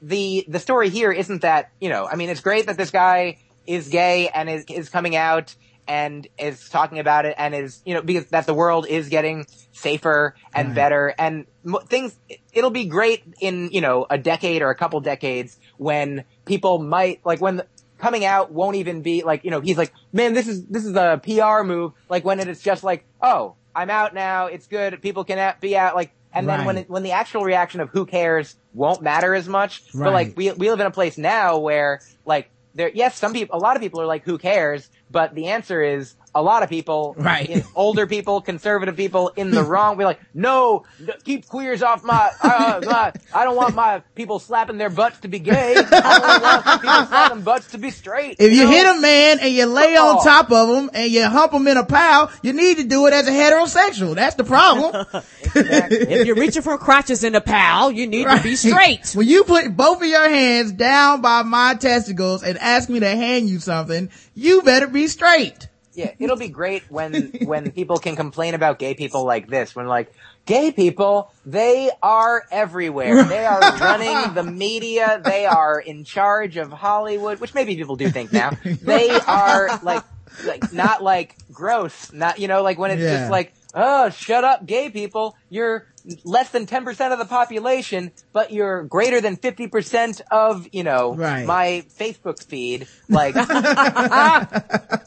the, 0.00 0.44
the 0.48 0.58
story 0.60 0.90
here 0.90 1.10
isn't 1.10 1.42
that, 1.42 1.70
you 1.80 1.88
know, 1.88 2.06
I 2.06 2.16
mean, 2.16 2.28
it's 2.28 2.40
great 2.40 2.66
that 2.66 2.76
this 2.76 2.90
guy 2.90 3.38
is 3.66 3.88
gay 3.88 4.28
and 4.28 4.48
is, 4.50 4.64
is 4.68 4.88
coming 4.88 5.16
out 5.16 5.54
and 5.88 6.28
is 6.38 6.68
talking 6.68 6.98
about 6.98 7.24
it 7.24 7.34
and 7.38 7.54
is, 7.54 7.80
you 7.84 7.94
know, 7.94 8.02
because 8.02 8.26
that 8.28 8.46
the 8.46 8.54
world 8.54 8.86
is 8.86 9.08
getting 9.08 9.46
safer 9.72 10.34
and 10.54 10.68
Right. 10.68 10.74
better 10.76 11.14
and 11.18 11.46
things, 11.88 12.16
it'll 12.52 12.70
be 12.70 12.84
great 12.84 13.22
in, 13.40 13.70
you 13.72 13.80
know, 13.80 14.06
a 14.10 14.18
decade 14.18 14.62
or 14.62 14.70
a 14.70 14.74
couple 14.76 15.00
decades 15.00 15.56
when 15.78 16.24
people 16.44 16.78
might, 16.78 17.20
like 17.24 17.40
when 17.40 17.56
the, 17.56 17.66
coming 17.98 18.24
out 18.24 18.52
won't 18.52 18.76
even 18.76 19.02
be 19.02 19.22
like, 19.22 19.44
you 19.44 19.50
know, 19.50 19.60
he's 19.60 19.78
like, 19.78 19.92
man, 20.12 20.34
this 20.34 20.48
is, 20.48 20.66
this 20.66 20.84
is 20.84 20.94
a 20.96 21.20
PR 21.22 21.64
move. 21.64 21.92
Like 22.08 22.24
when 22.24 22.40
it's 22.40 22.62
just 22.62 22.84
like, 22.84 23.06
oh, 23.20 23.56
I'm 23.74 23.90
out 23.90 24.12
now. 24.14 24.46
It's 24.46 24.66
good. 24.66 25.00
People 25.00 25.24
can 25.24 25.54
be 25.60 25.76
out. 25.76 25.94
Like, 25.94 26.12
and 26.32 26.48
then 26.48 26.64
when 26.64 26.78
it, 26.78 26.90
when 26.90 27.02
the 27.02 27.12
actual 27.12 27.44
reaction 27.44 27.80
of 27.80 27.90
who 27.90 28.06
cares 28.06 28.56
won't 28.74 29.02
matter 29.02 29.34
as 29.34 29.48
much. 29.48 29.82
But 29.92 30.12
like 30.12 30.36
we, 30.36 30.50
we 30.52 30.70
live 30.70 30.80
in 30.80 30.86
a 30.86 30.90
place 30.90 31.18
now 31.18 31.58
where 31.58 32.00
like 32.24 32.50
there, 32.74 32.90
yes, 32.92 33.16
some 33.18 33.32
people, 33.32 33.56
a 33.56 33.60
lot 33.60 33.76
of 33.76 33.82
people 33.82 34.00
are 34.00 34.06
like, 34.06 34.24
who 34.24 34.38
cares? 34.38 34.88
But 35.10 35.34
the 35.34 35.48
answer 35.48 35.82
is 35.82 36.14
a 36.34 36.40
lot 36.40 36.62
of 36.62 36.70
people, 36.70 37.14
Right. 37.18 37.46
in- 37.50 37.64
older 37.74 38.06
people, 38.06 38.40
conservative 38.40 38.96
people 38.96 39.28
in 39.36 39.50
the 39.50 39.62
wrong. 39.62 39.98
We're 39.98 40.06
like, 40.06 40.20
no, 40.32 40.84
keep 41.24 41.46
queers 41.46 41.82
off 41.82 42.02
my, 42.02 42.30
uh, 42.42 42.80
my, 42.82 43.12
I 43.34 43.44
don't 43.44 43.56
want 43.56 43.74
my 43.74 44.00
people 44.14 44.38
slapping 44.38 44.78
their 44.78 44.88
butts 44.88 45.18
to 45.20 45.28
be 45.28 45.38
gay. 45.38 45.74
I 45.76 45.82
only 45.82 46.42
want 46.42 46.64
people 46.80 47.06
slapping 47.06 47.42
butts 47.42 47.72
to 47.72 47.78
be 47.78 47.90
straight. 47.90 48.36
If 48.38 48.52
you 48.52 48.64
know? 48.64 48.70
hit 48.70 48.86
a 48.96 49.00
man 49.02 49.40
and 49.40 49.52
you 49.52 49.66
lay 49.66 49.94
on 49.98 50.24
top 50.24 50.50
of 50.50 50.70
him 50.70 50.90
and 50.94 51.12
you 51.12 51.24
hump 51.26 51.52
him 51.52 51.68
in 51.68 51.76
a 51.76 51.84
pile, 51.84 52.32
you 52.42 52.54
need 52.54 52.78
to 52.78 52.84
do 52.84 53.06
it 53.06 53.12
as 53.12 53.28
a 53.28 53.32
heterosexual. 53.32 54.14
That's 54.14 54.36
the 54.36 54.44
problem. 54.44 55.04
If 55.54 56.26
you're 56.26 56.36
reaching 56.36 56.62
for 56.62 56.78
crotches 56.78 57.24
in 57.24 57.34
a 57.34 57.40
pal, 57.40 57.90
you 57.90 58.06
need 58.06 58.26
to 58.26 58.40
be 58.42 58.56
straight. 58.56 59.12
When 59.14 59.26
you 59.28 59.44
put 59.44 59.76
both 59.76 60.00
of 60.02 60.08
your 60.08 60.28
hands 60.28 60.72
down 60.72 61.20
by 61.20 61.42
my 61.42 61.74
testicles 61.74 62.42
and 62.42 62.58
ask 62.58 62.88
me 62.88 63.00
to 63.00 63.08
hand 63.08 63.48
you 63.48 63.58
something, 63.60 64.10
you 64.34 64.62
better 64.62 64.86
be 64.86 65.06
straight. 65.08 65.68
Yeah, 65.94 66.12
it'll 66.18 66.36
be 66.38 66.48
great 66.48 66.84
when 66.90 67.32
when 67.44 67.70
people 67.72 67.98
can 67.98 68.16
complain 68.16 68.54
about 68.54 68.78
gay 68.78 68.94
people 68.94 69.24
like 69.24 69.46
this. 69.48 69.76
When 69.76 69.86
like 69.86 70.10
gay 70.46 70.72
people, 70.72 71.30
they 71.44 71.90
are 72.02 72.44
everywhere. 72.50 73.24
They 73.24 73.44
are 73.44 73.60
running 73.78 74.34
the 74.34 74.42
media. 74.42 75.20
They 75.22 75.44
are 75.44 75.78
in 75.78 76.04
charge 76.04 76.56
of 76.56 76.72
Hollywood, 76.72 77.40
which 77.40 77.52
maybe 77.54 77.76
people 77.76 77.96
do 77.96 78.08
think 78.10 78.32
now. 78.32 78.52
They 78.64 79.10
are 79.10 79.80
like 79.82 80.02
like 80.46 80.72
not 80.72 81.02
like 81.02 81.36
gross. 81.52 82.10
Not 82.10 82.38
you 82.38 82.48
know 82.48 82.62
like 82.62 82.78
when 82.78 82.90
it's 82.92 83.02
Yeah. 83.02 83.18
just 83.18 83.30
like 83.30 83.52
oh 83.74 84.10
shut 84.10 84.44
up 84.44 84.66
gay 84.66 84.90
people. 84.90 85.36
You're 85.48 85.86
less 86.24 86.50
than 86.50 86.66
ten 86.66 86.84
percent 86.84 87.12
of 87.12 87.18
the 87.18 87.24
population, 87.24 88.10
but 88.32 88.52
you're 88.52 88.82
greater 88.84 89.20
than 89.20 89.36
fifty 89.36 89.68
percent 89.68 90.20
of 90.30 90.66
you 90.72 90.82
know 90.84 91.14
Right. 91.14 91.46
my 91.46 91.84
Facebook 91.98 92.42
feed. 92.44 92.86
Like. 93.08 93.34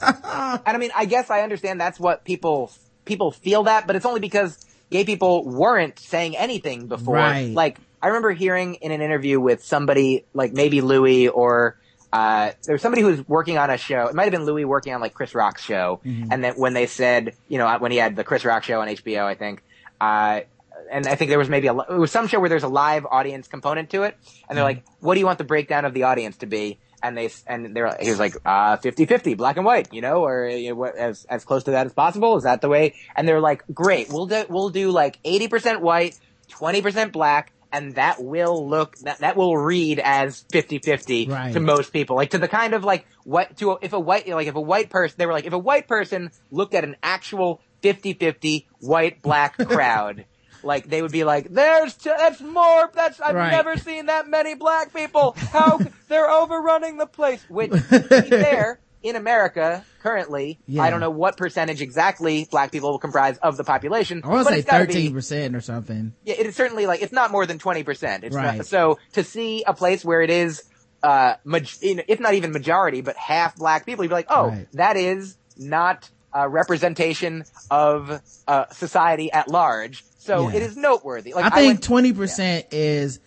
And 0.67 0.75
I 0.75 0.77
mean, 0.77 0.91
I 0.95 1.05
guess 1.05 1.29
I 1.29 1.41
understand 1.41 1.79
that's 1.79 1.99
what 1.99 2.23
people 2.25 2.71
people 3.05 3.31
feel 3.31 3.63
that, 3.63 3.87
but 3.87 3.95
it's 3.95 4.05
only 4.05 4.19
because 4.19 4.57
gay 4.89 5.05
people 5.05 5.45
weren't 5.45 5.97
saying 5.99 6.35
anything 6.35 6.87
before. 6.87 7.15
Right. 7.15 7.53
Like 7.53 7.77
I 8.01 8.07
remember 8.07 8.31
hearing 8.31 8.75
in 8.75 8.91
an 8.91 9.01
interview 9.01 9.39
with 9.39 9.63
somebody 9.63 10.25
like 10.33 10.53
maybe 10.53 10.81
Louis 10.81 11.27
or 11.29 11.77
uh, 12.15 12.51
there 12.63 12.73
was 12.73 12.81
somebody 12.81 13.01
who 13.01 13.09
was 13.09 13.27
working 13.27 13.57
on 13.57 13.69
a 13.69 13.77
show. 13.77 14.07
It 14.07 14.15
might 14.15 14.23
have 14.23 14.31
been 14.31 14.45
Louis 14.45 14.63
working 14.63 14.93
on 14.93 15.01
like 15.01 15.13
Chris 15.13 15.35
Rock's 15.35 15.61
show, 15.61 15.99
and 16.31 16.41
then 16.43 16.53
when 16.55 16.73
they 16.73 16.87
said, 16.87 17.35
you 17.49 17.57
know, 17.57 17.77
when 17.79 17.91
he 17.91 17.97
had 17.97 18.15
the 18.15 18.23
Chris 18.23 18.45
Rock 18.45 18.63
show 18.63 18.79
on 18.81 18.87
HBO, 18.87 19.25
I 19.25 19.35
think. 19.35 19.61
Uh, 19.99 20.41
and 20.91 21.07
I 21.07 21.15
think 21.15 21.29
there 21.29 21.39
was 21.39 21.49
maybe 21.49 21.67
a, 21.67 21.73
it 21.77 21.97
was 21.97 22.11
some 22.11 22.27
show 22.27 22.39
where 22.39 22.47
there's 22.49 22.63
a 22.63 22.69
live 22.69 23.05
audience 23.05 23.47
component 23.47 23.89
to 23.89 24.03
it. 24.03 24.17
And 24.47 24.57
they're 24.57 24.63
like, 24.63 24.83
what 24.99 25.15
do 25.15 25.19
you 25.19 25.25
want 25.25 25.39
the 25.39 25.43
breakdown 25.43 25.83
of 25.83 25.93
the 25.93 26.03
audience 26.03 26.37
to 26.37 26.45
be? 26.45 26.79
And 27.01 27.17
they, 27.17 27.29
and 27.47 27.75
they're, 27.75 27.95
he 27.99 28.09
was 28.09 28.19
like, 28.19 28.35
uh, 28.45 28.77
50-50, 28.77 29.35
black 29.37 29.57
and 29.57 29.65
white, 29.65 29.93
you 29.93 30.01
know, 30.01 30.25
or 30.25 30.47
you 30.47 30.69
know, 30.69 30.75
what, 30.75 30.95
as, 30.95 31.25
as 31.25 31.43
close 31.43 31.63
to 31.63 31.71
that 31.71 31.85
as 31.85 31.93
possible. 31.93 32.37
Is 32.37 32.43
that 32.43 32.61
the 32.61 32.69
way? 32.69 32.93
And 33.15 33.27
they're 33.27 33.41
like, 33.41 33.63
great, 33.73 34.09
we'll 34.09 34.25
do, 34.27 34.45
we'll 34.49 34.69
do 34.69 34.91
like 34.91 35.21
80% 35.23 35.81
white, 35.81 36.17
20% 36.49 37.11
black, 37.11 37.51
and 37.75 37.95
that 37.95 38.23
will 38.23 38.67
look, 38.69 38.95
that, 38.99 39.19
that 39.19 39.35
will 39.35 39.57
read 39.57 39.99
as 39.99 40.45
50-50 40.53 41.29
Right. 41.29 41.53
to 41.53 41.59
most 41.59 41.91
people. 41.91 42.15
Like 42.15 42.29
to 42.31 42.37
the 42.37 42.47
kind 42.47 42.73
of 42.73 42.83
like, 42.83 43.05
what, 43.23 43.57
to, 43.57 43.71
a, 43.71 43.77
if 43.81 43.93
a 43.93 43.99
white, 43.99 44.27
like 44.27 44.47
if 44.47 44.55
a 44.55 44.61
white 44.61 44.89
person, 44.89 45.15
they 45.17 45.25
were 45.25 45.33
like, 45.33 45.45
if 45.45 45.53
a 45.53 45.57
white 45.57 45.87
person 45.87 46.31
looked 46.51 46.73
at 46.73 46.83
an 46.83 46.95
actual 47.03 47.61
50-50 47.83 48.65
white 48.79 49.21
black 49.21 49.57
crowd, 49.67 50.25
like 50.63 50.89
they 50.89 51.01
would 51.01 51.11
be 51.11 51.23
like, 51.23 51.47
"There's 51.49 51.93
t- 51.93 52.09
that's 52.17 52.41
more. 52.41 52.89
That's 52.93 53.19
I've 53.21 53.35
Right. 53.35 53.51
never 53.51 53.77
seen 53.77 54.07
that 54.07 54.27
many 54.27 54.55
black 54.55 54.91
people. 54.95 55.35
How 55.53 55.79
they're 56.07 56.27
overrunning 56.31 56.97
the 56.97 57.05
place." 57.05 57.45
Which, 57.47 57.69
to 57.71 58.21
be 58.23 58.29
fair, 58.31 58.79
in 59.05 59.15
America 59.15 59.85
currently, 60.01 60.59
Yeah. 60.67 60.81
I 60.83 60.89
don't 60.89 60.99
know 60.99 61.09
what 61.09 61.37
percentage 61.37 61.81
exactly 61.81 62.47
black 62.49 62.71
people 62.71 62.91
will 62.91 62.99
comprise 62.99 63.37
of 63.37 63.55
the 63.57 63.63
population. 63.63 64.21
I 64.23 64.27
want 64.27 64.47
to 64.47 64.53
say 64.53 64.59
it's 64.59 64.69
gotta 64.69 64.85
be- 64.85 64.93
thirteen 64.93 65.13
percent 65.13 65.55
or 65.55 65.61
something. 65.61 66.13
yeah, 66.23 66.35
it 66.37 66.45
is 66.47 66.55
certainly 66.55 66.85
like 66.87 67.01
it's 67.01 67.13
not 67.13 67.31
more 67.31 67.45
than 67.45 67.59
twenty 67.59 67.83
percent. 67.83 68.23
Right. 68.31 68.57
not, 68.57 68.65
so 68.65 68.97
to 69.13 69.23
see 69.23 69.63
a 69.65 69.73
place 69.73 70.03
where 70.03 70.21
it 70.21 70.29
is, 70.29 70.63
uh, 71.03 71.35
maj- 71.43 71.77
if 71.81 72.19
not 72.19 72.33
even 72.33 72.51
majority, 72.51 73.01
but 73.01 73.15
half 73.15 73.55
black 73.55 73.85
people, 73.85 74.03
you'd 74.03 74.09
be 74.09 74.15
like, 74.15 74.27
oh, 74.29 74.47
Right. 74.49 74.67
that 74.73 74.97
is 74.97 75.37
not 75.57 76.09
a 76.33 76.49
representation 76.49 77.45
of 77.71 78.21
uh, 78.47 78.65
society 78.71 79.31
at 79.31 79.47
large. 79.49 80.03
So 80.17 80.49
Yeah. 80.49 80.55
it 80.55 80.61
is 80.63 80.75
noteworthy. 80.75 81.33
Like 81.33 81.45
I 81.45 81.55
think 81.61 81.81
twenty 81.81 82.11
percent 82.11 82.65
is 82.71 83.19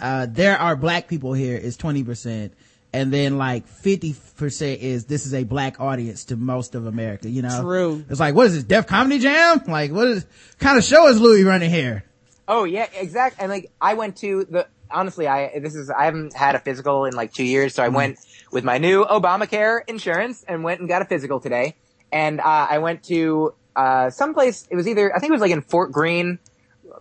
uh 0.00 0.26
there 0.30 0.56
are 0.58 0.76
black 0.76 1.08
people 1.08 1.32
here 1.32 1.56
is 1.56 1.76
twenty 1.76 2.04
percent, 2.04 2.54
and 2.96 3.12
then 3.12 3.36
like 3.36 3.66
fifty 3.68 4.16
percent 4.36 4.80
is 4.80 5.04
this 5.04 5.26
is 5.26 5.34
a 5.34 5.44
black 5.44 5.78
audience 5.80 6.24
to 6.24 6.36
most 6.36 6.74
of 6.74 6.86
America. 6.86 7.28
You 7.28 7.42
know, 7.42 7.60
True. 7.60 8.04
It's 8.08 8.18
like 8.18 8.34
what 8.34 8.46
is 8.46 8.54
this 8.54 8.64
Def 8.64 8.86
Comedy 8.86 9.18
Jam? 9.18 9.60
Like 9.66 9.92
what 9.92 10.08
is 10.08 10.26
kind 10.58 10.78
of 10.78 10.84
show 10.84 11.06
is 11.08 11.20
Louis 11.20 11.44
running 11.44 11.70
here? 11.70 12.04
Oh 12.48 12.64
yeah, 12.64 12.86
exactly. 12.94 13.42
And 13.42 13.50
like 13.50 13.70
I 13.82 13.94
went 13.94 14.16
to 14.18 14.44
the 14.44 14.66
honestly, 14.90 15.28
I 15.28 15.58
this 15.58 15.74
is 15.74 15.90
I 15.90 16.06
haven't 16.06 16.34
had 16.34 16.54
a 16.54 16.58
physical 16.58 17.04
in 17.04 17.14
like 17.14 17.34
two 17.34 17.44
years, 17.44 17.74
so 17.74 17.82
I 17.82 17.88
went 17.88 18.18
with 18.50 18.64
my 18.64 18.78
new 18.78 19.04
Obamacare 19.04 19.80
insurance 19.86 20.42
and 20.48 20.64
went 20.64 20.80
and 20.80 20.88
got 20.88 21.02
a 21.02 21.04
physical 21.04 21.38
today. 21.38 21.76
And 22.10 22.40
uh, 22.40 22.66
I 22.70 22.78
went 22.78 23.02
to 23.04 23.54
uh, 23.74 24.08
someplace. 24.08 24.66
It 24.70 24.76
was 24.76 24.88
either 24.88 25.14
I 25.14 25.18
think 25.18 25.30
it 25.30 25.34
was 25.34 25.42
like 25.42 25.50
in 25.50 25.60
Fort 25.60 25.92
Greene, 25.92 26.38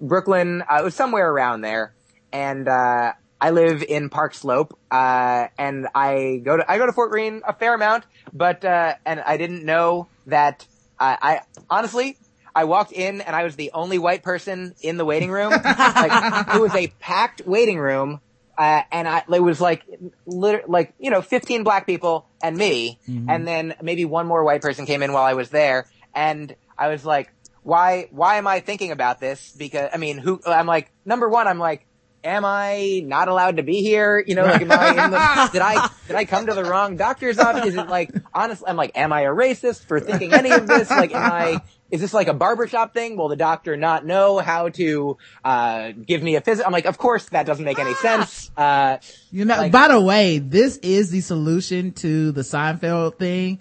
Brooklyn. 0.01 0.61
Uh, 0.69 0.79
it 0.81 0.83
was 0.83 0.93
somewhere 0.93 1.31
around 1.31 1.61
there. 1.61 1.93
And 2.33 2.67
uh, 2.67 3.13
I 3.39 3.51
live 3.51 3.83
in 3.83 4.09
Park 4.09 4.33
Slope, 4.33 4.77
uh, 4.91 5.47
and 5.57 5.87
I 5.93 6.41
go 6.43 6.57
to 6.57 6.71
I 6.71 6.77
go 6.77 6.85
to 6.85 6.93
Fort 6.93 7.11
Greene 7.11 7.41
a 7.45 7.53
fair 7.53 7.73
amount, 7.75 8.05
but 8.33 8.63
uh, 8.63 8.95
and 9.05 9.19
I 9.19 9.37
didn't 9.37 9.65
know 9.65 10.07
that. 10.27 10.65
I, 10.97 11.17
I 11.21 11.41
honestly 11.69 12.17
I 12.55 12.63
walked 12.63 12.93
in 12.93 13.19
and 13.19 13.35
I 13.35 13.43
was 13.43 13.57
the 13.57 13.71
only 13.73 13.97
white 13.97 14.23
person 14.23 14.73
in 14.81 14.95
the 14.95 15.03
waiting 15.03 15.29
room. 15.29 15.51
like 15.65 16.55
it 16.55 16.61
was 16.61 16.73
a 16.73 16.87
packed 17.01 17.41
waiting 17.45 17.77
room, 17.77 18.21
uh, 18.57 18.81
and 18.93 19.07
I 19.07 19.23
it 19.29 19.41
was 19.41 19.59
like 19.59 19.83
liter- 20.25 20.63
like 20.67 20.93
you 20.97 21.11
know 21.11 21.21
15 21.21 21.63
black 21.65 21.85
people 21.85 22.29
and 22.41 22.55
me, 22.55 22.97
and 23.29 23.45
then 23.45 23.75
maybe 23.81 24.05
one 24.05 24.25
more 24.25 24.43
white 24.45 24.61
person 24.61 24.85
came 24.85 25.03
in 25.03 25.11
while 25.11 25.25
I 25.25 25.33
was 25.33 25.49
there, 25.49 25.87
and 26.13 26.55
I 26.77 26.87
was 26.87 27.05
like, 27.05 27.29
why 27.63 28.07
why 28.11 28.37
am 28.37 28.47
I 28.47 28.61
thinking 28.61 28.91
about 28.91 29.19
this? 29.19 29.53
Because 29.57 29.89
I 29.93 29.97
mean, 29.97 30.17
who 30.17 30.39
I'm 30.47 30.65
like 30.67 30.91
number 31.05 31.27
one, 31.27 31.47
I'm 31.47 31.59
like. 31.59 31.85
Am 32.25 32.43
I 32.43 33.03
not 33.05 33.27
allowed 33.27 33.57
to 33.57 33.63
be 33.63 33.81
here? 33.81 34.23
You 34.25 34.33
know, 34.35 34.43
like, 34.45 34.61
am 34.63 34.71
I 34.71 34.89
in 34.89 35.11
the, 35.11 35.49
did 35.53 35.61
I, 35.61 35.89
did 36.07 36.15
I 36.15 36.25
come 36.25 36.47
to 36.47 36.53
the 36.55 36.63
wrong 36.65 36.97
doctor's 36.97 37.37
office? 37.37 37.65
Is 37.67 37.75
it 37.75 37.87
like, 37.87 38.11
honestly, 38.33 38.67
I'm 38.67 38.75
like, 38.75 38.91
am 38.97 39.13
I 39.13 39.21
a 39.21 39.29
racist 39.29 39.85
for 39.85 39.99
thinking 39.99 40.33
any 40.33 40.49
of 40.51 40.65
this? 40.65 40.89
Like, 40.89 41.13
am 41.13 41.31
I, 41.31 41.61
is 41.91 42.01
this 42.01 42.15
like 42.15 42.27
a 42.27 42.33
barbershop 42.33 42.95
thing? 42.95 43.15
Will 43.15 43.27
the 43.29 43.35
doctor 43.35 43.77
not 43.77 44.07
know 44.07 44.39
how 44.39 44.69
to, 44.69 45.17
uh, 45.43 45.91
give 45.91 46.23
me 46.23 46.35
a 46.35 46.41
visit? 46.41 46.65
I'm 46.65 46.71
like, 46.73 46.85
of 46.85 46.97
course 46.97 47.29
that 47.29 47.45
doesn't 47.45 47.63
make 47.63 47.77
any 47.77 47.93
sense. 47.93 48.49
Uh, 48.57 48.97
You 49.31 49.45
know, 49.45 49.55
Like- 49.57 49.71
by 49.71 49.89
the 49.89 50.01
way, 50.01 50.39
this 50.39 50.77
is 50.77 51.11
the 51.11 51.21
solution 51.21 51.91
to 51.93 52.31
the 52.31 52.41
Seinfeld 52.41 53.17
thing. 53.19 53.59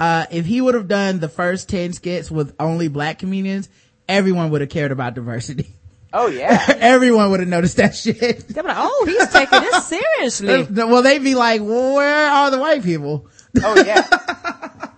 uh, 0.00 0.26
if 0.32 0.44
he 0.44 0.60
would 0.60 0.74
have 0.74 0.88
done 0.88 1.20
the 1.20 1.28
first 1.28 1.68
10 1.68 1.92
skits 1.92 2.28
with 2.32 2.52
only 2.58 2.88
black 2.88 3.20
comedians, 3.20 3.68
everyone 4.08 4.50
would 4.50 4.60
have 4.60 4.70
cared 4.70 4.90
about 4.90 5.14
diversity. 5.14 5.68
Oh 6.12 6.28
yeah. 6.28 6.64
everyone 6.78 7.30
would 7.30 7.40
have 7.40 7.48
noticed 7.48 7.76
that 7.78 7.94
shit. 7.94 8.54
Like, 8.54 8.64
oh, 8.68 9.04
he's 9.06 9.28
taking 9.32 9.60
this 9.60 9.86
seriously. 9.86 10.66
well, 10.70 11.02
they'd 11.02 11.22
be 11.22 11.34
like, 11.34 11.60
well, 11.60 11.94
where 11.94 12.30
are 12.30 12.50
the 12.50 12.58
white 12.58 12.82
people? 12.82 13.28
Oh 13.62 13.82
yeah. 13.82 14.06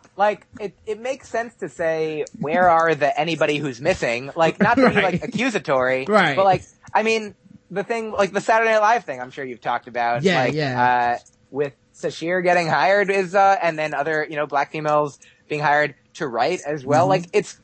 like 0.16 0.47
it, 0.61 0.77
it 0.86 1.01
makes 1.01 1.28
sense 1.28 1.55
to 1.57 1.69
say 1.69 2.24
where 2.39 2.69
are 2.69 2.95
the 2.95 3.19
anybody 3.19 3.59
who's 3.59 3.81
missing? 3.81 4.31
Like 4.35 4.61
not 4.61 4.77
to 4.77 4.91
be 4.91 4.95
like 4.97 5.23
accusatory, 5.23 6.07
Right. 6.07 6.36
But 6.36 6.45
like 6.45 6.62
I 6.93 7.03
mean 7.03 7.35
the 7.70 7.85
thing 7.85 8.12
like 8.12 8.32
the 8.32 8.41
Saturday 8.41 8.73
Night 8.73 8.81
Live 8.81 9.05
thing. 9.05 9.20
I'm 9.20 9.31
sure 9.31 9.45
you've 9.45 9.61
talked 9.61 9.89
about. 9.89 10.23
Yeah, 10.23 10.45
like, 10.45 10.55
yeah. 10.55 10.85
Uh, 10.85 11.19
with 11.51 11.74
Sasheer 11.95 12.43
getting 12.43 12.66
hired 12.66 13.11
is 13.11 13.35
uh, 13.35 13.57
and 13.62 13.78
then 13.78 13.95
other 13.95 14.27
you 14.28 14.36
know 14.36 14.47
black 14.47 14.73
females 14.73 15.19
being 15.49 15.61
hired 15.61 15.95
to 16.15 16.27
write 16.27 16.61
as 16.66 16.85
well. 16.85 17.03
Mm-hmm. 17.03 17.11
Like 17.11 17.24
it's 17.32 17.59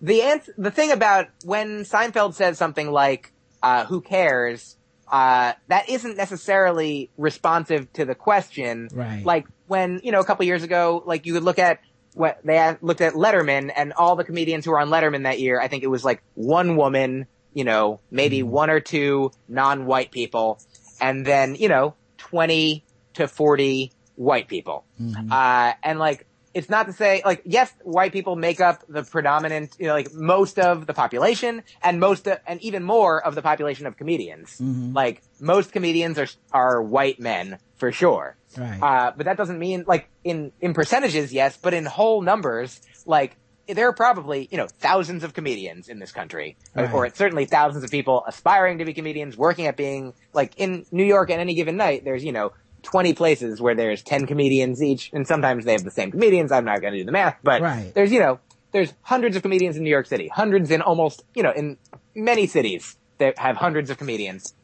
the 0.00 0.22
answer. 0.22 0.54
The 0.56 0.70
thing 0.70 0.92
about 0.92 1.28
when 1.44 1.84
Seinfeld 1.84 2.34
says 2.34 2.58
something 2.58 2.90
like 2.90 3.32
uh, 3.62 3.84
"Who 3.86 4.00
cares." 4.00 4.76
Uh, 5.10 5.54
that 5.66 5.88
isn't 5.88 6.16
necessarily 6.16 7.10
responsive 7.16 7.92
to 7.94 8.04
the 8.04 8.14
question. 8.14 8.88
Right. 8.92 9.24
Like 9.24 9.46
when, 9.66 10.00
you 10.04 10.12
know, 10.12 10.20
a 10.20 10.24
couple 10.24 10.44
years 10.44 10.62
ago, 10.62 11.02
like 11.04 11.26
you 11.26 11.34
would 11.34 11.42
look 11.42 11.58
at 11.58 11.80
what 12.14 12.38
they 12.44 12.56
had, 12.56 12.78
looked 12.80 13.00
at 13.00 13.14
Letterman 13.14 13.72
and 13.74 13.92
all 13.92 14.14
the 14.14 14.22
comedians 14.22 14.64
who 14.64 14.70
were 14.70 14.78
on 14.78 14.88
Letterman 14.88 15.24
that 15.24 15.40
year. 15.40 15.60
I 15.60 15.66
think 15.66 15.82
it 15.82 15.88
was 15.88 16.04
like 16.04 16.22
one 16.34 16.76
woman, 16.76 17.26
you 17.54 17.64
know, 17.64 17.98
maybe 18.12 18.44
one 18.44 18.70
or 18.70 18.78
two 18.78 19.32
non-white 19.48 20.12
people 20.12 20.60
and 21.00 21.26
then, 21.26 21.56
you 21.56 21.68
know, 21.68 21.94
20 22.18 22.84
to 23.14 23.26
40 23.26 23.90
white 24.16 24.46
people. 24.48 24.84
Uh, 25.32 25.72
and 25.82 25.98
like, 25.98 26.26
it's 26.52 26.68
not 26.68 26.86
to 26.86 26.92
say, 26.92 27.22
like, 27.24 27.42
yes, 27.44 27.72
white 27.82 28.12
people 28.12 28.34
make 28.34 28.60
up 28.60 28.82
the 28.88 29.04
predominant, 29.04 29.76
you 29.78 29.86
know, 29.86 29.94
like 29.94 30.12
most 30.14 30.58
of 30.58 30.86
the 30.86 30.94
population 30.94 31.62
and 31.82 32.00
most, 32.00 32.26
of, 32.26 32.38
and 32.46 32.60
even 32.62 32.82
more 32.82 33.24
of 33.24 33.34
the 33.34 33.42
population 33.42 33.86
of 33.86 33.96
comedians. 33.96 34.60
Like, 34.94 35.22
most 35.40 35.72
comedians 35.72 36.18
are, 36.18 36.28
are 36.52 36.82
white 36.82 37.20
men, 37.20 37.58
for 37.76 37.92
sure. 37.92 38.36
Right. 38.56 38.82
Uh, 38.82 39.12
but 39.16 39.26
that 39.26 39.36
doesn't 39.36 39.58
mean, 39.58 39.84
like, 39.86 40.08
in, 40.24 40.50
in 40.60 40.74
percentages, 40.74 41.32
yes, 41.32 41.56
but 41.56 41.72
in 41.72 41.84
whole 41.86 42.20
numbers, 42.20 42.80
like, 43.06 43.36
there 43.68 43.88
are 43.88 43.92
probably, 43.92 44.48
you 44.50 44.58
know, 44.58 44.66
thousands 44.66 45.22
of 45.22 45.32
comedians 45.32 45.88
in 45.88 46.00
this 46.00 46.10
country. 46.10 46.56
Right. 46.74 46.92
Or 46.92 47.08
certainly 47.10 47.44
thousands 47.44 47.84
of 47.84 47.90
people 47.92 48.24
aspiring 48.26 48.78
to 48.78 48.84
be 48.84 48.92
comedians, 48.92 49.36
working 49.36 49.68
at 49.68 49.76
being, 49.76 50.14
like, 50.32 50.54
in 50.56 50.84
New 50.90 51.04
York 51.04 51.30
at 51.30 51.38
any 51.38 51.54
given 51.54 51.76
night, 51.76 52.02
there's, 52.04 52.24
you 52.24 52.32
know, 52.32 52.52
20 52.82 53.14
places 53.14 53.60
where 53.60 53.74
there's 53.74 54.02
10 54.02 54.26
comedians 54.26 54.82
each, 54.82 55.10
and 55.12 55.26
sometimes 55.26 55.64
they 55.64 55.72
have 55.72 55.84
the 55.84 55.90
same 55.90 56.10
comedians. 56.10 56.52
I'm 56.52 56.64
not 56.64 56.80
going 56.80 56.92
to 56.92 56.98
do 56.98 57.04
the 57.04 57.12
math, 57.12 57.36
but 57.42 57.62
Right. 57.62 57.92
there's, 57.94 58.12
you 58.12 58.20
know, 58.20 58.40
there's 58.72 58.92
hundreds 59.02 59.36
of 59.36 59.42
comedians 59.42 59.76
in 59.76 59.82
New 59.82 59.90
York 59.90 60.06
City, 60.06 60.28
hundreds 60.28 60.70
in 60.70 60.80
almost, 60.82 61.22
you 61.34 61.42
know, 61.42 61.50
in 61.52 61.76
many 62.14 62.46
cities 62.46 62.96
that 63.18 63.38
have 63.38 63.56
hundreds 63.56 63.90
of 63.90 63.98
comedians, 63.98 64.54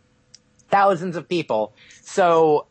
thousands 0.71 1.17
of 1.17 1.29
people. 1.29 1.75
So 2.03 2.67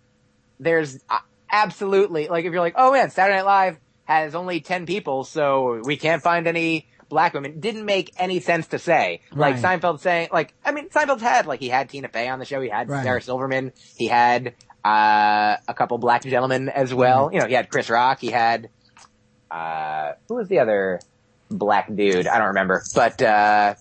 there's 0.59 0.99
uh, 1.09 1.19
absolutely, 1.51 2.27
like, 2.27 2.45
if 2.45 2.51
you're 2.51 2.61
like, 2.61 2.75
oh 2.77 2.91
man, 2.91 3.09
Saturday 3.09 3.37
Night 3.37 3.45
Live 3.45 3.77
has 4.05 4.35
only 4.35 4.61
10 4.61 4.85
people, 4.85 5.23
so 5.23 5.81
we 5.83 5.97
can't 5.97 6.21
find 6.21 6.47
any 6.47 6.87
black 7.09 7.33
women. 7.33 7.59
Didn't 7.59 7.85
make 7.85 8.11
any 8.17 8.39
sense 8.39 8.67
to 8.67 8.79
say. 8.79 9.21
Like 9.31 9.55
Right. 9.61 9.81
Seinfeld 9.81 9.99
saying, 9.99 10.29
like, 10.31 10.53
I 10.63 10.71
mean, 10.71 10.89
Seinfeld's 10.89 11.21
had, 11.21 11.45
like, 11.45 11.59
he 11.59 11.69
had 11.69 11.89
Tina 11.89 12.07
Fey 12.07 12.27
on 12.29 12.39
the 12.39 12.45
show, 12.45 12.61
he 12.61 12.69
had 12.69 12.89
Right. 12.89 13.03
Sarah 13.03 13.21
Silverman, 13.21 13.73
he 13.95 14.07
had, 14.07 14.53
uh, 14.85 15.57
a 15.67 15.73
couple 15.73 15.97
black 15.97 16.23
gentlemen 16.23 16.69
as 16.69 16.93
well. 16.93 17.29
You 17.33 17.39
know, 17.39 17.47
he 17.47 17.53
had 17.53 17.69
Chris 17.69 17.89
Rock, 17.89 18.19
he 18.21 18.27
had, 18.29 18.69
uh, 19.49 20.13
who 20.27 20.35
was 20.35 20.47
the 20.47 20.59
other 20.59 20.99
black 21.49 21.93
dude? 21.93 22.27
I 22.27 22.37
don't 22.37 22.47
remember, 22.49 22.83
but, 22.93 23.21
uh, 23.21 23.75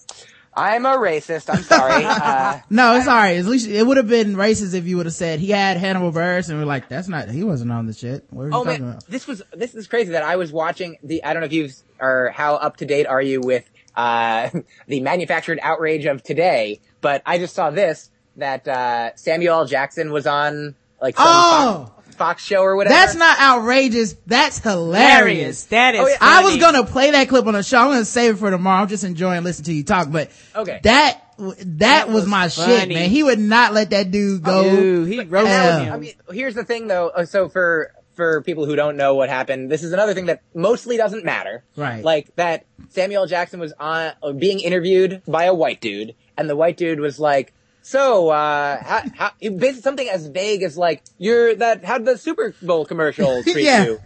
I'm 0.57 0.87
a 0.87 0.91
racist, 0.97 1.53
I'm 1.53 1.65
sorry. 1.65 2.05
uh, 2.07 2.61
No, 2.71 2.95
it's 2.97 3.09
alright. 3.09 3.37
At 3.39 3.45
least 3.47 3.69
it 3.69 3.85
would 3.85 3.97
have 3.97 4.07
been 4.09 4.37
racist 4.37 4.73
if 4.75 4.87
you 4.87 4.97
would 4.99 5.07
have 5.07 5.15
said 5.15 5.41
he 5.41 5.51
had 5.51 5.77
Hannibal 5.79 6.13
Buress 6.13 6.49
and 6.49 6.57
we're 6.59 6.65
like, 6.65 6.89
that's 6.89 7.09
not, 7.09 7.29
he 7.29 7.43
wasn't 7.43 7.73
on 7.73 7.87
the 7.87 7.93
shit. 7.93 8.25
What 8.31 8.45
are 8.45 8.49
you 8.51 8.55
Oh 8.55 8.65
talking 8.65 8.83
man, 8.83 8.91
about? 8.93 9.07
this 9.09 9.27
was 9.27 9.43
this 9.53 9.75
is 9.75 9.89
crazy 9.89 10.13
that 10.13 10.23
I 10.23 10.37
was 10.37 10.53
watching 10.53 10.97
the. 11.03 11.25
I 11.25 11.33
don't 11.33 11.41
know 11.41 11.47
if 11.47 11.53
you've 11.53 11.75
or 12.01 12.31
how 12.33 12.55
up 12.55 12.77
to 12.77 12.87
date 12.87 13.09
are 13.09 13.21
you 13.21 13.41
with 13.41 13.69
uh, 13.97 14.51
the 14.87 15.01
manufactured 15.01 15.59
outrage 15.61 16.05
of 16.07 16.23
today, 16.23 16.79
but 17.01 17.23
I 17.27 17.39
just 17.39 17.57
saw 17.57 17.71
this 17.71 18.11
that 18.37 18.69
uh, 18.69 19.17
Samuel 19.17 19.59
L. 19.59 19.67
Jackson 19.67 20.13
was 20.13 20.25
on 20.29 20.77
like 21.05 21.17
some 21.17 21.27
Oh! 21.29 21.93
Fox, 22.05 22.17
Fox 22.17 22.45
show 22.45 22.63
or 22.63 22.77
whatever. 22.77 22.95
That's 22.95 23.15
not 23.15 23.39
outrageous. 23.41 24.15
That's 24.27 24.59
hilarious. 24.59 25.19
Hilarious. 25.19 25.65
That 25.67 25.95
is. 25.95 26.01
Oh, 26.01 26.09
yeah. 26.09 26.17
I 26.21 26.43
was 26.45 26.57
gonna 26.57 26.85
play 26.85 27.11
that 27.13 27.29
clip 27.29 27.47
on 27.47 27.55
the 27.55 27.63
show. 27.63 27.79
I'm 27.79 27.89
gonna 27.89 28.05
save 28.05 28.35
it 28.35 28.39
for 28.39 28.51
tomorrow. 28.51 28.83
I'm 28.83 28.89
just 28.89 29.05
enjoying 29.05 29.45
listening 29.45 29.65
to 29.67 29.73
you 29.75 29.85
talk, 29.85 30.11
but 30.11 30.31
Okay. 30.57 30.81
that, 30.85 31.21
that, 31.39 32.07
was, 32.09 32.23
was 32.23 32.27
my 32.27 32.49
shit, 32.49 32.89
man. 32.89 33.11
He 33.11 33.23
would 33.23 33.39
not 33.41 33.73
let 33.75 33.91
that 33.91 34.11
dude 34.11 34.43
go. 34.43 34.63
Dude, 34.63 35.09
he 35.09 35.21
wrote 35.21 35.45
Yeah. 35.47 35.81
him. 35.85 35.93
I 35.93 35.97
mean, 35.99 36.13
here's 36.33 36.55
the 36.55 36.65
thing 36.65 36.87
though. 36.87 37.09
uh, 37.09 37.25
So 37.27 37.49
for 37.49 37.93
for 38.15 38.43
people 38.43 38.65
who 38.65 38.77
don't 38.77 38.97
know 38.97 39.17
what 39.17 39.29
happened, 39.29 39.69
this 39.73 39.83
is 39.83 39.93
another 39.93 40.15
thing 40.15 40.27
that 40.27 40.41
mostly 40.55 40.97
doesn't 40.97 41.25
matter. 41.25 41.65
Right. 41.77 42.05
Like 42.05 42.35
that 42.37 42.65
Samuel 42.91 43.27
Jackson 43.27 43.59
was 43.59 43.73
on 43.81 44.13
uh, 44.23 44.31
being 44.33 44.61
interviewed 44.61 45.23
by 45.27 45.45
a 45.45 45.55
white 45.55 45.81
dude, 45.81 46.15
and 46.39 46.49
the 46.49 46.57
white 46.57 46.77
dude 46.77 47.01
was 47.01 47.19
like. 47.19 47.53
So, 47.87 48.31
uh, 48.31 48.83
how, 48.83 49.03
how, 49.15 49.31
basically 49.41 49.83
something 49.83 50.09
as 50.09 50.27
vague 50.27 50.63
as 50.63 50.79
like, 50.79 51.03
you're 51.19 51.55
that, 51.57 51.85
how'd 51.85 52.07
the 52.07 52.17
Super 52.17 52.55
Bowl 52.63 52.87
commercial 52.87 53.43
treat 53.43 53.59
Yeah. 53.65 53.85
you? 53.85 54.01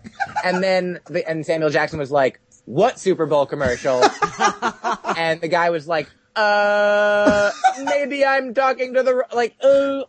And 0.45 0.61
then, 0.65 0.99
the, 1.07 1.27
and 1.29 1.47
Samuel 1.47 1.71
Jackson 1.71 2.01
was 2.01 2.11
like, 2.11 2.41
what 2.65 2.99
Super 2.99 3.25
Bowl 3.27 3.47
commercial? 3.47 4.03
and 5.17 5.41
the 5.41 5.47
guy 5.49 5.71
was 5.71 5.87
like, 5.87 6.11
uh, 6.35 7.53
maybe 7.85 8.27
I'm 8.27 8.53
talking 8.53 8.95
to 8.95 9.05
the, 9.05 9.25
like, 9.33 9.55
uh, 9.63 10.03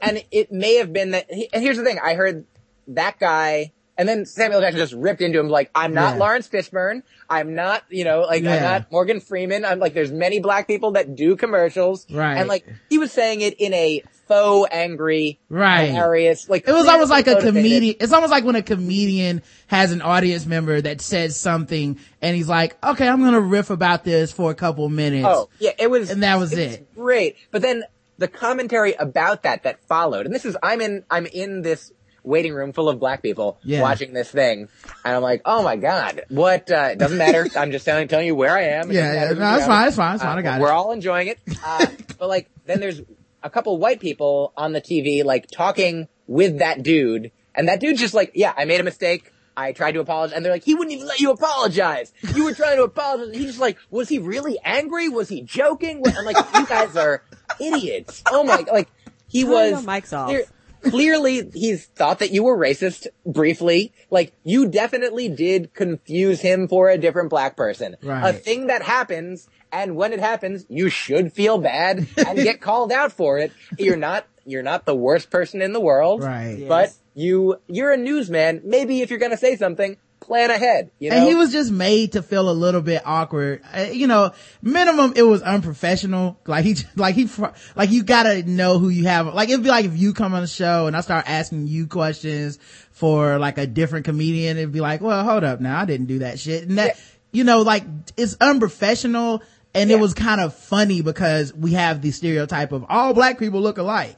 and 0.00 0.24
it 0.30 0.52
may 0.52 0.76
have 0.76 0.92
been 0.92 1.10
that, 1.10 1.26
and 1.30 1.62
here's 1.64 1.78
the 1.78 1.84
thing, 1.84 1.98
I 2.00 2.14
heard 2.14 2.44
that 2.86 3.18
guy, 3.18 3.72
and 4.00 4.08
then 4.08 4.24
Samuel 4.24 4.62
Jackson 4.62 4.78
just 4.80 4.94
ripped 4.94 5.20
into 5.20 5.38
him 5.38 5.50
like, 5.50 5.70
I'm 5.74 5.92
not 5.92 6.14
Yeah. 6.14 6.20
Laurence 6.20 6.48
Fishburne, 6.48 7.02
I'm 7.28 7.54
not, 7.54 7.84
you 7.90 8.04
know, 8.04 8.22
like, 8.22 8.42
Yeah. 8.42 8.54
I'm 8.56 8.62
not 8.62 8.90
Morgan 8.90 9.20
Freeman, 9.20 9.66
I'm 9.66 9.78
like, 9.78 9.92
there's 9.92 10.10
many 10.10 10.40
black 10.40 10.66
people 10.66 10.92
that 10.92 11.14
do 11.14 11.36
commercials, 11.36 12.06
Right. 12.10 12.36
and 12.36 12.48
like, 12.48 12.64
he 12.88 12.96
was 12.96 13.12
saying 13.12 13.42
it 13.42 13.54
in 13.60 13.74
a 13.74 14.02
faux 14.26 14.68
angry, 14.72 15.38
Right. 15.50 15.90
hilarious, 15.90 16.48
like, 16.48 16.66
It 16.66 16.72
was 16.72 16.86
almost 16.88 17.10
like 17.10 17.26
a 17.26 17.40
comedian. 17.42 17.96
It's 18.00 18.12
almost 18.12 18.30
like 18.30 18.44
when 18.44 18.56
a 18.56 18.62
comedian 18.62 19.42
has 19.66 19.92
an 19.92 20.00
audience 20.00 20.46
member 20.46 20.80
that 20.80 21.00
says 21.02 21.36
something 21.36 21.98
and 22.22 22.36
he's 22.36 22.48
like, 22.48 22.76
okay, 22.82 23.06
I'm 23.06 23.20
going 23.20 23.34
to 23.34 23.40
riff 23.40 23.68
about 23.68 24.04
this 24.04 24.32
for 24.32 24.50
a 24.50 24.54
couple 24.54 24.88
minutes. 24.88 25.26
Oh, 25.28 25.50
yeah, 25.58 25.72
it 25.78 25.90
was, 25.90 26.08
And 26.10 26.22
that 26.22 26.38
was 26.38 26.50
was 26.50 26.58
it. 26.58 26.94
great. 26.94 27.36
But 27.50 27.60
then 27.62 27.82
the 28.18 28.28
commentary 28.28 28.94
about 28.94 29.42
that 29.44 29.64
that 29.64 29.82
followed, 29.88 30.26
and 30.26 30.34
this 30.34 30.44
is, 30.44 30.56
I'm 30.62 30.80
in, 30.80 31.04
I'm 31.10 31.26
in 31.26 31.62
this 31.62 31.92
waiting 32.22 32.52
room 32.54 32.72
full 32.72 32.88
of 32.88 32.98
black 33.00 33.22
people 33.22 33.58
Yeah. 33.64 33.82
watching 33.82 34.12
this 34.12 34.30
thing, 34.30 34.68
and 35.04 35.14
I'm 35.16 35.22
like, 35.22 35.42
oh 35.44 35.62
my 35.62 35.76
god, 35.76 36.22
what? 36.28 36.70
Uh, 36.70 36.90
it 36.92 36.98
doesn't 36.98 37.18
matter. 37.18 37.46
I'm 37.56 37.70
just 37.72 37.84
telling, 37.84 38.08
telling 38.08 38.26
you 38.26 38.34
where 38.34 38.56
I 38.56 38.62
am. 38.62 38.90
Yeah, 38.92 39.12
doesn't 39.14 39.14
yeah. 39.14 39.20
No, 39.20 39.26
who's 39.26 39.32
it's 39.32 39.40
around. 39.40 39.66
fine, 39.68 39.88
it's 39.88 39.96
fine, 39.96 40.14
it's 40.14 40.24
fine, 40.24 40.38
I 40.38 40.42
got 40.42 40.60
it. 40.60 40.62
We're 40.62 40.72
all 40.72 40.92
enjoying 40.92 41.28
it. 41.28 41.38
Uh, 41.64 41.86
but 42.18 42.28
like, 42.28 42.48
then 42.66 42.80
there's 42.80 43.00
a 43.42 43.50
couple 43.50 43.76
white 43.78 44.00
people 44.00 44.52
on 44.56 44.72
the 44.72 44.80
TV, 44.80 45.24
like 45.24 45.46
talking 45.50 46.08
with 46.26 46.58
that 46.58 46.82
dude, 46.82 47.32
and 47.54 47.68
that 47.68 47.80
dude's 47.80 48.00
just 48.00 48.14
like, 48.14 48.32
yeah, 48.34 48.52
I 48.56 48.64
made 48.64 48.80
a 48.80 48.84
mistake. 48.84 49.32
I 49.56 49.72
tried 49.72 49.92
to 49.92 50.00
apologize, 50.00 50.34
and 50.36 50.44
they're 50.44 50.52
like, 50.52 50.64
he 50.64 50.74
wouldn't 50.74 50.94
even 50.94 51.06
let 51.06 51.20
you 51.20 51.30
apologize. 51.32 52.12
You 52.34 52.44
were 52.44 52.54
trying 52.54 52.76
to 52.76 52.84
apologize. 52.84 53.26
And 53.26 53.34
he's 53.36 53.46
just 53.46 53.58
like, 53.58 53.76
was 53.90 54.08
he 54.08 54.18
really 54.18 54.58
angry? 54.64 55.08
Was 55.08 55.28
he 55.28 55.42
joking? 55.42 56.02
I'm 56.06 56.24
like, 56.24 56.36
you 56.54 56.66
guys 56.66 56.96
are 56.96 57.22
idiots. 57.60 58.22
Oh 58.30 58.42
my, 58.44 58.64
like, 58.72 58.88
he 59.28 59.42
Turn 59.42 59.50
was. 59.52 59.70
your 59.72 59.80
mics 59.80 60.16
off. 60.16 60.28
clear- 60.28 60.44
clearly, 60.82 61.50
he's 61.54 61.86
thought 61.86 62.18
that 62.20 62.30
you 62.32 62.42
were 62.44 62.56
racist 62.56 63.06
briefly. 63.26 63.92
Like, 64.10 64.32
you 64.44 64.68
definitely 64.68 65.28
did 65.28 65.72
confuse 65.74 66.40
him 66.40 66.68
for 66.68 66.88
a 66.88 66.98
different 66.98 67.30
black 67.30 67.56
person. 67.56 67.96
A 68.02 68.32
thing 68.32 68.66
that 68.68 68.82
happens, 68.82 69.48
and 69.72 69.96
when 69.96 70.12
it 70.12 70.20
happens, 70.20 70.64
you 70.68 70.88
should 70.88 71.32
feel 71.32 71.58
bad 71.58 72.06
and 72.16 72.36
get 72.38 72.60
called 72.68 72.92
out 72.92 73.12
for 73.12 73.38
it. 73.38 73.52
You're 73.78 73.96
not, 73.96 74.26
you're 74.44 74.62
not 74.62 74.86
the 74.86 74.94
worst 74.94 75.30
person 75.30 75.62
in 75.62 75.72
the 75.72 75.80
world. 75.80 76.22
Right. 76.22 76.64
But 76.68 76.88
Yes. 76.88 76.98
you, 77.14 77.56
you're 77.66 77.92
a 77.92 77.96
newsman. 77.96 78.62
Maybe 78.64 79.00
if 79.02 79.10
you're 79.10 79.18
gonna 79.18 79.36
say 79.36 79.56
something, 79.56 79.96
plan 80.30 80.50
ahead. 80.52 80.92
You 81.00 81.10
know? 81.10 81.16
And 81.16 81.26
he 81.26 81.34
was 81.34 81.50
just 81.50 81.72
made 81.72 82.12
to 82.12 82.22
feel 82.22 82.48
a 82.48 82.52
little 82.52 82.80
bit 82.82 83.02
awkward. 83.04 83.62
Uh, 83.76 83.88
you 83.92 84.06
know, 84.06 84.30
minimum 84.62 85.12
it 85.16 85.22
was 85.22 85.42
unprofessional. 85.42 86.38
Like 86.46 86.64
he, 86.64 86.76
like 86.96 87.16
he, 87.16 87.28
like 87.74 87.90
you 87.90 88.04
gotta 88.04 88.44
know 88.44 88.78
who 88.78 88.90
you 88.90 89.06
have. 89.06 89.26
Like 89.34 89.48
it'd 89.48 89.64
be 89.64 89.68
like 89.70 89.86
if 89.86 89.98
you 89.98 90.14
come 90.14 90.32
on 90.32 90.42
the 90.42 90.46
show 90.46 90.86
and 90.86 90.96
I 90.96 91.00
start 91.00 91.28
asking 91.28 91.66
you 91.66 91.88
questions 91.88 92.60
for 92.92 93.38
like 93.40 93.58
a 93.58 93.66
different 93.66 94.04
comedian, 94.04 94.56
it'd 94.56 94.70
be 94.70 94.80
like, 94.80 95.00
well, 95.00 95.24
hold 95.24 95.42
up 95.42 95.60
now, 95.60 95.80
I 95.80 95.84
didn't 95.84 96.06
do 96.06 96.20
that 96.20 96.38
shit. 96.38 96.68
And 96.68 96.78
that, 96.78 96.96
Yeah. 96.96 97.02
you 97.32 97.42
know, 97.44 97.62
like 97.62 97.82
it's 98.16 98.36
unprofessional 98.40 99.42
and 99.74 99.90
it 99.90 99.98
was 99.98 100.14
kind 100.14 100.40
of 100.40 100.54
funny 100.54 101.02
because 101.02 101.52
we 101.52 101.72
have 101.72 102.02
the 102.02 102.12
stereotype 102.12 102.70
of 102.70 102.84
all 102.88 103.14
black 103.14 103.36
people 103.40 103.60
look 103.60 103.78
alike. 103.78 104.16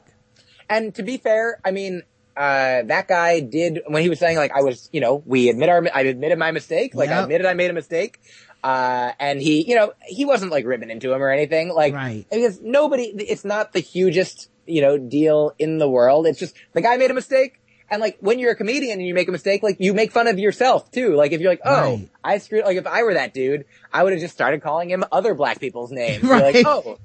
And 0.69 0.93
to 0.95 1.01
be 1.03 1.17
fair, 1.17 1.59
I 1.65 1.71
mean, 1.71 2.03
uh, 2.35 2.83
that 2.83 3.07
guy 3.07 3.39
did 3.39 3.81
when 3.87 4.01
he 4.01 4.09
was 4.09 4.19
saying 4.19 4.37
like 4.37 4.51
I 4.55 4.61
was, 4.61 4.89
you 4.91 5.01
know, 5.01 5.21
we 5.25 5.49
admit 5.49 5.69
our, 5.69 5.85
I 5.93 6.01
admitted 6.01 6.37
my 6.39 6.51
mistake, 6.51 6.95
like 6.95 7.09
I 7.09 7.23
admitted 7.23 7.45
I 7.45 7.53
made 7.53 7.69
a 7.69 7.73
mistake. 7.73 8.19
Uh, 8.63 9.11
and 9.19 9.41
he, 9.41 9.67
you 9.67 9.75
know, 9.75 9.93
he 10.05 10.23
wasn't 10.25 10.51
like 10.51 10.65
ribbing 10.65 10.89
into 10.89 11.11
him 11.11 11.21
or 11.21 11.29
anything, 11.29 11.69
like, 11.73 11.93
Right. 11.93 12.25
because 12.31 12.61
nobody, 12.61 13.03
it's 13.03 13.43
not 13.43 13.73
the 13.73 13.81
hugest, 13.81 14.49
you 14.65 14.81
know, 14.81 14.97
deal 14.97 15.53
in 15.59 15.79
the 15.79 15.89
world. 15.89 16.25
It's 16.27 16.39
just 16.39 16.55
the 16.71 16.81
guy 16.81 16.95
made 16.97 17.11
a 17.11 17.13
mistake. 17.13 17.59
And 17.93 18.01
like 18.01 18.17
when 18.21 18.39
you're 18.39 18.49
a 18.53 18.55
comedian 18.55 18.97
and 18.97 19.07
you 19.07 19.13
make 19.13 19.27
a 19.27 19.31
mistake, 19.31 19.61
like 19.61 19.77
you 19.79 19.93
make 19.93 20.11
fun 20.11 20.25
of 20.27 20.39
yourself 20.39 20.89
too. 20.89 21.13
Like 21.15 21.31
if 21.31 21.41
you're 21.41 21.51
like, 21.51 21.61
oh, 21.63 21.81
Right. 21.91 22.09
I 22.23 22.39
screwed, 22.39 22.65
like 22.65 22.75
if 22.77 22.87
I 22.87 23.03
were 23.03 23.13
that 23.13 23.35
dude, 23.35 23.65
I 23.93 24.01
would 24.01 24.13
have 24.13 24.19
just 24.21 24.33
started 24.33 24.63
calling 24.63 24.89
him 24.89 25.03
other 25.11 25.35
black 25.35 25.59
people's 25.59 25.91
names. 25.91 26.23
Right. 26.23 26.55
like, 26.55 26.65
oh, 26.65 26.97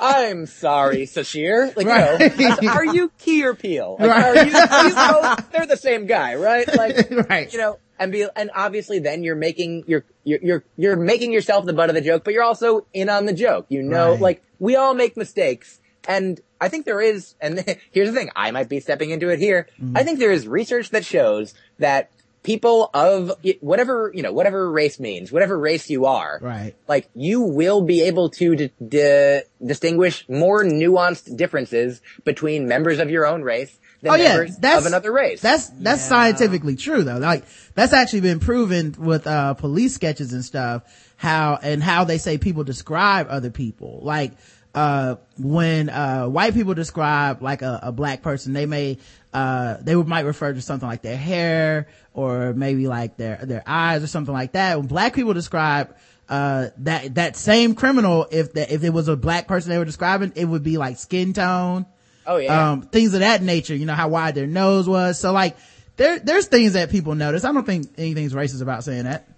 I'm 0.00 0.44
sorry, 0.44 1.06
Sasheer. 1.06 1.74
Like, 1.74 1.86
Right. 1.86 2.38
know, 2.62 2.68
are 2.68 2.84
you 2.84 3.10
Key 3.18 3.42
or 3.46 3.54
Peele? 3.54 3.96
Like, 3.98 4.10
Right. 4.10 4.24
are 4.36 4.44
you, 4.44 4.88
you 4.90 4.94
know, 4.94 5.36
they're 5.50 5.66
the 5.66 5.78
same 5.78 6.04
guy, 6.06 6.34
right? 6.34 6.68
Like, 6.76 7.10
right. 7.30 7.50
you 7.50 7.58
know, 7.58 7.78
and 7.98 8.12
be, 8.12 8.26
and 8.36 8.50
obviously 8.54 8.98
then 8.98 9.24
you're 9.24 9.36
making, 9.36 9.84
you're, 9.86 10.04
you're, 10.24 10.40
you're, 10.42 10.64
you're 10.76 10.96
making 10.96 11.32
yourself 11.32 11.64
the 11.64 11.72
butt 11.72 11.88
of 11.88 11.94
the 11.94 12.02
joke, 12.02 12.22
but 12.22 12.34
you're 12.34 12.42
also 12.44 12.86
in 12.92 13.08
on 13.08 13.24
the 13.24 13.32
joke. 13.32 13.64
You 13.70 13.82
know, 13.82 14.10
Right. 14.10 14.20
like, 14.20 14.42
we 14.58 14.76
all 14.76 14.92
make 14.92 15.16
mistakes. 15.16 15.80
And 16.06 16.38
I 16.64 16.68
think 16.68 16.84
there 16.86 17.00
is, 17.00 17.34
and 17.40 17.58
here's 17.92 18.08
the 18.10 18.14
thing, 18.16 18.30
I 18.34 18.50
might 18.50 18.68
be 18.68 18.80
stepping 18.80 19.10
into 19.10 19.28
it 19.28 19.38
here. 19.38 19.68
Mm-hmm. 19.80 19.96
I 19.96 20.02
think 20.02 20.18
there 20.18 20.32
is 20.32 20.46
research 20.48 20.90
that 20.90 21.04
shows 21.04 21.54
that 21.78 22.10
people 22.42 22.90
of 22.92 23.32
whatever, 23.60 24.10
you 24.14 24.22
know, 24.22 24.32
whatever 24.32 24.70
race 24.70 25.00
means, 25.00 25.32
whatever 25.32 25.58
race 25.58 25.88
you 25.88 26.04
are, 26.06 26.38
Right. 26.42 26.74
like 26.88 27.08
you 27.14 27.40
will 27.40 27.80
be 27.82 28.02
able 28.02 28.28
to 28.30 28.54
d- 28.56 28.70
d- 28.86 29.40
distinguish 29.64 30.28
more 30.28 30.62
nuanced 30.64 31.36
differences 31.36 32.02
between 32.24 32.68
members 32.68 32.98
of 32.98 33.08
your 33.10 33.26
own 33.26 33.42
race 33.42 33.74
than 34.02 34.12
Oh 34.12 34.16
yeah, 34.16 34.28
members 34.36 34.58
that's 34.58 34.80
of 34.80 34.86
another 34.86 35.10
race. 35.10 35.40
That's 35.40 35.68
that's 35.70 36.02
Yeah. 36.02 36.08
scientifically 36.08 36.76
true 36.76 37.02
though. 37.02 37.16
Like 37.16 37.44
that's 37.74 37.94
actually 37.94 38.20
been 38.20 38.40
proven 38.40 38.94
with 38.98 39.26
uh 39.26 39.54
police 39.54 39.94
sketches 39.94 40.34
and 40.34 40.44
stuff. 40.44 40.82
How 41.16 41.58
and 41.62 41.82
how 41.82 42.04
they 42.04 42.18
say 42.18 42.36
people 42.36 42.64
describe 42.64 43.28
other 43.30 43.50
people. 43.50 44.00
Like 44.02 44.32
uh 44.74 45.16
when 45.38 45.88
uh 45.88 46.26
white 46.26 46.54
people 46.54 46.74
describe 46.74 47.42
like 47.42 47.62
a, 47.62 47.80
a 47.84 47.92
black 47.92 48.22
person, 48.22 48.52
they 48.52 48.66
may 48.66 48.98
uh 49.32 49.76
they 49.80 49.94
would 49.94 50.08
might 50.08 50.24
refer 50.24 50.52
to 50.52 50.60
something 50.60 50.88
like 50.88 51.02
their 51.02 51.16
hair 51.16 51.88
or 52.12 52.52
maybe 52.54 52.86
like 52.86 53.16
their 53.16 53.36
their 53.42 53.62
eyes 53.66 54.02
or 54.02 54.06
something 54.06 54.34
like 54.34 54.52
that. 54.52 54.78
When 54.78 54.86
black 54.86 55.14
people 55.14 55.32
describe 55.34 55.96
uh 56.28 56.68
that 56.78 57.14
that 57.16 57.36
same 57.36 57.74
criminal 57.74 58.26
if 58.30 58.52
the, 58.52 58.72
if 58.72 58.82
it 58.82 58.90
was 58.90 59.08
a 59.08 59.16
black 59.16 59.46
person 59.46 59.70
they 59.70 59.78
were 59.78 59.84
describing 59.84 60.32
it 60.36 60.46
would 60.46 60.62
be 60.62 60.78
like 60.78 60.96
skin 60.96 61.34
tone 61.34 61.84
oh 62.26 62.36
yeah. 62.38 62.72
um, 62.72 62.82
things 62.82 63.14
of 63.14 63.20
that 63.20 63.42
nature, 63.42 63.74
you 63.74 63.86
know, 63.86 63.94
how 63.94 64.08
wide 64.08 64.34
their 64.34 64.46
nose 64.46 64.88
was. 64.88 65.18
So 65.18 65.32
like, 65.32 65.56
there, 65.96 66.18
there's 66.18 66.46
things 66.46 66.72
that 66.72 66.90
people 66.90 67.14
notice. 67.14 67.44
I 67.44 67.52
don't 67.52 67.66
think 67.66 67.88
anything's 67.96 68.32
racist 68.32 68.62
about 68.62 68.84
saying 68.84 69.04
that. 69.04 69.28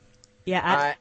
Yeah, 0.45 0.61
I, 0.63 0.91
Uh, 0.91 0.95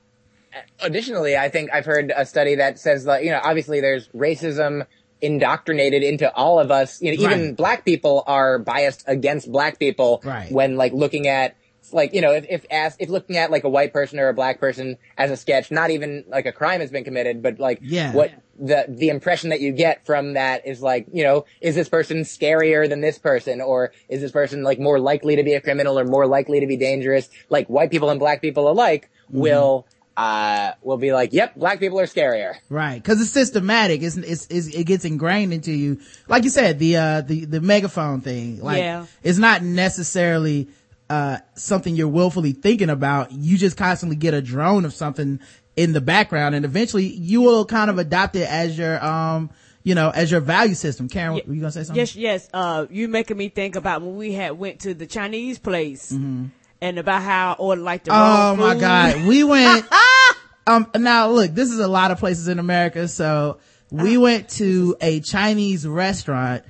additionally, 0.81 1.37
I 1.37 1.49
think 1.49 1.69
I've 1.73 1.85
heard 1.85 2.11
a 2.15 2.25
study 2.25 2.55
that 2.55 2.79
says 2.79 3.05
that, 3.05 3.23
you 3.23 3.31
know, 3.31 3.39
obviously 3.43 3.81
there's 3.81 4.07
racism 4.09 4.85
indoctrinated 5.21 6.03
into 6.03 6.31
all 6.35 6.59
of 6.59 6.71
us. 6.71 7.01
You 7.01 7.11
know, 7.11 7.17
even 7.23 7.47
Right. 7.47 7.57
black 7.57 7.85
people 7.85 8.23
are 8.27 8.59
biased 8.59 9.03
against 9.07 9.51
black 9.51 9.79
people 9.79 10.21
Right. 10.23 10.51
when 10.51 10.75
like 10.75 10.93
looking 10.93 11.27
at 11.27 11.55
like, 11.93 12.13
you 12.15 12.21
know, 12.21 12.31
if, 12.31 12.45
if 12.49 12.65
asked, 12.71 12.97
if 12.99 13.09
looking 13.09 13.37
at 13.37 13.51
like 13.51 13.63
a 13.63 13.69
white 13.69 13.93
person 13.93 14.19
or 14.19 14.27
a 14.27 14.33
black 14.33 14.59
person 14.59 14.97
as 15.19 15.29
a 15.29 15.37
sketch, 15.37 15.69
not 15.69 15.91
even 15.91 16.25
like 16.27 16.47
a 16.47 16.51
crime 16.51 16.79
has 16.81 16.89
been 16.89 17.03
committed, 17.03 17.43
but 17.43 17.59
like 17.59 17.79
Yeah. 17.83 18.11
what 18.11 18.31
the, 18.59 18.85
the 18.89 19.09
impression 19.09 19.51
that 19.51 19.61
you 19.61 19.71
get 19.71 20.03
from 20.05 20.33
that 20.33 20.65
is 20.65 20.81
like, 20.81 21.05
you 21.13 21.23
know, 21.23 21.45
is 21.61 21.75
this 21.75 21.87
person 21.87 22.21
scarier 22.21 22.89
than 22.89 23.01
this 23.01 23.19
person? 23.19 23.61
Or 23.61 23.91
is 24.09 24.21
this 24.21 24.31
person 24.31 24.63
like 24.63 24.79
more 24.79 24.99
likely 24.99 25.35
to 25.35 25.43
be 25.43 25.53
a 25.53 25.61
criminal 25.61 25.99
or 25.99 26.05
more 26.05 26.25
likely 26.25 26.59
to 26.59 26.65
be 26.67 26.75
dangerous? 26.77 27.29
Like 27.49 27.67
white 27.67 27.91
people 27.91 28.09
and 28.09 28.19
black 28.19 28.41
people 28.41 28.69
alike 28.69 29.09
Mm-hmm. 29.29 29.39
will, 29.39 29.87
uh, 30.17 30.71
will 30.81 30.97
be 30.97 31.11
like, 31.11 31.33
yep, 31.33 31.55
black 31.55 31.79
people 31.79 31.99
are 31.99 32.05
scarier. 32.05 32.55
Right. 32.69 33.03
Cause 33.03 33.19
it's 33.21 33.31
systematic. 33.31 34.01
It's, 34.01 34.15
it's, 34.17 34.47
it's, 34.49 34.67
it 34.67 34.85
gets 34.85 35.03
ingrained 35.05 35.53
into 35.53 35.71
you. 35.71 35.99
Like 36.27 36.43
you 36.45 36.49
said, 36.49 36.79
the, 36.79 36.97
uh, 36.97 37.21
the, 37.21 37.45
the 37.45 37.61
megaphone 37.61 38.21
thing. 38.21 38.61
Like, 38.61 38.77
Yeah. 38.77 39.05
it's 39.23 39.37
not 39.37 39.61
necessarily, 39.61 40.69
uh, 41.09 41.37
something 41.55 41.95
you're 41.95 42.07
willfully 42.07 42.53
thinking 42.53 42.89
about. 42.89 43.31
You 43.31 43.57
just 43.57 43.77
constantly 43.77 44.15
get 44.15 44.33
a 44.33 44.41
drone 44.41 44.85
of 44.85 44.93
something 44.93 45.39
in 45.75 45.91
the 45.91 46.01
background 46.01 46.55
and 46.55 46.63
eventually 46.63 47.05
you 47.05 47.41
will 47.41 47.65
kind 47.65 47.89
of 47.89 47.97
adopt 47.99 48.35
it 48.37 48.49
as 48.49 48.77
your, 48.77 49.03
um, 49.05 49.49
you 49.83 49.93
know, 49.93 50.09
as 50.09 50.31
your 50.31 50.39
value 50.39 50.73
system. 50.73 51.07
Karen, 51.09 51.35
Yeah. 51.35 51.43
were 51.45 51.53
you 51.53 51.59
gonna 51.59 51.71
say 51.71 51.83
something? 51.83 51.97
Yes, 51.99 52.15
yes. 52.15 52.49
Uh, 52.53 52.85
you 52.89 53.07
making 53.07 53.37
me 53.37 53.49
think 53.49 53.75
about 53.75 54.01
when 54.01 54.15
we 54.15 54.31
had 54.31 54.53
went 54.57 54.79
to 54.79 54.93
the 54.93 55.05
Chinese 55.05 55.59
place 55.59 56.11
and 56.81 56.97
about 56.99 57.21
how 57.21 57.51
I 57.51 57.53
ordered 57.55 57.81
like 57.83 58.03
the 58.03 58.11
Oh 58.13 58.55
my 58.55 58.73
food. 58.73 58.81
god, 58.81 59.25
we 59.25 59.43
went. 59.55 59.85
um, 60.67 60.87
now 60.95 61.29
look, 61.29 61.51
this 61.51 61.69
is 61.71 61.79
a 61.79 61.87
lot 61.87 62.11
of 62.11 62.19
places 62.19 62.47
in 62.47 62.59
America. 62.59 63.07
So 63.07 63.57
we 63.91 64.17
went 64.17 64.49
to 64.49 64.95
a 65.01 65.19
Chinese 65.21 65.87
restaurant 65.87 66.63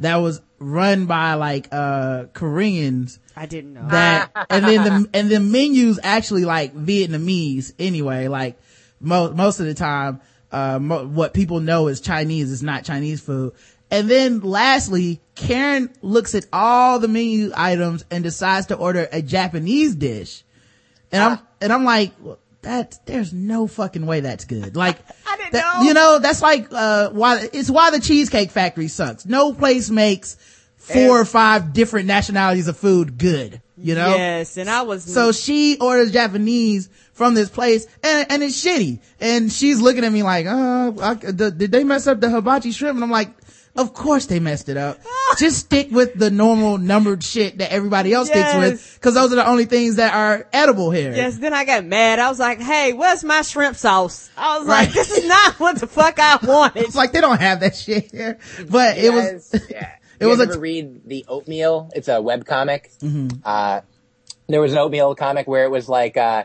that 0.00 0.16
was 0.16 0.40
run 0.60 1.06
by 1.06 1.34
like 1.34 1.68
uh 1.72 2.24
Koreans. 2.32 3.18
I 3.36 3.46
didn't 3.46 3.74
know. 3.74 3.86
That 3.88 4.30
and 4.50 4.64
then 4.64 4.84
the 4.84 5.10
and 5.14 5.30
the 5.30 5.40
menus 5.40 5.98
actually 6.02 6.44
like 6.44 6.74
Vietnamese 6.74 7.72
anyway. 7.78 8.28
Like 8.28 8.58
most 9.00 9.34
most 9.34 9.60
of 9.60 9.66
the 9.66 9.74
time, 9.74 10.20
uh, 10.52 10.78
mo- 10.80 11.06
what 11.06 11.34
people 11.34 11.60
know 11.60 11.88
is 11.88 12.00
Chinese 12.00 12.50
is 12.50 12.62
not 12.62 12.84
Chinese 12.84 13.20
food. 13.20 13.52
And 13.90 14.10
then 14.10 14.40
lastly, 14.40 15.20
Karen 15.34 15.90
looks 16.02 16.34
at 16.34 16.46
all 16.52 16.98
the 16.98 17.08
menu 17.08 17.50
items 17.56 18.04
and 18.10 18.22
decides 18.22 18.66
to 18.66 18.76
order 18.76 19.08
a 19.10 19.22
Japanese 19.22 19.94
dish. 19.94 20.44
And 21.10 21.22
I'm, 21.22 21.38
and 21.60 21.72
I'm 21.72 21.84
like, 21.84 22.12
well, 22.20 22.38
that, 22.62 22.98
there's 23.06 23.32
no 23.32 23.66
fucking 23.66 24.04
way 24.04 24.20
that's 24.20 24.44
good. 24.44 24.76
Like, 24.76 24.98
I 25.26 25.36
didn't 25.38 25.52
that- 25.52 25.78
know. 25.78 25.82
you 25.84 25.94
know, 25.94 26.18
that's 26.18 26.42
like, 26.42 26.68
uh, 26.70 27.10
why, 27.10 27.48
it's 27.52 27.70
why 27.70 27.90
the 27.90 28.00
Cheesecake 28.00 28.50
Factory 28.50 28.88
sucks. 28.88 29.24
No 29.24 29.54
place 29.54 29.88
makes 29.88 30.36
four 30.76 31.20
or 31.20 31.24
five 31.24 31.72
different 31.72 32.06
nationalities 32.06 32.68
of 32.68 32.76
food 32.76 33.16
good, 33.18 33.60
you 33.76 33.94
know? 33.94 34.14
Yes, 34.16 34.56
and 34.56 34.68
I 34.70 34.82
was 34.82 35.04
So 35.04 35.32
she 35.32 35.78
orders 35.78 36.12
Japanese 36.12 36.88
from 37.12 37.34
this 37.34 37.48
place 37.50 37.86
and, 38.02 38.30
and 38.30 38.42
it's 38.42 38.64
shitty. 38.64 39.00
And 39.20 39.50
she's 39.52 39.80
looking 39.80 40.04
at 40.04 40.12
me 40.12 40.22
like, 40.22 40.46
uh, 40.46 40.92
I, 41.00 41.14
the, 41.14 41.50
did 41.50 41.72
they 41.72 41.84
mess 41.84 42.06
up 42.06 42.20
the 42.20 42.30
hibachi 42.30 42.72
shrimp? 42.72 42.96
And 42.96 43.04
I'm 43.04 43.10
like, 43.10 43.30
of 43.78 43.94
course 43.94 44.26
they 44.26 44.40
messed 44.40 44.68
it 44.68 44.76
up. 44.76 44.98
Just 45.38 45.58
stick 45.60 45.90
with 45.90 46.14
the 46.18 46.30
normal 46.30 46.76
numbered 46.78 47.22
shit 47.24 47.58
that 47.58 47.72
everybody 47.72 48.12
else 48.12 48.28
sticks 48.28 48.54
with. 48.56 48.98
Cause 49.00 49.14
those 49.14 49.32
are 49.32 49.36
the 49.36 49.46
only 49.46 49.64
things 49.64 49.96
that 49.96 50.12
are 50.14 50.46
edible 50.52 50.90
here. 50.90 51.14
Yes, 51.14 51.38
then 51.38 51.54
I 51.54 51.64
got 51.64 51.84
mad. 51.84 52.18
I 52.18 52.28
was 52.28 52.38
like, 52.38 52.60
hey, 52.60 52.92
where's 52.92 53.24
my 53.24 53.42
shrimp 53.42 53.76
sauce? 53.76 54.28
I 54.36 54.58
was 54.58 54.66
Right. 54.68 54.84
like, 54.86 54.92
this 54.94 55.10
is 55.10 55.26
not 55.26 55.60
what 55.60 55.78
the 55.78 55.86
fuck 55.86 56.18
I 56.18 56.38
wanted. 56.46 56.82
It's 56.82 56.96
like 56.96 57.12
they 57.12 57.20
don't 57.20 57.40
have 57.40 57.60
that 57.60 57.76
shit 57.76 58.10
here. 58.10 58.38
But 58.68 58.98
it 58.98 59.12
was, 59.12 59.48
Guys, 59.50 59.66
yeah. 59.70 59.92
it 60.18 60.24
You 60.24 60.28
was 60.28 60.38
guys 60.38 60.48
a 60.48 60.50
ever 60.52 60.60
read 60.60 61.02
the 61.08 61.24
Oatmeal? 61.28 61.90
It's 61.94 62.08
a 62.08 62.20
web 62.20 62.44
comic. 62.44 62.90
Mm-hmm. 63.00 63.38
Uh, 63.44 63.80
there 64.48 64.60
was 64.60 64.72
an 64.72 64.78
Oatmeal 64.78 65.14
comic 65.14 65.46
where 65.46 65.64
it 65.64 65.70
was 65.70 65.88
like, 65.88 66.16
uh, 66.16 66.44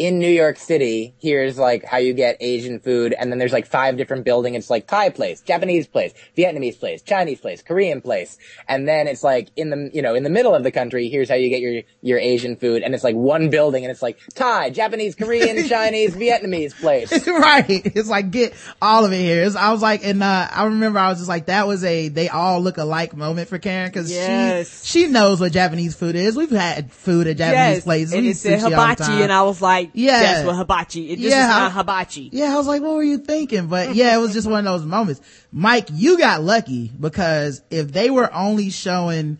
in 0.00 0.18
New 0.18 0.30
York 0.30 0.56
City, 0.56 1.14
here's 1.20 1.58
like 1.58 1.84
how 1.84 1.98
you 1.98 2.14
get 2.14 2.38
Asian 2.40 2.80
food, 2.80 3.12
and 3.12 3.30
then 3.30 3.38
there's 3.38 3.52
like 3.52 3.66
five 3.66 3.98
different 3.98 4.24
buildings. 4.24 4.56
It's 4.56 4.70
like 4.70 4.86
Thai 4.86 5.10
place, 5.10 5.42
Japanese 5.42 5.86
place, 5.86 6.14
Vietnamese 6.38 6.80
place, 6.80 7.02
Chinese 7.02 7.38
place, 7.38 7.62
Korean 7.62 8.00
place, 8.00 8.38
and 8.66 8.88
then 8.88 9.06
it's 9.06 9.22
like 9.22 9.48
in 9.56 9.68
the 9.68 9.90
you 9.92 10.00
know 10.00 10.14
in 10.14 10.22
the 10.22 10.30
middle 10.30 10.54
of 10.54 10.62
the 10.62 10.70
country, 10.70 11.10
here's 11.10 11.28
how 11.28 11.34
you 11.34 11.50
get 11.50 11.60
your 11.60 11.82
your 12.00 12.18
Asian 12.18 12.56
food, 12.56 12.82
and 12.82 12.94
it's 12.94 13.04
like 13.04 13.14
one 13.14 13.50
building, 13.50 13.84
and 13.84 13.90
it's 13.90 14.00
like 14.00 14.18
Thai, 14.34 14.70
Japanese, 14.70 15.14
Korean, 15.14 15.64
Chinese, 15.68 16.16
Vietnamese 16.16 16.74
place. 16.80 17.12
right. 17.28 17.66
It's 17.68 18.08
like 18.08 18.30
get 18.30 18.54
all 18.80 19.04
of 19.04 19.12
it 19.12 19.20
here. 19.20 19.42
It's, 19.42 19.54
I 19.54 19.70
was 19.70 19.82
like, 19.82 20.02
and 20.02 20.22
uh, 20.22 20.48
I 20.50 20.64
remember 20.64 20.98
I 20.98 21.10
was 21.10 21.18
just 21.18 21.28
like, 21.28 21.46
that 21.46 21.66
was 21.66 21.84
a 21.84 22.08
they 22.08 22.30
all 22.30 22.62
look 22.62 22.78
alike 22.78 23.14
moment 23.14 23.48
for 23.50 23.58
Karen 23.58 23.90
because 23.90 24.10
Yes. 24.10 24.82
she 24.86 25.00
she 25.00 25.06
knows 25.08 25.40
what 25.40 25.52
Japanese 25.52 25.94
food 25.94 26.14
is. 26.16 26.36
We've 26.36 26.50
had 26.50 26.90
food 26.90 27.26
at 27.26 27.36
Japanese 27.36 27.76
yes, 27.76 27.84
places. 27.84 28.12
and 28.14 28.22
We 28.22 28.30
it 28.30 28.36
said 28.36 28.60
sushi 28.60 28.64
all 28.64 28.70
the 28.70 28.76
hibachi, 28.76 29.22
and 29.22 29.32
I 29.32 29.42
was 29.42 29.60
like, 29.60 29.89
Yeah. 29.94 30.20
that's 30.20 30.46
what 30.46 30.56
hibachi. 30.56 31.10
It, 31.12 31.16
this 31.16 31.30
Yeah, 31.30 31.48
is 31.48 31.54
I- 31.54 31.58
not 31.60 31.72
hibachi. 31.72 32.30
Yeah, 32.32 32.52
I 32.52 32.56
was 32.56 32.66
like, 32.66 32.82
what 32.82 32.94
were 32.94 33.02
you 33.02 33.18
thinking? 33.18 33.66
But 33.68 33.94
yeah, 33.94 34.16
it 34.16 34.20
was 34.20 34.32
just 34.38 34.48
one 34.48 34.66
of 34.66 34.72
those 34.80 34.86
moments. 34.86 35.20
Mike, 35.52 35.88
you 35.92 36.18
got 36.18 36.42
lucky 36.42 36.88
because 36.98 37.62
if 37.70 37.92
they 37.92 38.10
were 38.10 38.32
only 38.32 38.70
showing, 38.70 39.38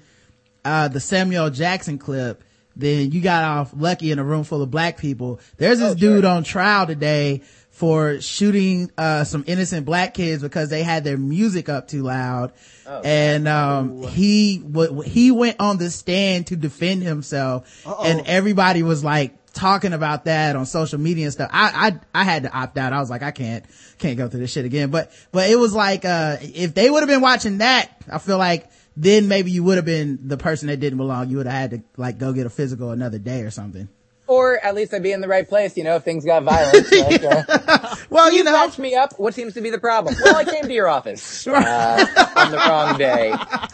uh, 0.64 0.88
the 0.88 1.00
Samuel 1.00 1.50
Jackson 1.50 1.98
clip, 1.98 2.42
then 2.76 3.10
you 3.12 3.20
got 3.20 3.44
off 3.44 3.72
lucky 3.76 4.10
in 4.10 4.18
a 4.18 4.24
room 4.24 4.44
full 4.44 4.62
of 4.62 4.70
black 4.70 4.96
people. 4.98 5.40
There's 5.56 5.78
this 5.80 5.92
Oh, 5.92 5.94
dude 5.94 6.22
sure. 6.24 6.30
on 6.30 6.44
trial 6.44 6.86
today 6.86 7.42
for 7.70 8.20
shooting, 8.20 8.90
uh, 8.98 9.24
some 9.24 9.42
innocent 9.46 9.86
black 9.86 10.12
kids 10.14 10.42
because 10.42 10.68
they 10.68 10.82
had 10.82 11.02
their 11.02 11.16
music 11.16 11.68
up 11.70 11.88
too 11.88 12.02
loud. 12.02 12.52
Oh, 12.86 13.00
and, 13.02 13.48
um, 13.48 14.02
he, 14.02 14.58
w- 14.58 15.00
he 15.00 15.30
went 15.30 15.56
on 15.60 15.78
the 15.78 15.90
stand 15.90 16.48
to 16.48 16.56
defend 16.56 17.02
himself 17.02 17.86
and 18.04 18.26
everybody 18.26 18.82
was 18.82 19.02
like, 19.02 19.39
talking 19.52 19.92
about 19.92 20.24
that 20.24 20.56
on 20.56 20.66
social 20.66 20.98
media 20.98 21.24
and 21.24 21.32
stuff. 21.32 21.50
I, 21.52 21.90
I, 22.14 22.20
I 22.20 22.24
had 22.24 22.44
to 22.44 22.52
opt 22.56 22.78
out. 22.78 22.92
I 22.92 23.00
was 23.00 23.10
like, 23.10 23.22
I 23.22 23.30
can't, 23.30 23.64
can't 23.98 24.16
go 24.16 24.28
through 24.28 24.40
this 24.40 24.52
shit 24.52 24.64
again. 24.64 24.90
But, 24.90 25.12
but 25.32 25.50
it 25.50 25.56
was 25.56 25.74
like, 25.74 26.04
uh, 26.04 26.36
if 26.40 26.74
they 26.74 26.90
would 26.90 27.00
have 27.00 27.08
been 27.08 27.20
watching 27.20 27.58
that, 27.58 27.90
I 28.10 28.18
feel 28.18 28.38
like 28.38 28.70
then 28.96 29.28
maybe 29.28 29.50
you 29.50 29.64
would 29.64 29.76
have 29.76 29.84
been 29.84 30.18
the 30.28 30.36
person 30.36 30.68
that 30.68 30.78
didn't 30.78 30.98
belong. 30.98 31.30
You 31.30 31.38
would 31.38 31.46
have 31.46 31.54
had 31.54 31.70
to 31.70 31.82
like 31.96 32.18
go 32.18 32.32
get 32.32 32.46
a 32.46 32.50
physical 32.50 32.90
another 32.90 33.18
day 33.18 33.42
or 33.42 33.50
something. 33.50 33.88
Or 34.26 34.64
at 34.64 34.76
least 34.76 34.94
I'd 34.94 35.02
be 35.02 35.10
in 35.10 35.20
the 35.20 35.26
right 35.26 35.48
place, 35.48 35.76
you 35.76 35.82
know, 35.82 35.96
if 35.96 36.04
things 36.04 36.24
got 36.24 36.44
violent. 36.44 36.92
Like, 36.92 37.24
uh, 37.24 37.96
Well, 38.10 38.30
you 38.30 38.38
you 38.38 38.44
know, 38.44 38.52
patched 38.52 38.78
me 38.78 38.94
up. 38.94 39.18
What 39.18 39.34
seems 39.34 39.54
to 39.54 39.60
be 39.60 39.70
the 39.70 39.78
problem? 39.78 40.14
Well, 40.22 40.36
I 40.36 40.44
came 40.44 40.62
to 40.62 40.72
your 40.72 40.86
office 40.86 41.46
uh, 41.48 42.06
on 42.36 42.50
the 42.52 42.58
wrong 42.58 42.96
day. 42.96 43.30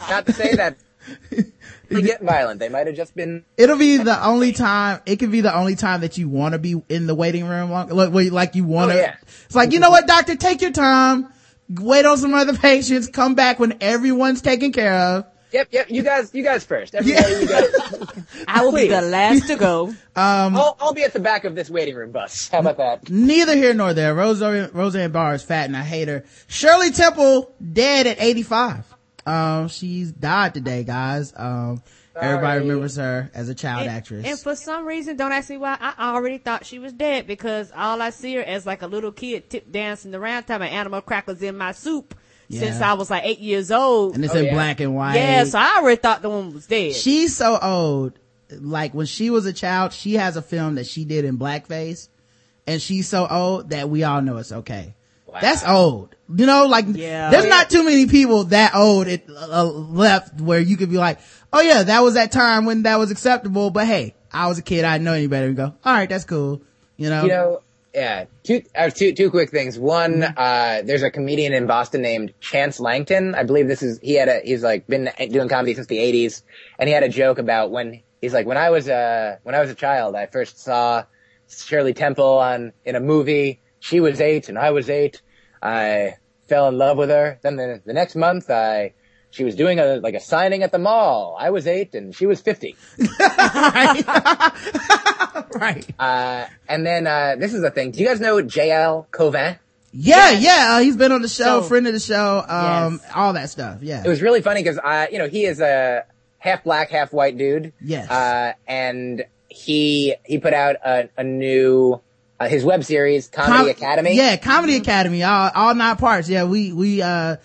Not 0.08 0.24
to 0.26 0.32
say 0.32 0.54
that 0.54 0.76
they 1.88 2.02
get 2.02 2.22
violent. 2.22 2.60
They 2.60 2.68
might 2.68 2.86
have 2.86 2.96
just 2.96 3.14
been. 3.14 3.44
it'll 3.56 3.78
be 3.78 3.96
the 3.98 4.24
only 4.26 4.52
time, 4.52 5.00
it 5.06 5.16
could 5.16 5.30
be 5.30 5.40
the 5.40 5.54
only 5.56 5.76
time 5.76 6.00
that 6.02 6.18
you 6.18 6.28
want 6.28 6.52
to 6.52 6.58
be 6.58 6.82
in 6.88 7.06
the 7.06 7.14
waiting 7.14 7.46
room. 7.46 7.70
Long, 7.70 7.88
like, 7.88 8.12
you- 8.24 8.30
like 8.30 8.54
you 8.54 8.64
want 8.64 8.90
to, 8.92 8.98
Oh, 8.98 9.00
yeah. 9.00 9.16
it's 9.44 9.54
like, 9.54 9.72
you 9.72 9.80
know 9.80 9.90
what, 9.90 10.06
doctor, 10.06 10.36
take 10.36 10.60
your 10.62 10.72
time. 10.72 11.28
Wait 11.68 12.04
on 12.06 12.16
some 12.18 12.34
other 12.34 12.52
patients. 12.58 13.08
Come 13.08 13.34
back 13.34 13.58
when 13.58 13.76
everyone's 13.80 14.42
taken 14.42 14.72
care 14.72 14.94
of. 14.94 15.26
Yep, 15.52 15.68
yep. 15.70 15.86
You 15.90 16.02
guys, 16.02 16.34
you 16.34 16.42
guys 16.42 16.64
first. 16.64 16.94
Everybody, 16.96 17.32
you 17.34 17.46
guys. 17.48 17.68
I 18.48 18.64
will 18.64 18.72
be 18.72 18.88
the 18.88 19.00
last 19.00 19.46
to 19.46 19.56
go. 19.56 19.94
Um, 20.16 20.56
I'll, 20.56 20.74
I'll 20.80 20.94
be 20.94 21.04
at 21.04 21.12
the 21.12 21.20
back 21.20 21.44
of 21.44 21.54
this 21.54 21.68
waiting 21.68 21.94
room 21.94 22.10
bus. 22.10 22.48
How 22.48 22.60
about 22.60 22.78
that? 22.78 23.10
Neither 23.10 23.54
here 23.54 23.74
nor 23.74 23.92
there. 23.92 24.14
Roseanne, 24.14 24.70
Roseanne 24.72 25.12
Barr 25.12 25.34
is 25.34 25.42
fat 25.42 25.66
and 25.66 25.76
I 25.76 25.82
hate 25.82 26.08
her. 26.08 26.24
Shirley 26.46 26.90
Temple 26.90 27.54
dead 27.74 28.06
at 28.06 28.16
85. 28.18 28.95
Um, 29.26 29.68
she's 29.68 30.12
died 30.12 30.54
today, 30.54 30.84
guys. 30.84 31.32
Um, 31.36 31.82
everybody 32.18 32.60
remembers 32.60 32.96
her 32.96 33.30
as 33.34 33.48
a 33.48 33.54
child 33.54 33.82
And, 33.82 33.90
actress. 33.90 34.24
and 34.24 34.38
for 34.38 34.54
some 34.56 34.86
reason, 34.86 35.16
don't 35.16 35.32
ask 35.32 35.50
me 35.50 35.56
why. 35.58 35.76
I 35.80 36.14
already 36.14 36.38
thought 36.38 36.64
she 36.64 36.78
was 36.78 36.92
dead 36.92 37.26
because 37.26 37.70
all 37.76 38.00
I 38.00 38.10
see 38.10 38.34
her 38.36 38.42
as 38.42 38.64
like 38.64 38.82
a 38.82 38.86
little 38.86 39.12
kid 39.12 39.50
tip 39.50 39.70
dancing 39.70 40.14
around, 40.14 40.44
about 40.44 40.62
animal 40.62 41.00
crackers 41.02 41.42
in 41.42 41.58
my 41.58 41.72
soup 41.72 42.14
since 42.48 42.80
I 42.80 42.92
was 42.94 43.10
like 43.10 43.24
eight 43.24 43.40
years 43.40 43.70
old. 43.72 44.14
and 44.14 44.24
it's 44.24 44.32
Oh, 44.34 44.38
in 44.38 44.44
yeah. 44.46 44.52
black 44.54 44.78
and 44.80 44.94
white. 44.94 45.16
yeah, 45.16 45.42
so 45.44 45.58
I 45.58 45.78
already 45.78 46.00
thought 46.00 46.22
the 46.22 46.30
woman 46.30 46.54
was 46.54 46.66
dead. 46.66 46.94
She's 46.94 47.36
so 47.36 47.58
old. 47.60 48.18
Like 48.50 48.94
when 48.94 49.06
she 49.06 49.28
was 49.30 49.44
a 49.46 49.52
child, 49.52 49.92
she 49.92 50.14
has 50.14 50.36
a 50.36 50.42
film 50.42 50.76
that 50.76 50.86
she 50.86 51.04
did 51.04 51.24
in 51.24 51.36
blackface 51.38 52.08
and 52.66 52.80
she's 52.80 53.08
so 53.08 53.26
old 53.28 53.70
that 53.70 53.90
we 53.90 54.04
all 54.04 54.22
know 54.22 54.36
it's 54.38 54.52
okay. 54.52 54.94
Wow. 55.36 55.40
That's 55.42 55.64
old. 55.66 56.16
You 56.34 56.46
know, 56.46 56.66
like 56.66 56.86
Yeah. 56.88 57.30
there's 57.30 57.44
Oh, 57.44 57.48
not 57.48 57.70
too 57.70 57.84
many 57.84 58.06
people 58.06 58.44
that 58.44 58.74
old 58.74 59.06
it, 59.06 59.28
uh, 59.28 59.64
left 59.64 60.40
where 60.40 60.58
you 60.60 60.76
could 60.76 60.90
be 60.90 60.96
like, 60.96 61.18
oh 61.52 61.60
yeah, 61.60 61.82
that 61.84 62.00
was 62.00 62.14
that 62.14 62.32
time 62.32 62.64
when 62.64 62.82
that 62.82 62.98
was 62.98 63.10
acceptable. 63.10 63.70
But 63.70 63.86
hey, 63.86 64.14
I 64.32 64.48
was 64.48 64.58
a 64.58 64.62
kid. 64.62 64.84
I 64.84 64.94
didn't 64.94 65.04
know 65.04 65.12
any 65.12 65.26
better. 65.28 65.46
And 65.46 65.56
go, 65.56 65.74
all 65.84 65.92
right, 65.92 66.08
that's 66.08 66.24
cool. 66.24 66.62
You 66.96 67.10
know, 67.10 67.22
You 67.22 67.28
know, 67.28 67.60
yeah. 67.94 68.24
Two, 68.42 68.62
I 68.76 68.82
have 68.82 68.94
two, 68.94 69.12
two 69.12 69.30
quick 69.30 69.50
things. 69.50 69.78
One, 69.78 70.22
uh, 70.22 70.82
there's 70.84 71.02
a 71.02 71.10
comedian 71.10 71.52
in 71.52 71.66
Boston 71.66 72.02
named 72.02 72.32
Chance 72.40 72.80
Langton. 72.80 73.34
I 73.34 73.42
believe 73.44 73.68
this 73.68 73.82
is, 73.82 74.00
he 74.02 74.14
had 74.14 74.28
a, 74.28 74.40
he's 74.44 74.62
like 74.62 74.86
been 74.86 75.10
doing 75.30 75.48
comedy 75.48 75.74
since 75.74 75.86
the 75.86 75.98
80s. 75.98 76.42
And 76.78 76.88
he 76.88 76.94
had 76.94 77.02
a 77.04 77.08
joke 77.08 77.38
about 77.38 77.70
when, 77.70 78.02
he's 78.20 78.32
like, 78.34 78.46
when 78.46 78.56
I 78.56 78.70
was, 78.70 78.88
uh, 78.88 79.36
when 79.44 79.54
I 79.54 79.60
was 79.60 79.70
a 79.70 79.74
child, 79.74 80.16
I 80.16 80.26
first 80.26 80.58
saw 80.58 81.04
Shirley 81.48 81.94
Temple 81.94 82.38
on, 82.38 82.72
in 82.84 82.96
a 82.96 83.00
movie. 83.00 83.60
She 83.78 84.00
was 84.00 84.20
eight 84.20 84.48
and 84.48 84.58
I 84.58 84.70
was 84.72 84.90
eight. 84.90 85.22
I 85.66 86.16
fell 86.48 86.68
in 86.68 86.78
love 86.78 86.97
with 86.97 87.10
her. 87.10 87.38
Then 87.43 87.56
the, 87.56 87.82
the 87.84 87.93
next 87.93 88.14
month, 88.14 88.51
I, 88.51 88.93
she 89.30 89.43
was 89.44 89.55
doing 89.56 89.80
a, 89.80 89.97
like 89.97 90.14
a 90.14 90.20
signing 90.20 90.62
at 90.62 90.70
the 90.72 90.78
mall. 90.78 91.36
I 91.38 91.51
was 91.51 91.66
eight 91.66 91.94
and 91.94 92.14
she 92.14 92.26
was 92.26 92.40
50. 92.40 92.76
right. 95.55 95.86
Uh, 95.98 96.47
and 96.68 96.84
then, 96.86 97.06
uh, 97.06 97.36
this 97.38 97.55
is 97.55 97.62
the 97.62 97.70
thing. 97.70 97.90
Do 97.90 97.98
you 98.01 98.06
guys 98.06 98.20
know 98.20 98.43
JL 98.43 99.06
Cauvin? 99.10 99.59
Yeah, 99.93 100.30
yeah. 100.32 100.66
Uh, 100.76 100.80
he's 100.80 100.97
been 100.97 101.12
on 101.12 101.22
the 101.22 101.28
show, 101.28 101.60
So- 101.60 101.62
friend 101.62 101.86
of 101.86 101.93
the 101.94 102.01
show, 102.01 102.38
um, 102.47 103.01
Yes. 103.02 103.10
all 103.14 103.32
that 103.32 103.48
stuff. 103.51 103.82
Yeah. 103.82 104.02
It 104.05 104.09
was 104.09 104.20
really 104.22 104.43
funny 104.43 104.62
because 104.62 104.78
I, 104.78 105.09
you 105.09 105.18
know, 105.18 105.28
he 105.28 105.44
is 105.47 105.60
a 105.60 106.05
half 106.38 106.64
black, 106.64 106.90
half 106.90 107.12
white 107.12 107.38
dude. 107.38 107.72
Yes. 107.80 108.10
Uh, 108.10 108.52
and 108.66 109.24
he 109.48 110.14
he 110.24 110.38
put 110.38 110.52
out 110.52 110.76
a, 110.84 111.09
a 111.16 111.24
new 111.24 112.01
uh, 112.40 112.48
his 112.48 112.64
web 112.64 112.84
series, 112.84 113.28
Comedy 113.28 113.58
Com- 113.58 113.68
Academy. 113.70 114.16
Yeah, 114.16 114.36
Comedy 114.36 114.76
Academy, 114.76 115.22
all, 115.22 115.50
all 115.54 115.74
nine 115.74 115.96
parts. 115.96 116.28
Yeah, 116.28 116.44
we, 116.44 116.72
we, 116.72 117.02
uh, 117.02 117.36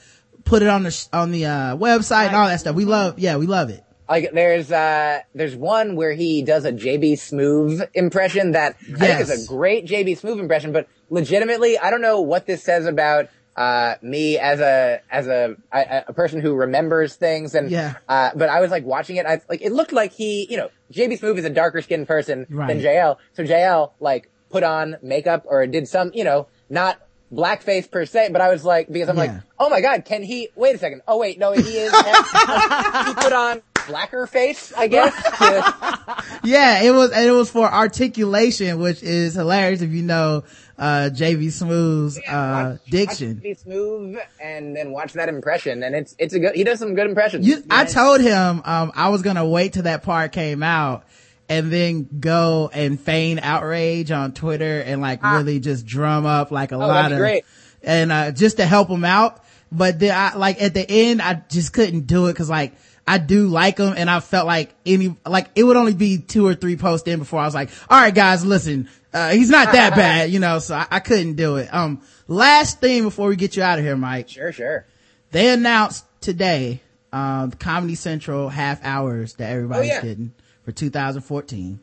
put 0.44 0.62
it 0.62 0.68
on 0.68 0.84
the, 0.84 0.92
sh- 0.92 1.06
on 1.14 1.32
the, 1.32 1.46
uh, 1.46 1.78
website 1.78 2.28
and 2.28 2.36
all 2.36 2.48
that 2.48 2.60
stuff. 2.60 2.76
We 2.76 2.86
love, 2.86 3.20
yeah, 3.20 3.38
we 3.38 3.46
love 3.48 3.70
it. 3.70 3.84
Like 4.10 4.32
there's 4.34 4.70
uh 4.74 5.20
there's 5.34 5.56
one 5.56 5.96
where 5.96 6.12
he 6.12 6.42
does 6.44 6.66
a 6.66 6.74
JB 6.74 7.14
Smoove 7.14 7.88
impression 7.94 8.52
that 8.52 8.76
I 8.94 8.98
think 8.98 9.20
is 9.22 9.46
a 9.46 9.48
great 9.48 9.86
JB 9.86 10.20
Smoove 10.20 10.38
impression, 10.40 10.74
but 10.74 10.90
legitimately 11.10 11.78
I 11.78 11.90
don't 11.92 12.02
know 12.02 12.20
what 12.20 12.46
this 12.46 12.62
says 12.62 12.86
about 12.88 13.30
uh 13.56 13.96
me 14.02 14.38
as 14.38 14.60
a 14.60 15.02
as 15.10 15.28
a 15.28 15.56
a, 15.72 16.04
a 16.10 16.14
person 16.14 16.42
who 16.42 16.56
remembers 16.56 17.16
things 17.16 17.54
and 17.54 17.70
Yeah. 17.70 17.96
uh 18.10 18.32
but 18.36 18.50
I 18.50 18.60
was 18.62 18.72
like 18.72 18.84
watching 18.86 19.18
it 19.18 19.26
I 19.26 19.40
like 19.50 19.62
it 19.62 19.72
looked 19.72 19.92
like 19.94 20.14
he 20.14 20.48
you 20.50 20.58
know 20.58 20.70
JB 20.92 21.20
Smoove 21.20 21.38
is 21.38 21.46
a 21.46 21.50
darker 21.50 21.82
skinned 21.82 22.08
person 22.08 22.48
Right. 22.50 22.68
than 22.68 22.80
JL 22.82 23.18
so 23.34 23.44
JL 23.44 23.92
like 24.00 24.30
put 24.52 24.64
on 24.64 24.98
makeup 25.02 25.46
or 25.48 25.66
did 25.68 25.88
some 25.88 26.12
you 26.14 26.24
know 26.24 26.48
not 26.70 27.00
blackface 27.34 27.90
per 27.90 28.06
se 28.06 28.30
but 28.32 28.42
I 28.42 28.50
was 28.50 28.66
like 28.66 28.88
because 28.92 29.08
I'm 29.10 29.16
Yeah. 29.18 29.22
like 29.24 29.32
oh 29.60 29.70
my 29.70 29.80
god 29.82 30.04
can 30.06 30.22
he 30.24 30.50
wait 30.56 30.76
a 30.76 30.78
second 30.78 31.02
oh 31.08 31.18
wait 31.18 31.40
no 31.40 31.52
he 31.54 31.62
is 31.62 31.92
he 31.92 33.14
put 33.16 33.34
on 33.34 33.62
blacker 33.88 34.28
face, 34.28 34.72
I 34.78 34.88
guess. 34.88 35.12
Yeah, 36.44 36.82
it 36.84 36.92
was, 36.92 37.12
and 37.12 37.24
it 37.28 37.32
was 37.32 37.52
for 37.52 37.72
articulation, 37.72 38.80
which 38.80 39.04
is 39.04 39.36
hilarious 39.36 39.82
if 39.82 39.92
you 39.92 40.02
know, 40.02 40.44
uh, 40.78 41.10
JB 41.14 41.48
Smoove's, 41.52 42.18
uh, 42.18 42.78
watch- 42.80 42.90
diction. 42.90 43.36
Be 43.36 43.54
smooth 43.54 44.18
and 44.42 44.76
then 44.76 44.92
watch 44.92 45.14
that 45.14 45.30
impression, 45.30 45.84
and 45.84 45.96
it's 45.96 46.16
it's 46.18 46.34
a 46.34 46.40
good. 46.40 46.56
He 46.56 46.64
does 46.64 46.80
some 46.80 46.96
good 46.96 47.08
impressions. 47.08 47.46
You, 47.48 47.64
I 47.70 47.86
told 47.86 48.22
him, 48.22 48.62
um, 48.66 48.92
I 48.96 49.10
was 49.10 49.22
gonna 49.22 49.48
wait 49.48 49.74
till 49.74 49.84
that 49.84 50.02
part 50.04 50.32
came 50.32 50.64
out 50.64 51.04
and 51.52 51.72
then 51.72 52.08
go 52.20 52.70
and 52.74 53.00
feign 53.00 53.38
outrage 53.40 54.10
on 54.12 54.32
Twitter 54.34 54.80
and 54.80 55.02
like 55.02 55.22
really 55.24 55.60
just 55.60 55.86
drum 55.86 56.26
up 56.26 56.50
like 56.52 56.72
a 56.72 56.78
lot 56.78 56.90
Ah. 56.90 57.06
Oh, 57.06 57.10
be 57.10 57.14
of, 57.16 57.20
great. 57.20 57.46
and, 57.84 58.12
uh, 58.12 58.32
just 58.32 58.58
to 58.58 58.66
help 58.66 58.90
him 58.90 59.04
out. 59.06 59.44
But 59.72 60.00
then 60.00 60.16
I, 60.16 60.36
like 60.38 60.62
at 60.62 60.74
the 60.74 60.90
end, 60.90 61.22
I 61.22 61.42
just 61.50 61.74
couldn't 61.74 62.08
do 62.08 62.28
it 62.28 62.36
cause 62.36 62.50
like, 62.50 62.74
I 63.08 63.18
do 63.18 63.48
like 63.48 63.78
him 63.80 63.94
and 63.98 64.10
I 64.10 64.20
felt 64.22 64.46
like 64.48 64.74
any, 64.86 65.16
like 65.26 65.48
it 65.56 65.64
would 65.64 65.76
only 65.78 65.94
be 65.94 66.20
two 66.20 66.46
or 66.46 66.56
three 66.56 66.78
posts 66.78 67.08
in 67.08 67.20
before 67.20 67.40
I 67.42 67.46
was 67.46 67.56
like, 67.56 67.70
all 67.90 68.00
right 68.00 68.14
guys, 68.16 68.46
listen, 68.46 68.90
uh, 69.14 69.32
he's 69.32 69.50
not 69.50 69.74
that 69.74 69.96
bad, 69.96 70.30
you 70.32 70.40
know, 70.40 70.60
so 70.60 70.76
I, 70.76 70.88
I 70.90 71.00
couldn't 71.00 71.34
do 71.36 71.58
it. 71.58 71.74
Um, 71.74 72.02
last 72.28 72.80
thing 72.80 73.04
before 73.04 73.28
we 73.28 73.36
get 73.36 73.58
you 73.58 73.64
out 73.64 73.78
of 73.80 73.84
here, 73.86 73.98
Mike 73.98 74.30
Sure, 74.30 74.52
sure. 74.54 74.86
they 75.32 75.50
announced 75.52 76.06
today 76.22 76.82
um 77.14 77.52
comedy 77.52 77.96
central 77.96 78.48
half 78.48 78.80
hours 78.86 79.34
that 79.34 79.52
everybody's 79.52 79.92
Oh, 79.92 79.94
yeah. 79.96 80.02
getting 80.02 80.34
for 80.64 80.72
2014 80.72 81.80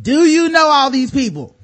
do 0.00 0.24
you 0.24 0.48
know 0.48 0.68
all 0.68 0.90
these 0.90 1.10
people 1.10 1.56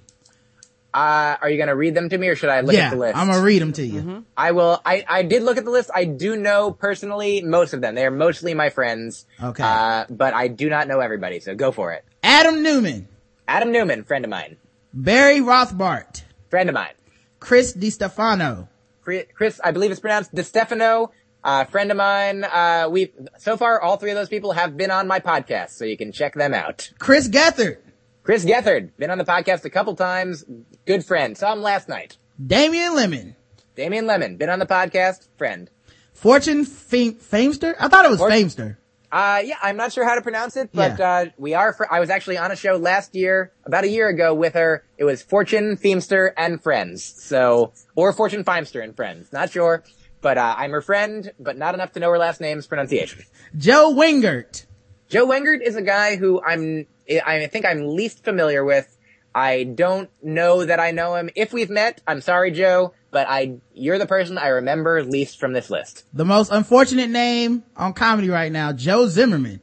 Uh, 0.95 1.37
are 1.43 1.51
you 1.51 1.59
gonna 1.59 1.77
read 1.77 1.95
them 1.95 2.09
to 2.09 2.17
me, 2.17 2.29
or 2.29 2.37
should 2.37 2.49
I 2.49 2.61
look 2.63 2.75
yeah 2.75 2.87
at 2.87 2.91
the 2.93 2.97
list? 2.97 3.17
i'm 3.19 3.27
gonna 3.29 3.43
read 3.43 3.61
them 3.61 3.73
to 3.75 3.85
you 3.85 4.25
I 4.37 4.53
will. 4.53 4.81
I 4.85 5.05
I 5.07 5.23
did 5.23 5.43
look 5.43 5.59
at 5.59 5.65
the 5.65 5.71
list. 5.71 5.91
I 5.95 6.05
do 6.07 6.37
know 6.37 6.71
personally 6.73 7.43
most 7.43 7.75
of 7.75 7.81
them. 7.83 7.95
They 7.95 8.05
are 8.07 8.11
mostly 8.11 8.55
my 8.55 8.71
friends. 8.71 9.27
Okay. 9.43 9.63
Uh, 9.63 10.05
but 10.09 10.33
I 10.35 10.49
do 10.49 10.71
not 10.71 10.89
know 10.89 11.01
everybody. 11.01 11.41
So 11.41 11.55
go 11.55 11.71
for 11.73 11.93
it. 11.93 12.03
adam 12.23 12.63
newman 12.63 13.09
Adam 13.49 13.71
Newman, 13.73 14.05
friend 14.05 14.25
of 14.25 14.31
mine. 14.31 14.57
barry 14.93 15.41
rothbart 15.41 16.23
Friend 16.51 16.69
of 16.71 16.75
mine. 16.75 16.95
chris 17.41 17.75
DiStefano, 17.77 18.69
Chri- 19.05 19.27
Chris, 19.35 19.61
I 19.63 19.71
believe 19.73 19.91
it's 19.93 20.01
pronounced 20.01 20.35
DeStefano, 20.35 21.11
uh, 21.45 21.65
friend 21.65 21.91
of 21.91 21.97
mine. 21.97 22.45
Uh, 22.45 22.89
we 22.91 23.13
so 23.39 23.57
far 23.57 23.81
all 23.81 23.97
three 23.97 24.11
of 24.11 24.17
those 24.17 24.29
people 24.29 24.53
have 24.53 24.77
been 24.77 24.91
on 24.91 25.07
my 25.07 25.21
podcast, 25.21 25.71
so 25.71 25.85
you 25.85 25.97
can 25.97 26.13
check 26.13 26.35
them 26.35 26.55
out. 26.55 26.91
chris 26.99 27.29
gethard 27.29 27.79
Chris 28.23 28.45
Gethard, 28.45 28.91
been 28.97 29.11
on 29.11 29.19
the 29.19 29.25
podcast 29.25 29.65
a 29.65 29.71
couple 29.71 29.95
times. 29.95 30.45
Good 30.85 31.05
friend. 31.05 31.39
Saw 31.39 31.53
him 31.53 31.63
last 31.63 31.89
night. 31.89 32.17
damian 32.45 32.95
lemon 32.97 33.37
Damien 33.77 34.07
Lemon, 34.07 34.37
been 34.37 34.49
on 34.49 34.59
the 34.59 34.67
podcast. 34.67 35.29
Friend. 35.37 35.71
fortune 36.15 36.65
Fam- 36.65 37.15
famester 37.15 37.75
i 37.79 37.89
thought 37.89 38.05
it 38.05 38.11
was 38.11 38.19
Fort- 38.19 38.33
famester 38.33 38.77
Uh, 39.13 39.41
yeah, 39.45 39.55
I'm 39.63 39.77
not 39.77 39.93
sure 39.93 40.05
how 40.05 40.17
to 40.17 40.23
pronounce 40.23 40.57
it, 40.57 40.71
but, 40.75 40.99
Yeah. 40.99 41.09
uh, 41.11 41.25
we 41.39 41.55
are, 41.55 41.73
fr- 41.73 41.85
I 41.89 42.01
was 42.01 42.11
actually 42.11 42.39
on 42.39 42.51
a 42.51 42.57
show 42.57 42.75
last 42.77 43.15
year, 43.15 43.53
about 43.65 43.85
a 43.85 43.89
year 43.89 44.09
ago 44.09 44.35
with 44.35 44.55
her. 44.55 44.83
It 44.99 45.05
was 45.05 45.23
Fortune, 45.23 45.77
Feemster, 45.77 46.33
and 46.37 46.61
Friends. 46.61 47.05
So, 47.05 47.73
or 47.95 48.13
Fortune, 48.13 48.43
Feimster, 48.45 48.83
and 48.83 48.97
Friends. 48.97 49.33
Not 49.33 49.51
sure. 49.53 49.85
But, 50.21 50.39
uh, 50.39 50.55
I'm 50.59 50.73
her 50.73 50.83
friend, 50.83 51.33
but 51.39 51.57
not 51.57 51.75
enough 51.75 51.93
to 51.93 52.01
know 52.01 52.11
her 52.11 52.19
last 52.19 52.41
name's 52.41 52.67
pronunciation. 52.67 53.23
joe 53.57 53.93
wingert 53.95 54.67
Joe 55.09 55.27
Wingert 55.27 55.63
is 55.63 55.77
a 55.77 55.83
guy 55.83 56.17
who 56.17 56.43
I'm, 56.43 56.87
I 57.25 57.47
think 57.47 57.65
I'm 57.65 57.95
least 57.95 58.25
familiar 58.25 58.65
with. 58.65 58.97
I 59.33 59.65
don't 59.65 60.11
know 60.23 60.65
that 60.65 60.81
I 60.81 60.91
know 60.91 61.15
him. 61.15 61.31
If 61.37 61.53
we've 61.53 61.71
met, 61.71 62.01
I'm 62.09 62.21
sorry, 62.21 62.51
Joe, 62.51 62.93
but 63.11 63.29
I, 63.29 63.59
you're 63.73 63.99
the 63.99 64.07
person 64.07 64.37
I 64.37 64.49
remember 64.49 65.03
least 65.05 65.39
from 65.39 65.53
this 65.53 65.71
list. 65.71 66.05
the 66.13 66.25
most 66.25 66.51
unfortunate 66.51 67.11
name 67.11 67.63
on 67.77 67.93
comedy 67.93 68.29
right 68.29 68.51
now 68.51 68.73
joe 68.73 69.07
zimmerman 69.07 69.61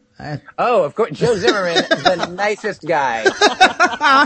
Oh, 0.58 0.84
of 0.84 0.96
course, 0.96 1.12
Joe 1.18 1.36
Zimmerman, 1.36 1.76
is 1.76 2.04
the 2.04 2.28
nicest 2.38 2.84
guy. 2.84 3.26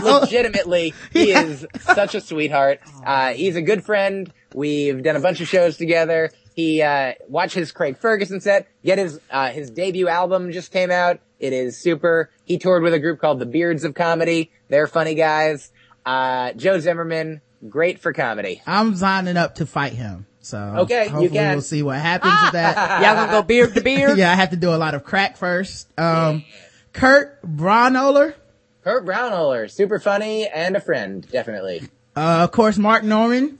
Legitimately, 0.04 0.94
he 1.12 1.32
is 1.32 1.66
such 1.80 2.14
a 2.14 2.20
sweetheart. 2.20 2.80
Uh, 3.04 3.32
he's 3.32 3.56
a 3.56 3.62
good 3.62 3.82
friend. 3.84 4.32
We've 4.54 5.02
done 5.02 5.16
a 5.16 5.20
bunch 5.20 5.40
of 5.40 5.48
shows 5.48 5.76
together. 5.76 6.30
He 6.54 6.82
uh, 6.82 7.12
watch 7.28 7.54
his 7.54 7.70
Craig 7.72 7.98
Ferguson 7.98 8.40
set. 8.40 8.66
Get 8.84 8.98
his 8.98 9.20
uh, 9.30 9.50
his 9.50 9.70
debut 9.70 10.08
album 10.08 10.52
just 10.52 10.72
came 10.72 10.90
out. 10.90 11.20
It 11.38 11.52
is 11.52 11.78
super. 11.78 12.30
He 12.44 12.58
toured 12.58 12.82
with 12.82 12.94
a 12.94 12.98
group 12.98 13.20
called 13.20 13.38
the 13.38 13.46
Beards 13.46 13.84
of 13.84 13.94
Comedy. 13.94 14.50
They're 14.68 14.86
funny 14.88 15.14
guys. 15.14 15.70
Uh, 16.04 16.52
Joe 16.54 16.78
Zimmerman, 16.80 17.42
great 17.68 18.00
for 18.00 18.12
comedy. 18.12 18.62
I'm 18.66 18.96
signing 18.96 19.36
up 19.36 19.56
to 19.56 19.66
fight 19.66 19.92
him. 19.92 20.26
So 20.40 20.58
Okay, 20.78 21.08
you 21.20 21.28
can. 21.28 21.52
we'll 21.56 21.60
see 21.62 21.82
what 21.82 21.98
happens 21.98 22.32
with 22.44 22.52
that. 22.52 23.02
Y'all 23.02 23.14
gonna 23.16 23.30
go 23.32 23.42
beard 23.42 23.74
to 23.74 23.82
beard? 23.82 24.16
yeah, 24.18 24.32
I 24.32 24.34
have 24.34 24.50
to 24.50 24.56
do 24.56 24.70
a 24.74 24.76
lot 24.76 24.94
of 24.94 25.04
crack 25.04 25.36
first. 25.36 25.86
Um, 25.98 26.44
Kurt 26.94 27.42
Braunohler, 27.42 28.34
Kurt 28.82 29.04
Braunohler, 29.04 29.70
super 29.70 29.98
funny 29.98 30.48
and 30.48 30.74
a 30.76 30.80
friend, 30.80 31.26
definitely. 31.30 31.82
uh, 32.16 32.40
of 32.44 32.52
course, 32.52 32.78
Mark 32.78 33.04
Normand. 33.04 33.58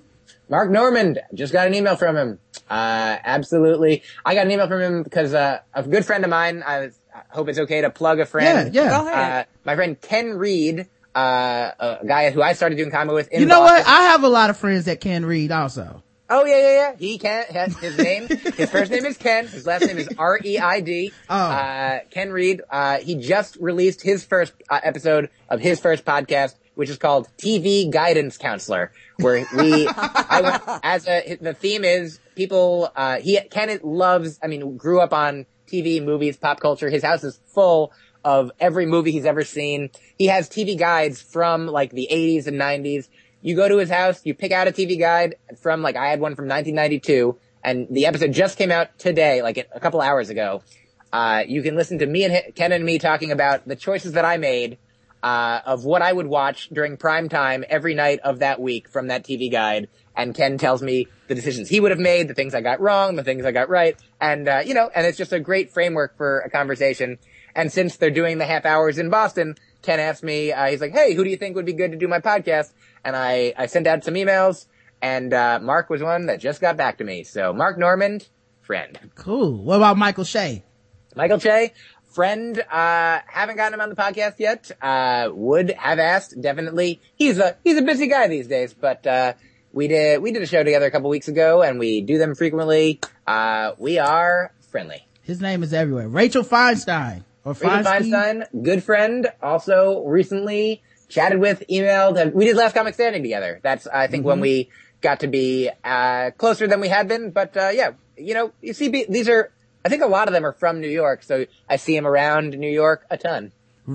Mark 0.48 0.70
Normand, 0.70 1.20
just 1.34 1.52
got 1.52 1.66
an 1.66 1.74
email 1.74 1.96
from 1.96 2.16
him. 2.16 2.38
Uh, 2.70 3.16
absolutely. 3.24 4.02
I 4.24 4.34
got 4.34 4.46
an 4.46 4.52
email 4.52 4.68
from 4.68 4.80
him 4.80 5.02
because, 5.02 5.34
uh, 5.34 5.60
a 5.74 5.82
good 5.82 6.04
friend 6.04 6.24
of 6.24 6.30
mine, 6.30 6.62
I, 6.66 6.80
was, 6.80 6.98
I 7.14 7.22
hope 7.30 7.48
it's 7.48 7.58
okay 7.58 7.82
to 7.82 7.90
plug 7.90 8.20
a 8.20 8.26
friend. 8.26 8.74
Yeah, 8.74 8.84
yeah. 8.84 8.90
Go 8.90 9.08
ahead. 9.08 9.46
Uh, 9.46 9.48
my 9.64 9.76
friend 9.76 10.00
Ken 10.00 10.34
Reid, 10.34 10.88
uh, 11.14 11.70
a 11.78 11.98
guy 12.06 12.30
who 12.30 12.42
I 12.42 12.52
started 12.52 12.76
doing 12.76 12.90
comedy 12.90 13.14
with 13.14 13.28
in 13.28 13.40
You 13.40 13.46
know 13.46 13.60
what? 13.60 13.86
I 13.86 14.02
have 14.02 14.22
a 14.22 14.28
lot 14.28 14.50
of 14.50 14.56
friends 14.56 14.86
that 14.86 15.00
can 15.00 15.26
read 15.26 15.52
also. 15.52 16.02
Oh 16.30 16.44
yeah, 16.44 16.58
yeah, 16.58 16.72
yeah. 16.72 16.96
He 16.98 17.18
can. 17.18 17.70
His 17.80 17.96
name, 17.96 18.28
his 18.56 18.70
first 18.70 18.90
name 18.90 19.06
is 19.06 19.16
Ken. 19.16 19.46
His 19.46 19.66
last 19.66 19.86
name 19.86 19.96
is 19.96 20.08
R 20.18 20.38
E 20.44 20.58
I 20.58 20.80
D. 20.80 21.12
Oh. 21.28 21.34
Uh, 21.34 22.00
Ken 22.10 22.30
Reid. 22.30 22.60
Uh, 22.70 22.98
he 22.98 23.14
just 23.14 23.56
released 23.56 24.02
his 24.02 24.24
first 24.24 24.52
uh, 24.68 24.78
episode 24.82 25.30
of 25.48 25.60
his 25.60 25.80
first 25.80 26.04
podcast, 26.04 26.54
which 26.78 26.88
is 26.88 26.96
called 26.96 27.26
TV 27.38 27.90
Guidance 27.90 28.38
Counselor, 28.38 28.92
where 29.16 29.44
we, 29.56 29.88
I 29.96 30.40
went, 30.40 30.80
as 30.84 31.08
a, 31.08 31.36
the 31.40 31.52
theme 31.52 31.82
is 31.82 32.20
people, 32.36 32.92
uh, 32.94 33.18
he, 33.18 33.36
Ken 33.50 33.80
loves, 33.82 34.38
I 34.40 34.46
mean, 34.46 34.76
grew 34.76 35.00
up 35.00 35.12
on 35.12 35.46
TV, 35.66 36.00
movies, 36.00 36.36
pop 36.36 36.60
culture. 36.60 36.88
His 36.88 37.02
house 37.02 37.24
is 37.24 37.40
full 37.46 37.92
of 38.24 38.52
every 38.60 38.86
movie 38.86 39.10
he's 39.10 39.24
ever 39.24 39.42
seen. 39.42 39.90
He 40.18 40.26
has 40.26 40.48
TV 40.48 40.78
guides 40.78 41.20
from 41.20 41.66
like 41.66 41.90
the 41.90 42.06
80s 42.12 42.46
and 42.46 42.60
90s. 42.60 43.08
You 43.42 43.56
go 43.56 43.68
to 43.68 43.78
his 43.78 43.90
house, 43.90 44.20
you 44.24 44.32
pick 44.34 44.52
out 44.52 44.68
a 44.68 44.70
TV 44.70 45.00
guide 45.00 45.34
from 45.60 45.82
like 45.82 45.96
I 45.96 46.10
had 46.10 46.20
one 46.20 46.36
from 46.36 46.46
1992 46.46 47.36
and 47.64 47.88
the 47.90 48.06
episode 48.06 48.32
just 48.32 48.56
came 48.56 48.70
out 48.70 48.96
today, 49.00 49.42
like 49.42 49.68
a 49.74 49.80
couple 49.80 50.00
hours 50.00 50.30
ago. 50.30 50.62
Uh, 51.12 51.42
you 51.44 51.60
can 51.60 51.74
listen 51.74 51.98
to 51.98 52.06
me 52.06 52.22
and 52.22 52.54
Ken 52.54 52.70
and 52.70 52.84
me 52.84 53.00
talking 53.00 53.32
about 53.32 53.66
the 53.66 53.74
choices 53.74 54.12
that 54.12 54.24
I 54.24 54.36
made, 54.36 54.78
uh, 55.22 55.60
of 55.64 55.84
what 55.84 56.02
I 56.02 56.12
would 56.12 56.26
watch 56.26 56.68
during 56.68 56.96
prime 56.96 57.28
time 57.28 57.64
every 57.68 57.94
night 57.94 58.20
of 58.20 58.40
that 58.40 58.60
week 58.60 58.88
from 58.88 59.08
that 59.08 59.24
TV 59.24 59.50
guide. 59.50 59.88
And 60.16 60.34
Ken 60.34 60.58
tells 60.58 60.82
me 60.82 61.06
the 61.28 61.34
decisions 61.34 61.68
he 61.68 61.80
would 61.80 61.90
have 61.92 62.00
made, 62.00 62.28
the 62.28 62.34
things 62.34 62.54
I 62.54 62.60
got 62.60 62.80
wrong, 62.80 63.16
the 63.16 63.24
things 63.24 63.44
I 63.44 63.52
got 63.52 63.68
right. 63.68 63.96
And, 64.20 64.48
uh, 64.48 64.62
you 64.64 64.74
know, 64.74 64.90
and 64.94 65.06
it's 65.06 65.18
just 65.18 65.32
a 65.32 65.40
great 65.40 65.70
framework 65.70 66.16
for 66.16 66.40
a 66.40 66.50
conversation. 66.50 67.18
And 67.54 67.72
since 67.72 67.96
they're 67.96 68.10
doing 68.10 68.38
the 68.38 68.44
half 68.44 68.64
hours 68.64 68.98
in 68.98 69.10
Boston, 69.10 69.56
Ken 69.82 70.00
asked 70.00 70.24
me, 70.24 70.52
uh, 70.52 70.66
he's 70.66 70.80
like, 70.80 70.92
hey, 70.92 71.14
who 71.14 71.22
do 71.22 71.30
you 71.30 71.36
think 71.36 71.54
would 71.54 71.66
be 71.66 71.72
good 71.72 71.92
to 71.92 71.96
do 71.96 72.08
my 72.08 72.20
podcast? 72.20 72.72
And 73.04 73.14
I, 73.14 73.54
I 73.56 73.66
sent 73.66 73.86
out 73.86 74.04
some 74.04 74.14
emails 74.14 74.66
and, 75.00 75.32
uh, 75.32 75.60
Mark 75.62 75.88
was 75.88 76.02
one 76.02 76.26
that 76.26 76.40
just 76.40 76.60
got 76.60 76.76
back 76.76 76.98
to 76.98 77.04
me. 77.04 77.22
So 77.22 77.52
Mark 77.52 77.78
Normand, 77.78 78.28
friend. 78.60 78.98
Cool. 79.14 79.62
What 79.62 79.76
about 79.76 79.96
Michael 79.96 80.24
Che? 80.24 80.64
Michael 81.14 81.38
Che, 81.38 81.72
friend, 82.08 82.58
uh, 82.58 83.20
haven't 83.26 83.56
gotten 83.56 83.74
him 83.74 83.80
on 83.80 83.90
the 83.90 83.96
podcast 83.96 84.38
yet. 84.38 84.70
Uh, 84.80 85.30
would 85.32 85.70
have 85.70 85.98
asked, 85.98 86.40
definitely. 86.40 87.00
He's 87.16 87.38
a, 87.38 87.56
he's 87.64 87.78
a 87.78 87.82
busy 87.82 88.06
guy 88.06 88.28
these 88.28 88.48
days, 88.48 88.74
but, 88.74 89.06
uh, 89.06 89.34
we 89.72 89.86
did, 89.86 90.22
we 90.22 90.32
did 90.32 90.42
a 90.42 90.46
show 90.46 90.64
together 90.64 90.86
a 90.86 90.90
couple 90.90 91.10
weeks 91.10 91.28
ago 91.28 91.62
and 91.62 91.78
we 91.78 92.00
do 92.00 92.18
them 92.18 92.34
frequently. 92.34 93.00
Uh, 93.26 93.72
we 93.78 93.98
are 93.98 94.52
friendly. 94.70 95.06
His 95.22 95.40
name 95.40 95.62
is 95.62 95.74
everywhere. 95.74 96.08
Rachel 96.08 96.42
Feinstein 96.42 97.24
or 97.44 97.52
Rachel 97.52 97.68
Feinstein. 97.68 98.10
Feinstein, 98.10 98.62
good 98.62 98.82
friend, 98.82 99.28
also 99.42 100.02
recently 100.04 100.82
chatted 101.08 101.38
with, 101.38 101.62
emailed, 101.70 102.20
and 102.20 102.32
we 102.34 102.46
did 102.46 102.56
Last 102.56 102.74
Comic 102.74 102.94
Standing 102.94 103.22
together. 103.22 103.60
That's, 103.62 103.86
I 103.86 104.06
think, 104.08 104.24
when 104.24 104.40
we 104.40 104.70
got 105.00 105.20
to 105.20 105.26
be, 105.26 105.70
uh, 105.84 106.32
closer 106.32 106.66
than 106.66 106.80
we 106.80 106.88
had 106.88 107.08
been, 107.08 107.30
but, 107.30 107.56
uh, 107.56 107.70
yeah, 107.72 107.92
you 108.16 108.34
know, 108.34 108.52
you 108.60 108.72
see, 108.72 108.88
these 109.08 109.28
are, 109.28 109.50
I 109.88 109.90
think 109.90 110.02
a 110.02 110.06
lot 110.06 110.28
of 110.28 110.34
them 110.34 110.44
are 110.44 110.52
from 110.52 110.82
New 110.82 110.88
York, 110.90 111.22
so 111.22 111.46
I 111.66 111.76
see 111.76 111.96
him 111.96 112.06
around 112.06 112.58
New 112.58 112.70
York 112.70 113.06
a 113.08 113.16
ton. 113.16 113.52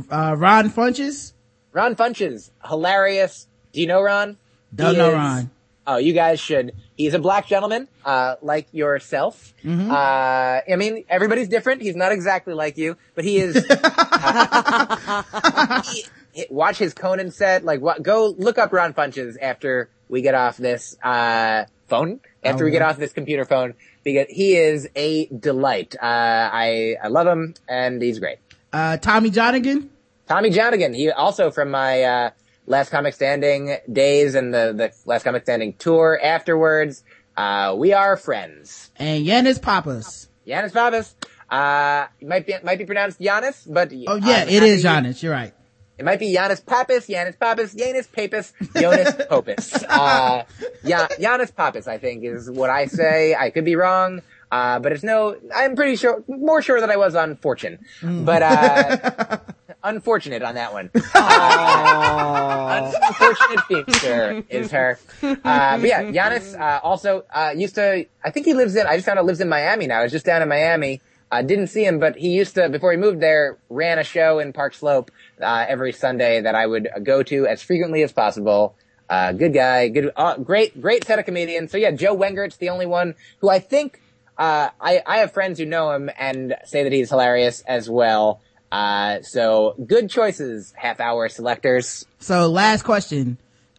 Uh, 0.10 0.34
Ron 0.36 0.72
Funches. 0.72 1.34
Ron 1.72 1.96
Funches, 1.96 2.50
hilarious. 2.68 3.46
Do 3.74 3.80
you 3.80 3.86
know 3.86 4.02
Ron? 4.02 4.38
Don't 4.74 4.94
He 4.94 4.98
know 4.98 5.10
is- 5.10 5.14
Ron. 5.16 5.52
Oh, 5.86 5.98
you 5.98 6.14
guys 6.14 6.40
should. 6.40 6.74
He's 6.96 7.14
a 7.14 7.20
black 7.20 7.46
gentleman, 7.46 7.88
uh, 8.06 8.38
like 8.42 8.68
yourself. 8.72 9.54
Mm-hmm. 9.64 9.92
Uh, 9.92 9.96
I 9.96 10.76
mean, 10.78 11.04
everybody's 11.10 11.48
different. 11.50 11.82
He's 11.84 11.96
not 11.96 12.12
exactly 12.12 12.54
like 12.56 12.78
you, 12.78 12.98
but 13.14 13.24
he 13.26 13.38
is. 13.38 13.64
uh, 13.70 15.82
he- 15.84 16.06
he- 16.32 16.46
watch 16.50 16.78
his 16.78 16.94
Conan 16.94 17.32
set. 17.32 17.64
Like, 17.64 17.82
what? 17.82 18.02
Go 18.02 18.34
look 18.38 18.58
up 18.58 18.74
Ron 18.74 18.94
Funches 18.94 19.36
after 19.42 19.90
we 20.10 20.22
get 20.22 20.36
off 20.36 20.58
this 20.58 20.98
uh, 21.04 21.66
phone. 21.88 22.20
After 22.44 22.66
we 22.66 22.72
get 22.72 22.82
off 22.82 22.98
this 22.98 23.14
computer 23.14 23.46
phone, 23.46 23.74
because 24.04 24.28
he 24.30 24.56
is 24.56 24.88
a 24.96 25.28
delight. 25.28 25.96
Uh, 26.02 26.06
I 26.06 26.96
I 27.04 27.08
love 27.08 27.28
him, 27.28 27.54
and 27.68 28.02
he's 28.02 28.20
great. 28.20 28.38
Uh, 28.72 28.98
Tommy 28.98 29.30
Johnagin. 29.30 29.90
Tommy 30.28 30.50
Johnagin, 30.50 30.96
he 30.96 31.12
also 31.12 31.52
from 31.52 31.70
my 31.72 32.04
uh, 32.04 32.30
Last 32.66 32.90
Comic 32.90 33.14
Standing 33.14 33.78
days 33.92 34.36
and 34.36 34.54
the 34.54 34.74
the 34.76 34.92
Last 35.06 35.24
Comic 35.24 35.44
Standing 35.44 35.74
tour 35.74 36.20
afterwards. 36.22 37.04
Uh, 37.36 37.76
we 37.78 37.94
are 37.94 38.16
friends. 38.16 38.92
And 38.98 39.26
Yanis 39.26 39.62
Pappas. 39.62 40.30
Yanis 40.48 40.72
Pappas. 40.72 41.16
Uh, 41.50 42.08
might 42.22 42.46
be 42.48 42.56
might 42.64 42.78
be 42.78 42.86
pronounced 42.86 43.20
Giannis, 43.20 43.72
but 43.72 43.92
Oh 44.08 44.16
yeah, 44.16 44.44
it 44.46 44.64
is 44.64 44.84
Giannis. 44.84 45.22
You're 45.22 45.34
right. 45.34 45.54
It 45.98 46.06
might 46.06 46.20
be 46.20 46.34
Giannis 46.34 46.66
Pappas, 46.66 47.08
Giannis 47.08 47.38
Pappas, 47.40 47.76
Yanis 47.76 48.12
Pappas, 48.12 48.52
Jonas 48.76 49.12
Popus. 49.30 49.84
Uh, 49.88 50.44
yeah, 50.84 51.08
Giannis 51.20 51.56
Pappas, 51.56 51.88
I 51.88 51.98
think, 52.00 52.24
is 52.24 52.50
what 52.50 52.70
I 52.70 52.88
say. 52.88 53.36
I 53.36 53.52
could 53.52 53.66
be 53.66 53.76
wrong. 53.76 54.22
Uh, 54.52 54.80
but 54.80 54.92
it's 54.92 55.04
no, 55.04 55.36
I'm 55.56 55.76
pretty 55.76 55.96
sure, 55.96 56.24
more 56.28 56.62
sure 56.62 56.80
than 56.80 56.92
I 56.92 56.96
was 56.98 57.16
on 57.16 57.36
Fortune. 57.38 57.80
But, 58.04 58.44
uh, 58.44 59.38
unfortunate 59.84 60.44
on 60.44 60.56
that 60.56 60.74
one. 60.74 60.90
Uh, 61.16 62.92
unfortunate 63.08 63.62
feature 63.68 64.44
is 64.50 64.72
her. 64.72 65.00
Uh, 65.22 65.38
but 65.44 65.82
yeah, 65.84 66.04
Giannis, 66.04 66.60
uh, 66.60 66.80
also, 66.84 67.24
uh, 67.34 67.54
used 67.56 67.76
to, 67.76 68.06
I 68.24 68.30
think 68.32 68.46
he 68.46 68.54
lives 68.54 68.76
in, 68.76 68.88
I 68.88 68.96
just 68.96 69.06
found 69.06 69.20
out 69.20 69.26
lives 69.26 69.42
in 69.42 69.50
Miami 69.50 69.88
now. 69.88 70.02
He's 70.04 70.12
just 70.12 70.26
down 70.26 70.42
in 70.42 70.50
Miami. 70.50 71.02
I 71.34 71.42
didn't 71.42 71.68
see 71.68 71.84
him, 71.84 72.00
but 72.00 72.16
he 72.16 72.30
used 72.30 72.54
to, 72.56 72.70
before 72.70 72.92
he 72.92 72.98
moved 72.98 73.20
there, 73.20 73.58
ran 73.68 73.98
a 73.98 74.04
show 74.04 74.38
in 74.38 74.54
Park 74.54 74.76
Slope, 74.76 75.10
uh, 75.42 75.66
every 75.68 75.92
Sunday 75.92 76.42
that 76.42 76.54
I 76.54 76.68
would 76.68 76.88
go 77.02 77.24
to 77.24 77.48
as 77.48 77.64
frequently 77.64 78.04
as 78.04 78.12
possible. 78.12 78.76
Uh, 79.10 79.32
good 79.32 79.52
guy, 79.52 79.88
good, 79.90 80.12
uh, 80.16 80.38
great, 80.38 80.80
great 80.80 81.06
set 81.06 81.18
of 81.18 81.26
comedians. 81.26 81.72
So 81.72 81.78
yeah, 81.78 81.90
Joe 81.90 82.14
Wengert's 82.14 82.58
the 82.58 82.70
only 82.70 82.86
one 82.86 83.16
who 83.40 83.50
I 83.50 83.58
think, 83.58 84.00
uh, 84.38 84.70
I, 84.80 85.02
I 85.06 85.18
have 85.18 85.34
friends 85.34 85.58
who 85.58 85.66
know 85.66 85.92
him 85.92 86.12
and 86.20 86.56
say 86.66 86.84
that 86.84 86.92
he's 86.92 87.10
hilarious 87.10 87.62
as 87.62 87.90
well. 87.90 88.40
Uh, 88.72 89.22
so 89.24 89.76
good 89.86 90.12
choices, 90.12 90.72
half 90.76 91.00
hour 91.00 91.30
selectors. 91.30 92.06
So 92.20 92.48
last 92.48 92.84
question. 92.84 93.38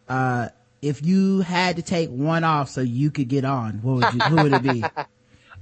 Uh, 0.09 0.49
if 0.81 1.05
you 1.05 1.39
had 1.39 1.77
to 1.77 1.81
take 1.81 2.09
one 2.09 2.43
off 2.43 2.69
so 2.69 2.81
you 2.81 3.11
could 3.11 3.29
get 3.29 3.45
on, 3.45 3.81
what 3.81 3.95
would 3.95 4.13
you, 4.13 4.19
who 4.19 4.43
would 4.43 4.53
it 4.53 4.63
be? 4.63 4.83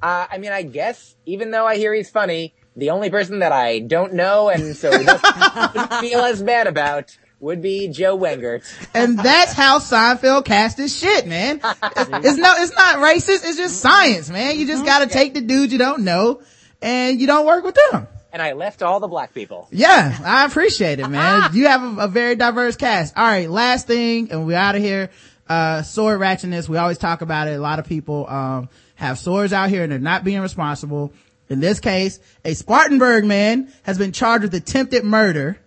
Uh, 0.04 0.28
I 0.30 0.38
mean, 0.38 0.52
I 0.52 0.64
guess, 0.64 1.16
even 1.26 1.52
though 1.52 1.66
I 1.66 1.78
hear 1.78 1.94
he's 1.94 2.10
funny, 2.10 2.54
the 2.76 2.90
only 2.90 3.10
person 3.10 3.40
that 3.40 3.54
I 3.54 3.80
don't 3.80 4.14
know 4.14 4.50
and 4.50 4.76
so 4.76 4.92
doesn't 5.04 5.94
feel 6.02 6.20
as 6.20 6.44
bad 6.44 6.68
about 6.68 7.18
would 7.40 7.62
be 7.62 7.88
Joe 7.88 8.18
Wengert. 8.18 8.64
And 8.94 9.18
that's 9.18 9.54
how 9.54 9.80
Seinfeld 9.80 10.44
cast 10.44 10.78
his 10.78 10.94
shit, 10.94 11.26
man. 11.26 11.62
It's, 11.64 12.10
it's 12.26 12.38
no, 12.38 12.54
it's 12.58 12.76
not 12.76 12.98
racist. 12.98 13.48
It's 13.48 13.56
just 13.56 13.80
science, 13.80 14.30
man. 14.30 14.60
You 14.60 14.68
just 14.68 14.84
gotta 14.86 15.08
take 15.08 15.34
the 15.36 15.42
dude 15.42 15.72
you 15.72 15.78
don't 15.78 16.04
know 16.04 16.42
and 16.82 17.22
you 17.22 17.26
don't 17.26 17.46
work 17.46 17.64
with 17.64 17.78
them. 17.92 18.08
And 18.34 18.42
I 18.42 18.54
left 18.54 18.82
all 18.84 19.00
the 19.00 19.08
black 19.08 19.34
people. 19.34 19.70
Yeah, 19.72 20.20
I 20.26 20.46
appreciate 20.46 21.00
it, 21.00 21.08
man. 21.08 21.52
you 21.54 21.68
have 21.68 21.82
a, 21.82 22.02
a 22.02 22.08
very 22.10 22.36
diverse 22.36 22.76
cast. 22.76 23.16
All 23.16 23.24
right, 23.24 23.50
last 23.50 23.88
thing, 23.88 24.32
and 24.32 24.46
we're 24.46 24.58
out 24.58 24.76
of 24.76 24.82
here. 24.82 25.12
Uh, 25.48 25.82
sword 25.82 26.20
ratchetness. 26.20 26.70
We 26.70 26.78
always 26.78 26.98
talk 26.98 27.22
about 27.22 27.48
it. 27.48 27.53
A 27.53 27.61
lot 27.61 27.80
of 27.80 27.86
people, 27.86 28.28
um, 28.30 28.70
have 28.95 29.20
swords 29.20 29.53
out 29.53 29.70
here 29.70 29.84
and 29.84 29.91
they're 29.91 29.99
not 29.99 30.24
being 30.24 30.41
responsible. 30.41 31.14
In 31.49 31.60
this 31.60 31.80
case, 31.80 32.20
a 32.45 32.53
Spartanburg 32.53 33.26
man 33.26 33.72
has 33.84 33.98
been 33.98 34.11
charged 34.11 34.44
with 34.44 34.53
attempted 34.56 35.03
murder 35.03 35.57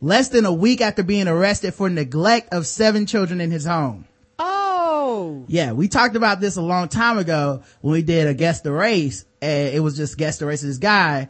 less 0.00 0.28
than 0.28 0.46
a 0.46 0.52
week 0.52 0.80
after 0.80 1.02
being 1.02 1.28
arrested 1.28 1.74
for 1.74 1.90
neglect 1.90 2.52
of 2.52 2.66
seven 2.66 3.06
children 3.06 3.40
in 3.40 3.50
his 3.50 3.66
home. 3.66 4.06
Oh. 4.38 5.44
Yeah, 5.48 5.72
we 5.72 5.88
talked 5.88 6.16
about 6.16 6.40
this 6.40 6.56
a 6.56 6.62
long 6.62 6.88
time 6.88 7.18
ago 7.18 7.62
when 7.80 7.92
we 7.92 8.02
did 8.02 8.26
a 8.26 8.34
guest 8.34 8.64
the 8.64 8.72
race 8.72 9.24
and 9.42 9.74
it 9.74 9.80
was 9.80 9.96
just 9.96 10.16
guest 10.16 10.40
the 10.40 10.46
race 10.46 10.62
of 10.62 10.68
this 10.68 10.78
guy 10.78 11.28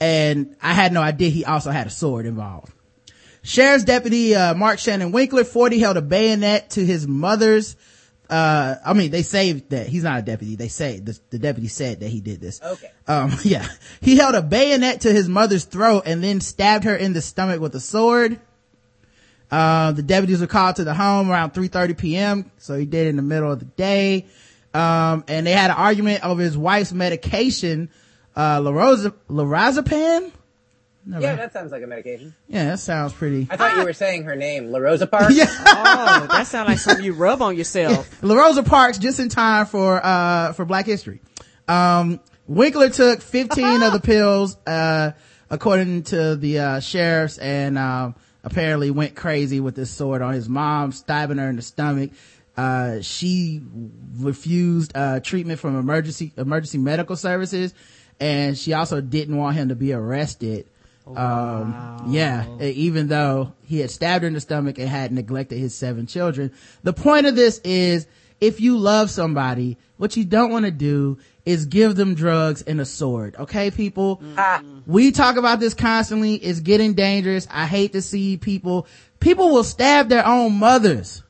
and 0.00 0.56
I 0.60 0.72
had 0.72 0.92
no 0.92 1.00
idea 1.00 1.30
he 1.30 1.44
also 1.44 1.70
had 1.70 1.86
a 1.86 1.90
sword 1.90 2.26
involved. 2.26 2.72
Sheriff's 3.46 3.84
deputy, 3.84 4.34
uh, 4.34 4.54
Mark 4.54 4.78
Shannon 4.78 5.12
Winkler, 5.12 5.44
40, 5.44 5.78
held 5.78 5.96
a 5.96 6.02
bayonet 6.02 6.70
to 6.70 6.84
his 6.84 7.06
mother's 7.06 7.76
uh, 8.28 8.74
I 8.84 8.92
mean, 8.92 9.10
they 9.10 9.22
saved 9.22 9.70
that 9.70 9.86
he's 9.86 10.02
not 10.02 10.18
a 10.18 10.22
deputy. 10.22 10.56
They 10.56 10.68
say 10.68 10.98
the, 10.98 11.18
the 11.30 11.38
deputy 11.38 11.68
said 11.68 12.00
that 12.00 12.08
he 12.08 12.20
did 12.20 12.40
this. 12.40 12.60
Okay. 12.62 12.90
Um, 13.06 13.32
yeah. 13.44 13.66
He 14.00 14.16
held 14.16 14.34
a 14.34 14.42
bayonet 14.42 15.02
to 15.02 15.12
his 15.12 15.28
mother's 15.28 15.64
throat 15.64 16.04
and 16.06 16.22
then 16.22 16.40
stabbed 16.40 16.84
her 16.84 16.96
in 16.96 17.12
the 17.12 17.22
stomach 17.22 17.60
with 17.60 17.74
a 17.74 17.80
sword. 17.80 18.40
Uh, 19.48 19.92
the 19.92 20.02
deputies 20.02 20.40
were 20.40 20.48
called 20.48 20.76
to 20.76 20.84
the 20.84 20.94
home 20.94 21.30
around 21.30 21.52
3.30 21.52 21.96
p.m. 21.96 22.50
So 22.58 22.76
he 22.76 22.84
did 22.84 23.06
it 23.06 23.10
in 23.10 23.16
the 23.16 23.22
middle 23.22 23.52
of 23.52 23.60
the 23.60 23.64
day. 23.64 24.26
Um, 24.74 25.24
and 25.28 25.46
they 25.46 25.52
had 25.52 25.70
an 25.70 25.76
argument 25.76 26.24
over 26.24 26.42
his 26.42 26.58
wife's 26.58 26.92
medication, 26.92 27.90
uh, 28.34 28.58
Larosa, 28.58 29.14
lorazepam? 29.30 30.32
Never- 31.08 31.22
Yeah, 31.22 31.36
that 31.36 31.52
sounds 31.52 31.70
like 31.70 31.82
a 31.84 31.86
medication. 31.86 32.34
yeah, 32.48 32.64
that 32.70 32.80
sounds 32.80 33.12
pretty. 33.12 33.46
I 33.48 33.56
thought 33.56 33.76
you 33.76 33.84
were 33.84 33.92
saying 33.92 34.24
her 34.24 34.34
name, 34.34 34.72
La 34.72 34.80
Rosa 34.80 35.06
Parks. 35.06 35.34
Yeah. 35.36 35.46
Oh, 35.48 36.26
that 36.30 36.46
sounds 36.48 36.68
like 36.68 36.78
something 36.78 37.04
you 37.04 37.12
rub 37.12 37.40
on 37.42 37.56
yourself. 37.56 38.08
La 38.22 38.34
Rosa 38.34 38.62
Parks 38.64 38.98
just 38.98 39.20
in 39.20 39.28
time 39.28 39.66
for, 39.66 40.04
uh, 40.04 40.52
for 40.54 40.64
Black 40.64 40.86
History. 40.86 41.20
Um, 41.68 42.18
Winkler 42.48 42.88
took 42.90 43.20
15 43.22 43.82
of 43.82 43.92
the 43.92 44.00
pills, 44.00 44.56
uh, 44.66 45.12
according 45.48 46.02
to 46.04 46.34
the, 46.36 46.58
uh, 46.58 46.80
sheriffs 46.80 47.38
and, 47.38 47.78
um, 47.78 48.14
apparently 48.42 48.90
went 48.90 49.14
crazy 49.14 49.60
with 49.60 49.74
this 49.76 49.90
sword 49.90 50.22
on 50.22 50.34
his 50.34 50.48
mom, 50.48 50.90
stabbing 50.92 51.38
her 51.38 51.48
in 51.48 51.56
the 51.56 51.62
stomach. 51.62 52.10
Uh, 52.56 53.00
she 53.00 53.62
refused, 54.18 54.92
uh, 54.96 55.20
treatment 55.20 55.58
from 55.60 55.78
emergency, 55.78 56.32
emergency 56.36 56.78
medical 56.78 57.16
services. 57.16 57.74
And 58.18 58.56
she 58.56 58.72
also 58.72 59.00
didn't 59.00 59.36
want 59.36 59.56
him 59.56 59.68
to 59.68 59.74
be 59.74 59.92
arrested. 59.92 60.66
Um, 61.06 62.04
yeah, 62.08 62.46
e- 62.60 62.70
even 62.70 63.08
though 63.08 63.52
he 63.64 63.80
had 63.80 63.90
stabbed 63.90 64.22
her 64.22 64.28
in 64.28 64.34
the 64.34 64.40
stomach 64.40 64.78
and 64.78 64.88
had 64.88 65.12
neglected 65.12 65.58
his 65.58 65.74
seven 65.74 66.06
children. 66.06 66.52
The 66.82 66.92
point 66.92 67.26
of 67.26 67.36
this 67.36 67.60
is 67.64 68.06
if 68.40 68.60
you 68.60 68.76
love 68.76 69.10
somebody, 69.10 69.78
what 69.98 70.16
you 70.16 70.24
don't 70.24 70.50
want 70.50 70.64
to 70.64 70.70
do 70.70 71.18
is 71.44 71.66
give 71.66 71.94
them 71.94 72.14
drugs 72.14 72.62
and 72.62 72.80
a 72.80 72.84
sword. 72.84 73.36
Okay, 73.38 73.70
people? 73.70 74.20
Ah, 74.36 74.62
We 74.86 75.12
talk 75.12 75.36
about 75.36 75.60
this 75.60 75.74
constantly. 75.74 76.34
It's 76.34 76.60
getting 76.60 76.94
dangerous. 76.94 77.46
I 77.50 77.66
hate 77.66 77.92
to 77.92 78.02
see 78.02 78.36
people, 78.36 78.86
people 79.20 79.50
will 79.50 79.64
stab 79.64 80.08
their 80.08 80.26
own 80.26 80.54
mothers 80.54 81.22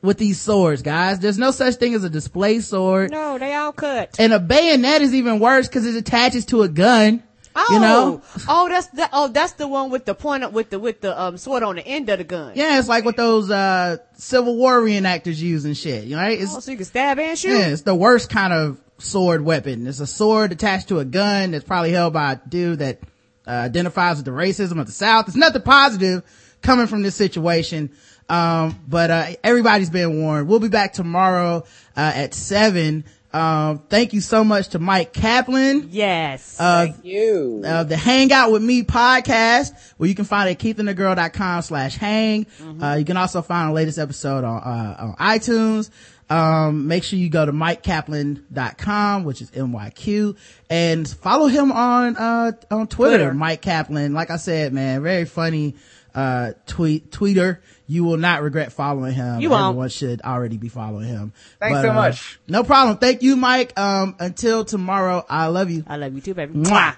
with 0.00 0.16
these 0.16 0.40
swords, 0.40 0.80
guys. 0.80 1.18
There's 1.18 1.38
no 1.38 1.50
such 1.50 1.74
thing 1.74 1.92
as 1.94 2.02
a 2.02 2.08
display 2.10 2.60
sword. 2.60 3.10
No, 3.10 3.36
they 3.38 3.52
all 3.54 3.72
cut. 3.72 4.16
And 4.18 4.32
a 4.32 4.38
bayonet 4.40 5.02
is 5.02 5.14
even 5.14 5.38
worse 5.38 5.68
because 5.68 5.84
it 5.86 5.96
attaches 5.96 6.46
to 6.46 6.62
a 6.62 6.68
gun. 6.68 7.22
Oh, 7.60 7.74
You 7.74 7.80
know? 7.80 8.22
oh, 8.48 8.68
that's 8.68 8.86
the 8.88 9.08
oh, 9.12 9.28
that's 9.28 9.52
the 9.54 9.66
one 9.66 9.90
with 9.90 10.04
the 10.04 10.14
point 10.14 10.52
with 10.52 10.70
the 10.70 10.78
with 10.78 11.00
the 11.00 11.20
um 11.20 11.36
sword 11.38 11.62
on 11.64 11.74
the 11.76 11.86
end 11.86 12.08
of 12.08 12.18
the 12.18 12.24
gun. 12.24 12.52
Yeah, 12.54 12.78
it's 12.78 12.88
like 12.88 13.04
what 13.04 13.16
those, 13.16 13.50
uh, 13.50 13.96
Civil 14.16 14.56
War 14.56 14.80
reenactors 14.80 15.38
use 15.38 15.64
and 15.64 15.76
shit, 15.76 16.04
you 16.04 16.14
know, 16.16 16.22
right? 16.22 16.38
It's, 16.40 16.54
Oh, 16.54 16.60
so 16.60 16.70
you 16.70 16.76
can 16.76 16.86
stab 16.86 17.18
and 17.18 17.36
shoot. 17.38 17.50
yeah, 17.58 17.66
it's 17.68 17.82
the 17.82 17.94
worst 17.94 18.30
kind 18.30 18.52
of 18.52 18.80
sword 18.98 19.42
weapon. 19.44 19.86
It's 19.86 20.00
a 20.00 20.06
sword 20.06 20.52
attached 20.52 20.88
to 20.88 21.00
a 21.00 21.04
gun 21.04 21.50
that's 21.50 21.64
probably 21.64 21.90
held 21.92 22.12
by 22.12 22.32
a 22.32 22.36
dude 22.48 22.78
that 22.78 23.00
uh, 23.46 23.50
identifies 23.50 24.16
with 24.16 24.24
the 24.26 24.30
racism 24.30 24.78
of 24.80 24.86
the 24.86 24.92
South. 24.92 25.26
It's 25.26 25.36
nothing 25.36 25.62
positive 25.62 26.22
coming 26.62 26.86
from 26.86 27.02
this 27.02 27.14
situation. 27.16 27.90
Um, 28.28 28.78
but, 28.86 29.10
uh, 29.10 29.26
everybody's 29.42 29.88
been 29.90 30.20
warned. 30.22 30.48
We'll 30.48 30.60
be 30.60 30.68
back 30.68 30.92
tomorrow, 30.92 31.64
uh, 31.96 32.12
at 32.14 32.34
seven. 32.34 33.04
Um, 33.32 33.82
thank 33.90 34.14
you 34.14 34.20
so 34.22 34.42
much 34.42 34.68
to 34.68 34.78
Myq 34.78 35.12
Kaplan. 35.12 35.88
Yes. 35.90 36.56
Uh, 36.58 36.86
thank 36.86 37.04
you. 37.04 37.62
uh, 37.64 37.84
the 37.84 37.96
Hangout 37.96 38.50
with 38.52 38.62
Me 38.62 38.82
podcast, 38.82 39.72
where 39.98 40.08
you 40.08 40.14
can 40.14 40.24
find 40.24 40.48
it 40.48 40.52
at 40.52 40.58
keithandthegirl.com 40.76 41.62
slash 41.62 41.96
hang. 41.96 42.46
Uh, 42.80 42.94
you 42.98 43.04
can 43.04 43.18
also 43.18 43.42
find 43.42 43.68
the 43.70 43.74
latest 43.74 43.98
episode 43.98 44.44
on, 44.44 44.62
uh, 44.62 44.96
on 44.98 45.14
iTunes. 45.16 45.90
Um, 46.30 46.86
make 46.88 47.04
sure 47.04 47.18
you 47.18 47.28
go 47.30 47.44
to 47.46 47.52
myqkaplan.com, 47.52 49.24
which 49.24 49.42
is 49.42 49.50
M-Y-Q, 49.54 50.36
and 50.70 51.08
follow 51.08 51.46
him 51.46 51.72
on, 51.72 52.16
uh, 52.16 52.52
on 52.70 52.86
Twitter, 52.86 53.18
Twitter. 53.18 53.32
Myq 53.32 53.60
Kaplan. 53.60 54.12
Like 54.14 54.30
I 54.30 54.36
said, 54.36 54.72
man, 54.72 55.02
very 55.02 55.24
funny, 55.24 55.74
uh, 56.14 56.52
tweet, 56.66 57.10
tweeter. 57.10 57.58
You 57.90 58.04
will 58.04 58.18
not 58.18 58.42
regret 58.42 58.70
following 58.70 59.14
him. 59.14 59.40
You 59.40 59.48
won't. 59.48 59.70
Everyone 59.70 59.88
should 59.88 60.20
already 60.20 60.58
be 60.58 60.68
following 60.68 61.08
him. 61.08 61.32
Thanks 61.58 61.80
so 61.80 61.90
uh, 61.90 61.94
much. 61.94 62.38
No 62.46 62.62
problem. 62.62 62.98
Thank 62.98 63.22
you, 63.22 63.34
Myq. 63.34 63.76
Um, 63.78 64.14
until 64.18 64.66
tomorrow, 64.66 65.24
I 65.26 65.46
love 65.46 65.70
you. 65.70 65.84
I 65.86 65.96
love 65.96 66.14
you 66.14 66.20
too, 66.20 66.34
baby. 66.34 66.52
Mwah. 66.52 66.96